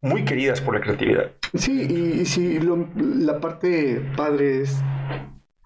muy 0.00 0.24
queridas 0.24 0.60
por 0.60 0.74
la 0.74 0.80
creatividad. 0.80 1.30
Sí, 1.54 1.86
y, 1.88 2.20
y 2.20 2.24
sí, 2.26 2.58
lo- 2.60 2.88
la 2.96 3.40
parte 3.40 4.02
padre 4.16 4.62
es 4.62 4.82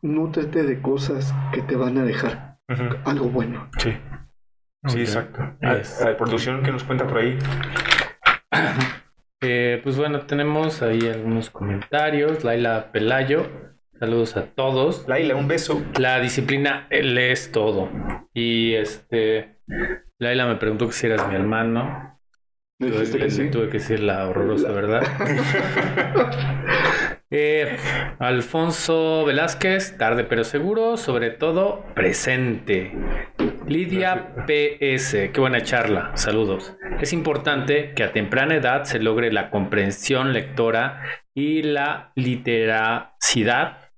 nútrete 0.02 0.62
de 0.62 0.80
cosas 0.80 1.34
que 1.52 1.62
te 1.62 1.76
van 1.76 1.98
a 1.98 2.04
dejar 2.04 2.58
algo 3.04 3.26
bueno. 3.28 3.68
Sí, 3.78 3.92
sí, 4.86 5.00
exacto. 5.00 5.42
Es- 5.60 6.00
La 6.04 6.16
producción 6.16 6.62
que 6.62 6.70
nos 6.72 6.84
cuenta 6.84 7.06
por 7.06 7.18
ahí. 7.18 7.38
Eh, 9.42 9.80
pues 9.82 9.96
bueno, 9.96 10.20
tenemos 10.20 10.82
ahí 10.82 11.00
algunos 11.08 11.50
comentarios. 11.50 12.44
Laila 12.44 12.92
Pelayo, 12.92 13.46
saludos 13.98 14.36
a 14.36 14.44
todos. 14.46 15.08
Laila, 15.08 15.34
un 15.36 15.48
beso. 15.48 15.82
La 15.98 16.20
disciplina 16.20 16.86
él 16.90 17.16
es 17.16 17.50
todo. 17.50 17.88
Y 18.34 18.74
este, 18.74 19.56
Laila 20.18 20.46
me 20.46 20.56
preguntó 20.56 20.86
que 20.86 20.92
si 20.92 21.06
eras 21.06 21.26
mi 21.28 21.34
hermano. 21.34 22.19
¿Me 22.80 22.88
Tuve, 22.88 23.00
dijiste 23.00 23.18
que 23.18 23.24
le- 23.24 23.30
sí? 23.30 23.50
tuve 23.50 23.66
que 23.68 23.78
decir 23.78 24.00
la 24.00 24.26
horrorosa 24.28 24.72
verdad. 24.72 25.02
Eh, 27.32 27.76
Alfonso 28.18 29.24
Velázquez, 29.24 29.96
tarde 29.96 30.24
pero 30.24 30.42
seguro, 30.42 30.96
sobre 30.96 31.30
todo 31.30 31.84
presente. 31.94 32.92
Lidia 33.68 34.34
PS, 34.48 35.30
qué 35.32 35.40
buena 35.40 35.62
charla, 35.62 36.10
saludos. 36.16 36.74
Es 37.00 37.12
importante 37.12 37.92
que 37.94 38.02
a 38.02 38.12
temprana 38.12 38.56
edad 38.56 38.82
se 38.82 38.98
logre 38.98 39.30
la 39.32 39.48
comprensión 39.50 40.32
lectora 40.32 41.02
y 41.32 41.62
la 41.62 42.10
literacidad, 42.16 43.92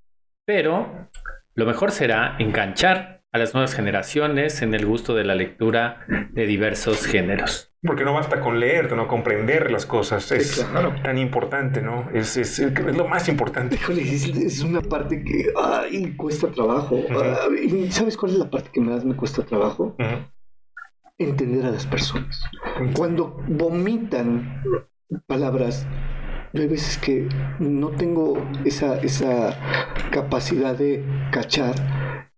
pero 0.44 1.08
lo 1.54 1.64
mejor 1.64 1.90
será 1.90 2.36
enganchar 2.38 3.22
a 3.32 3.38
las 3.38 3.54
nuevas 3.54 3.74
generaciones 3.74 4.60
en 4.60 4.74
el 4.74 4.84
gusto 4.84 5.14
de 5.14 5.24
la 5.24 5.34
lectura 5.34 6.04
de 6.32 6.44
diversos 6.44 7.06
géneros. 7.06 7.71
Porque 7.84 8.04
no 8.04 8.14
basta 8.14 8.40
con 8.40 8.60
leer, 8.60 8.94
no 8.94 9.08
comprender 9.08 9.70
las 9.72 9.86
cosas. 9.86 10.30
Es 10.30 10.64
claro. 10.70 10.94
tan 11.02 11.18
importante, 11.18 11.82
¿no? 11.82 12.08
Es, 12.14 12.36
es, 12.36 12.60
es 12.60 12.96
lo 12.96 13.08
más 13.08 13.28
importante. 13.28 13.74
Híjole, 13.74 14.02
es, 14.02 14.28
es 14.28 14.62
una 14.62 14.80
parte 14.80 15.24
que 15.24 15.52
ay, 15.60 16.14
cuesta 16.16 16.48
trabajo. 16.48 16.94
Ujú. 16.94 17.18
Ay, 17.20 17.90
¿Sabes 17.90 18.16
cuál 18.16 18.32
es 18.32 18.38
la 18.38 18.48
parte 18.48 18.70
que 18.72 18.80
más 18.80 19.04
me 19.04 19.16
cuesta 19.16 19.42
trabajo? 19.42 19.96
Ujú. 19.98 20.28
Entender 21.18 21.66
a 21.66 21.70
las 21.70 21.84
personas. 21.86 22.40
Cuando 22.94 23.36
vomitan 23.48 24.62
palabras, 25.26 25.84
yo 26.52 26.62
hay 26.62 26.68
veces 26.68 26.98
que 26.98 27.28
no 27.58 27.90
tengo 27.90 28.46
esa, 28.64 29.00
esa 29.00 29.58
capacidad 30.12 30.76
de 30.76 31.04
cachar. 31.32 31.74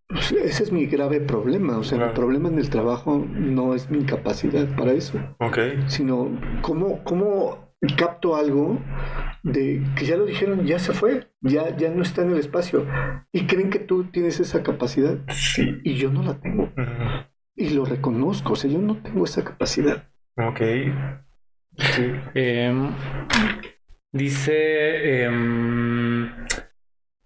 Pues 0.08 0.32
ese 0.32 0.62
es 0.64 0.72
mi 0.72 0.86
grave 0.86 1.20
problema. 1.20 1.78
O 1.78 1.82
sea, 1.84 1.98
Claro. 1.98 2.12
mi 2.12 2.16
problema 2.16 2.48
en 2.48 2.58
el 2.58 2.70
trabajo 2.70 3.24
no 3.30 3.74
es 3.74 3.90
mi 3.90 3.98
incapacidad 3.98 4.66
para 4.76 4.92
eso, 4.92 5.18
Ok. 5.40 5.58
sino 5.86 6.30
cómo, 6.62 7.02
cómo 7.04 7.74
capto 7.98 8.36
algo 8.36 8.78
de 9.42 9.82
que 9.96 10.06
ya 10.06 10.16
lo 10.16 10.24
dijeron, 10.24 10.64
ya 10.66 10.78
se 10.78 10.92
fue, 10.94 11.28
ya, 11.42 11.76
ya 11.76 11.90
no 11.90 12.02
está 12.02 12.22
en 12.22 12.30
el 12.32 12.38
espacio. 12.38 12.86
Y 13.32 13.46
creen 13.46 13.70
que 13.70 13.78
tú 13.78 14.04
tienes 14.04 14.40
esa 14.40 14.62
capacidad 14.62 15.18
Sí. 15.28 15.80
y 15.84 15.94
yo 15.94 16.10
no 16.10 16.22
la 16.22 16.40
tengo. 16.40 16.70
Y 17.56 17.70
lo 17.70 17.84
reconozco, 17.84 18.54
o 18.54 18.56
sea, 18.56 18.70
yo 18.70 18.78
no 18.78 18.96
tengo 19.02 19.24
esa 19.24 19.44
capacidad. 19.44 20.08
Ok. 20.36 20.60
Sí. 21.76 22.04
Em, 22.34 22.88
dice. 24.12 25.24
em, 25.24 26.30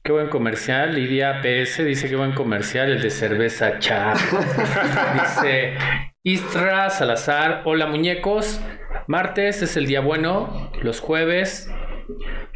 qué 0.09 0.13
buen 0.13 0.29
comercial. 0.29 0.95
Lidia 0.95 1.43
PS 1.43 1.85
dice: 1.85 2.09
Qué 2.09 2.17
buen 2.17 2.33
comercial, 2.33 2.91
el 2.91 3.03
de 3.03 3.11
cerveza 3.11 3.79
cha. 3.79 4.15
dice 5.15 5.75
Istra 6.23 6.89
Salazar: 6.89 7.61
Hola 7.67 7.87
muñecos. 7.87 8.59
Martes 9.07 9.61
es 9.61 9.77
el 9.77 9.85
día 9.85 10.01
bueno. 10.01 10.73
Los 10.81 11.01
jueves. 11.01 11.71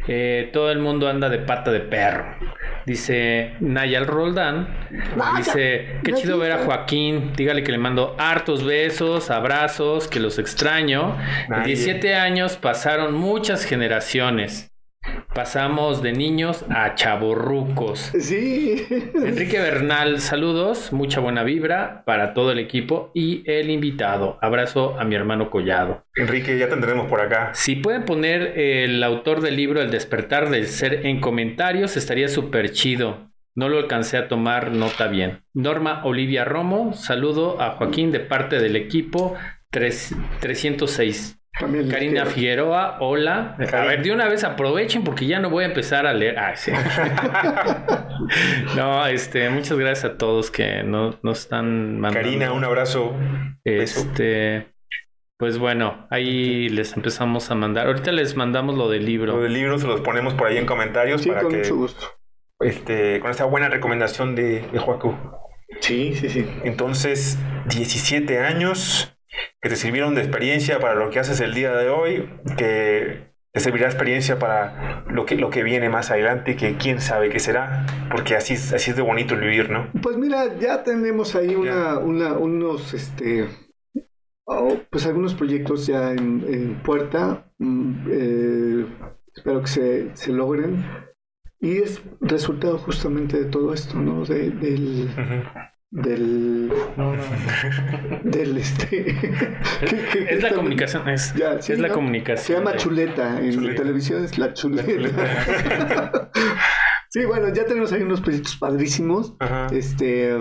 eh, 0.07 0.49
todo 0.51 0.71
el 0.71 0.79
mundo 0.79 1.07
anda 1.07 1.29
de 1.29 1.37
pata 1.37 1.71
de 1.71 1.81
perro. 1.81 2.25
Dice 2.87 3.53
Nayal 3.59 4.07
Roldán. 4.07 4.89
Dice, 5.37 5.99
qué 6.03 6.13
chido 6.13 6.39
ver 6.39 6.53
a 6.53 6.65
Joaquín. 6.65 7.33
Dígale 7.35 7.63
que 7.63 7.71
le 7.71 7.77
mando 7.77 8.15
hartos 8.17 8.65
besos, 8.65 9.29
abrazos, 9.29 10.07
que 10.07 10.19
los 10.19 10.39
extraño. 10.39 11.19
En 11.43 11.49
Nayel. 11.49 11.65
17 11.67 12.15
años 12.15 12.57
pasaron 12.57 13.13
muchas 13.13 13.63
generaciones. 13.63 14.72
Pasamos 15.33 16.03
de 16.03 16.13
niños 16.13 16.63
a 16.69 16.93
chavorrucos. 16.93 18.11
Sí. 18.19 18.85
Enrique 19.15 19.59
Bernal, 19.59 20.19
saludos, 20.21 20.93
mucha 20.93 21.19
buena 21.21 21.41
vibra 21.43 22.03
para 22.05 22.35
todo 22.35 22.51
el 22.51 22.59
equipo 22.59 23.09
y 23.15 23.41
el 23.49 23.71
invitado. 23.71 24.37
Abrazo 24.41 24.95
a 24.99 25.05
mi 25.05 25.15
hermano 25.15 25.49
Collado. 25.49 26.05
Enrique, 26.15 26.57
ya 26.59 26.69
tendremos 26.69 27.07
por 27.07 27.19
acá. 27.19 27.49
Si 27.55 27.75
pueden 27.75 28.05
poner 28.05 28.59
el 28.59 29.03
autor 29.03 29.41
del 29.41 29.55
libro 29.55 29.81
El 29.81 29.89
despertar 29.89 30.51
del 30.51 30.67
ser 30.67 31.07
en 31.07 31.19
comentarios, 31.19 31.97
estaría 31.97 32.27
súper 32.27 32.71
chido. 32.71 33.31
No 33.55 33.69
lo 33.69 33.79
alcancé 33.79 34.17
a 34.17 34.27
tomar 34.27 34.69
nota 34.71 35.07
bien. 35.07 35.41
Norma 35.53 36.01
Olivia 36.05 36.45
Romo, 36.45 36.93
saludo 36.93 37.59
a 37.59 37.71
Joaquín 37.71 38.11
de 38.11 38.19
parte 38.19 38.59
del 38.59 38.75
equipo 38.75 39.35
tres- 39.71 40.15
306. 40.41 41.39
También 41.63 41.89
Karina. 41.89 42.25
Figueroa, 42.25 42.97
hola. 42.99 43.55
A 43.73 43.85
ver, 43.85 44.03
de 44.03 44.11
una 44.11 44.27
vez 44.27 44.43
aprovechen 44.43 45.03
porque 45.03 45.25
ya 45.25 45.39
no 45.39 45.49
voy 45.49 45.63
a 45.63 45.67
empezar 45.67 46.05
a 46.05 46.13
leer. 46.13 46.37
Ah, 46.39 46.55
sí. 46.55 46.71
no, 48.75 49.05
este, 49.07 49.49
muchas 49.49 49.77
gracias 49.77 50.13
a 50.13 50.17
todos 50.17 50.51
que 50.51 50.83
no- 50.83 51.19
nos 51.23 51.39
están 51.39 51.99
mandando. 51.99 52.27
Karina, 52.27 52.53
un 52.53 52.63
abrazo. 52.63 53.13
beso. 53.65 54.01
Este, 54.01 54.73
pues 55.37 55.57
bueno, 55.57 56.07
ahí 56.09 56.69
les 56.69 56.95
empezamos 56.95 57.49
a 57.51 57.55
mandar. 57.55 57.87
Ahorita 57.87 58.11
les 58.11 58.35
mandamos 58.35 58.77
lo 58.77 58.89
del 58.89 59.05
libro. 59.05 59.37
Lo 59.37 59.43
del 59.43 59.53
libro 59.53 59.77
se 59.79 59.87
los 59.87 60.01
ponemos 60.01 60.33
por 60.33 60.47
ahí 60.47 60.57
en 60.57 60.65
comentarios 60.65 61.21
Sí, 61.21 61.29
para 61.29 61.41
con 61.41 61.51
que 61.51 61.57
mucho 61.57 61.75
gusto. 61.75 62.05
este, 62.59 63.19
con 63.19 63.31
esta 63.31 63.45
buena 63.45 63.69
recomendación 63.69 64.35
de, 64.35 64.61
de 64.71 64.79
Joacu. 64.79 65.15
Sí, 65.79 66.13
sí, 66.15 66.29
sí. 66.29 66.45
Entonces, 66.63 67.37
17 67.67 68.39
años 68.39 69.12
que 69.61 69.69
te 69.69 69.75
sirvieron 69.75 70.15
de 70.15 70.21
experiencia 70.21 70.79
para 70.79 70.95
lo 70.95 71.09
que 71.09 71.19
haces 71.19 71.39
el 71.39 71.53
día 71.53 71.75
de 71.75 71.89
hoy, 71.89 72.29
que 72.57 73.33
te 73.53 73.59
servirá 73.59 73.85
experiencia 73.85 74.39
para 74.39 75.05
lo 75.07 75.25
que, 75.25 75.35
lo 75.35 75.51
que 75.51 75.63
viene 75.63 75.87
más 75.87 76.09
adelante, 76.09 76.55
que 76.55 76.75
quién 76.77 76.99
sabe 76.99 77.29
qué 77.29 77.39
será, 77.39 77.85
porque 78.11 78.35
así 78.35 78.53
es, 78.53 78.73
así 78.73 78.89
es 78.89 78.97
de 78.97 79.03
bonito 79.03 79.35
el 79.35 79.41
vivir, 79.41 79.69
¿no? 79.69 79.89
Pues 80.01 80.17
mira, 80.17 80.57
ya 80.57 80.83
tenemos 80.83 81.35
ahí 81.35 81.53
una, 81.53 81.99
una, 81.99 82.33
unos, 82.33 82.95
este, 82.95 83.47
oh, 84.45 84.77
pues 84.89 85.05
algunos 85.05 85.35
proyectos 85.35 85.85
ya 85.85 86.11
en, 86.11 86.43
en 86.47 86.81
puerta, 86.81 87.45
mm, 87.59 88.07
eh, 88.09 88.85
espero 89.35 89.61
que 89.61 89.67
se, 89.67 90.15
se 90.15 90.31
logren, 90.31 90.83
y 91.59 91.77
es 91.77 92.01
resultado 92.21 92.79
justamente 92.79 93.37
de 93.37 93.45
todo 93.45 93.71
esto, 93.73 93.97
¿no? 93.99 94.25
De, 94.25 94.49
del... 94.49 95.09
Del. 95.95 96.73
Del 98.23 98.57
este. 98.57 98.87
¿qué- 99.79 100.05
qué- 100.11 100.25
Es 100.27 100.41
la 100.41 100.49
comunicación, 100.53 101.07
es, 101.07 101.35
Ya, 101.35 101.61
sí, 101.61 101.73
es 101.73 101.79
la 101.79 101.89
¿no? 101.89 101.93
comunicación. 101.93 102.45
Se 102.47 102.53
llama 102.53 102.71
de- 102.71 102.77
chuleta. 102.79 103.39
En 103.39 103.51
Chuleta. 103.53 103.81
televisión 103.83 104.23
es 104.25 104.37
la 104.39 104.53
chuleta. 104.53 106.31
sí, 107.11 107.25
bueno, 107.25 107.53
ya 107.53 107.65
tenemos 107.65 107.91
ahí 107.93 108.01
unos 108.01 108.21
proyectos 108.21 108.55
padrísimos. 108.57 109.35
Ajá. 109.39 109.67
Este. 109.71 110.35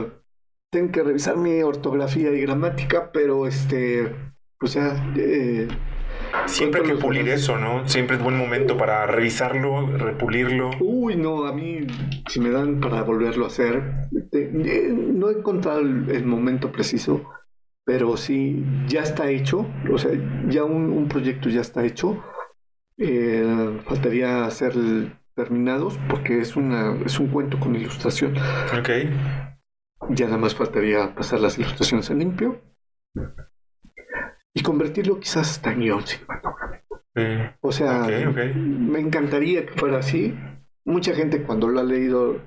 Tengo 0.71 0.91
que 0.91 1.03
revisar 1.03 1.37
mi 1.37 1.63
ortografía 1.63 2.31
y 2.33 2.41
gramática, 2.41 3.11
pero 3.13 3.47
este. 3.47 4.11
Pues 4.59 4.73
ya. 4.73 5.13
eh, 5.19 5.69
Siempre 6.47 6.81
hay 6.81 6.87
que 6.89 6.95
pulir 6.97 7.29
eso, 7.29 7.59
¿no? 7.59 7.89
Siempre 7.89 8.17
es 8.17 8.23
buen 8.23 8.37
momento 8.37 8.77
para 8.77 9.07
revisarlo, 9.07 9.87
repulirlo. 9.97 10.71
Uy, 10.81 11.17
no, 11.17 11.47
a 11.47 11.53
mí, 11.53 11.87
si 12.29 12.41
me 12.41 12.51
dan 12.51 12.81
para 12.81 13.03
volverlo 13.03 13.45
a 13.45 13.49
hacer, 13.49 14.09
eh, 14.33 14.93
no 14.93 15.31
he 15.31 15.35
encontrado 15.35 15.81
el, 15.81 16.11
el 16.11 16.25
momento 16.25 16.73
preciso, 16.73 17.23
pero 17.85 18.17
sí, 18.17 18.65
ya 18.87 19.03
está 19.03 19.31
hecho, 19.31 19.67
o 19.93 19.99
sea, 19.99 20.13
ya 20.49 20.65
un, 20.65 20.91
un 20.91 21.09
proyecto 21.09 21.49
ya 21.49 21.61
está 21.61 21.85
hecho. 21.85 22.23
Eh, 22.99 23.81
faltaría 23.85 24.45
hacer 24.45 24.75
terminados 25.35 25.99
porque 26.09 26.41
es 26.41 26.57
una 26.57 26.95
es 27.05 27.19
un 27.19 27.29
cuento 27.29 27.59
con 27.59 27.75
ilustración. 27.75 28.35
Ok. 28.79 28.91
Ya 30.11 30.27
nada 30.27 30.39
más 30.39 30.55
faltaría 30.55 31.15
pasar 31.15 31.41
las 31.41 31.59
ilustraciones 31.59 32.11
en 32.11 32.19
limpio 32.19 32.61
y 34.55 34.63
convertirlo 34.63 35.19
quizás 35.19 35.51
hasta 35.51 35.73
en 35.73 35.81
guion 35.81 36.07
cinematográfico. 36.07 37.03
Eh, 37.15 37.55
O 37.61 37.73
sea, 37.73 38.07
me 38.55 39.01
encantaría 39.01 39.67
que 39.67 39.73
fuera 39.75 39.99
así. 39.99 40.35
Mucha 40.85 41.15
gente 41.15 41.43
cuando 41.43 41.69
lo 41.69 41.81
ha 41.81 41.85
leído, 41.85 42.41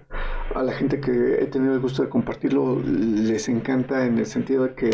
a 0.53 0.61
la 0.63 0.73
gente 0.73 0.99
que 0.99 1.35
he 1.41 1.45
tenido 1.47 1.73
el 1.73 1.79
gusto 1.79 2.03
de 2.03 2.09
compartirlo, 2.09 2.81
les 2.83 3.47
encanta 3.47 4.05
en 4.05 4.17
el 4.17 4.25
sentido 4.25 4.65
de 4.65 4.75
que 4.75 4.89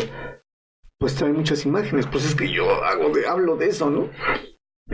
pues 0.98 1.16
trae 1.16 1.32
muchas 1.32 1.66
imágenes. 1.66 2.06
Pues 2.06 2.24
es 2.24 2.34
que 2.34 2.50
yo 2.52 2.70
hago 2.84 3.10
de, 3.10 3.26
hablo 3.26 3.56
de 3.56 3.66
eso, 3.66 3.90
¿no? 3.90 4.08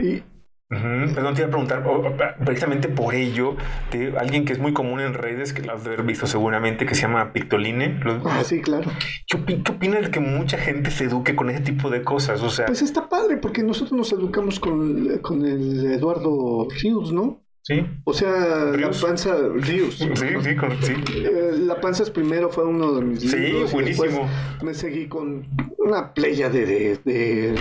Y 0.01 0.23
Perdón, 0.69 1.33
te 1.33 1.41
iba 1.41 1.47
a 1.47 1.49
preguntar, 1.49 2.37
precisamente 2.45 2.89
por 2.89 3.15
ello, 3.15 3.55
de 3.91 4.15
alguien 4.19 4.45
que 4.45 4.53
es 4.53 4.59
muy 4.59 4.71
común 4.71 4.99
en 4.99 5.15
redes, 5.15 5.51
que 5.51 5.63
lo 5.63 5.73
has 5.73 5.83
de 5.83 5.89
haber 5.89 6.03
visto 6.03 6.27
seguramente, 6.27 6.85
que 6.85 6.93
se 6.93 7.01
llama 7.01 7.33
Pictoline. 7.33 7.99
Ah, 8.25 8.43
sí, 8.45 8.61
claro. 8.61 8.91
¿Qué, 9.25 9.37
opi- 9.39 9.63
qué 9.63 9.71
opinas 9.71 10.03
de 10.03 10.11
que 10.11 10.19
mucha 10.19 10.59
gente 10.59 10.91
se 10.91 11.05
eduque 11.05 11.35
con 11.35 11.49
ese 11.49 11.61
tipo 11.61 11.89
de 11.89 12.03
cosas? 12.03 12.43
O 12.43 12.51
sea, 12.51 12.67
Pues 12.67 12.83
está 12.83 13.09
padre 13.09 13.37
porque 13.37 13.63
nosotros 13.63 13.93
nos 13.97 14.11
educamos 14.13 14.59
con, 14.59 15.17
con 15.23 15.43
el 15.43 15.85
Eduardo 15.91 16.67
Ríos, 16.79 17.11
¿no? 17.11 17.43
sí, 17.63 17.83
O 18.03 18.13
sea, 18.13 18.71
Ríos. 18.71 19.01
la 19.01 19.07
panza 19.07 19.35
Ríos. 19.55 19.95
sí, 19.97 20.07
sí, 20.15 20.55
con- 20.55 20.81
sí. 20.83 20.93
Eh, 21.15 21.51
La 21.65 21.81
Panzas 21.81 22.11
primero 22.11 22.49
fue 22.51 22.65
uno 22.65 22.93
de 22.93 23.01
mis 23.01 23.21
Sí, 23.21 23.35
libros. 23.37 23.73
y 23.73 23.77
después 23.79 23.95
buenísimo. 24.13 24.29
Me 24.63 24.75
seguí 24.75 25.07
con 25.07 25.47
una 25.79 26.13
playa 26.13 26.49
de, 26.49 26.65
de, 26.67 26.99
de 27.05 27.55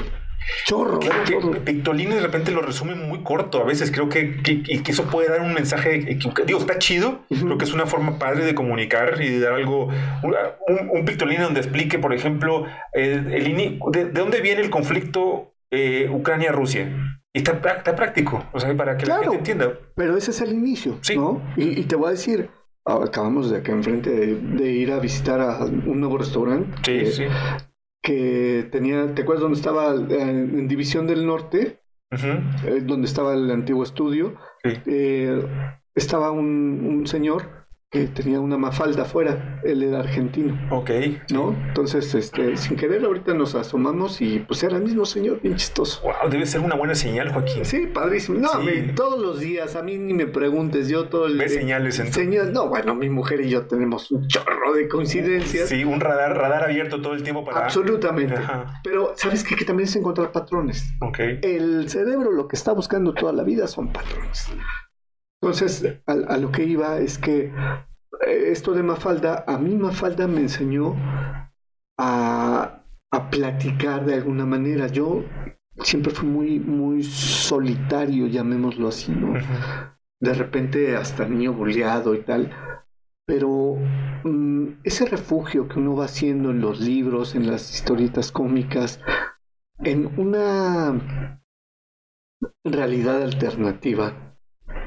chorro. 0.67 0.99
Que 0.99 1.09
chorro. 1.25 1.53
Pictoline 1.65 2.15
de 2.17 2.21
repente 2.21 2.51
lo 2.51 2.63
resume 2.63 2.95
muy 2.95 3.23
corto. 3.23 3.61
A 3.61 3.65
veces 3.65 3.91
creo 3.91 4.09
que, 4.09 4.43
que, 4.43 4.63
que 4.63 4.91
eso 4.93 5.05
puede 5.05 5.29
dar 5.29 5.41
un 5.41 5.55
mensaje 5.55 5.97
equivocado. 6.11 6.47
Digo, 6.47 6.59
está 6.61 6.79
chido. 6.79 7.21
Creo 7.29 7.59
que 7.59 7.65
es 7.65 7.73
una 7.73 7.87
forma 7.87 8.19
padre 8.19 8.45
de 8.45 8.55
comunicar 8.55 9.21
y 9.23 9.29
de 9.29 9.41
dar 9.41 9.55
algo. 9.55 9.89
Un, 10.23 10.35
un 10.91 11.05
donde 11.43 11.61
explique, 11.61 11.99
por 11.99 12.13
ejemplo, 12.13 12.65
el, 12.93 13.25
de, 13.93 14.05
de 14.07 14.21
dónde 14.21 14.41
viene 14.41 14.61
el 14.63 14.71
conflicto 14.71 15.53
eh, 15.71 16.09
Ucrania-Rusia. 16.11 17.15
Y 17.35 17.39
está, 17.39 17.61
prá- 17.61 17.77
está 17.79 17.95
práctico. 17.95 18.45
O 18.53 18.61
sea, 18.61 18.75
para 18.77 18.97
que 18.97 19.07
la 19.07 19.17
Claro. 19.17 19.23
gente 19.33 19.37
entienda. 19.39 19.73
Pero 19.95 20.17
ese 20.17 20.31
es 20.31 20.41
el 20.41 20.53
inicio, 20.53 20.99
Sí. 21.03 21.15
¿no? 21.17 21.43
Y, 21.57 21.79
y 21.81 21.85
te 21.85 21.95
voy 21.95 22.09
a 22.09 22.11
decir, 22.13 22.49
ah, 22.87 22.99
acabamos 23.05 23.51
de 23.51 23.59
acá 23.59 23.73
enfrente 23.73 24.11
de, 24.11 24.35
de 24.37 24.71
ir 24.73 24.91
a 24.93 24.99
visitar 24.99 25.41
a 25.41 25.59
un 25.65 26.01
nuevo 26.01 26.17
restaurante 26.19 26.75
Sí, 26.85 26.99
que, 27.05 27.07
sí. 27.13 27.25
Que 28.09 28.67
tenía, 28.73 29.15
¿te 29.15 29.21
acuerdas 29.21 29.43
dónde 29.43 29.59
estaba 29.59 29.95
en 29.95 30.67
División 30.67 31.07
del 31.07 31.27
Norte? 31.27 31.83
Eh, 32.11 32.81
donde 32.83 33.07
estaba 33.07 33.35
el 33.35 33.51
antiguo 33.51 33.83
estudio. 33.83 34.35
Sí. 34.65 34.71
Eh, 34.87 35.43
estaba 35.95 36.31
un, 36.31 36.87
un 36.87 37.07
señor 37.07 37.58
que 37.91 38.07
tenía 38.07 38.39
una 38.39 38.59
mafalda 38.59 39.03
afuera, 39.05 39.63
él 39.65 39.83
era 39.83 40.01
argentino. 40.01 40.59
Ok. 40.71 40.91
¿No? 41.33 41.57
Entonces, 41.69 42.15
este, 42.15 42.55
sin 42.59 42.77
querer, 42.77 43.03
ahorita 43.03 43.33
nos 43.33 43.55
asomamos 43.55 44.21
y 44.21 44.41
pues 44.41 44.63
era 44.63 44.77
el 44.77 44.83
mismo 44.83 45.07
señor, 45.07 45.41
bien 45.41 45.57
chistoso. 45.57 46.03
Wow, 46.03 46.29
debe 46.31 46.45
ser 46.45 46.61
una 46.61 46.75
buena 46.75 46.95
señal, 46.95 47.33
Joaquín. 47.33 47.65
Sí, 47.65 47.87
padrísimo. 47.87 48.41
No, 48.41 48.51
Sí. 48.61 48.67
me- 48.67 48.93
todos 48.93 49.19
los 49.19 49.41
días, 49.41 49.75
a 49.75 49.83
mí 49.83 49.97
ni 49.97 50.13
me 50.13 50.27
preguntes, 50.27 50.89
yo 50.89 51.09
todo 51.09 51.27
el... 51.29 51.39
Ves 51.39 51.55
señales 51.55 51.99
en 51.99 52.09
tu- 52.11 52.21
Señal- 52.21 52.53
no, 52.53 52.69
bueno, 52.69 52.95
mi 52.95 53.09
mujer 53.09 53.41
y 53.41 53.49
yo 53.49 53.67
tenemos 53.67 54.11
un 54.11 54.29
chorro 54.29 54.75
de 54.75 54.87
coincidencias. 54.87 55.71
Sí, 55.71 55.83
un 55.85 55.99
radar, 56.01 56.37
radar 56.37 56.65
abierto 56.65 57.01
todo 57.01 57.15
el 57.15 57.23
tiempo 57.23 57.43
para. 57.47 57.65
Absolutamente. 57.65 58.35
Ajá. 58.35 58.81
Pero, 58.85 59.15
¿sabes 59.17 59.43
qué? 59.43 59.57
Que 59.57 59.65
también 59.65 59.89
es 59.89 59.97
encontrar 59.97 60.31
patrones. 60.31 60.85
Ok. 61.01 61.21
El 61.41 61.89
cerebro 61.89 62.33
lo 62.33 62.49
que 62.49 62.57
está 62.57 62.73
buscando 62.73 63.15
toda 63.15 63.33
la 63.33 63.45
vida 63.45 63.67
son 63.67 63.91
patrones. 63.95 64.47
Entonces, 65.41 66.01
a, 66.07 66.13
a 66.13 66.37
lo 66.37 66.51
que 66.51 66.65
iba 66.65 66.99
es 66.99 67.19
que 67.19 67.53
eh, 68.27 68.51
esto 68.51 68.73
de 68.73 68.83
Mafalda, 68.83 69.45
a 69.47 69.59
mí 69.59 69.77
Mafalda 69.77 70.27
me 70.27 70.41
enseñó 70.41 70.97
a, 71.99 72.83
a 73.11 73.31
platicar 73.31 74.05
de 74.05 74.15
alguna 74.15 74.47
manera. 74.47 74.87
Yo 74.89 75.25
siempre 75.83 76.13
fui 76.13 76.29
muy, 76.29 76.61
muy 76.61 77.03
solitario, 77.03 78.27
llamémoslo 78.27 78.89
así, 78.89 79.13
¿no? 79.13 79.35
De 80.21 80.35
repente 80.35 80.97
hasta 80.97 81.29
niño 81.29 81.53
bulleado 81.53 82.15
y 82.15 82.23
tal. 82.23 82.51
Pero 83.27 83.77
mm, 84.25 84.81
ese 84.85 85.07
refugio 85.07 85.69
que 85.69 85.79
uno 85.79 85.95
va 85.95 86.07
haciendo 86.07 86.51
en 86.51 86.61
los 86.61 86.81
libros, 86.81 87.35
en 87.35 87.47
las 87.47 87.73
historietas 87.73 88.33
cómicas, 88.33 89.01
en 89.81 90.07
una 90.19 91.01
realidad 92.65 93.23
alternativa, 93.23 94.28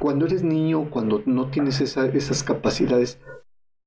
cuando 0.02 0.26
eres 0.26 0.44
niño, 0.44 0.90
cuando 0.90 1.22
no 1.26 1.50
tienes 1.52 1.80
esa- 1.80 2.08
esas 2.08 2.44
capacidades, 2.44 3.20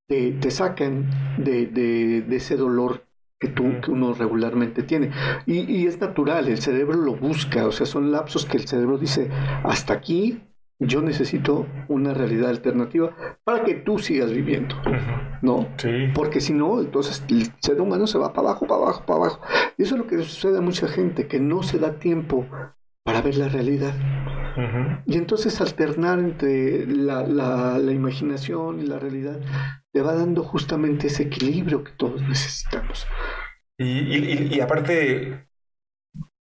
te, 0.07 0.31
te 0.31 0.49
sacan 0.51 1.09
de, 1.37 1.65
de- 1.67 2.21
de 2.21 2.35
ese 2.35 2.55
dolor 2.55 3.03
que, 3.39 3.49
tú, 3.49 3.63
que 3.83 3.91
uno 3.91 4.13
regularmente 4.13 4.81
tiene. 4.83 5.11
Y, 5.45 5.59
y 5.69 5.87
es 5.87 5.99
natural, 5.99 6.47
el 6.47 6.59
cerebro 6.59 6.95
lo 6.97 7.15
busca, 7.15 7.67
o 7.67 7.71
sea, 7.71 7.85
son 7.85 8.11
lapsos 8.11 8.45
que 8.45 8.57
el 8.57 8.67
cerebro 8.67 8.97
dice, 8.97 9.29
hasta 9.63 9.93
aquí 9.93 10.41
yo 10.79 11.01
necesito 11.01 11.65
una 11.87 12.13
realidad 12.13 12.49
alternativa 12.49 13.15
para 13.43 13.63
que 13.63 13.75
tú 13.75 13.97
sigas 13.99 14.31
viviendo. 14.31 14.75
¿no? 15.41 15.67
Sí. 15.77 15.89
Porque 16.13 16.39
si 16.41 16.53
no, 16.53 16.79
entonces 16.79 17.23
el 17.29 17.51
ser 17.59 17.79
humano 17.81 18.07
se 18.07 18.17
va 18.17 18.33
para 18.33 18.49
abajo, 18.49 18.65
para 18.67 18.81
abajo, 18.81 19.03
para 19.05 19.19
abajo. 19.19 19.41
Y 19.77 19.83
eso 19.83 19.95
es 19.95 19.99
lo 20.01 20.07
que 20.07 20.17
sucede 20.17 20.57
a 20.57 20.61
mucha 20.61 20.87
gente, 20.87 21.27
que 21.27 21.39
no 21.39 21.61
se 21.61 21.77
da 21.77 21.93
tiempo 21.99 22.45
para 23.05 23.21
ver 23.21 23.37
la 23.37 23.49
realidad. 23.49 23.93
Y 25.05 25.17
entonces 25.17 25.61
alternar 25.61 26.19
entre 26.19 26.87
la, 26.87 27.23
la- 27.23 27.77
la 27.77 27.91
imaginación 27.91 28.79
y 28.81 28.87
la 28.87 28.99
realidad 28.99 29.39
te 29.93 30.01
va 30.01 30.13
dando 30.15 30.43
justamente 30.43 31.07
ese 31.07 31.23
equilibrio 31.23 31.83
que 31.83 31.91
todos 31.93 32.21
necesitamos. 32.23 33.05
Y, 33.77 34.55
y- 34.55 34.61
aparte, 34.61 35.47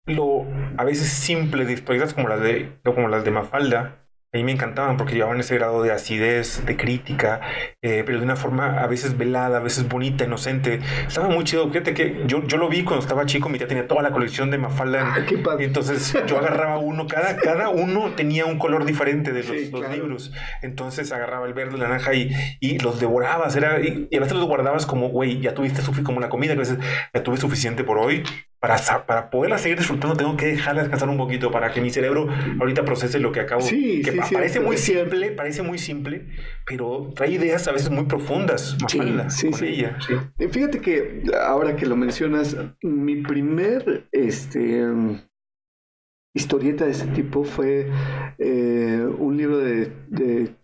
lo 0.05 0.45
a 0.77 0.83
veces 0.83 1.07
simple 1.09 1.65
de 1.65 1.73
historietas 1.73 2.13
como 2.13 2.27
las 2.29 2.41
de, 2.41 2.79
como 2.83 3.07
las 3.07 3.23
de 3.23 3.31
Mafalda, 3.31 4.02
a 4.33 4.37
mí 4.37 4.43
me 4.43 4.51
encantaban 4.51 4.97
porque 4.97 5.13
llevaban 5.13 5.39
ese 5.39 5.53
grado 5.55 5.83
de 5.83 5.91
acidez, 5.91 6.65
de 6.65 6.75
crítica, 6.75 7.39
eh, 7.83 8.01
pero 8.03 8.17
de 8.17 8.23
una 8.23 8.35
forma 8.35 8.79
a 8.81 8.87
veces 8.87 9.15
velada, 9.15 9.57
a 9.57 9.61
veces 9.61 9.87
bonita, 9.87 10.23
inocente. 10.23 10.79
Estaba 11.07 11.29
muy 11.29 11.43
chido. 11.43 11.67
Fíjate 11.69 11.93
que 11.93 12.23
yo, 12.25 12.43
yo 12.47 12.57
lo 12.57 12.67
vi 12.67 12.83
cuando 12.83 13.03
estaba 13.03 13.27
chico, 13.27 13.47
mi 13.49 13.59
tía 13.59 13.67
tenía 13.67 13.87
toda 13.87 14.01
la 14.01 14.09
colección 14.11 14.49
de 14.49 14.57
Mafalda. 14.57 15.13
Ah, 15.15 15.25
qué 15.27 15.37
padre. 15.37 15.65
Entonces 15.65 16.15
yo 16.25 16.39
agarraba 16.39 16.79
uno, 16.79 17.05
cada, 17.05 17.35
cada 17.37 17.69
uno 17.69 18.13
tenía 18.15 18.45
un 18.47 18.57
color 18.57 18.85
diferente 18.85 19.31
de 19.33 19.43
los, 19.43 19.55
Sí, 19.55 19.69
los 19.71 19.81
claro. 19.81 19.93
libros. 19.95 20.31
Entonces 20.63 21.11
agarraba 21.11 21.45
el 21.45 21.53
verde, 21.53 21.77
la 21.77 21.87
naranja 21.87 22.15
y, 22.15 22.31
y 22.59 22.79
los 22.79 22.99
devorabas. 22.99 23.55
Era, 23.55 23.81
y, 23.81 24.07
y 24.09 24.17
a 24.17 24.19
veces 24.19 24.35
los 24.35 24.47
guardabas 24.47 24.87
como, 24.87 25.09
güey, 25.09 25.41
ya 25.41 25.53
tuviste 25.53 25.83
como 26.03 26.19
la 26.19 26.29
comida, 26.29 26.53
que 26.53 26.59
a 26.59 26.65
veces 26.65 26.79
ya 27.13 27.21
tuve 27.21 27.37
suficiente 27.37 27.83
por 27.83 27.99
hoy. 27.99 28.23
Para, 28.63 28.77
para 29.05 29.29
poderla 29.29 29.57
seguir 29.57 29.77
disfrutando, 29.77 30.15
tengo 30.15 30.37
que 30.37 30.45
dejarla 30.45 30.83
descansar 30.83 31.09
un 31.09 31.17
poquito 31.17 31.51
para 31.51 31.73
que 31.73 31.81
mi 31.81 31.89
cerebro 31.89 32.29
ahorita 32.61 32.85
procese 32.85 33.19
lo 33.19 33.33
que 33.33 33.41
acabo. 33.41 33.59
Sí, 33.59 34.01
que 34.01 34.11
sí, 34.13 34.17
pa- 34.17 34.29
parece 34.31 34.61
muy 34.61 34.77
simple, 34.77 35.31
parece 35.31 35.63
muy 35.63 35.77
simple, 35.77 36.27
pero 36.65 37.11
trae 37.13 37.31
ideas 37.31 37.67
a 37.67 37.73
veces 37.73 37.89
muy 37.89 38.05
profundas. 38.05 38.77
Sí, 38.87 38.99
Mafalda, 38.99 39.29
sí, 39.29 39.51
con 39.51 39.59
sí. 39.59 39.65
ella. 39.65 39.97
sí. 40.07 40.47
Fíjate 40.47 40.79
que 40.79 41.23
ahora 41.45 41.75
que 41.75 41.85
lo 41.85 41.97
mencionas, 41.97 42.55
mi 42.81 43.17
primer 43.17 44.07
este 44.13 44.81
historieta 46.33 46.85
de 46.85 46.91
ese 46.91 47.07
tipo 47.07 47.43
fue 47.43 47.89
eh, 48.37 49.05
un 49.19 49.35
libro 49.35 49.57
de, 49.57 49.91
de, 50.07 50.55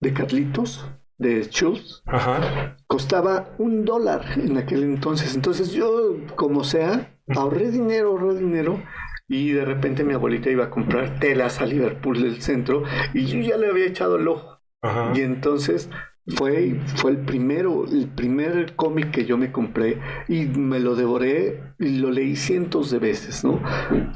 de 0.00 0.12
Carlitos, 0.14 0.88
de 1.22 1.42
Schultz. 1.44 2.02
Ajá. 2.06 2.76
Costaba 2.86 3.54
un 3.58 3.84
dólar 3.84 4.24
en 4.36 4.58
aquel 4.58 4.82
entonces. 4.82 5.34
Entonces 5.34 5.72
yo, 5.72 6.16
como 6.36 6.64
sea, 6.64 7.16
ahorré 7.34 7.70
dinero, 7.70 8.10
ahorré 8.10 8.38
dinero. 8.38 8.82
Y 9.28 9.52
de 9.52 9.64
repente 9.64 10.04
mi 10.04 10.12
abuelita 10.12 10.50
iba 10.50 10.64
a 10.64 10.70
comprar 10.70 11.18
telas 11.18 11.60
a 11.62 11.66
Liverpool 11.66 12.20
del 12.20 12.42
centro 12.42 12.82
y 13.14 13.24
yo 13.24 13.40
ya 13.40 13.56
le 13.56 13.68
había 13.68 13.86
echado 13.86 14.16
el 14.16 14.28
ojo. 14.28 14.60
Ajá. 14.82 15.12
Y 15.14 15.22
entonces 15.22 15.88
fue, 16.26 16.78
fue 16.96 17.10
el 17.12 17.18
primero, 17.18 17.84
el 17.84 18.08
primer 18.08 18.76
cómic 18.76 19.10
que 19.10 19.24
yo 19.24 19.36
me 19.36 19.50
compré 19.50 19.98
y 20.28 20.46
me 20.46 20.78
lo 20.78 20.94
devoré 20.94 21.74
y 21.80 21.98
lo 21.98 22.12
leí 22.12 22.36
cientos 22.36 22.90
de 22.90 23.00
veces, 23.00 23.42
¿no? 23.44 23.60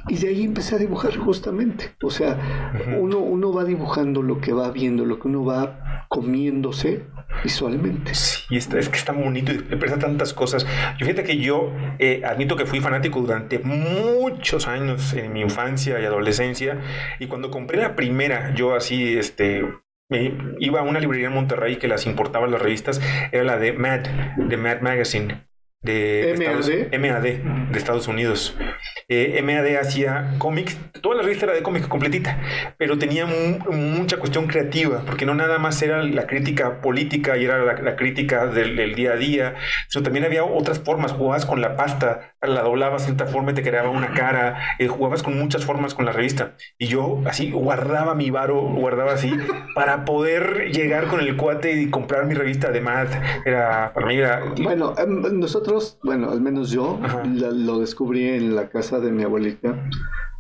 Y 0.09 0.17
de 0.17 0.29
ahí 0.29 0.45
empecé 0.45 0.77
a 0.77 0.79
dibujar 0.79 1.17
justamente. 1.17 1.97
O 2.03 2.11
sea, 2.11 2.73
uno, 3.01 3.19
uno 3.19 3.53
va 3.53 3.65
dibujando 3.65 4.23
lo 4.23 4.41
que 4.41 4.53
va 4.53 4.71
viendo, 4.71 5.05
lo 5.05 5.19
que 5.19 5.29
uno 5.29 5.45
va 5.45 5.81
comiéndose 6.17 7.03
visualmente. 7.45 8.15
Sí, 8.15 8.57
es 8.57 8.69
que 8.69 8.97
está 8.97 9.13
bonito 9.13 9.53
y 9.53 9.57
expresa 9.57 9.99
tantas 9.99 10.33
cosas. 10.33 10.67
Yo 10.99 11.05
fíjate 11.05 11.25
que 11.25 11.37
yo 11.37 11.75
eh, 11.99 12.23
admito 12.25 12.57
que 12.57 12.65
fui 12.65 12.81
fanático 12.81 13.21
durante 13.21 13.59
muchos 13.59 14.67
años 14.67 15.13
en 15.13 15.35
mi 15.35 15.43
infancia 15.43 16.01
y 16.01 16.07
adolescencia. 16.07 16.81
Y 17.21 17.27
cuando 17.27 17.51
compré 17.51 17.77
la 17.77 17.97
primera, 17.97 18.55
yo 18.55 18.75
así, 18.75 19.19
este, 19.19 19.63
me 20.09 20.33
iba 20.59 20.81
a 20.81 20.85
una 20.85 21.01
librería 21.01 21.27
en 21.27 21.35
Monterrey 21.35 21.77
que 21.77 21.87
las 21.87 22.07
importaba 22.07 22.47
las 22.47 22.63
revistas, 22.63 22.99
era 23.31 23.45
la 23.45 23.59
de 23.59 23.75
Mad, 23.75 24.07
de 24.39 24.57
Mad 24.57 24.81
Magazine. 24.81 25.47
De 25.83 26.35
MAD. 26.37 26.41
Estados, 26.41 26.71
MAD 26.99 27.23
de 27.23 27.79
Estados 27.79 28.09
Unidos. 28.09 28.57
Eh, 29.09 29.41
MAD 29.45 29.77
hacía 29.81 30.35
cómics, 30.39 30.77
toda 31.01 31.15
la 31.15 31.23
revista 31.23 31.45
era 31.47 31.55
de 31.55 31.63
cómics 31.63 31.87
completita, 31.87 32.41
pero 32.77 32.99
tenía 32.99 33.25
mu- 33.25 33.59
mucha 33.73 34.17
cuestión 34.17 34.49
creativa, 34.49 35.05
porque 35.07 35.27
no 35.27 35.35
nada 35.35 35.59
más 35.61 35.81
era 35.83 36.03
la 36.03 36.27
crítica 36.27 36.81
política 36.81 37.37
y 37.37 37.45
era 37.45 37.59
la, 37.65 37.75
la 37.75 37.95
crítica 37.95 38.47
del, 38.49 38.75
del 38.75 38.97
día 38.97 39.13
a 39.13 39.17
día, 39.17 39.55
sino 39.89 40.03
también 40.03 40.25
había 40.25 40.43
otras 40.43 40.81
formas, 40.81 41.13
jugabas 41.13 41.47
con 41.47 41.61
la 41.61 41.77
pasta, 41.77 42.35
la 42.43 42.63
doblabas 42.63 43.03
de 43.03 43.15
cierta 43.15 43.27
forma 43.27 43.53
y 43.53 43.55
te 43.55 43.63
creaba 43.63 43.89
una 43.91 44.13
cara, 44.13 44.59
eh, 44.81 44.89
jugabas 44.89 45.23
con 45.23 45.39
muchas 45.39 45.65
formas 45.65 45.95
con 45.95 46.05
la 46.05 46.11
revista. 46.13 46.57
Y 46.79 46.87
yo 46.89 47.23
así 47.27 47.53
guardaba 47.53 48.17
mi 48.17 48.31
varo, 48.31 48.61
guardaba 48.61 49.13
así, 49.13 49.33
para 49.77 50.05
poder 50.05 50.73
llegar 50.73 51.07
con 51.07 51.21
el 51.21 51.37
cuate 51.37 51.81
y 51.81 51.91
comprar 51.91 52.27
mi 52.27 52.35
revista 52.35 52.73
de 52.73 52.81
Mad. 52.81 53.09
Era, 53.45 53.93
para 53.95 54.07
mí 54.07 54.17
era... 54.17 54.43
Bueno, 54.61 54.95
em, 54.99 55.23
nosotros, 55.67 55.99
bueno, 56.05 56.31
al 56.31 56.41
menos 56.41 56.71
yo 56.71 56.99
la- 57.35 57.51
lo 57.51 57.79
descubrí 57.81 58.25
en 58.29 58.55
la 58.55 58.69
casa 58.69 59.01
de 59.01 59.11
mi 59.11 59.23
abuelita. 59.25 59.75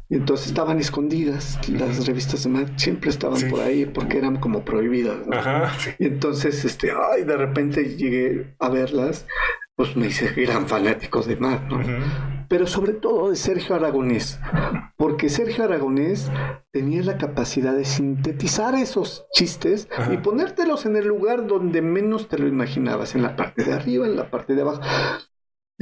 Y 0.09 0.15
entonces 0.15 0.47
estaban 0.47 0.79
escondidas 0.79 1.59
las 1.69 2.07
revistas 2.07 2.45
de 2.45 2.51
Mad, 2.51 2.69
siempre 2.77 3.11
estaban 3.11 3.39
Sí. 3.39 3.47
por 3.47 3.61
ahí 3.61 3.87
porque 3.87 4.19
eran 4.19 4.37
como 4.37 4.65
prohibidas. 4.65 5.27
¿no? 5.27 5.37
Ajá, 5.37 5.73
sí. 5.81 5.91
Y 5.99 6.07
entonces, 6.07 6.65
este, 6.65 6.93
ay, 6.93 7.25
de 7.25 7.37
repente 7.37 7.97
llegué 7.97 8.55
a 8.61 8.69
verlas, 8.69 9.27
pues 9.75 9.97
me 9.97 10.07
hice 10.07 10.29
gran 10.41 10.69
fanático 10.69 11.23
de 11.23 11.37
Mad, 11.37 11.61
¿no? 11.69 11.81
Pero 12.49 12.67
sobre 12.67 12.93
todo 12.93 13.31
de 13.31 13.37
Sergio 13.37 13.75
Aragonés, 13.75 14.39
porque 14.97 15.29
Sergio 15.29 15.65
Aragonés 15.65 16.31
tenía 16.73 17.03
la 17.03 17.19
capacidad 17.19 17.75
de 17.75 17.85
sintetizar 17.85 18.75
esos 18.75 19.27
chistes 19.33 19.89
Ajá. 19.97 20.13
y 20.13 20.19
ponértelos 20.19 20.87
en 20.87 20.97
el 20.97 21.07
lugar 21.07 21.47
donde 21.47 21.83
menos 21.83 22.29
te 22.29 22.39
lo 22.39 22.47
imaginabas, 22.47 23.15
en 23.15 23.23
la 23.23 23.37
parte 23.37 23.65
de 23.65 23.73
arriba, 23.73 24.07
en 24.07 24.17
la 24.17 24.31
parte 24.31 24.55
de 24.55 24.63
abajo. 24.63 24.83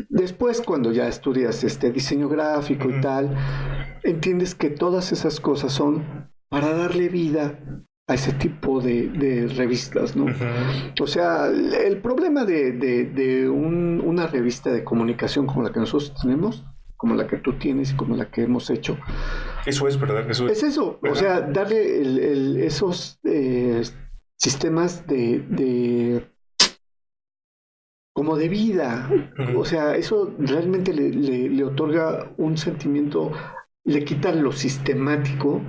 Después, 0.09 0.61
cuando 0.61 0.91
ya 0.93 1.07
estudias 1.07 1.63
este 1.63 1.93
diseño 1.93 2.29
gráfico 2.29 2.89
y 2.91 3.01
tal, 3.01 3.37
entiendes 4.03 4.55
que 4.55 4.71
todas 4.71 5.13
esas 5.13 5.41
cosas 5.41 5.73
son 5.73 6.31
para 6.49 6.73
darle 6.75 7.09
vida 7.09 7.59
a 8.07 8.15
ese 8.15 8.33
tipo 8.35 8.81
de, 8.83 9.09
de 9.09 9.49
revistas, 9.49 10.15
¿no? 10.15 10.27
O 11.01 11.07
sea, 11.07 11.47
el 11.47 12.01
problema 12.03 12.45
de, 12.45 12.73
de- 12.73 13.05
de 13.07 13.49
un- 13.49 14.03
una 14.05 14.27
revista 14.27 14.71
de 14.71 14.85
comunicación 14.85 15.47
como 15.47 15.63
la 15.63 15.73
que 15.73 15.81
nosotros 15.81 16.15
tenemos, 16.21 16.65
como 16.97 17.15
la 17.15 17.27
que 17.27 17.39
tú 17.39 17.55
tienes 17.59 17.93
y 17.93 17.97
como 17.97 18.15
la 18.17 18.31
que 18.31 18.43
hemos 18.43 18.69
hecho, 18.71 18.99
Eso 19.65 19.89
es 19.89 19.99
verdad, 19.99 20.29
eso 20.31 20.47
es. 20.47 20.59
es 20.59 20.63
eso. 20.73 21.01
O 21.03 21.15
sea, 21.15 21.41
darle 21.41 22.03
el- 22.03 22.19
el- 22.19 22.57
esos 22.59 23.19
eh, 23.25 23.83
sistemas 24.37 25.07
de, 25.07 25.39
de- 25.49 26.27
como 28.15 28.37
de 28.37 28.49
vida. 28.49 29.11
O 29.57 29.65
sea, 29.65 29.97
eso 29.97 30.33
realmente 30.39 30.93
le, 30.93 31.09
le- 31.11 31.49
le 31.49 31.65
otorga 31.65 32.31
un 32.37 32.57
sentimiento, 32.59 33.33
le 33.85 34.05
quita 34.05 34.31
lo 34.33 34.53
sistemático 34.53 35.63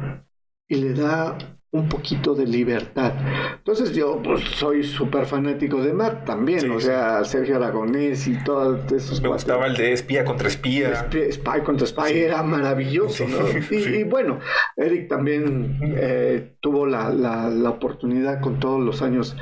y 0.67 0.75
le 0.75 0.93
da 0.93 1.37
un 1.75 1.89
poquito 1.89 2.33
de 2.35 2.45
libertad. 2.45 3.13
Entonces 3.57 3.93
yo 3.93 4.21
pues, 4.23 4.43
soy 4.55 4.83
súper 4.83 5.25
fanático 5.25 5.81
de 5.81 5.93
Matt 5.93 6.25
también, 6.25 6.61
Sí, 6.61 6.69
o 6.69 6.79
sea, 6.79 7.23
Sergio 7.23 7.57
Aragonés 7.57 8.27
y 8.27 8.41
todos 8.43 8.91
esos 8.91 9.21
Me 9.21 9.27
cuates. 9.27 9.45
gustaba 9.45 9.67
el 9.67 9.75
de 9.75 9.91
espía 9.93 10.23
contra 10.25 10.47
espía. 10.47 10.95
Spy, 10.95 11.31
Spy 11.31 11.61
contra 11.63 11.85
Spy 11.87 12.11
era 12.13 12.41
maravilloso, 12.43 13.25
Sí, 13.25 13.31
¿no? 13.31 13.75
Y, 13.95 14.03
bueno, 14.03 14.39
Eric 14.77 15.07
también 15.09 15.79
eh, 15.97 16.55
tuvo 16.61 16.85
la, 16.85 17.09
la- 17.09 17.49
la 17.49 17.69
oportunidad 17.69 18.39
con 18.41 18.59
todos 18.59 18.81
los 18.81 19.01
años, 19.01 19.35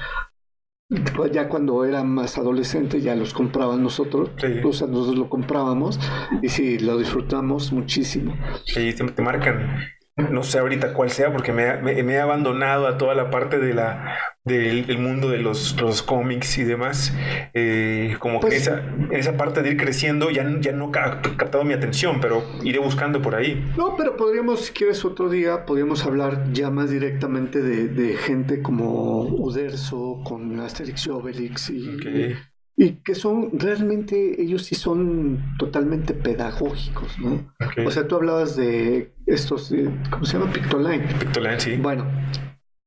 pues 1.16 1.32
ya 1.32 1.48
cuando 1.50 1.86
era 1.86 2.04
más 2.04 2.38
adolescente 2.38 3.02
ya 3.02 3.16
los 3.16 3.34
compraban 3.34 3.82
nosotros, 3.82 4.30
Sí. 4.38 4.48
o 4.64 4.74
sea, 4.74 4.88
nosotros 4.88 5.18
lo 5.18 5.30
comprábamos 5.30 6.00
y 6.42 6.50
sí, 6.50 6.78
lo 6.80 6.98
disfrutamos 6.98 7.72
muchísimo. 7.72 8.36
Sí, 8.66 8.94
te 8.94 9.22
marcan. 9.22 9.80
No 10.16 10.44
sé 10.44 10.60
ahorita 10.60 10.94
cuál 10.94 11.10
sea, 11.10 11.32
porque 11.32 11.52
me, 11.52 11.78
me- 11.78 12.04
me 12.04 12.14
he 12.14 12.20
abandonado 12.20 12.86
a 12.88 13.00
toda 13.00 13.16
la 13.16 13.32
parte 13.32 13.58
de 13.58 13.74
la, 13.74 14.16
del, 14.44 14.86
del 14.86 15.00
mundo 15.00 15.28
de 15.30 15.40
los, 15.40 15.76
los 15.82 16.04
cómics 16.04 16.60
y 16.60 16.64
demás. 16.64 17.12
Eh, 17.56 18.16
como 18.20 18.40
que 18.40 18.46
Pues- 18.48 18.62
esa, 18.68 18.84
esa 19.12 19.38
parte 19.38 19.64
de 19.64 19.72
ir 19.72 19.78
creciendo 19.78 20.30
ya, 20.30 20.46
ya 20.60 20.72
no 20.72 20.92
ha 20.94 21.22
captado 21.22 21.64
mi 21.64 21.74
atención, 21.74 22.20
pero 22.22 22.44
iré 22.64 22.78
buscando 22.78 23.24
por 23.24 23.34
ahí. 23.34 23.66
No, 23.76 23.96
pero 23.98 24.16
podríamos, 24.16 24.66
si 24.66 24.74
quieres 24.74 25.04
otro 25.04 25.30
día, 25.30 25.66
podríamos 25.66 26.06
hablar 26.06 26.52
ya 26.54 26.70
más 26.70 26.92
directamente 26.92 27.62
de, 27.64 27.88
de 27.88 28.16
gente 28.16 28.62
como 28.62 29.22
Uderzo, 29.24 30.22
con 30.24 30.60
Asterix 30.60 31.08
y 31.08 31.10
Obelix 31.10 31.70
y. 31.72 32.36
y 32.76 32.94
que 33.04 33.14
son 33.16 33.52
realmente, 33.60 34.42
ellos 34.42 34.64
sí 34.64 34.76
son 34.76 35.56
totalmente 35.60 36.14
pedagógicos, 36.14 37.20
¿no? 37.20 37.54
O 37.86 37.92
sea, 37.92 38.08
tú 38.08 38.16
hablabas 38.16 38.56
de 38.56 39.14
estos, 39.26 39.72
eh, 39.72 39.90
¿cómo 40.10 40.26
se 40.26 40.38
llama? 40.38 40.52
Pictoline. 40.52 41.06
Pictoline, 41.20 41.60
sí. 41.60 41.76
Bueno, 41.78 42.06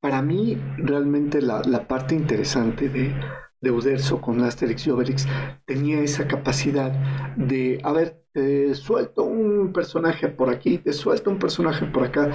para 0.00 0.22
mí 0.22 0.58
realmente 0.78 1.40
la, 1.40 1.62
la 1.62 1.86
parte 1.86 2.14
interesante 2.14 2.88
de, 2.88 3.14
de 3.60 3.70
Uderzo 3.70 4.20
con 4.20 4.42
Asterix 4.42 4.86
y 4.86 4.90
Obelix 4.90 5.26
tenía 5.64 6.00
esa 6.00 6.26
capacidad 6.26 6.90
de, 7.36 7.80
a 7.82 7.92
ver, 7.92 8.22
te 8.32 8.74
suelto 8.74 9.22
un 9.22 9.72
personaje 9.72 10.28
por 10.28 10.50
aquí, 10.50 10.78
te 10.78 10.92
suelto 10.92 11.30
un 11.30 11.38
personaje 11.38 11.86
por 11.86 12.04
acá, 12.04 12.30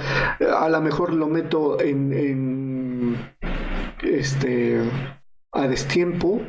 a 0.58 0.68
lo 0.68 0.80
mejor 0.80 1.12
lo 1.12 1.28
meto 1.28 1.80
en, 1.80 2.12
en 2.12 3.16
este 4.02 4.80
a 5.52 5.68
destiempo, 5.68 6.40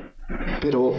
pero 0.61 0.93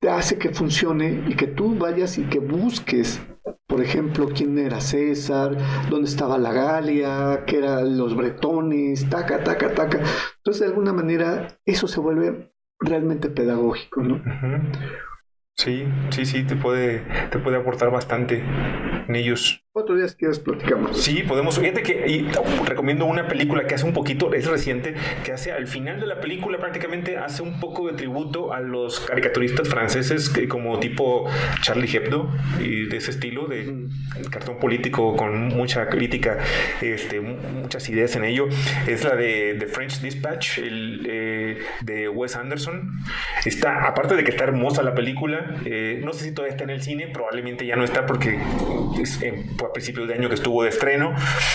te 0.00 0.08
hace 0.08 0.38
que 0.38 0.50
funcione 0.50 1.24
y 1.28 1.34
que 1.34 1.46
tú 1.46 1.76
vayas 1.76 2.18
y 2.18 2.24
que 2.24 2.38
busques 2.38 3.20
por 3.66 3.82
ejemplo, 3.82 4.28
quién 4.34 4.58
era 4.58 4.80
César, 4.80 5.56
dónde 5.90 6.08
estaba 6.08 6.38
la 6.38 6.52
Galia, 6.52 7.44
qué 7.46 7.58
eran 7.58 7.98
los 7.98 8.16
bretones, 8.16 9.08
taca, 9.10 9.42
taca, 9.42 9.74
taca. 9.74 9.98
Entonces, 10.36 10.60
de 10.60 10.66
alguna 10.66 10.92
manera, 10.92 11.58
eso 11.64 11.88
se 11.88 12.00
vuelve 12.00 12.54
realmente 12.78 13.28
pedagógico, 13.28 14.02
¿no? 14.02 14.22
Sí, 15.56 15.84
sí, 16.10 16.24
sí, 16.26 16.44
te 16.44 16.54
puede, 16.54 17.02
te 17.30 17.38
puede 17.38 17.56
aportar 17.56 17.90
bastante 17.90 18.42
ellos. 19.14 19.62
Otro 19.72 19.94
día, 19.94 20.08
si 20.08 20.16
quieres, 20.16 20.38
platicamos. 20.38 21.02
Sí, 21.02 21.22
podemos. 21.22 21.58
Fíjate 21.58 21.82
que 21.82 22.06
y, 22.08 22.22
uh, 22.22 22.64
recomiendo 22.64 23.04
una 23.04 23.28
película 23.28 23.66
que 23.66 23.74
hace 23.74 23.84
un 23.84 23.92
poquito, 23.92 24.32
es 24.32 24.46
reciente, 24.46 24.94
que 25.22 25.32
hace 25.32 25.52
al 25.52 25.66
final 25.66 26.00
de 26.00 26.06
la 26.06 26.18
película 26.18 26.56
prácticamente 26.58 27.18
hace 27.18 27.42
un 27.42 27.60
poco 27.60 27.86
de 27.86 27.92
tributo 27.92 28.54
a 28.54 28.60
los 28.60 29.00
caricaturistas 29.00 29.68
franceses 29.68 30.30
que 30.30 30.48
como 30.48 30.80
tipo 30.80 31.28
Charlie 31.60 31.94
Hebdo 31.94 32.30
y 32.58 32.86
de 32.86 32.96
ese 32.96 33.10
estilo 33.10 33.46
de 33.48 33.86
cartón 34.30 34.58
político 34.58 35.14
con 35.14 35.48
mucha 35.48 35.88
crítica, 35.90 36.38
este, 36.80 37.20
mu- 37.20 37.36
muchas 37.60 37.86
ideas 37.90 38.16
en 38.16 38.24
ello. 38.24 38.48
Es 38.86 39.04
la 39.04 39.14
de 39.14 39.56
The 39.58 39.66
French 39.66 40.00
Dispatch, 40.00 40.56
el, 40.56 41.06
eh, 41.06 41.58
de 41.82 42.08
Wes 42.08 42.34
Anderson. 42.34 42.92
Está, 43.44 43.86
aparte 43.86 44.16
de 44.16 44.24
que 44.24 44.30
está 44.30 44.44
hermosa 44.44 44.82
la 44.82 44.94
película, 44.94 45.54
eh, 45.66 46.00
no 46.02 46.14
sé 46.14 46.24
si 46.24 46.32
todavía 46.32 46.52
está 46.54 46.64
en 46.64 46.70
el 46.70 46.80
cine, 46.82 47.08
probablemente 47.12 47.66
ya 47.66 47.76
no 47.76 47.84
está 47.84 48.06
porque 48.06 48.38
a 49.02 49.72
principios 49.72 50.08
de 50.08 50.14
año 50.14 50.28
que 50.28 50.34
estuvo 50.34 50.62
de 50.62 50.70
estreno, 50.70 51.14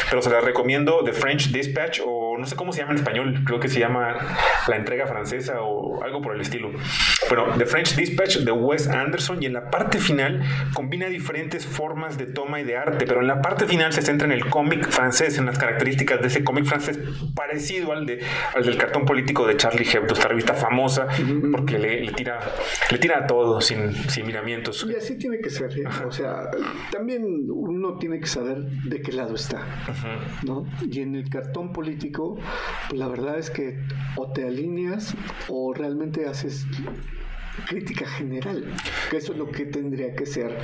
pero 0.09 0.21
se 0.21 0.29
la 0.29 0.41
recomiendo 0.41 1.03
The 1.03 1.13
French 1.13 1.51
Dispatch 1.51 2.01
o 2.05 2.20
no 2.37 2.45
sé 2.45 2.55
cómo 2.55 2.71
se 2.71 2.79
llama 2.79 2.91
en 2.91 2.97
español, 2.97 3.41
creo 3.45 3.59
que 3.59 3.67
se 3.67 3.79
llama 3.79 4.15
La 4.67 4.75
entrega 4.75 5.07
francesa 5.07 5.61
o 5.61 6.03
algo 6.03 6.21
por 6.21 6.35
el 6.35 6.41
estilo. 6.41 6.71
bueno, 7.29 7.45
The 7.57 7.65
French 7.65 7.95
Dispatch 7.95 8.37
de 8.39 8.51
Wes 8.51 8.87
Anderson 8.87 9.41
y 9.41 9.45
en 9.45 9.53
la 9.53 9.69
parte 9.69 9.99
final 9.99 10.41
combina 10.73 11.07
diferentes 11.07 11.65
formas 11.65 12.17
de 12.17 12.25
toma 12.25 12.59
y 12.59 12.63
de 12.63 12.77
arte, 12.77 13.05
pero 13.05 13.21
en 13.21 13.27
la 13.27 13.41
parte 13.41 13.65
final 13.65 13.93
se 13.93 14.01
centra 14.01 14.25
en 14.25 14.33
el 14.33 14.45
cómic 14.47 14.89
francés, 14.89 15.37
en 15.37 15.45
las 15.45 15.57
características 15.57 16.21
de 16.21 16.27
ese 16.27 16.43
cómic 16.43 16.65
francés 16.65 16.99
parecido 17.35 17.91
al, 17.91 18.05
de, 18.05 18.19
al 18.55 18.63
del 18.63 18.77
cartón 18.77 19.05
político 19.05 19.47
de 19.47 19.57
Charlie 19.57 19.87
Hebdo, 19.91 20.13
esta 20.13 20.27
revista 20.27 20.53
famosa, 20.53 21.07
porque 21.51 21.77
le, 21.79 22.11
tira, 22.11 22.39
le 22.89 22.97
tira 22.97 23.19
a 23.19 23.27
todo 23.27 23.61
sin, 23.61 23.93
sin 24.09 24.25
miramientos. 24.25 24.85
Y 24.89 24.95
así 24.95 25.17
tiene 25.17 25.39
que 25.39 25.49
ser, 25.49 25.71
¿eh? 25.77 25.83
o 26.05 26.11
sea, 26.11 26.49
también 26.91 27.23
uno 27.49 27.97
tiene 27.97 28.19
que 28.19 28.27
saber 28.27 28.61
de 28.61 29.01
qué 29.01 29.11
lado 29.11 29.35
está, 29.35 29.65
¿no? 30.43 30.65
Y 30.89 31.01
en 31.01 31.15
el 31.15 31.29
cartón 31.29 31.71
político, 31.71 32.20
pues 32.29 32.99
la 32.99 33.07
verdad 33.07 33.37
es 33.37 33.49
que 33.49 33.79
o 34.15 34.31
te 34.31 34.45
alineas 34.45 35.15
o 35.49 35.73
realmente 35.73 36.25
haces 36.27 36.65
crítica 37.67 38.05
general, 38.05 38.65
que 39.09 39.17
eso 39.17 39.33
es 39.33 39.37
lo 39.37 39.49
que 39.49 39.65
tendría 39.65 40.15
que 40.15 40.25
ser 40.25 40.57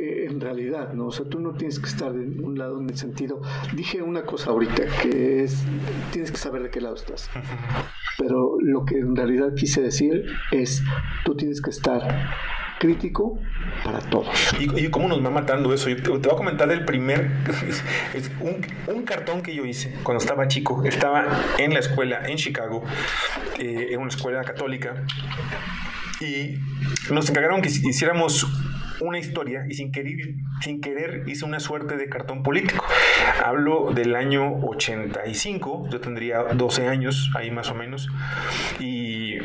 eh, 0.00 0.26
en 0.28 0.40
realidad, 0.40 0.92
¿no? 0.94 1.06
O 1.06 1.10
sea, 1.10 1.26
tú 1.26 1.38
no 1.40 1.54
tienes 1.54 1.78
que 1.78 1.86
estar 1.86 2.12
de 2.12 2.20
un 2.42 2.58
lado 2.58 2.80
en 2.80 2.88
el 2.88 2.96
sentido, 2.96 3.40
dije 3.74 4.02
una 4.02 4.24
cosa 4.24 4.50
ahorita, 4.50 4.84
que 5.02 5.44
es, 5.44 5.64
tienes 6.10 6.30
que 6.30 6.38
saber 6.38 6.62
de 6.62 6.70
qué 6.70 6.80
lado 6.80 6.94
estás, 6.94 7.30
pero 8.18 8.56
lo 8.60 8.84
que 8.84 8.98
en 8.98 9.14
realidad 9.14 9.54
quise 9.54 9.82
decir 9.82 10.24
es, 10.50 10.82
tú 11.24 11.36
tienes 11.36 11.60
que 11.60 11.70
estar 11.70 12.02
crítico 12.78 13.38
para 13.84 13.98
todos. 13.98 14.54
¿Y, 14.58 14.88
cómo 14.88 15.08
nos 15.08 15.24
va 15.24 15.30
matando 15.30 15.72
eso? 15.74 15.86
te, 15.86 16.08
voy 16.08 16.20
a 16.24 16.36
comentar 16.36 16.70
el 16.70 16.84
primer, 16.84 17.30
un, 18.86 19.02
cartón 19.02 19.42
que 19.42 19.54
yo 19.54 19.64
hice 19.64 19.94
cuando 20.02 20.22
estaba 20.22 20.48
chico. 20.48 20.84
Estaba 20.84 21.26
en 21.58 21.72
la 21.74 21.80
escuela 21.80 22.26
en 22.26 22.36
Chicago, 22.36 22.82
eh, 23.58 23.88
en 23.90 24.00
una 24.00 24.08
escuela 24.08 24.42
católica, 24.44 25.04
y 26.20 26.58
nos 27.12 27.28
encargaron 27.30 27.62
que 27.62 27.68
hiciéramos 27.68 28.46
una 29.00 29.18
historia 29.18 29.64
y 29.68 29.74
sin 29.74 29.92
querer, 29.92 30.34
sin 30.60 30.80
querer 30.80 31.24
hice 31.26 31.44
una 31.44 31.60
suerte 31.60 31.96
de 31.96 32.08
cartón 32.08 32.42
político. 32.42 32.84
Hablo 33.44 33.92
del 33.94 34.14
año 34.16 34.56
85, 34.60 35.88
yo 35.90 36.00
tendría 36.00 36.42
12 36.42 36.88
años 36.88 37.30
ahí 37.34 37.50
más 37.50 37.70
o 37.70 37.74
menos, 37.74 38.08
y 38.80 39.38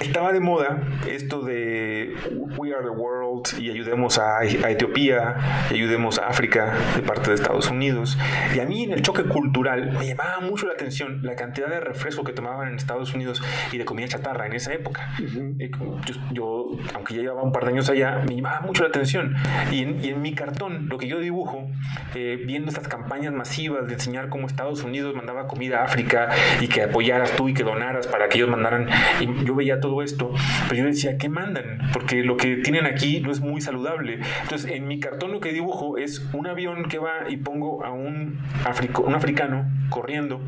estaba 0.00 0.32
de 0.32 0.40
moda 0.40 0.82
esto 1.08 1.42
de 1.42 2.14
We 2.56 2.74
Are 2.74 2.82
the 2.82 2.90
World 2.90 3.60
y 3.60 3.70
ayudemos 3.70 4.18
a, 4.18 4.44
Etiopía, 4.44 5.36
y 5.70 5.74
ayudemos 5.74 6.18
a 6.18 6.28
África 6.28 6.74
de 6.96 7.02
parte 7.02 7.30
de 7.30 7.34
Estados 7.36 7.70
Unidos. 7.70 8.18
Y 8.54 8.60
a 8.60 8.64
mí 8.64 8.84
en 8.84 8.92
el 8.92 9.02
choque 9.02 9.24
cultural 9.24 9.92
me 9.98 10.06
llamaba 10.06 10.40
mucho 10.40 10.66
la 10.66 10.72
atención 10.72 11.20
la 11.22 11.36
cantidad 11.36 11.68
de 11.68 11.80
refresco 11.80 12.24
que 12.24 12.32
tomaban 12.32 12.68
en 12.68 12.76
Estados 12.76 13.14
Unidos 13.14 13.42
y 13.72 13.78
de 13.78 13.84
comida 13.84 14.08
chatarra 14.08 14.46
en 14.46 14.54
esa 14.54 14.72
época. 14.72 15.12
Eh, 15.58 15.70
yo, 16.32 16.70
aunque 16.94 17.14
ya 17.14 17.22
llevaba 17.22 17.42
un 17.42 17.52
par 17.52 17.64
de 17.64 17.72
años 17.72 17.88
allá, 17.90 18.22
me 18.26 18.36
llamaba 18.36 18.60
mucho 18.60 18.82
la 18.82 18.88
atención. 18.88 19.34
Y 19.70 19.82
en, 19.82 20.20
mi 20.20 20.34
cartón, 20.34 20.88
lo 20.88 20.98
que 20.98 21.08
yo 21.08 21.18
dibujo, 21.18 21.68
eh, 22.14 22.42
viendo 22.46 22.68
estas 22.68 22.88
campañas 22.88 23.32
masivas 23.32 23.86
de 23.86 23.94
enseñar 23.94 24.28
cómo 24.28 24.46
Estados 24.46 24.82
Unidos 24.82 25.14
mandaba 25.14 25.46
comida 25.46 25.80
a 25.80 25.84
África 25.84 26.30
y 26.60 26.68
que 26.68 26.82
apoyaras 26.82 27.32
tú 27.32 27.48
y 27.48 27.54
que 27.54 27.62
donaras 27.62 28.06
para 28.06 28.28
que 28.28 28.38
ellos 28.38 28.50
mandaran, 28.50 28.88
y 29.20 29.44
yo 29.44 29.54
veía 29.54 29.80
todo 29.80 29.89
esto, 30.02 30.32
pero 30.68 30.82
yo 30.82 30.86
decía, 30.86 31.18
¿qué 31.18 31.28
mandan? 31.28 31.90
Porque 31.92 32.22
lo 32.22 32.36
que 32.36 32.56
tienen 32.56 32.86
aquí 32.86 33.20
no 33.20 33.30
es 33.30 33.40
muy 33.40 33.60
saludable. 33.60 34.20
Entonces, 34.42 34.70
en 34.70 34.86
mi 34.86 35.00
cartón 35.00 35.32
lo 35.32 35.40
que 35.40 35.52
dibujo 35.52 35.98
es 35.98 36.28
un 36.32 36.46
avión 36.46 36.88
que 36.88 36.98
va 36.98 37.28
y 37.28 37.36
pongo 37.36 37.84
a 37.84 37.90
un, 37.90 38.38
africano 38.64 39.68
corriendo, 39.90 40.40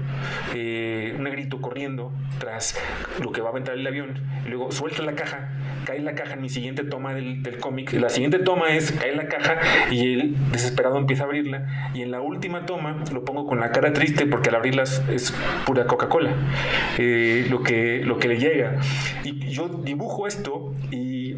eh, 0.55 1.15
un 1.17 1.25
negrito 1.25 1.61
corriendo 1.61 2.13
tras 2.39 2.79
lo 3.21 3.33
que 3.33 3.41
va 3.41 3.49
a 3.49 3.51
aventar 3.51 3.75
el 3.75 3.87
avión, 3.87 4.15
luego 4.47 4.71
suelta 4.71 5.03
la 5.03 5.15
caja, 5.15 5.51
cae 5.85 6.01
la 6.01 6.15
caja 6.15 6.35
en 6.35 6.43
mi 6.43 6.49
siguiente 6.49 6.85
toma 6.85 7.15
del, 7.15 7.43
cómic. 7.61 7.93
La 7.93 8.09
siguiente 8.09 8.39
toma 8.39 8.69
es, 8.71 8.93
cae 8.93 9.15
la 9.15 9.27
caja 9.27 9.59
y 9.91 10.15
él 10.15 10.37
desesperado 10.53 10.97
empieza 10.99 11.25
a 11.25 11.27
abrirla, 11.27 11.91
y 11.95 12.03
en 12.03 12.11
la 12.11 12.21
última 12.21 12.67
toma 12.67 13.05
lo 13.13 13.25
pongo 13.25 13.47
con 13.47 13.61
la 13.61 13.71
cara 13.73 13.93
triste 13.93 14.27
porque 14.27 14.49
al 14.49 14.57
abrirla 14.57 14.83
es 14.85 15.35
pura 15.67 15.87
Coca-Cola, 15.87 16.33
eh, 16.99 17.47
lo, 17.51 17.63
que, 17.63 18.03
lo 18.05 18.19
que 18.19 18.29
le 18.29 18.39
llega. 18.39 18.77
Y 19.25 19.32
yo 19.39 19.69
dibujo 19.69 20.27
esto 20.27 20.75
y 20.91 21.37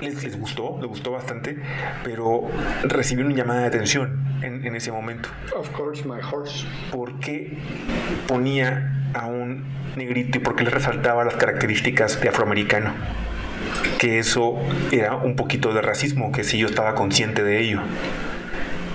les, 0.00 0.22
les, 0.22 0.38
gustó, 0.38 0.78
les 0.80 0.88
gustó 0.88 1.12
bastante, 1.12 1.58
pero 2.04 2.42
recibí 2.84 3.22
una 3.22 3.34
llamada 3.34 3.60
de 3.60 3.66
atención 3.66 4.24
en, 4.42 4.66
en, 4.66 4.76
ese 4.76 4.92
momento. 4.92 5.28
Of 5.56 5.70
course, 5.70 6.04
my 6.04 6.20
horse. 6.20 6.66
¿Por 6.90 7.18
qué 7.20 7.58
ponía 8.26 9.10
a 9.14 9.26
un 9.26 9.64
negrito 9.96 10.38
y 10.38 10.40
por 10.40 10.56
qué 10.56 10.64
le 10.64 10.70
resaltaba 10.70 11.24
las 11.24 11.36
características 11.36 12.20
de 12.20 12.28
afroamericano? 12.28 12.92
Que 13.98 14.18
eso 14.18 14.56
era 14.92 15.16
un 15.16 15.36
poquito 15.36 15.72
de 15.72 15.80
racismo, 15.80 16.32
que 16.32 16.44
sí 16.44 16.58
yo 16.58 16.66
estaba 16.66 16.94
consciente 16.94 17.42
de 17.42 17.60
ello. 17.60 17.80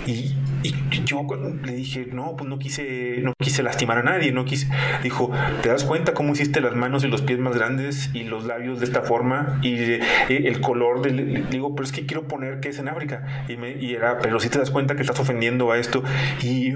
Y 0.05 0.35
y 0.63 1.03
yo 1.05 1.25
le 1.63 1.73
dije, 1.73 2.07
no, 2.11 2.35
pues 2.35 2.49
no 2.49 2.59
quise, 2.59 3.19
no 3.21 3.33
quise 3.39 3.63
lastimar 3.63 3.97
a 3.97 4.03
nadie, 4.03 4.31
no 4.31 4.45
quise. 4.45 4.67
Dijo, 5.03 5.31
¿te 5.61 5.69
das 5.69 5.83
cuenta 5.83 6.13
cómo 6.13 6.33
hiciste 6.33 6.61
las 6.61 6.75
manos 6.75 7.03
y 7.03 7.07
los 7.07 7.21
pies 7.21 7.39
más 7.39 7.55
grandes 7.55 8.09
y 8.13 8.23
los 8.23 8.45
labios 8.45 8.79
de 8.79 8.85
esta 8.85 9.01
forma 9.01 9.59
y 9.61 9.75
eh, 9.75 10.01
el 10.29 10.61
color 10.61 11.01
del. 11.01 11.49
Digo, 11.49 11.75
pero 11.75 11.85
es 11.85 11.91
que 11.91 12.05
quiero 12.05 12.27
poner 12.27 12.59
que 12.59 12.69
es 12.69 12.79
en 12.79 12.87
África. 12.87 13.45
Y, 13.47 13.57
me, 13.57 13.71
y 13.71 13.93
era, 13.93 14.19
pero 14.19 14.39
si 14.39 14.49
te 14.49 14.59
das 14.59 14.71
cuenta 14.71 14.95
que 14.95 15.01
estás 15.01 15.19
ofendiendo 15.19 15.71
a 15.71 15.77
esto. 15.77 16.03
Y, 16.41 16.73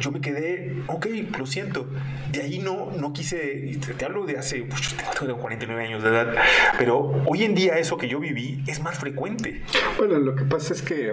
yo 0.00 0.10
me 0.10 0.20
quedé, 0.20 0.76
ok, 0.86 1.06
lo 1.38 1.46
siento. 1.46 1.88
De 2.30 2.42
ahí 2.42 2.58
no, 2.58 2.90
no 2.98 3.12
quise, 3.12 3.78
te, 3.96 4.04
hablo 4.04 4.26
de 4.26 4.38
hace, 4.38 4.62
pues, 4.62 4.94
tengo 5.18 5.38
49 5.38 5.84
años 5.84 6.02
de 6.02 6.08
edad, 6.08 6.34
pero 6.78 7.22
hoy 7.26 7.44
en 7.44 7.54
día 7.54 7.78
eso 7.78 7.96
que 7.96 8.08
yo 8.08 8.20
viví 8.20 8.62
es 8.66 8.80
más 8.80 8.98
frecuente. 8.98 9.62
Bueno, 9.98 10.18
lo 10.18 10.34
que 10.34 10.44
pasa 10.44 10.72
es 10.72 10.82
que 10.82 11.12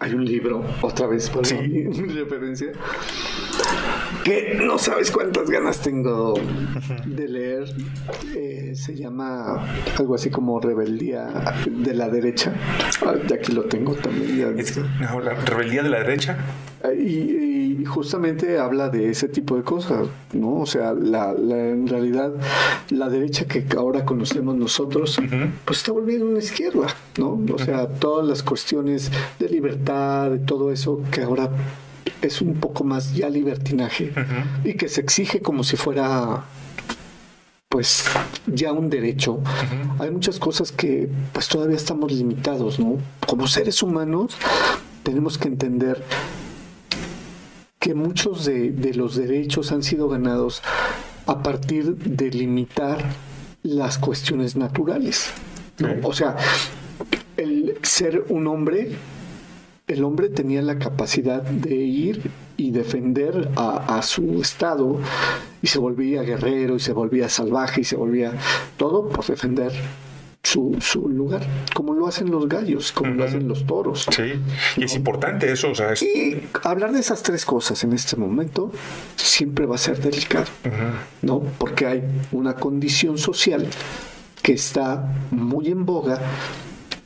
hay 0.00 0.14
un 0.14 0.24
libro, 0.24 0.64
otra 0.82 1.06
vez 1.08 1.28
por 1.30 1.44
mi, 1.62 1.84
referencia, 2.14 2.72
que 4.24 4.58
no 4.62 4.78
sabes 4.78 5.10
cuántas 5.10 5.48
ganas 5.50 5.80
tengo 5.80 6.34
de 7.06 7.28
leer. 7.28 7.64
Eh, 8.36 8.72
se 8.74 8.94
llama 8.94 9.66
algo 9.98 10.14
así 10.14 10.30
como 10.30 10.60
Rebeldía 10.60 11.54
de 11.66 11.94
la 11.94 12.08
Derecha. 12.08 12.52
Ah, 13.04 13.14
ya 13.26 13.36
aquí 13.36 13.52
lo 13.52 13.64
tengo 13.64 13.94
también. 13.94 14.56
no, 15.00 15.20
la 15.20 15.34
Rebeldía 15.34 15.82
de 15.82 15.88
la 15.88 15.98
Derecha. 15.98 16.36
Y, 16.96 17.84
justamente 17.86 18.58
habla 18.58 18.88
de 18.88 19.10
ese 19.10 19.28
tipo 19.28 19.56
de 19.56 19.62
cosas, 19.62 20.08
¿no? 20.32 20.60
O 20.60 20.66
sea, 20.66 20.92
la, 20.92 21.32
en 21.32 21.86
realidad 21.86 22.32
la 22.90 23.08
derecha 23.08 23.46
que 23.46 23.64
ahora 23.76 24.04
conocemos 24.04 24.56
nosotros, 24.56 25.18
pues 25.64 25.78
está 25.78 25.92
volviendo 25.92 26.26
una 26.26 26.38
izquierda, 26.38 26.88
¿no? 27.18 27.40
O 27.52 27.58
sea, 27.58 27.88
todas 27.88 28.26
las 28.26 28.42
cuestiones 28.42 29.10
de 29.38 29.48
libertad, 29.48 30.30
de 30.30 30.38
todo 30.38 30.70
eso 30.70 31.00
que 31.10 31.22
ahora 31.22 31.50
es 32.22 32.40
un 32.40 32.54
poco 32.54 32.84
más 32.84 33.14
ya 33.14 33.28
libertinaje 33.28 34.12
y 34.64 34.74
que 34.74 34.88
se 34.88 35.00
exige 35.00 35.40
como 35.40 35.64
si 35.64 35.76
fuera 35.76 36.44
pues 37.68 38.04
ya 38.46 38.72
un 38.72 38.88
derecho. 38.88 39.40
Hay 39.98 40.10
muchas 40.10 40.38
cosas 40.38 40.72
que 40.72 41.08
pues 41.32 41.48
todavía 41.48 41.76
estamos 41.76 42.10
limitados, 42.12 42.78
¿no? 42.78 42.96
Como 43.26 43.46
seres 43.46 43.82
humanos 43.82 44.36
tenemos 45.02 45.38
que 45.38 45.48
entender 45.48 46.02
que 47.78 47.94
muchos 47.94 48.44
de, 48.44 48.92
los 48.94 49.16
derechos 49.16 49.72
han 49.72 49.82
sido 49.82 50.08
ganados 50.08 50.62
a 51.26 51.42
partir 51.42 51.96
de 51.96 52.30
limitar 52.30 53.04
las 53.62 53.98
cuestiones 53.98 54.56
naturales. 54.56 55.30
O 56.02 56.12
sea, 56.12 56.36
el 57.36 57.78
ser 57.82 58.24
un 58.28 58.46
hombre 58.46 58.96
el 59.88 60.04
hombre 60.04 60.28
tenía 60.28 60.60
la 60.60 60.78
capacidad 60.78 61.42
de 61.42 61.74
ir 61.74 62.30
y 62.58 62.72
defender 62.72 63.48
a, 63.56 64.02
su 64.02 64.40
estado 64.42 64.98
y 65.62 65.68
se 65.68 65.78
volvía 65.78 66.22
guerrero 66.22 66.76
y 66.76 66.80
se 66.80 66.92
volvía 66.92 67.30
salvaje 67.30 67.80
y 67.80 67.84
se 67.84 67.96
volvía 67.96 68.34
todo 68.76 69.08
por 69.08 69.24
defender 69.24 69.72
su, 70.48 70.76
su 70.80 71.08
lugar, 71.08 71.42
como 71.74 71.92
lo 71.92 72.06
hacen 72.06 72.30
los 72.30 72.48
gallos, 72.48 72.90
como 72.92 73.12
lo 73.12 73.24
hacen 73.24 73.46
los 73.46 73.66
toros. 73.66 74.06
Sí, 74.10 74.40
y 74.78 74.84
es 74.84 74.94
importante 74.94 75.52
eso. 75.52 75.70
O 75.70 75.74
sea, 75.74 75.92
Y 76.00 76.40
hablar 76.64 76.92
de 76.92 77.00
esas 77.00 77.22
tres 77.22 77.44
cosas 77.44 77.84
en 77.84 77.92
este 77.92 78.16
momento 78.16 78.72
siempre 79.16 79.66
va 79.66 79.74
a 79.74 79.78
ser 79.78 80.00
delicado, 80.00 80.46
¿no? 81.20 81.40
Porque 81.58 81.86
hay 81.86 82.02
una 82.32 82.54
condición 82.54 83.18
social 83.18 83.66
que 84.42 84.52
está 84.52 85.12
muy 85.30 85.68
en 85.68 85.84
boga 85.84 86.20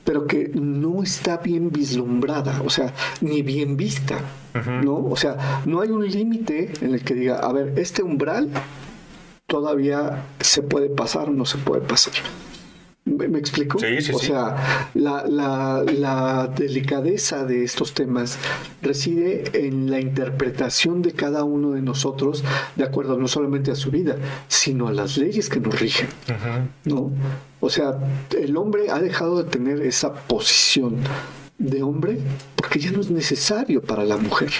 pero 0.04 0.26
que 0.26 0.50
no 0.54 1.04
está 1.04 1.36
bien 1.36 1.70
vislumbrada, 1.70 2.60
o 2.64 2.70
sea, 2.70 2.92
ni 3.20 3.42
bien 3.42 3.76
vista, 3.76 4.18
¿no? 4.82 4.96
O 4.96 5.14
sea, 5.14 5.62
no 5.64 5.80
hay 5.80 5.90
un 5.90 6.04
límite 6.04 6.72
en 6.80 6.94
el 6.94 7.04
que 7.04 7.14
diga, 7.14 7.38
a 7.38 7.52
ver, 7.52 7.78
este 7.78 8.02
umbral 8.02 8.48
todavía 9.46 10.24
se 10.40 10.62
puede 10.62 10.88
pasar 10.88 11.28
o 11.28 11.32
no 11.32 11.44
se 11.44 11.56
puede 11.58 11.82
pasar. 11.82 12.14
¿Me, 13.04 13.36
explico? 13.38 13.80
Sí, 13.80 14.00
sí, 14.00 14.12
o 14.14 14.18
sí. 14.18 14.26
sea, 14.28 14.88
la, 14.94 15.24
la- 15.26 15.82
la 15.92 16.46
delicadeza 16.46 17.44
de 17.44 17.64
estos 17.64 17.94
temas 17.94 18.38
reside 18.80 19.42
en 19.66 19.90
la 19.90 19.98
interpretación 19.98 21.02
de 21.02 21.12
cada 21.12 21.42
uno 21.42 21.72
de 21.72 21.82
nosotros 21.82 22.44
de 22.76 22.84
acuerdo 22.84 23.16
no 23.18 23.26
solamente 23.26 23.72
a 23.72 23.74
su 23.74 23.90
vida, 23.90 24.16
sino 24.46 24.86
a 24.86 24.92
las 24.92 25.16
leyes 25.18 25.48
que 25.48 25.58
nos 25.58 25.78
rigen. 25.80 26.06
¿no? 26.84 27.10
O 27.60 27.70
sea, 27.70 27.98
el 28.38 28.56
hombre 28.56 28.88
ha 28.90 29.00
dejado 29.00 29.42
de 29.42 29.50
tener 29.50 29.82
esa 29.82 30.12
posición 30.14 30.96
de 31.58 31.82
hombre 31.82 32.18
porque 32.54 32.78
ya 32.78 32.92
no 32.92 33.00
es 33.00 33.10
necesario 33.10 33.82
para 33.82 34.04
la 34.04 34.16
mujer. 34.16 34.50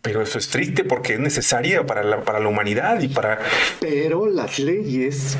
Pero 0.00 0.22
eso 0.22 0.38
es 0.38 0.48
triste 0.48 0.82
porque 0.84 1.14
es 1.14 1.20
necesaria 1.20 1.84
para 1.86 2.02
la, 2.02 2.24
para 2.24 2.40
la 2.40 2.48
humanidad 2.48 3.00
y 3.02 3.08
para... 3.08 3.38
Pero 3.80 4.26
las 4.26 4.58
leyes 4.58 5.36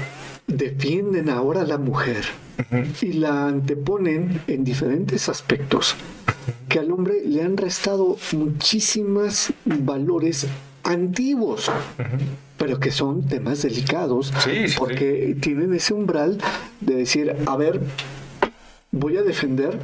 defienden 0.52 1.28
ahora 1.28 1.62
a 1.62 1.66
la 1.66 1.78
mujer 1.78 2.24
y 3.00 3.14
la 3.14 3.46
anteponen 3.46 4.42
en 4.46 4.64
diferentes 4.64 5.28
aspectos 5.28 5.96
que 6.68 6.78
al 6.78 6.90
hombre 6.90 7.22
le 7.24 7.42
han 7.42 7.56
restado 7.56 8.16
muchísimos 8.32 9.52
valores 9.64 10.46
antiguos, 10.84 11.70
pero 12.56 12.80
que 12.80 12.90
son 12.90 13.26
temas 13.26 13.62
delicados 13.62 14.32
Sí, 14.42 14.68
sí, 14.68 14.74
porque 14.78 15.36
tienen 15.40 15.74
ese 15.74 15.94
umbral 15.94 16.38
de 16.80 16.94
decir, 16.96 17.36
a 17.46 17.56
ver, 17.56 17.80
voy 18.90 19.16
a 19.16 19.22
defender 19.22 19.78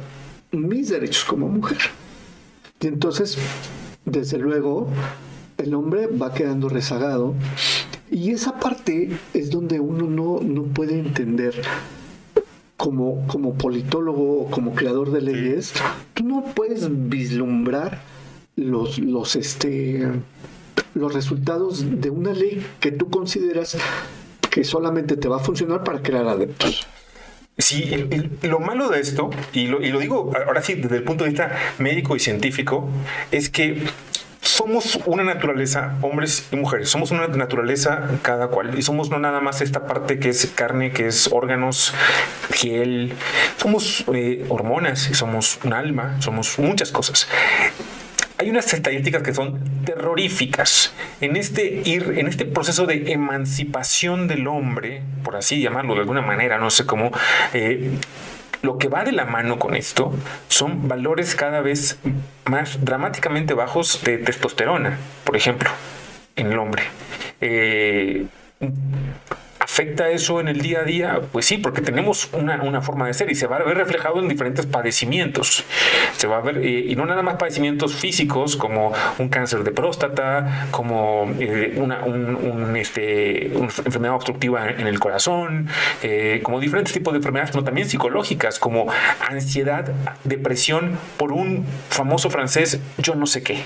mis 0.51 0.89
derechos 0.89 1.25
como 1.25 1.47
mujer. 1.47 1.77
Y 2.81 2.87
entonces, 2.87 3.37
desde 4.05 4.37
luego, 4.37 4.87
el 5.57 5.73
hombre 5.73 6.07
va 6.07 6.33
quedando 6.33 6.69
rezagado. 6.69 7.35
Y 8.11 8.31
esa 8.31 8.59
parte 8.59 9.09
es 9.33 9.49
donde 9.51 9.79
uno 9.79 10.05
no, 10.07 10.39
no 10.41 10.63
puede 10.63 10.99
entender. 10.99 11.53
Como, 12.77 13.27
como 13.27 13.55
politólogo 13.55 14.43
o 14.43 14.49
como 14.51 14.73
creador 14.73 15.11
de 15.11 15.19
leyes, 15.21 15.73
tú 16.13 16.23
no 16.23 16.45
puedes 16.55 16.87
vislumbrar 17.09 18.01
los, 18.55 18.99
los, 18.99 19.35
este, 19.35 20.07
los 20.93 21.13
resultados 21.13 21.83
de 21.99 22.09
una 22.09 22.31
ley 22.31 22.65
que 22.79 22.93
tú 22.93 23.09
consideras 23.09 23.77
que 24.49 24.63
solamente 24.63 25.17
te 25.17 25.27
va 25.27 25.35
a 25.35 25.39
funcionar 25.39 25.83
para 25.83 26.01
crear 26.01 26.25
adeptos. 26.25 26.87
Sí, 27.57 27.83
el- 27.91 28.07
el- 28.13 28.49
lo 28.49 28.61
malo 28.61 28.87
de 28.87 29.01
esto, 29.01 29.29
y 29.51 29.67
lo, 29.67 29.81
y 29.85 29.89
lo 29.91 29.99
digo 29.99 30.31
ahora 30.47 30.61
sí 30.61 30.75
desde 30.75 30.95
el 30.95 31.03
punto 31.03 31.25
de 31.25 31.31
vista 31.31 31.51
médico 31.79 32.15
y 32.15 32.19
científico, 32.21 32.87
es 33.33 33.49
que 33.49 33.83
somos 34.41 34.99
una 35.05 35.23
naturaleza, 35.23 35.97
hombres 36.01 36.47
y 36.51 36.55
mujeres, 36.55 36.89
somos 36.89 37.11
una 37.11 37.27
naturaleza 37.27 38.09
cada 38.21 38.47
cual, 38.47 38.77
y 38.77 38.81
somos 38.81 39.09
no 39.09 39.19
nada 39.19 39.41
más 39.41 39.61
esta 39.61 39.85
parte 39.85 40.19
que 40.19 40.29
es 40.29 40.45
carne, 40.47 40.91
que 40.91 41.07
es 41.07 41.29
órganos, 41.31 41.93
piel, 42.49 43.13
somos 43.57 44.05
eh, 44.13 44.45
hormonas, 44.49 45.09
somos 45.13 45.59
un 45.63 45.73
alma, 45.73 46.17
somos 46.19 46.57
muchas 46.59 46.91
cosas 46.91 47.27
hay 48.39 48.49
unas 48.49 48.73
estadísticas 48.73 49.21
que 49.21 49.33
son 49.33 49.59
terroríficas. 49.83 50.93
En 51.19 51.35
este 51.35 51.81
ir, 51.83 52.13
en 52.17 52.27
este 52.27 52.45
proceso 52.45 52.85
de 52.85 53.11
emancipación 53.11 54.29
del 54.29 54.47
hombre, 54.47 55.01
por 55.25 55.35
así 55.35 55.61
llamarlo 55.61 55.93
de 55.93 55.99
alguna 55.99 56.21
manera, 56.21 56.57
no 56.57 56.69
sé 56.69 56.85
cómo, 56.85 57.11
eh, 57.53 57.91
lo 58.61 58.77
que 58.77 58.87
va 58.87 59.03
de 59.03 59.11
la 59.11 59.25
mano 59.25 59.59
con 59.59 59.75
esto 59.75 60.13
son 60.47 60.87
valores 60.87 61.35
cada 61.35 61.61
vez 61.61 61.99
más 62.45 62.83
dramáticamente 62.83 63.53
bajos 63.53 64.01
de 64.03 64.17
testosterona, 64.17 64.97
por 65.23 65.35
ejemplo, 65.35 65.69
en 66.35 66.51
el 66.51 66.59
hombre. 66.59 66.83
Eh, 67.41 68.25
¿Afecta 69.79 70.09
eso 70.09 70.41
en 70.41 70.49
el 70.49 70.59
día 70.59 70.81
a 70.81 70.83
día? 70.83 71.21
Pues 71.31 71.45
sí, 71.45 71.57
porque 71.57 71.79
tenemos 71.79 72.27
una, 72.33 72.61
una 72.63 72.81
forma 72.81 73.07
de 73.07 73.13
ser 73.13 73.31
y 73.31 73.35
se 73.35 73.47
va 73.47 73.55
a 73.55 73.63
ver 73.63 73.77
reflejado 73.77 74.19
en 74.19 74.27
diferentes 74.27 74.65
padecimientos. 74.65 75.63
Se 76.17 76.27
va 76.27 76.39
a 76.39 76.41
ver, 76.41 76.57
eh, 76.57 76.87
y 76.89 76.97
no 76.97 77.05
nada 77.05 77.21
más 77.21 77.35
padecimientos 77.35 77.95
físicos 77.95 78.57
como 78.57 78.91
un 79.19 79.29
cáncer 79.29 79.63
de 79.63 79.71
próstata, 79.71 80.67
como 80.71 81.33
eh, 81.39 81.81
este, 82.77 83.53
una 83.55 83.69
enfermedad 83.85 84.15
obstructiva 84.15 84.69
en 84.69 84.85
el 84.85 84.99
corazón, 84.99 85.69
eh, 86.03 86.41
como 86.43 86.59
diferentes 86.59 86.93
tipos 86.93 87.13
de 87.13 87.19
enfermedades, 87.19 87.51
pero 87.51 87.63
también 87.63 87.87
psicológicas, 87.87 88.59
como 88.59 88.87
ansiedad, 89.29 89.93
depresión 90.25 90.99
por 91.15 91.31
un 91.31 91.65
famoso 91.87 92.29
francés, 92.29 92.81
yo 92.97 93.15
no 93.15 93.25
sé 93.25 93.43
qué. 93.43 93.63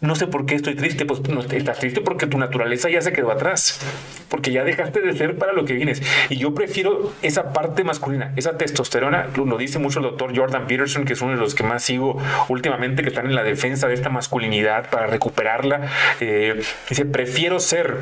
No 0.00 0.14
sé 0.14 0.26
por 0.26 0.46
qué 0.46 0.54
estoy 0.54 0.76
triste, 0.76 1.04
pues 1.04 1.20
no, 1.28 1.42
estás 1.42 1.78
triste 1.78 2.00
porque 2.00 2.26
tu 2.26 2.38
naturaleza 2.38 2.88
ya 2.88 3.02
se 3.02 3.12
quedó 3.12 3.30
atrás, 3.30 3.80
porque 4.30 4.50
ya 4.50 4.64
dejaste 4.64 5.02
de 5.02 5.12
ser 5.12 5.36
para 5.36 5.52
lo 5.52 5.66
que 5.66 5.74
vienes. 5.74 6.02
Y 6.30 6.38
yo 6.38 6.54
prefiero 6.54 7.12
esa 7.20 7.52
parte 7.52 7.84
masculina, 7.84 8.32
esa 8.36 8.56
testosterona, 8.56 9.26
lo, 9.36 9.58
dice 9.58 9.78
mucho 9.78 9.98
el 9.98 10.04
doctor 10.04 10.34
Jordan 10.34 10.66
Peterson, 10.66 11.04
que 11.04 11.12
es 11.12 11.20
uno 11.20 11.32
de 11.32 11.36
los 11.36 11.54
que 11.54 11.64
más 11.64 11.82
sigo 11.82 12.18
últimamente, 12.48 13.02
que 13.02 13.10
están 13.10 13.26
en 13.26 13.34
la 13.34 13.42
defensa 13.42 13.88
de 13.88 13.94
esta 13.94 14.08
masculinidad 14.08 14.88
para 14.88 15.06
recuperarla. 15.06 15.90
Eh, 16.20 16.62
dice, 16.88 17.04
prefiero 17.04 17.60
ser 17.60 17.98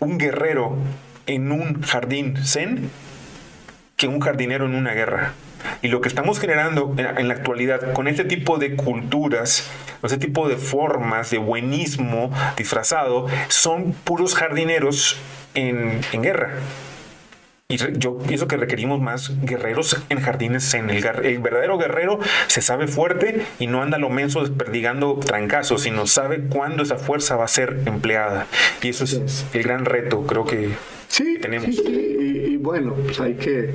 un 0.00 0.16
guerrero 0.16 0.76
en 1.26 1.52
un 1.52 1.82
jardín 1.82 2.38
zen 2.42 2.90
que 3.96 4.08
un 4.08 4.20
jardinero 4.20 4.64
en 4.64 4.74
una 4.74 4.94
guerra. 4.94 5.34
Y 5.82 5.88
lo 5.88 6.00
que 6.00 6.08
estamos 6.08 6.40
generando 6.40 6.94
en, 6.96 7.28
la 7.28 7.34
actualidad 7.34 7.92
con 7.92 8.08
este 8.08 8.24
tipo 8.24 8.58
de 8.58 8.74
culturas, 8.76 9.68
con 10.00 10.10
este 10.10 10.24
tipo 10.24 10.48
de 10.48 10.56
formas 10.56 11.30
de 11.30 11.38
buenismo 11.38 12.30
disfrazado, 12.56 13.26
son 13.48 13.92
puros 13.92 14.34
jardineros 14.34 15.16
en, 15.54 16.00
en 16.12 16.22
guerra. 16.22 16.52
Y 17.70 17.76
yo 17.98 18.16
pienso 18.16 18.48
que 18.48 18.56
requerimos 18.56 18.98
más 18.98 19.30
guerreros 19.42 20.02
en 20.08 20.20
jardines 20.22 20.72
en 20.72 20.88
el, 20.88 21.04
el 21.04 21.38
verdadero 21.38 21.76
guerrero 21.76 22.18
se 22.46 22.62
sabe 22.62 22.86
fuerte 22.86 23.42
y 23.58 23.66
no 23.66 23.82
anda 23.82 23.98
lo 23.98 24.08
menso 24.08 24.40
desperdigando 24.40 25.20
trancazos, 25.22 25.82
sino 25.82 26.06
sabe 26.06 26.44
cuándo 26.48 26.82
esa 26.82 26.96
fuerza 26.96 27.36
va 27.36 27.44
a 27.44 27.48
ser 27.48 27.80
empleada. 27.84 28.46
Y 28.80 28.88
eso 28.88 29.04
es 29.04 29.44
el 29.52 29.62
gran 29.62 29.84
reto, 29.84 30.22
creo 30.26 30.46
que 30.46 30.70
Sí, 31.08 31.36
tenemos. 31.42 31.66
sí, 31.66 31.74
sí, 31.74 32.16
Y, 32.18 32.54
y 32.54 32.56
bueno, 32.56 32.94
pues 33.04 33.20
hay 33.20 33.34
que 33.34 33.74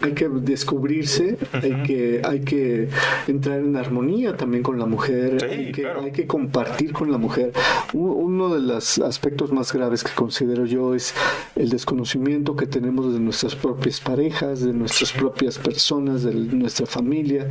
hay 0.00 0.12
que 0.12 0.28
descubrirse, 0.28 1.36
hay 1.52 1.82
que 1.82 2.20
hay 2.24 2.40
que 2.40 2.88
entrar 3.26 3.58
en 3.58 3.76
armonía 3.76 4.36
también 4.36 4.62
con 4.62 4.78
la 4.78 4.86
mujer, 4.86 5.38
Sí, 5.40 5.46
hay, 5.46 5.72
que, 5.72 5.82
claro. 5.82 6.02
hay 6.02 6.12
que 6.12 6.26
compartir 6.26 6.92
con 6.92 7.10
la 7.10 7.18
mujer. 7.18 7.52
Uno 7.92 8.54
de 8.54 8.60
los 8.60 8.98
aspectos 8.98 9.52
más 9.52 9.72
graves 9.72 10.04
que 10.04 10.12
considero 10.12 10.66
yo 10.66 10.94
es 10.94 11.14
el 11.56 11.68
desconocimiento 11.70 12.54
que 12.54 12.66
tenemos 12.66 13.12
de 13.12 13.18
nuestras 13.18 13.56
propias 13.56 14.00
parejas, 14.00 14.60
de 14.60 14.72
nuestras 14.72 15.12
propias 15.12 15.58
personas, 15.58 16.22
de 16.22 16.32
nuestra 16.34 16.86
familia. 16.86 17.48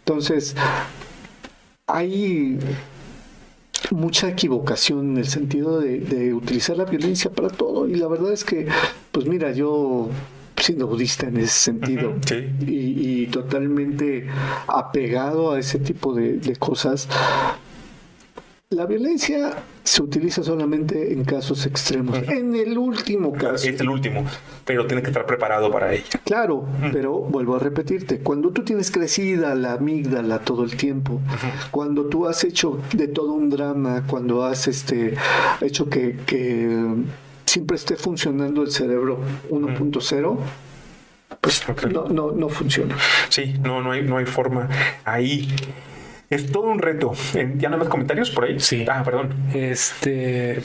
Entonces, 0.00 0.56
hay 1.86 2.58
mucha 3.92 4.28
equivocación 4.28 5.10
en 5.12 5.18
el 5.18 5.26
sentido 5.28 5.80
de, 5.80 6.00
de 6.00 6.34
utilizar 6.34 6.76
la 6.76 6.84
violencia 6.84 7.30
para 7.30 7.48
todo 7.48 7.88
y 7.88 7.94
la 7.94 8.08
verdad 8.08 8.32
es 8.32 8.44
que 8.44 8.66
pues 9.12 9.26
mira 9.26 9.52
yo 9.52 10.10
siendo 10.60 10.86
budista 10.86 11.26
en 11.28 11.38
ese 11.38 11.48
sentido. 11.48 12.14
Sí. 12.26 12.48
y, 12.60 13.22
y 13.22 13.26
totalmente 13.26 14.26
apegado 14.66 15.52
a 15.52 15.58
ese 15.58 15.78
tipo 15.78 16.14
de, 16.14 16.34
de 16.38 16.56
cosas. 16.56 17.08
La 18.70 18.84
violencia 18.84 19.54
se 19.82 20.02
utiliza 20.02 20.42
solamente 20.42 21.14
en 21.14 21.24
casos 21.24 21.64
extremos 21.64 22.18
en 22.28 22.54
el 22.54 22.76
último 22.76 23.32
caso. 23.32 23.66
Es 23.66 23.80
el 23.80 23.88
último, 23.88 24.26
pero 24.66 24.86
tienes 24.86 25.04
que 25.04 25.08
estar 25.08 25.24
preparado 25.24 25.70
para 25.70 25.94
ello. 25.94 26.04
Claro, 26.24 26.66
pero 26.92 27.14
vuelvo 27.14 27.56
a 27.56 27.60
repetirte, 27.60 28.18
cuando 28.18 28.50
tú 28.50 28.64
tienes 28.64 28.90
crecida 28.90 29.54
la 29.54 29.72
amígdala 29.72 30.40
todo 30.40 30.64
el 30.64 30.76
tiempo, 30.76 31.22
cuando 31.70 32.04
tú 32.04 32.26
has 32.26 32.44
hecho 32.44 32.78
de 32.92 33.08
todo 33.08 33.32
un 33.32 33.48
drama, 33.48 34.04
cuando 34.06 34.44
has 34.44 34.68
este 34.68 35.14
hecho 35.62 35.88
que, 35.88 36.18
que 36.26 36.68
siempre 37.48 37.76
esté 37.76 37.96
funcionando 37.96 38.62
el 38.62 38.70
cerebro 38.70 39.18
1.0, 39.50 40.38
pues 41.40 41.64
no, 41.90 42.08
no, 42.08 42.32
no 42.32 42.48
funciona. 42.48 42.96
Sí, 43.28 43.54
no, 43.62 43.82
no 43.82 43.92
hay, 43.92 44.02
no 44.02 44.18
hay 44.18 44.26
forma. 44.26 44.68
Ahí 45.04 45.48
es 46.30 46.52
todo 46.52 46.64
un 46.64 46.78
reto. 46.78 47.12
¿Ya 47.56 47.70
no 47.70 47.78
más 47.78 47.88
comentarios 47.88 48.30
por 48.30 48.44
ahí? 48.44 48.60
Sí. 48.60 48.84
Ah, 48.88 49.02
perdón. 49.02 49.34
Este, 49.54 50.60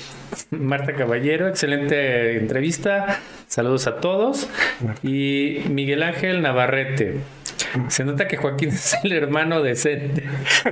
Marta 0.51 0.93
Caballero, 0.93 1.47
excelente 1.47 2.37
entrevista. 2.37 3.19
Saludos 3.47 3.87
a 3.87 3.97
todos. 3.97 4.49
Y 5.03 5.63
Miguel 5.69 6.03
Ángel 6.03 6.41
Navarrete. 6.41 7.19
Se 7.87 8.03
nota 8.03 8.27
que 8.27 8.37
Joaquín 8.37 8.69
es 8.69 8.95
el 9.03 9.11
hermano 9.13 9.61
decente. 9.61 10.23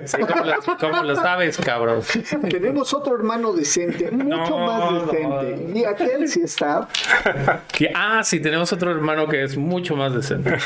Sí, 0.06 0.18
¿cómo, 0.22 0.46
lo, 0.46 0.78
cómo 0.80 1.04
lo 1.04 1.16
sabes, 1.16 1.58
cabrón? 1.58 2.02
Tenemos 2.50 2.94
otro 2.94 3.16
hermano 3.16 3.54
decente, 3.54 4.12
mucho 4.12 4.60
No, 4.60 4.66
más 4.68 5.06
decente. 5.12 5.58
no. 5.68 5.78
Y 5.80 5.86
aquel 5.86 6.28
sí 6.28 6.42
está. 6.44 6.88
Que- 7.72 7.92
ah, 7.96 8.22
sí, 8.24 8.40
tenemos 8.40 8.72
otro 8.74 8.92
hermano 8.92 9.28
que 9.28 9.44
es 9.44 9.58
mucho 9.58 9.96
más 9.96 10.14
decente. 10.14 10.58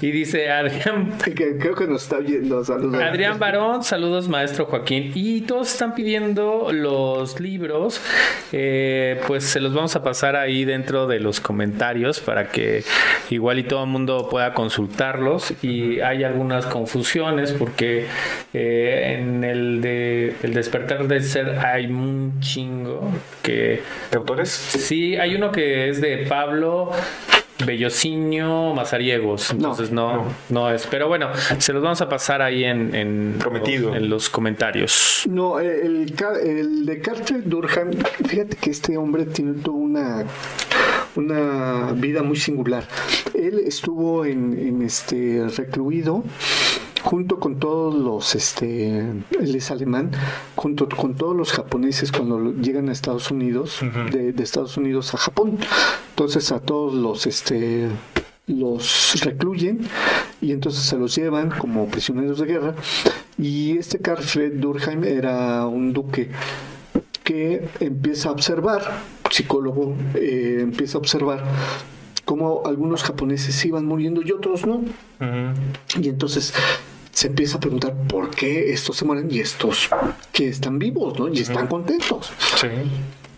Y 0.00 0.10
dice 0.10 0.50
Adrián 0.50 1.12
Que 1.24 1.56
creo 1.58 1.74
que 1.74 1.86
nos 1.86 2.02
está 2.02 2.16
oyendo. 2.18 2.64
Saludos. 2.64 3.00
Adrián 3.02 3.38
Barón, 3.38 3.82
saludos 3.84 4.28
maestro 4.28 4.66
Joaquín. 4.66 5.12
Y 5.14 5.42
todos 5.42 5.70
están 5.72 5.94
pidiendo 5.94 6.70
los 6.72 7.38
libros, 7.40 8.00
eh, 8.52 9.20
pues 9.26 9.44
se 9.44 9.60
los 9.60 9.74
vamos 9.74 9.94
a 9.96 10.02
pasar 10.02 10.36
ahí 10.36 10.64
dentro 10.64 11.06
de 11.06 11.20
los 11.20 11.40
comentarios 11.40 12.20
para 12.20 12.48
que 12.48 12.82
igual 13.30 13.58
y 13.58 13.64
todo 13.64 13.84
el 13.84 13.90
mundo 13.90 14.28
pueda 14.30 14.52
consultarlos. 14.54 15.52
Y 15.62 15.75
hay 16.00 16.24
algunas 16.24 16.66
confusiones 16.66 17.52
porque 17.52 18.06
eh, 18.52 19.16
en 19.18 19.44
el 19.44 19.80
de 19.80 20.34
el 20.42 20.54
despertar 20.54 21.06
del 21.08 21.22
ser 21.22 21.58
hay 21.58 21.86
un 21.86 22.40
chingo 22.40 23.10
que 23.42 23.82
¿De 24.10 24.16
autores? 24.16 24.50
sí 24.50 25.16
hay 25.16 25.34
uno 25.34 25.52
que 25.52 25.88
es 25.88 26.00
de 26.00 26.18
Pablo. 26.28 26.90
Bellocinio 27.64 28.74
Mazariegos, 28.74 29.50
entonces 29.50 29.90
no, 29.90 30.24
no, 30.50 30.70
es. 30.70 30.86
Pero 30.86 31.08
bueno, 31.08 31.30
se 31.58 31.72
los 31.72 31.82
vamos 31.82 32.00
a 32.00 32.08
pasar 32.08 32.42
ahí 32.42 32.64
en, 32.64 32.94
en, 32.94 33.36
Prometido. 33.38 33.94
en 33.94 34.10
los 34.10 34.28
comentarios. 34.28 35.24
No, 35.28 35.58
el, 35.58 36.06
de 36.06 37.00
Carter 37.00 37.42
Durham, 37.48 37.92
fíjate 38.26 38.56
que 38.56 38.70
este 38.70 38.96
hombre 38.96 39.24
tiene 39.24 39.54
toda 39.54 39.76
una, 39.76 40.24
una 41.14 41.92
vida 41.92 42.22
muy 42.22 42.36
singular. 42.36 42.84
Él 43.34 43.60
estuvo 43.66 44.24
en, 44.24 44.58
en 44.58 44.82
este 44.82 45.46
recluido 45.56 46.22
junto 47.06 47.38
con 47.38 47.60
todos 47.60 47.94
los, 47.94 48.34
este, 48.34 48.98
él 48.98 49.54
es 49.54 49.70
alemán, 49.70 50.10
junto 50.56 50.88
con 50.88 51.14
todos 51.14 51.36
los 51.36 51.52
japoneses 51.52 52.10
cuando 52.10 52.52
llegan 52.54 52.88
a 52.88 52.92
Estados 52.92 53.30
Unidos, 53.30 53.78
de, 54.10 54.32
de 54.32 54.42
Estados 54.42 54.76
Unidos 54.76 55.14
a 55.14 55.18
Japón. 55.18 55.56
Entonces 56.10 56.50
a 56.50 56.58
todos 56.58 56.94
los, 56.94 57.28
este, 57.28 57.86
los 58.48 59.20
recluyen 59.22 59.86
y 60.40 60.50
entonces 60.50 60.82
se 60.82 60.98
los 60.98 61.14
llevan 61.14 61.50
como 61.50 61.86
prisioneros 61.86 62.40
de 62.40 62.46
guerra. 62.46 62.74
Y 63.38 63.78
este 63.78 64.00
Carl 64.00 64.24
Fred 64.24 64.54
Durkheim 64.54 65.04
era 65.04 65.64
un 65.66 65.92
duque 65.92 66.30
que 67.22 67.68
empieza 67.78 68.30
a 68.30 68.32
observar, 68.32 68.82
psicólogo, 69.30 69.94
eh, 70.16 70.58
empieza 70.60 70.98
a 70.98 71.02
observar 71.02 71.44
cómo 72.24 72.62
algunos 72.66 73.04
japoneses 73.04 73.64
iban 73.64 73.86
muriendo 73.86 74.22
y 74.24 74.32
otros 74.32 74.66
no. 74.66 74.82
Y 76.00 76.08
entonces 76.08 76.52
se 77.16 77.28
empieza 77.28 77.56
a 77.56 77.60
preguntar 77.60 77.94
por 78.08 78.28
qué 78.28 78.74
estos 78.74 78.98
se 78.98 79.06
mueren 79.06 79.28
y 79.30 79.38
estos 79.40 79.88
que 80.32 80.48
están 80.48 80.78
vivos, 80.78 81.18
¿no? 81.18 81.28
Y 81.32 81.38
están 81.40 81.66
contentos. 81.66 82.30
Sí. 82.60 82.66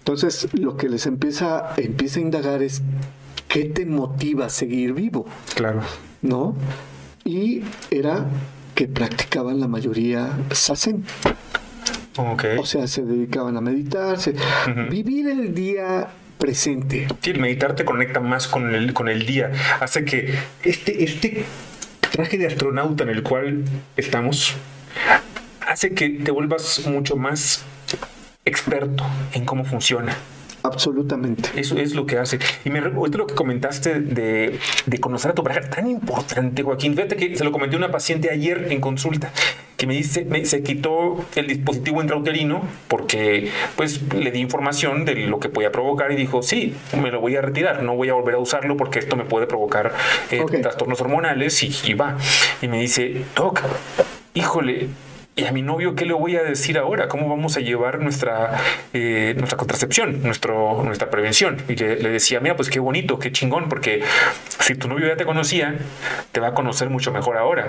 Entonces 0.01 0.49
lo 0.53 0.77
que 0.77 0.89
les 0.89 1.07
empieza, 1.07 1.75
empieza 1.77 2.19
a 2.19 2.23
indagar 2.23 2.61
es 2.65 2.83
qué 3.47 3.67
te 3.67 3.87
motiva 3.87 4.47
a 4.47 4.49
seguir 4.49 4.95
vivo, 4.95 5.27
Claro. 5.55 5.83
¿no? 6.23 6.57
Y 7.25 7.63
era 7.93 8.27
que 8.75 8.89
practicaban 8.89 9.61
la 9.61 9.69
mayoría 9.69 10.31
sasen. 10.51 11.05
Ok. 12.17 12.45
O 12.59 12.67
sea, 12.67 12.89
se 12.89 13.03
dedicaban 13.05 13.57
a 13.57 13.61
meditar, 13.61 14.19
se- 14.19 14.35
vivir 14.91 15.29
el 15.29 15.55
día 15.55 16.09
presente. 16.37 17.07
Sí, 17.23 17.31
el 17.31 17.39
meditar 17.41 17.77
te 17.77 17.85
conecta 17.85 18.19
más 18.19 18.49
con 18.49 18.75
el, 18.75 18.93
con 18.93 19.09
el 19.09 19.25
día. 19.25 19.53
Hace 19.79 20.05
que 20.05 20.35
este, 20.65 21.05
este 21.05 21.45
traje 22.11 22.39
de 22.39 22.47
astronauta 22.47 23.05
en 23.05 23.11
el 23.11 23.23
cual 23.23 23.65
estamos 23.97 24.55
hace 25.61 25.93
que 25.95 26.09
te 26.09 26.31
vuelvas 26.31 26.87
mucho 26.87 27.17
más 27.17 27.65
experto 28.45 29.05
en 29.33 29.45
cómo 29.45 29.65
funciona. 29.65 30.17
Absolutamente. 30.73 31.51
Eso 31.57 31.77
es 31.79 31.95
lo 31.95 32.07
que 32.07 32.19
hace. 32.19 32.39
Y 32.65 32.71
me 32.71 32.81
recuerdo 32.81 33.19
lo 33.19 33.27
que 33.27 33.35
comentaste 33.35 34.01
de, 34.01 34.59
de 34.87 34.99
conocer 35.01 35.31
a 35.33 35.35
tu 35.35 35.43
pareja, 35.43 35.69
tan 35.69 35.87
importante, 35.89 36.63
Joaquín. 36.63 36.95
Fíjate 36.95 37.17
que 37.17 37.37
se 37.37 37.45
lo 37.45 37.53
comenté 37.53 37.77
a 37.77 37.79
una 37.79 37.91
paciente 37.91 38.31
ayer 38.31 38.69
en 38.71 38.81
consulta, 38.81 39.33
que 39.77 39.87
me 39.87 39.95
dice, 39.95 40.25
me- 40.25 40.45
se 40.45 40.63
quitó 40.63 41.25
el 41.37 41.47
dispositivo 41.47 42.01
intrauterino 42.03 42.63
porque 42.89 43.51
pues 43.77 44.01
le 44.13 44.31
di 44.31 44.41
información 44.41 45.05
de 45.05 45.15
lo 45.27 45.39
que 45.41 45.49
podía 45.49 45.71
provocar 45.73 46.13
y 46.13 46.17
dijo, 46.17 46.43
sí, 46.43 46.75
me 47.01 47.11
lo 47.11 47.21
voy 47.21 47.37
a 47.37 47.41
retirar, 47.43 47.83
no 47.83 47.95
voy 47.97 48.09
a 48.09 48.15
volver 48.15 48.35
a 48.35 48.39
usarlo 48.39 48.77
porque 48.77 48.99
esto 48.99 49.17
me 49.17 49.25
puede 49.25 49.47
provocar 49.47 49.93
eh, 50.31 50.43
trastornos 50.63 51.01
hormonales 51.01 51.63
y, 51.63 51.73
y 51.85 51.95
va. 51.95 52.17
Y 52.63 52.69
me 52.69 52.81
dice, 52.81 53.25
Doc, 53.37 53.61
híjole, 54.35 54.89
¿y 55.39 55.47
a 55.47 55.53
mi 55.53 55.63
novio 55.63 55.95
qué 55.95 56.05
le 56.05 56.15
voy 56.15 56.37
a 56.37 56.43
decir 56.43 56.79
ahora? 56.79 57.07
¿Cómo 57.07 57.29
vamos 57.29 57.57
a 57.57 57.61
llevar 57.61 58.01
nuestra, 58.01 58.59
eh, 58.93 59.35
nuestra 59.39 59.57
contracepción, 59.57 60.21
nuestro, 60.25 60.83
nuestra 60.85 61.11
prevención? 61.11 61.59
Y 61.69 61.77
le, 61.77 61.97
le 61.97 62.09
decía, 62.11 62.41
mira, 62.41 62.57
pues 62.57 62.69
qué 62.69 62.81
bonito, 62.81 63.21
qué 63.21 63.31
chingón, 63.31 63.69
porque 63.69 64.03
si 64.59 64.75
tu 64.75 64.89
novio 64.89 65.07
ya 65.07 65.17
te 65.17 65.25
conocía, 65.25 65.77
te 66.33 66.41
va 66.41 66.49
a 66.49 66.55
conocer 66.55 66.91
mucho 66.91 67.13
mejor 67.13 67.37
ahora. 67.37 67.69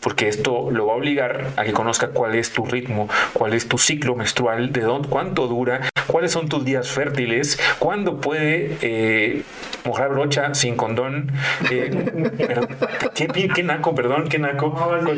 Porque 0.00 0.28
esto 0.28 0.70
lo 0.70 0.86
va 0.86 0.94
a 0.94 0.96
obligar 0.96 1.48
a 1.56 1.64
que 1.64 1.74
conozca 1.74 2.08
cuál 2.08 2.34
es 2.34 2.52
tu 2.52 2.64
ritmo, 2.64 3.06
cuál 3.34 3.52
es 3.52 3.68
tu 3.68 3.76
ciclo 3.76 4.16
menstrual, 4.16 4.72
de 4.72 4.80
dónde, 4.80 5.10
cuánto 5.10 5.46
dura, 5.46 5.90
cuáles 6.06 6.32
son 6.32 6.48
tus 6.48 6.64
días 6.64 6.88
fértiles, 6.90 7.58
cuándo 7.78 8.20
puede 8.20 8.76
eh, 8.82 9.42
mojar 9.84 10.10
brocha 10.10 10.54
sin 10.54 10.76
condón. 10.76 11.32
Eh, 11.70 11.90
¿qué, 13.14 13.48
qué 13.54 13.62
naco, 13.62 13.94
perdón, 13.94 14.28
qué 14.28 14.38
naco, 14.38 14.74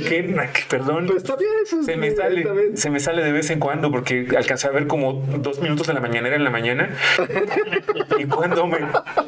qué 0.09 0.25
nac- 0.29 0.67
perdón. 0.69 1.07
Pues 1.07 1.19
está 1.23 1.37
bien, 1.37 1.51
eso 1.65 1.81
es- 1.81 1.87
Se 1.87 1.97
me 1.97 2.11
sale, 2.13 2.43
bien. 2.43 2.77
se 2.77 2.91
me 2.91 3.01
sale 3.01 3.23
de 3.23 3.33
vez 3.33 3.51
en 3.51 3.59
cuando 3.59 3.91
porque 3.91 4.27
alcancé 4.37 4.69
a 4.69 4.71
ver 4.71 4.87
como 4.87 5.15
dos 5.39 5.61
minutos 5.61 5.87
de 5.87 5.95
la 5.95 6.01
mañanera 6.01 6.37
en 6.37 6.45
la 6.45 6.51
mañana. 6.51 6.91
y 8.19 8.25
cuando 8.25 8.67
me, 8.67 8.79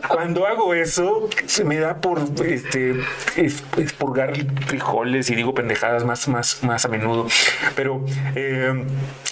cuando 0.09 0.47
hago 0.47 0.75
eso, 0.75 1.29
se 1.47 1.65
me 1.65 1.79
da 1.79 1.97
por 1.99 2.21
este 2.47 2.95
es- 3.37 3.63
expurgar 3.77 4.33
frijoles 4.67 5.31
y 5.31 5.35
digo 5.35 5.55
pendejadas 5.55 6.05
más, 6.05 6.29
más, 6.29 6.63
más 6.63 6.85
a 6.85 6.89
menudo. 6.89 7.27
Pero 7.77 8.05
eh, 8.35 8.85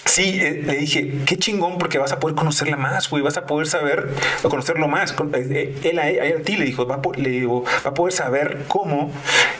sí, 0.05 0.39
eh, 0.41 0.63
le 0.65 0.75
dije, 0.77 1.13
qué 1.25 1.37
chingón 1.37 1.77
porque 1.77 1.97
vas 1.97 2.11
a 2.11 2.19
poder 2.23 2.37
conocerla 2.37 2.77
más, 2.77 3.09
güey, 3.09 3.21
vas 3.21 3.35
a 3.35 3.45
poder 3.45 3.67
saber, 3.67 4.07
conocerlo 4.43 4.87
más. 4.87 5.11
Eh, 5.11 5.75
eh, 5.83 5.89
Él 5.89 5.99
a, 5.99 6.03
a 6.39 6.41
ti 6.41 6.55
le 6.55 6.63
dijo, 6.63 6.87
va 6.87 6.95
a, 6.95 7.01
po- 7.01 7.11
le 7.13 7.29
digo, 7.29 7.65
va 7.85 7.89
a 7.89 7.93
poder 7.93 8.13
saber 8.13 8.59
cómo 8.69 9.11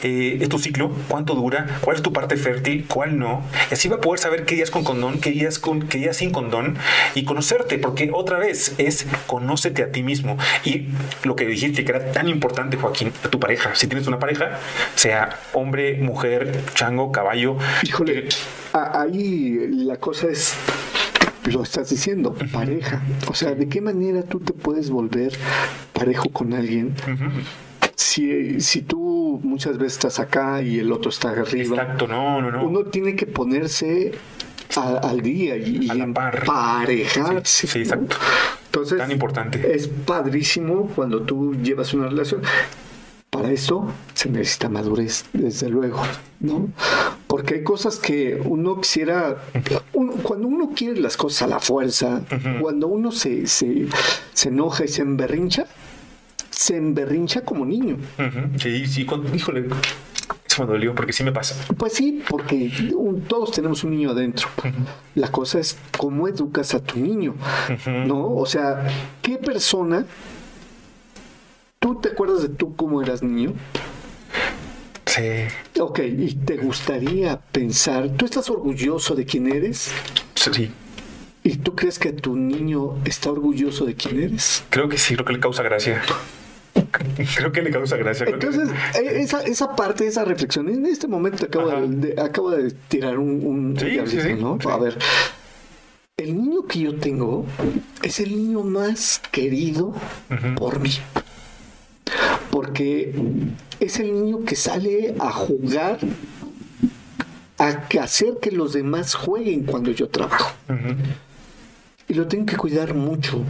eh, 0.02 0.38
es 0.40 0.48
tu 0.48 0.58
ciclo, 0.58 0.90
cuánto 1.08 1.34
dura, 1.34 1.66
cuál 1.82 1.96
es 1.96 2.02
tu 2.02 2.10
parte 2.14 2.38
fértil, 2.38 2.86
cuál 2.88 3.18
no. 3.18 3.42
Y 3.70 3.74
así 3.74 3.88
va 3.88 3.96
a 3.96 4.00
poder 4.00 4.18
saber 4.18 4.46
qué 4.46 4.54
días 4.54 4.70
con 4.70 4.82
condón, 4.82 5.20
qué 5.20 5.30
días, 5.30 5.58
con, 5.58 5.86
qué 5.88 5.98
días 5.98 6.16
sin 6.16 6.30
condón 6.30 6.78
y 7.14 7.24
conocerte, 7.24 7.76
porque 7.76 8.08
otra 8.14 8.38
vez 8.38 8.74
es 8.78 9.06
conócete 9.26 9.82
a 9.82 9.92
ti 9.92 10.02
mismo. 10.02 10.38
Y 10.64 10.86
lo 11.24 11.36
que 11.36 11.44
dijiste 11.44 11.84
que 11.84 11.92
era 11.92 12.12
tan 12.12 12.28
importante, 12.28 12.78
Joaquín, 12.78 13.12
a 13.24 13.28
tu 13.28 13.38
pareja. 13.38 13.74
Si 13.74 13.88
tienes 13.88 14.06
una 14.06 14.18
pareja, 14.18 14.58
sea 14.94 15.38
hombre, 15.52 15.98
mujer, 15.98 16.62
chango, 16.74 17.12
caballo. 17.12 17.58
Híjole, 17.82 18.26
ahí 18.72 19.66
la 19.70 19.96
cosa 19.96 20.28
es, 20.28 20.54
lo 21.52 21.62
estás 21.62 21.90
diciendo, 21.90 22.34
pareja. 22.52 23.02
O 23.28 23.34
sea, 23.34 23.54
¿de 23.54 23.68
qué 23.68 23.80
manera 23.80 24.22
tú 24.22 24.40
te 24.40 24.52
puedes 24.52 24.90
volver 24.90 25.32
parejo 25.92 26.28
con 26.30 26.52
alguien? 26.54 26.94
Si, 27.96 28.60
si 28.60 28.82
tú 28.82 29.40
muchas 29.42 29.78
veces 29.78 29.94
estás 29.94 30.18
acá 30.20 30.62
y 30.62 30.78
el 30.78 30.90
otro 30.92 31.10
está 31.10 31.30
arriba, 31.30 31.76
Exacto, 31.76 32.06
no, 32.06 32.40
no, 32.40 32.50
no. 32.50 32.64
uno 32.64 32.84
tiene 32.84 33.14
que 33.16 33.26
ponerse 33.26 34.12
a- 34.76 34.98
al 34.98 35.20
día 35.20 35.56
y, 35.56 35.88
A 35.90 35.94
la 35.94 36.12
par. 36.12 36.38
emparejarse. 36.40 37.66
Sí, 37.66 37.78
exacto. 37.80 38.16
Entonces, 38.66 38.98
Tan 38.98 39.10
importante. 39.12 39.74
es 39.74 39.86
padrísimo 39.88 40.88
cuando 40.94 41.22
tú 41.22 41.54
llevas 41.62 41.94
una 41.94 42.08
relación. 42.08 42.42
Para 43.34 43.50
eso 43.50 43.86
se 44.14 44.28
necesita 44.30 44.68
madurez, 44.68 45.24
desde 45.32 45.68
luego, 45.68 46.00
¿no? 46.40 46.68
Porque 47.26 47.54
hay 47.54 47.62
cosas 47.64 47.96
que 47.98 48.40
uno 48.44 48.80
quisiera, 48.80 49.42
uno- 49.92 50.12
cuando 50.22 50.46
uno 50.46 50.70
quiere 50.74 51.00
las 51.00 51.16
cosas 51.16 51.42
a 51.42 51.46
la 51.48 51.58
fuerza, 51.58 52.22
cuando 52.60 52.86
uno 52.86 53.10
se, 53.10 53.46
se, 53.48 53.86
se 54.32 54.48
enoja 54.50 54.84
y 54.84 54.88
se 54.88 55.02
emberrincha, 55.02 55.66
se 56.50 56.76
emberrincha 56.76 57.40
como 57.42 57.66
niño. 57.66 57.96
Ujú, 58.18 58.58
Sí, 58.60 58.86
sí, 58.86 59.04
con- 59.04 59.34
híjole. 59.34 59.66
Eso 60.48 60.62
me 60.64 60.72
dolió 60.72 60.94
porque 60.94 61.12
sí 61.12 61.24
me 61.24 61.32
pasa. 61.32 61.56
Pues 61.76 61.94
sí, 61.94 62.22
porque 62.28 62.70
un- 62.96 63.22
todos 63.22 63.50
tenemos 63.50 63.82
un 63.82 63.90
niño 63.90 64.10
adentro. 64.12 64.46
La 65.16 65.32
cosa 65.32 65.58
es 65.58 65.76
cómo 65.98 66.28
educas 66.28 66.72
a 66.74 66.80
tu 66.80 67.00
niño, 67.00 67.34
¿no? 68.06 68.32
O 68.36 68.46
sea, 68.46 68.86
¿qué 69.22 69.38
persona... 69.38 70.06
¿Tú 71.84 71.96
te 71.96 72.08
acuerdas 72.08 72.40
de 72.40 72.48
tú 72.48 72.74
cómo 72.76 73.02
eras 73.02 73.22
niño? 73.22 73.52
Sí. 75.04 75.20
Ok, 75.78 75.98
¿y 75.98 76.34
te 76.34 76.56
gustaría 76.56 77.38
pensar, 77.38 78.08
tú 78.16 78.24
estás 78.24 78.48
orgulloso 78.48 79.14
de 79.14 79.26
quién 79.26 79.52
eres? 79.52 79.90
Sí. 80.34 80.70
¿Y 81.42 81.56
tú 81.56 81.74
crees 81.76 81.98
que 81.98 82.12
tu 82.14 82.36
niño 82.36 82.96
está 83.04 83.30
orgulloso 83.30 83.84
de 83.84 83.94
quién 83.96 84.18
eres? 84.22 84.64
Creo 84.70 84.88
que 84.88 84.96
sí, 84.96 85.12
creo 85.12 85.26
que 85.26 85.34
le 85.34 85.40
causa 85.40 85.62
gracia. 85.62 86.00
Creo 87.36 87.52
que 87.52 87.60
le 87.60 87.70
causa 87.70 87.98
gracia. 87.98 88.24
Que- 88.24 88.32
Entonces, 88.32 88.70
eh, 88.98 89.20
esa, 89.20 89.42
esa 89.42 89.76
parte, 89.76 90.06
esa 90.06 90.24
reflexión, 90.24 90.70
en 90.70 90.86
este 90.86 91.06
momento 91.06 91.44
acabo, 91.44 91.68
de, 91.68 91.86
de- 92.14 92.18
acabo 92.22 92.50
de 92.50 92.70
tirar 92.88 93.18
un, 93.18 93.44
un 93.44 93.76
Sí, 93.78 93.84
diablito, 93.90 94.22
sí, 94.22 94.26
sí. 94.28 94.34
¿no? 94.40 94.56
Sí. 94.58 94.68
A 94.70 94.78
ver, 94.78 94.96
el 96.16 96.34
niño 96.34 96.62
que 96.66 96.78
yo 96.78 96.96
tengo 96.96 97.44
es 98.02 98.20
el 98.20 98.30
niño 98.34 98.62
más 98.62 99.20
querido 99.30 99.94
por 100.56 100.80
mí. 100.80 100.90
Porque 102.54 103.12
es 103.80 103.98
el 103.98 104.14
niño 104.14 104.44
que 104.44 104.54
sale 104.54 105.16
a 105.18 105.32
jugar, 105.32 105.98
a 107.58 107.84
hacer 108.00 108.34
que 108.40 108.52
los 108.52 108.72
demás 108.72 109.16
jueguen 109.16 109.64
cuando 109.64 109.90
yo 109.90 110.08
trabajo. 110.08 110.54
Y 112.06 112.14
lo 112.14 112.28
tengo 112.28 112.46
que 112.46 112.56
cuidar 112.56 112.94
mucho. 112.94 113.42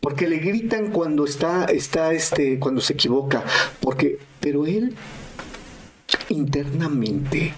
Porque 0.00 0.30
le 0.30 0.38
gritan 0.38 0.92
cuando 0.92 1.26
está, 1.26 1.66
está 1.66 2.14
este, 2.14 2.58
cuando 2.58 2.80
se 2.80 2.94
equivoca. 2.94 3.44
Porque, 3.80 4.18
pero 4.40 4.64
él 4.64 4.94
internamente 6.30 7.52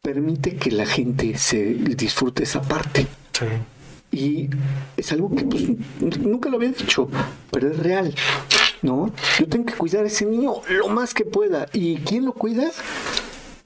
permite 0.00 0.54
que 0.54 0.70
la 0.70 0.86
gente 0.86 1.36
se 1.36 1.74
disfrute 1.74 2.44
esa 2.44 2.62
parte. 2.62 3.08
Sí. 3.32 3.46
Y 4.12 4.50
es 4.96 5.10
algo 5.10 5.34
que 5.34 5.42
pues, 5.42 5.64
nunca 6.20 6.48
lo 6.48 6.58
había 6.58 6.70
dicho, 6.70 7.10
pero 7.50 7.72
es 7.72 7.78
real, 7.80 8.14
¿no? 8.82 9.12
Yo 9.38 9.48
tengo 9.48 9.66
que 9.66 9.74
cuidar 9.74 10.04
a 10.04 10.06
ese 10.06 10.24
niño 10.26 10.54
lo 10.68 10.88
más 10.88 11.14
que 11.14 11.24
pueda. 11.24 11.66
¿Y 11.72 11.96
quién 11.98 12.24
lo 12.24 12.32
cuida? 12.32 12.70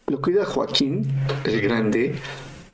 Lo 0.07 0.21
cuida 0.21 0.45
Joaquín, 0.45 1.07
el 1.45 1.61
grande, 1.61 2.15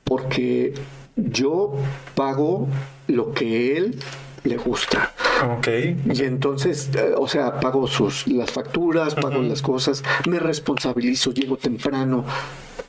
porque 0.03 0.73
yo 1.15 1.73
pago 2.15 2.67
lo 3.07 3.33
que 3.33 3.77
él 3.77 3.99
le 4.43 4.57
gusta. 4.57 5.13
Ok. 5.57 5.67
Y 6.13 6.23
entonces, 6.23 6.89
eh, 6.95 7.13
o 7.15 7.27
sea, 7.27 7.59
pago 7.59 7.87
sus 7.87 8.27
las 8.27 8.51
facturas, 8.51 9.15
pago 9.15 9.41
las 9.41 9.61
cosas, 9.61 10.03
me 10.27 10.39
responsabilizo, 10.39 11.31
llego 11.31 11.57
temprano. 11.57 12.25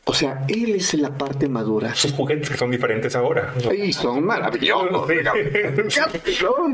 O 0.04 0.14
sea, 0.14 0.44
él 0.48 0.74
es 0.74 0.94
la 0.94 1.16
parte 1.16 1.48
madura. 1.48 1.94
Sus 1.94 2.12
juguetes 2.12 2.50
que 2.50 2.56
son 2.56 2.70
diferentes 2.70 3.14
ahora. 3.14 3.54
Y 3.76 3.92
son 3.92 4.24
maravillosos. 4.24 5.06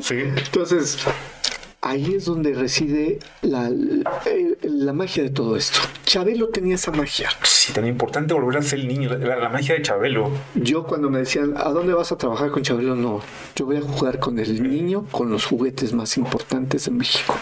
Sí. 0.00 0.14
Entonces, 0.36 0.98
ahí 1.86 2.14
es 2.16 2.24
donde 2.24 2.52
reside 2.52 3.18
la, 3.42 3.70
eh, 4.26 4.58
la 4.62 4.92
magia 4.92 5.22
de 5.22 5.30
todo 5.30 5.56
esto. 5.56 5.78
Chabelo 6.04 6.48
tenía 6.48 6.74
esa 6.74 6.90
magia. 6.90 7.28
Sí, 7.44 7.72
tan 7.72 7.86
importante 7.86 8.34
volver 8.34 8.58
a 8.58 8.62
ser 8.62 8.80
el 8.80 8.88
niño, 8.88 9.16
la, 9.16 9.36
la 9.36 9.48
magia 9.48 9.74
de 9.74 9.82
Chabelo. 9.82 10.30
Yo 10.54 10.84
cuando 10.84 11.10
me 11.10 11.20
decían, 11.20 11.54
¿a 11.56 11.70
dónde 11.70 11.94
vas 11.94 12.10
a 12.10 12.18
trabajar 12.18 12.50
con 12.50 12.62
Chabelo? 12.62 12.96
No, 12.96 13.20
yo 13.54 13.66
voy 13.66 13.76
a 13.76 13.82
jugar 13.82 14.18
con 14.18 14.38
el 14.38 14.62
niño 14.68 15.06
con 15.10 15.30
los 15.30 15.46
juguetes 15.46 15.92
más 15.92 16.16
importantes 16.16 16.88
en 16.88 16.96
México. 16.96 17.36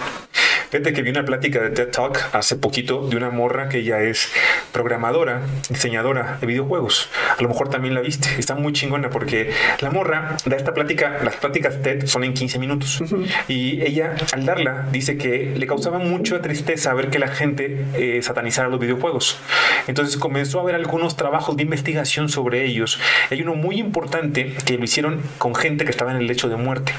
Fíjate 0.75 0.93
que 0.93 1.03
vi 1.03 1.11
una 1.11 1.25
plática 1.25 1.61
de 1.61 1.71
TED 1.71 1.93
Talk 1.93 2.31
hace 2.33 2.57
poquito 2.57 3.07
de 3.07 3.17
una 3.17 3.31
morra 3.31 3.69
que 3.69 3.79
ella 3.79 4.03
es 4.03 4.33
programadora, 4.73 5.43
diseñadora 5.71 6.39
de 6.41 6.49
videojuegos. 6.49 7.11
A 7.39 7.41
lo 7.41 7.49
mejor 7.49 7.69
también 7.69 7.95
la 7.95 8.01
viste. 8.01 8.29
Está 8.41 8.57
muy 8.57 8.73
chingona 8.73 9.09
porque 9.09 9.53
la 9.79 9.93
morra 9.93 10.37
da 10.45 10.57
esta 10.57 10.75
plática, 10.75 11.21
las 11.23 11.37
pláticas 11.37 11.81
TED 11.81 12.07
son 12.07 12.25
en 12.25 12.35
15 12.35 12.59
minutos. 12.59 13.05
Y 13.47 13.83
ella, 13.83 14.17
al 14.33 14.47
darla, 14.47 14.89
dice 14.91 15.17
que 15.17 15.55
le 15.57 15.65
causaba 15.69 16.01
mucha 16.01 16.43
tristeza 16.43 16.93
ver 16.93 17.09
que 17.09 17.21
la 17.21 17.29
gente 17.29 17.85
eh, 17.95 18.21
satanizara 18.21 18.67
los 18.67 18.81
videojuegos. 18.81 19.39
Entonces 19.87 20.17
comenzó 20.17 20.59
a 20.59 20.65
ver 20.65 20.75
algunos 20.75 21.17
trabajos 21.17 21.57
de 21.57 21.63
investigación 21.63 22.29
sobre 22.29 22.65
ellos. 22.65 22.99
Hay 23.31 23.41
uno 23.43 23.55
muy 23.55 23.79
importante 23.79 24.53
que 24.67 24.77
lo 24.77 24.83
hicieron 24.83 25.23
con 25.39 25.55
gente 25.55 25.85
que 25.85 25.93
estaba 25.93 26.11
en 26.11 26.17
el 26.17 26.27
lecho 26.27 26.49
de 26.49 26.57
muerte 26.57 26.93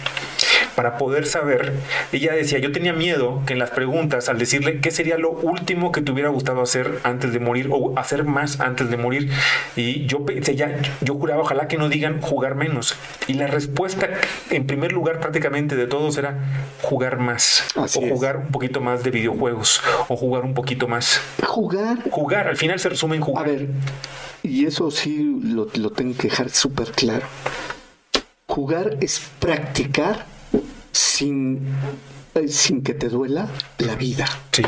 para 0.75 0.97
poder 0.97 1.25
saber. 1.25 1.73
Ella 2.11 2.33
decía, 2.33 2.59
yo 2.59 2.71
tenía 2.71 2.93
miedo 2.93 3.41
que 3.45 3.53
en 3.53 3.59
las 3.59 3.71
preguntas, 3.71 4.29
al 4.29 4.37
decirle 4.37 4.79
qué 4.81 4.91
sería 4.91 5.17
lo 5.17 5.31
último 5.31 5.91
que 5.91 6.01
te 6.01 6.11
hubiera 6.11 6.29
gustado 6.29 6.61
hacer 6.61 6.99
antes 7.03 7.31
de 7.33 7.39
morir 7.39 7.69
o 7.71 7.97
hacer 7.97 8.23
más 8.25 8.59
antes 8.59 8.89
de 8.89 8.97
morir, 8.97 9.29
y 9.75 10.05
yo 10.05 10.25
pensé, 10.25 10.55
ya, 10.55 10.77
yo 11.01 11.15
juraba, 11.15 11.41
ojalá 11.41 11.67
que 11.67 11.77
no 11.77 11.89
digan 11.89 12.21
jugar 12.21 12.55
menos. 12.55 12.95
Y 13.27 13.33
la 13.33 13.47
respuesta, 13.47 14.09
en 14.49 14.67
primer 14.67 14.91
lugar, 14.91 15.19
prácticamente 15.19 15.75
de 15.75 15.87
todos 15.87 16.17
era 16.17 16.37
jugar 16.81 17.19
más, 17.19 17.65
Así 17.75 17.99
o 17.99 18.03
es. 18.03 18.11
jugar 18.11 18.37
un 18.37 18.47
poquito 18.51 18.81
más 18.81 19.03
de 19.03 19.11
videojuegos, 19.11 19.81
o 20.07 20.15
jugar 20.17 20.43
un 20.43 20.53
poquito 20.53 20.87
más. 20.87 21.21
Jugar 21.45 21.97
Jugar, 22.09 22.47
al 22.47 22.57
final 22.57 22.79
se 22.79 22.89
resume 22.89 23.15
en 23.15 23.21
A 23.23 23.25
jugar. 23.25 23.45
ver, 23.47 23.67
y 24.43 24.65
eso 24.65 24.91
sí 24.91 25.39
lo, 25.43 25.67
lo 25.75 25.89
tengo 25.91 26.15
que 26.17 26.27
dejar 26.27 26.49
súper 26.49 26.91
claro. 26.91 27.25
Jugar 28.47 28.97
es 29.01 29.21
practicar 29.39 30.25
sin, 30.95 31.59
eh, 32.35 32.47
sin 32.47 32.81
que 32.81 32.93
te 32.93 33.09
duela 33.09 33.49
la 33.79 33.95
vida. 33.95 34.25
Sí. 34.51 34.63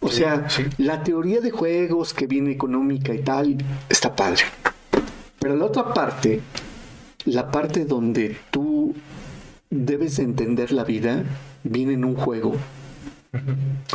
O 0.00 0.08
sea, 0.08 0.48
sí. 0.48 0.64
la 0.78 1.02
teoría 1.02 1.40
de 1.40 1.50
juegos 1.50 2.14
que 2.14 2.26
viene 2.26 2.52
económica 2.52 3.12
y 3.12 3.18
tal, 3.18 3.58
está 3.88 4.16
padre. 4.16 4.44
Pero 5.38 5.56
la 5.56 5.66
otra 5.66 5.92
parte, 5.92 6.40
la 7.26 7.50
parte 7.50 7.84
donde 7.84 8.38
tú 8.50 8.94
debes 9.68 10.16
de 10.16 10.22
entender 10.22 10.72
la 10.72 10.84
vida, 10.84 11.24
viene 11.62 11.92
en 11.94 12.04
un 12.04 12.14
juego. 12.14 12.54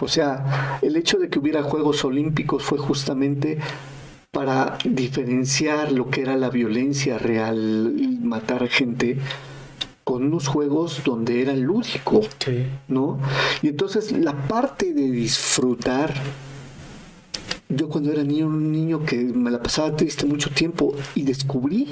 O 0.01 0.07
sea, 0.07 0.79
el 0.83 0.95
hecho 0.97 1.17
de 1.17 1.29
que 1.29 1.39
hubiera 1.39 1.63
Juegos 1.63 2.05
Olímpicos 2.05 2.63
fue 2.63 2.77
justamente 2.77 3.57
para 4.29 4.77
diferenciar 4.83 5.91
lo 5.91 6.09
que 6.09 6.21
era 6.21 6.35
la 6.37 6.49
violencia 6.49 7.17
real, 7.17 7.95
y 7.97 8.07
matar 8.07 8.67
gente, 8.67 9.17
con 10.03 10.23
unos 10.23 10.47
juegos 10.47 11.01
donde 11.03 11.41
era 11.41 11.53
lúdico. 11.53 12.21
Sí. 12.39 12.65
¿no? 12.87 13.19
Y 13.61 13.69
entonces 13.69 14.11
la 14.11 14.33
parte 14.47 14.93
de 14.93 15.11
disfrutar, 15.11 16.13
yo 17.69 17.89
cuando 17.89 18.11
era 18.11 18.23
niño, 18.23 18.47
un 18.47 18.71
niño 18.71 19.05
que 19.05 19.17
me 19.17 19.51
la 19.51 19.61
pasaba 19.61 19.95
triste 19.95 20.25
mucho 20.25 20.49
tiempo 20.49 20.93
y 21.15 21.23
descubrí 21.23 21.87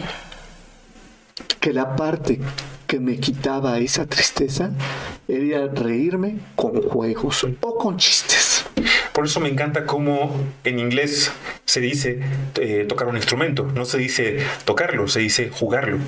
que 1.60 1.74
la 1.74 1.96
parte 1.96 2.40
que 2.88 3.00
me 3.00 3.18
quitaba 3.18 3.80
esa 3.80 4.06
tristeza 4.06 4.72
era 5.28 5.68
reírme 5.68 6.40
con 6.56 6.82
juegos 6.82 7.46
o 7.62 7.78
con 7.78 7.98
chistes. 7.98 8.66
Por 9.14 9.26
eso 9.26 9.40
me 9.40 9.50
encanta 9.50 9.86
cómo 9.86 10.36
en 10.64 10.80
inglés 10.80 11.32
se 11.66 11.80
dice 11.80 12.20
eh, 12.56 12.86
tocar 12.88 13.08
un 13.08 13.16
instrumento. 13.16 13.66
No 13.76 13.86
se 13.86 13.98
dice 13.98 14.40
tocarlo, 14.66 15.08
se 15.08 15.20
dice 15.20 15.50
jugarlo. 15.50 16.00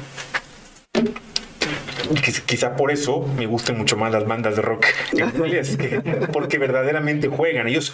Quizá 2.46 2.76
por 2.76 2.92
eso 2.92 3.28
me 3.38 3.46
gusten 3.46 3.78
mucho 3.78 3.98
más 3.98 4.12
las 4.12 4.26
bandas 4.28 4.56
de 4.56 4.62
rock 4.62 4.86
inglés, 5.14 5.78
que- 5.78 6.02
porque 6.32 6.58
verdaderamente 6.58 7.28
juegan. 7.28 7.68
Ellos 7.68 7.94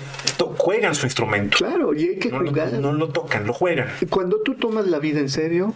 juegan 0.57 0.95
su 0.95 1.05
instrumento. 1.05 1.57
Claro, 1.57 1.93
y 1.93 2.09
hay 2.09 2.15
que 2.17 2.29
No 2.29 2.39
lo, 2.41 2.49
jugar. 2.49 2.73
no 2.73 2.91
lo 2.93 3.09
tocan, 3.09 3.45
lo 3.45 3.53
juegan. 3.53 3.87
Cuando 4.09 4.41
tú 4.41 4.55
tomas 4.55 4.87
la 4.87 4.99
vida 4.99 5.19
en 5.19 5.29
serio, 5.29 5.73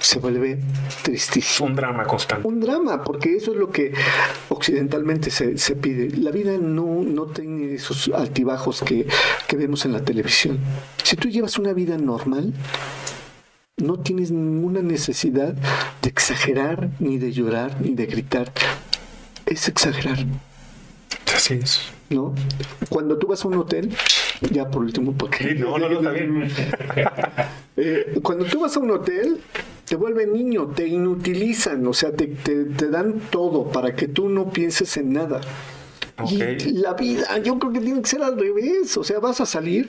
se 0.00 0.18
vuelve 0.20 0.58
tristísimo. 1.02 1.68
un 1.68 1.74
drama 1.76 2.04
constante. 2.04 2.46
un 2.46 2.60
drama, 2.60 3.02
porque 3.02 3.36
eso 3.36 3.50
es 3.52 3.56
lo 3.58 3.70
que 3.70 3.92
occidentalmente 4.48 5.30
se, 5.30 5.58
se 5.58 5.74
pide. 5.76 6.16
La 6.18 6.30
vida 6.30 6.52
no, 6.58 7.02
no 7.04 7.26
tiene 7.26 7.74
esos 7.74 8.08
altibajos 8.14 8.82
que, 8.82 9.06
que 9.46 9.56
vemos 9.56 9.84
en 9.84 9.92
la 9.92 10.00
televisión. 10.04 10.58
Si 11.02 11.16
tú 11.16 11.28
llevas 11.28 11.58
una 11.58 11.72
vida 11.72 11.96
normal, 11.98 12.52
no 13.78 13.98
tienes 13.98 14.30
ninguna 14.30 14.80
necesidad 14.82 15.54
de 16.02 16.08
exagerar, 16.08 16.90
ni 16.98 17.18
de 17.18 17.32
llorar, 17.32 17.80
ni 17.80 17.94
de 17.94 18.06
gritar. 18.06 18.52
Es 19.46 19.68
exagerar, 19.68 20.18
Así 21.34 21.54
es. 21.54 21.80
¿no? 22.10 22.34
Cuando 22.88 23.16
tú 23.18 23.26
vas 23.28 23.44
a 23.44 23.48
un 23.48 23.54
hotel, 23.54 23.90
ya 24.50 24.68
por 24.70 24.82
último, 24.82 25.12
porque... 25.12 25.48
Sí, 25.48 25.54
no, 25.58 25.78
no, 25.78 25.88
no, 25.88 26.12
bien. 26.12 26.48
Eh, 27.80 28.18
cuando 28.24 28.44
tú 28.44 28.58
vas 28.58 28.76
a 28.76 28.80
un 28.80 28.90
hotel, 28.90 29.40
te 29.88 29.94
vuelven 29.94 30.32
niño, 30.32 30.66
te 30.74 30.88
inutilizan, 30.88 31.86
o 31.86 31.94
sea, 31.94 32.10
te, 32.12 32.26
te- 32.26 32.64
te 32.64 32.88
dan 32.90 33.20
todo 33.30 33.70
para 33.70 33.94
que 33.94 34.08
tú 34.08 34.28
no 34.28 34.50
pienses 34.50 34.96
en 34.96 35.12
nada. 35.12 35.40
Y 36.26 36.72
la 36.72 36.94
vida, 36.94 37.38
yo 37.38 37.58
creo 37.58 37.72
que 37.72 37.80
tiene 37.80 38.02
que 38.02 38.08
ser 38.08 38.22
al 38.22 38.38
revés. 38.38 38.96
O 38.96 39.04
sea, 39.04 39.20
vas 39.20 39.40
a 39.40 39.46
salir, 39.46 39.86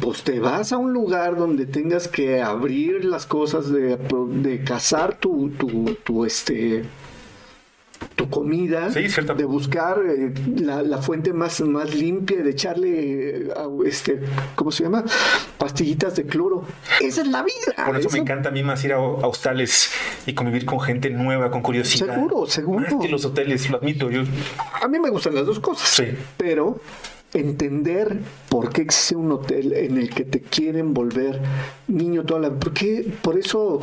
pues 0.00 0.22
te 0.22 0.38
vas 0.38 0.72
a 0.72 0.78
un 0.78 0.92
lugar 0.92 1.36
donde 1.36 1.66
tengas 1.66 2.08
que 2.08 2.42
abrir 2.42 3.04
las 3.04 3.26
cosas 3.26 3.70
de, 3.70 3.96
de 3.96 4.64
cazar 4.64 5.18
tu, 5.18 5.50
tu, 5.50 5.96
tu, 6.04 6.24
este 6.24 6.84
tu 8.16 8.28
comida, 8.30 8.90
Sí, 8.90 9.00
de 9.36 9.44
buscar 9.44 10.00
eh, 10.06 10.32
la, 10.60 10.82
la 10.82 10.98
fuente 10.98 11.32
más, 11.32 11.60
más 11.62 11.94
limpia, 11.94 12.42
de 12.42 12.50
echarle, 12.50 13.38
eh, 13.46 13.48
a- 13.56 13.68
este, 13.88 14.20
¿cómo 14.54 14.70
se 14.70 14.84
llama? 14.84 15.04
Pastillitas 15.58 16.16
de 16.16 16.24
cloro. 16.24 16.64
Esa 17.00 17.22
es 17.22 17.28
la 17.28 17.42
vida. 17.42 17.84
Por 17.86 17.96
eso 17.98 18.10
me 18.10 18.18
encanta 18.18 18.48
a 18.50 18.52
mí 18.52 18.62
más 18.62 18.84
ir 18.84 18.92
a, 18.92 18.96
a 18.96 19.00
hostales 19.00 19.90
y 20.26 20.34
convivir 20.34 20.64
con 20.64 20.80
gente 20.80 21.10
nueva, 21.10 21.50
con 21.50 21.62
curiosidad. 21.62 22.14
Seguro, 22.14 22.46
seguro. 22.46 22.80
Más 22.80 22.94
que 23.00 23.08
los 23.08 23.24
hoteles, 23.24 23.68
lo 23.70 23.78
admito. 23.78 24.10
Yo, 24.10 24.22
A 24.82 24.88
mí 24.88 24.98
me 24.98 25.10
gustan 25.10 25.34
las 25.34 25.46
dos 25.46 25.60
cosas. 25.60 25.88
Sí. 25.88 26.04
Pero 26.36 26.78
entender 27.34 28.18
por 28.48 28.72
qué 28.72 28.82
existe 28.82 29.16
un 29.16 29.32
hotel 29.32 29.72
en 29.72 29.98
el 29.98 30.10
que 30.10 30.24
te 30.24 30.40
quieren 30.40 30.94
volver 30.94 31.40
niño 31.88 32.24
toda 32.24 32.40
la 32.40 32.50
¿Por 32.50 32.72
qué? 32.72 33.06
Por 33.22 33.36
eso 33.36 33.80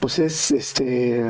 pues 0.00 0.18
es 0.18 0.50
este 0.52 1.20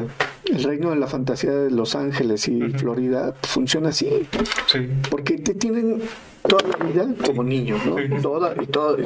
el 0.45 0.63
reino 0.63 0.91
de 0.91 0.97
la 0.97 1.07
fantasía 1.07 1.53
de 1.53 1.71
Los 1.71 1.95
Ángeles 1.95 2.47
y 2.49 2.61
Florida 2.71 3.35
funciona 3.43 3.91
así. 3.91 4.29
Sí. 4.67 4.89
Porque 5.11 5.39
te 5.39 5.55
tienen 5.55 6.03
toda 6.47 6.63
la 6.69 6.85
vida 6.85 7.07
como 7.25 7.45
niño, 7.45 7.77
¿no? 7.85 8.21
Toda 8.21 8.55
y 8.61 8.67
todo. 8.67 8.97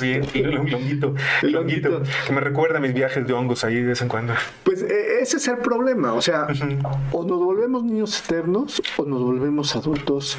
Bien, 0.00 0.26
longuito, 0.34 1.14
longuito, 1.42 2.02
que 2.26 2.32
me 2.32 2.40
recuerda 2.40 2.78
a 2.78 2.80
mis 2.80 2.92
viajes 2.92 3.26
de 3.26 3.32
hongos 3.32 3.64
ahí 3.64 3.76
de 3.76 3.88
vez 3.88 4.02
en 4.02 4.08
cuando. 4.08 4.34
Pues 4.64 4.82
e, 4.82 5.20
ese 5.20 5.36
es 5.36 5.48
el 5.48 5.58
problema, 5.58 6.12
o 6.12 6.20
sea, 6.20 6.48
o 7.12 7.24
nos 7.24 7.38
volvemos 7.38 7.84
niños 7.84 8.22
eternos 8.24 8.82
o 8.96 9.04
nos 9.04 9.22
volvemos 9.22 9.76
adultos 9.76 10.36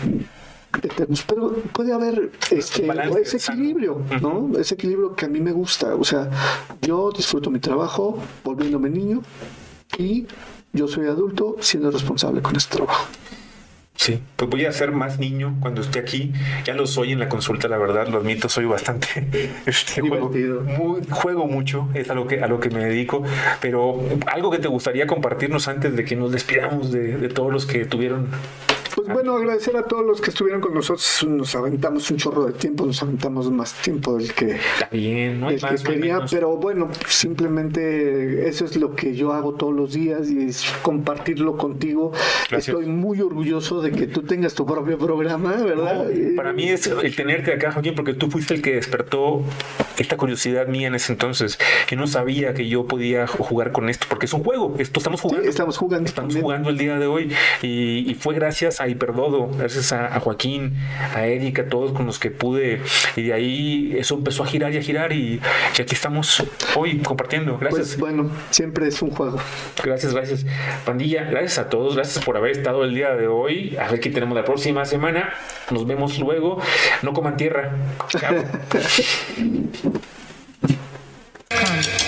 pero 1.27 1.51
puede 1.73 1.93
haber 1.93 2.31
este, 2.51 2.85
Balance, 2.85 3.21
ese 3.21 3.37
equilibrio, 3.51 4.01
¿no? 4.21 4.51
Ese 4.59 4.75
equilibrio 4.75 5.15
que 5.15 5.25
a 5.25 5.29
mí 5.29 5.39
me 5.39 5.51
gusta, 5.51 5.95
o 5.95 6.03
sea, 6.03 6.29
yo 6.81 7.11
disfruto 7.15 7.49
mi 7.49 7.59
trabajo 7.59 8.19
volviéndome 8.43 8.89
niño 8.89 9.21
y 9.97 10.25
yo 10.73 10.87
soy 10.87 11.07
adulto 11.07 11.55
siendo 11.61 11.91
responsable 11.91 12.41
con 12.41 12.55
este 12.55 12.77
trabajo. 12.77 13.05
Sí, 13.97 14.19
pues 14.35 14.51
voy 14.51 14.65
a 14.65 14.73
ser 14.73 14.91
más 14.91 15.19
niño 15.19 15.55
cuando 15.61 15.79
esté 15.81 15.99
aquí. 15.99 16.33
Ya 16.65 16.73
lo 16.73 16.85
soy 16.85 17.13
en 17.13 17.19
la 17.19 17.29
consulta, 17.29 17.69
la 17.69 17.77
verdad, 17.77 18.09
lo 18.09 18.17
admito, 18.17 18.49
soy 18.49 18.65
bastante 18.65 19.07
este, 19.65 20.01
juego, 20.01 20.29
muy- 20.65 21.01
juego 21.09 21.47
mucho, 21.47 21.87
es 21.93 22.09
a 22.09 22.13
lo 22.13 22.27
que 22.27 22.43
a 22.43 22.47
lo 22.47 22.59
que 22.59 22.69
me 22.69 22.83
dedico. 22.83 23.23
Pero 23.61 24.03
algo 24.27 24.51
que 24.51 24.59
te 24.59 24.67
gustaría 24.67 25.07
compartirnos 25.07 25.69
antes 25.69 25.95
de 25.95 26.03
que 26.03 26.17
nos 26.17 26.33
despidamos 26.33 26.91
de, 26.91 27.17
de 27.17 27.29
todos 27.29 27.53
los 27.53 27.65
que 27.65 27.85
tuvieron. 27.85 28.27
Pues 28.95 29.07
bueno, 29.09 29.35
agradecer 29.35 29.75
a 29.75 29.83
todos 29.83 30.05
los 30.05 30.21
que 30.21 30.29
estuvieron 30.29 30.61
con 30.61 30.73
nosotros. 30.73 31.25
Nos 31.27 31.53
aventamos 31.55 32.09
un 32.11 32.17
chorro 32.17 32.45
de 32.45 32.53
tiempo, 32.53 32.85
nos 32.85 33.01
aventamos 33.03 33.51
más 33.51 33.73
tiempo 33.81 34.17
del 34.17 34.33
que, 34.33 34.51
Está 34.51 34.87
bien, 34.91 35.39
no 35.41 35.47
hay 35.47 35.55
del 35.55 35.61
que 35.61 35.71
más, 35.71 35.85
hay 35.85 35.93
quería, 35.95 36.15
menos. 36.15 36.31
pero 36.31 36.55
bueno, 36.57 36.89
simplemente 37.07 38.47
eso 38.47 38.65
es 38.65 38.75
lo 38.77 38.95
que 38.95 39.15
yo 39.15 39.33
hago 39.33 39.53
todos 39.55 39.73
los 39.73 39.93
días 39.93 40.29
y 40.29 40.43
es 40.45 40.63
compartirlo 40.81 41.57
contigo. 41.57 42.11
Gracias. 42.49 42.69
Estoy 42.69 42.85
muy 42.87 43.19
orgulloso 43.21 43.81
de 43.81 43.91
que 43.91 44.07
tú 44.07 44.21
tengas 44.23 44.53
tu 44.53 44.65
propio 44.65 44.97
programa, 44.97 45.53
¿verdad? 45.53 46.05
No, 46.05 46.35
para 46.35 46.53
mí 46.53 46.69
es 46.69 46.87
el 46.87 47.15
tenerte 47.15 47.53
acá, 47.53 47.71
Joaquín, 47.71 47.95
porque 47.95 48.13
tú 48.13 48.29
fuiste 48.29 48.53
el 48.53 48.61
que 48.61 48.75
despertó 48.75 49.41
esta 49.97 50.17
curiosidad 50.17 50.67
mía 50.67 50.87
en 50.87 50.95
ese 50.95 51.11
entonces, 51.13 51.57
que 51.87 51.95
no 51.95 52.07
sabía 52.07 52.53
que 52.53 52.67
yo 52.67 52.85
podía 52.85 53.27
jugar 53.27 53.71
con 53.71 53.89
esto, 53.89 54.05
porque 54.09 54.25
es 54.25 54.33
un 54.33 54.43
juego, 54.43 54.75
esto 54.79 54.99
estamos 54.99 55.19
Sí, 55.21 55.27
jugando. 55.29 55.49
estamos 55.49 55.77
jugando. 55.77 56.05
Estamos 56.07 56.27
también. 56.33 56.43
jugando 56.43 56.69
el 56.69 56.77
día 56.77 56.99
de 56.99 57.07
hoy 57.07 57.31
y, 57.61 58.09
y 58.09 58.15
fue 58.15 58.35
gracias 58.35 58.81
a 58.81 58.84
Hiperdodo, 58.87 59.49
gracias 59.57 59.91
a, 59.91 60.15
a 60.15 60.19
Joaquín, 60.19 60.75
a 61.15 61.25
Erika, 61.25 61.63
a 61.63 61.65
todos 61.67 61.91
con 61.93 62.05
los 62.05 62.19
que 62.19 62.31
pude 62.31 62.81
y 63.15 63.23
de 63.23 63.33
ahí 63.33 63.95
eso 63.97 64.15
empezó 64.15 64.43
a 64.43 64.47
girar 64.47 64.73
y 64.73 64.77
a 64.77 64.81
girar 64.81 65.13
y, 65.13 65.41
y 65.77 65.81
aquí 65.81 65.93
estamos 65.95 66.43
hoy 66.75 66.99
compartiendo. 66.99 67.57
Gracias, 67.57 67.87
Pues 67.89 67.99
bueno, 67.99 68.29
siempre 68.51 68.87
es 68.87 69.01
un 69.01 69.11
juego. 69.11 69.37
gracias, 69.83 70.13
gracias. 70.13 70.45
Pandilla, 70.85 71.23
gracias 71.23 71.57
a 71.59 71.69
todos, 71.69 71.95
gracias 71.95 72.23
por 72.23 72.37
haber 72.37 72.51
estado 72.51 72.83
el 72.83 72.93
día 72.93 73.15
de 73.15 73.27
hoy. 73.27 73.75
A 73.77 73.89
ver 73.89 73.99
qué 73.99 74.09
tenemos 74.09 74.35
la 74.35 74.43
próxima 74.43 74.85
semana. 74.85 75.33
Nos 75.71 75.85
vemos 75.87 76.19
luego. 76.19 76.61
No 77.01 77.13
coman 77.13 77.37
tierra. 77.37 77.71
Chao. 78.09 78.35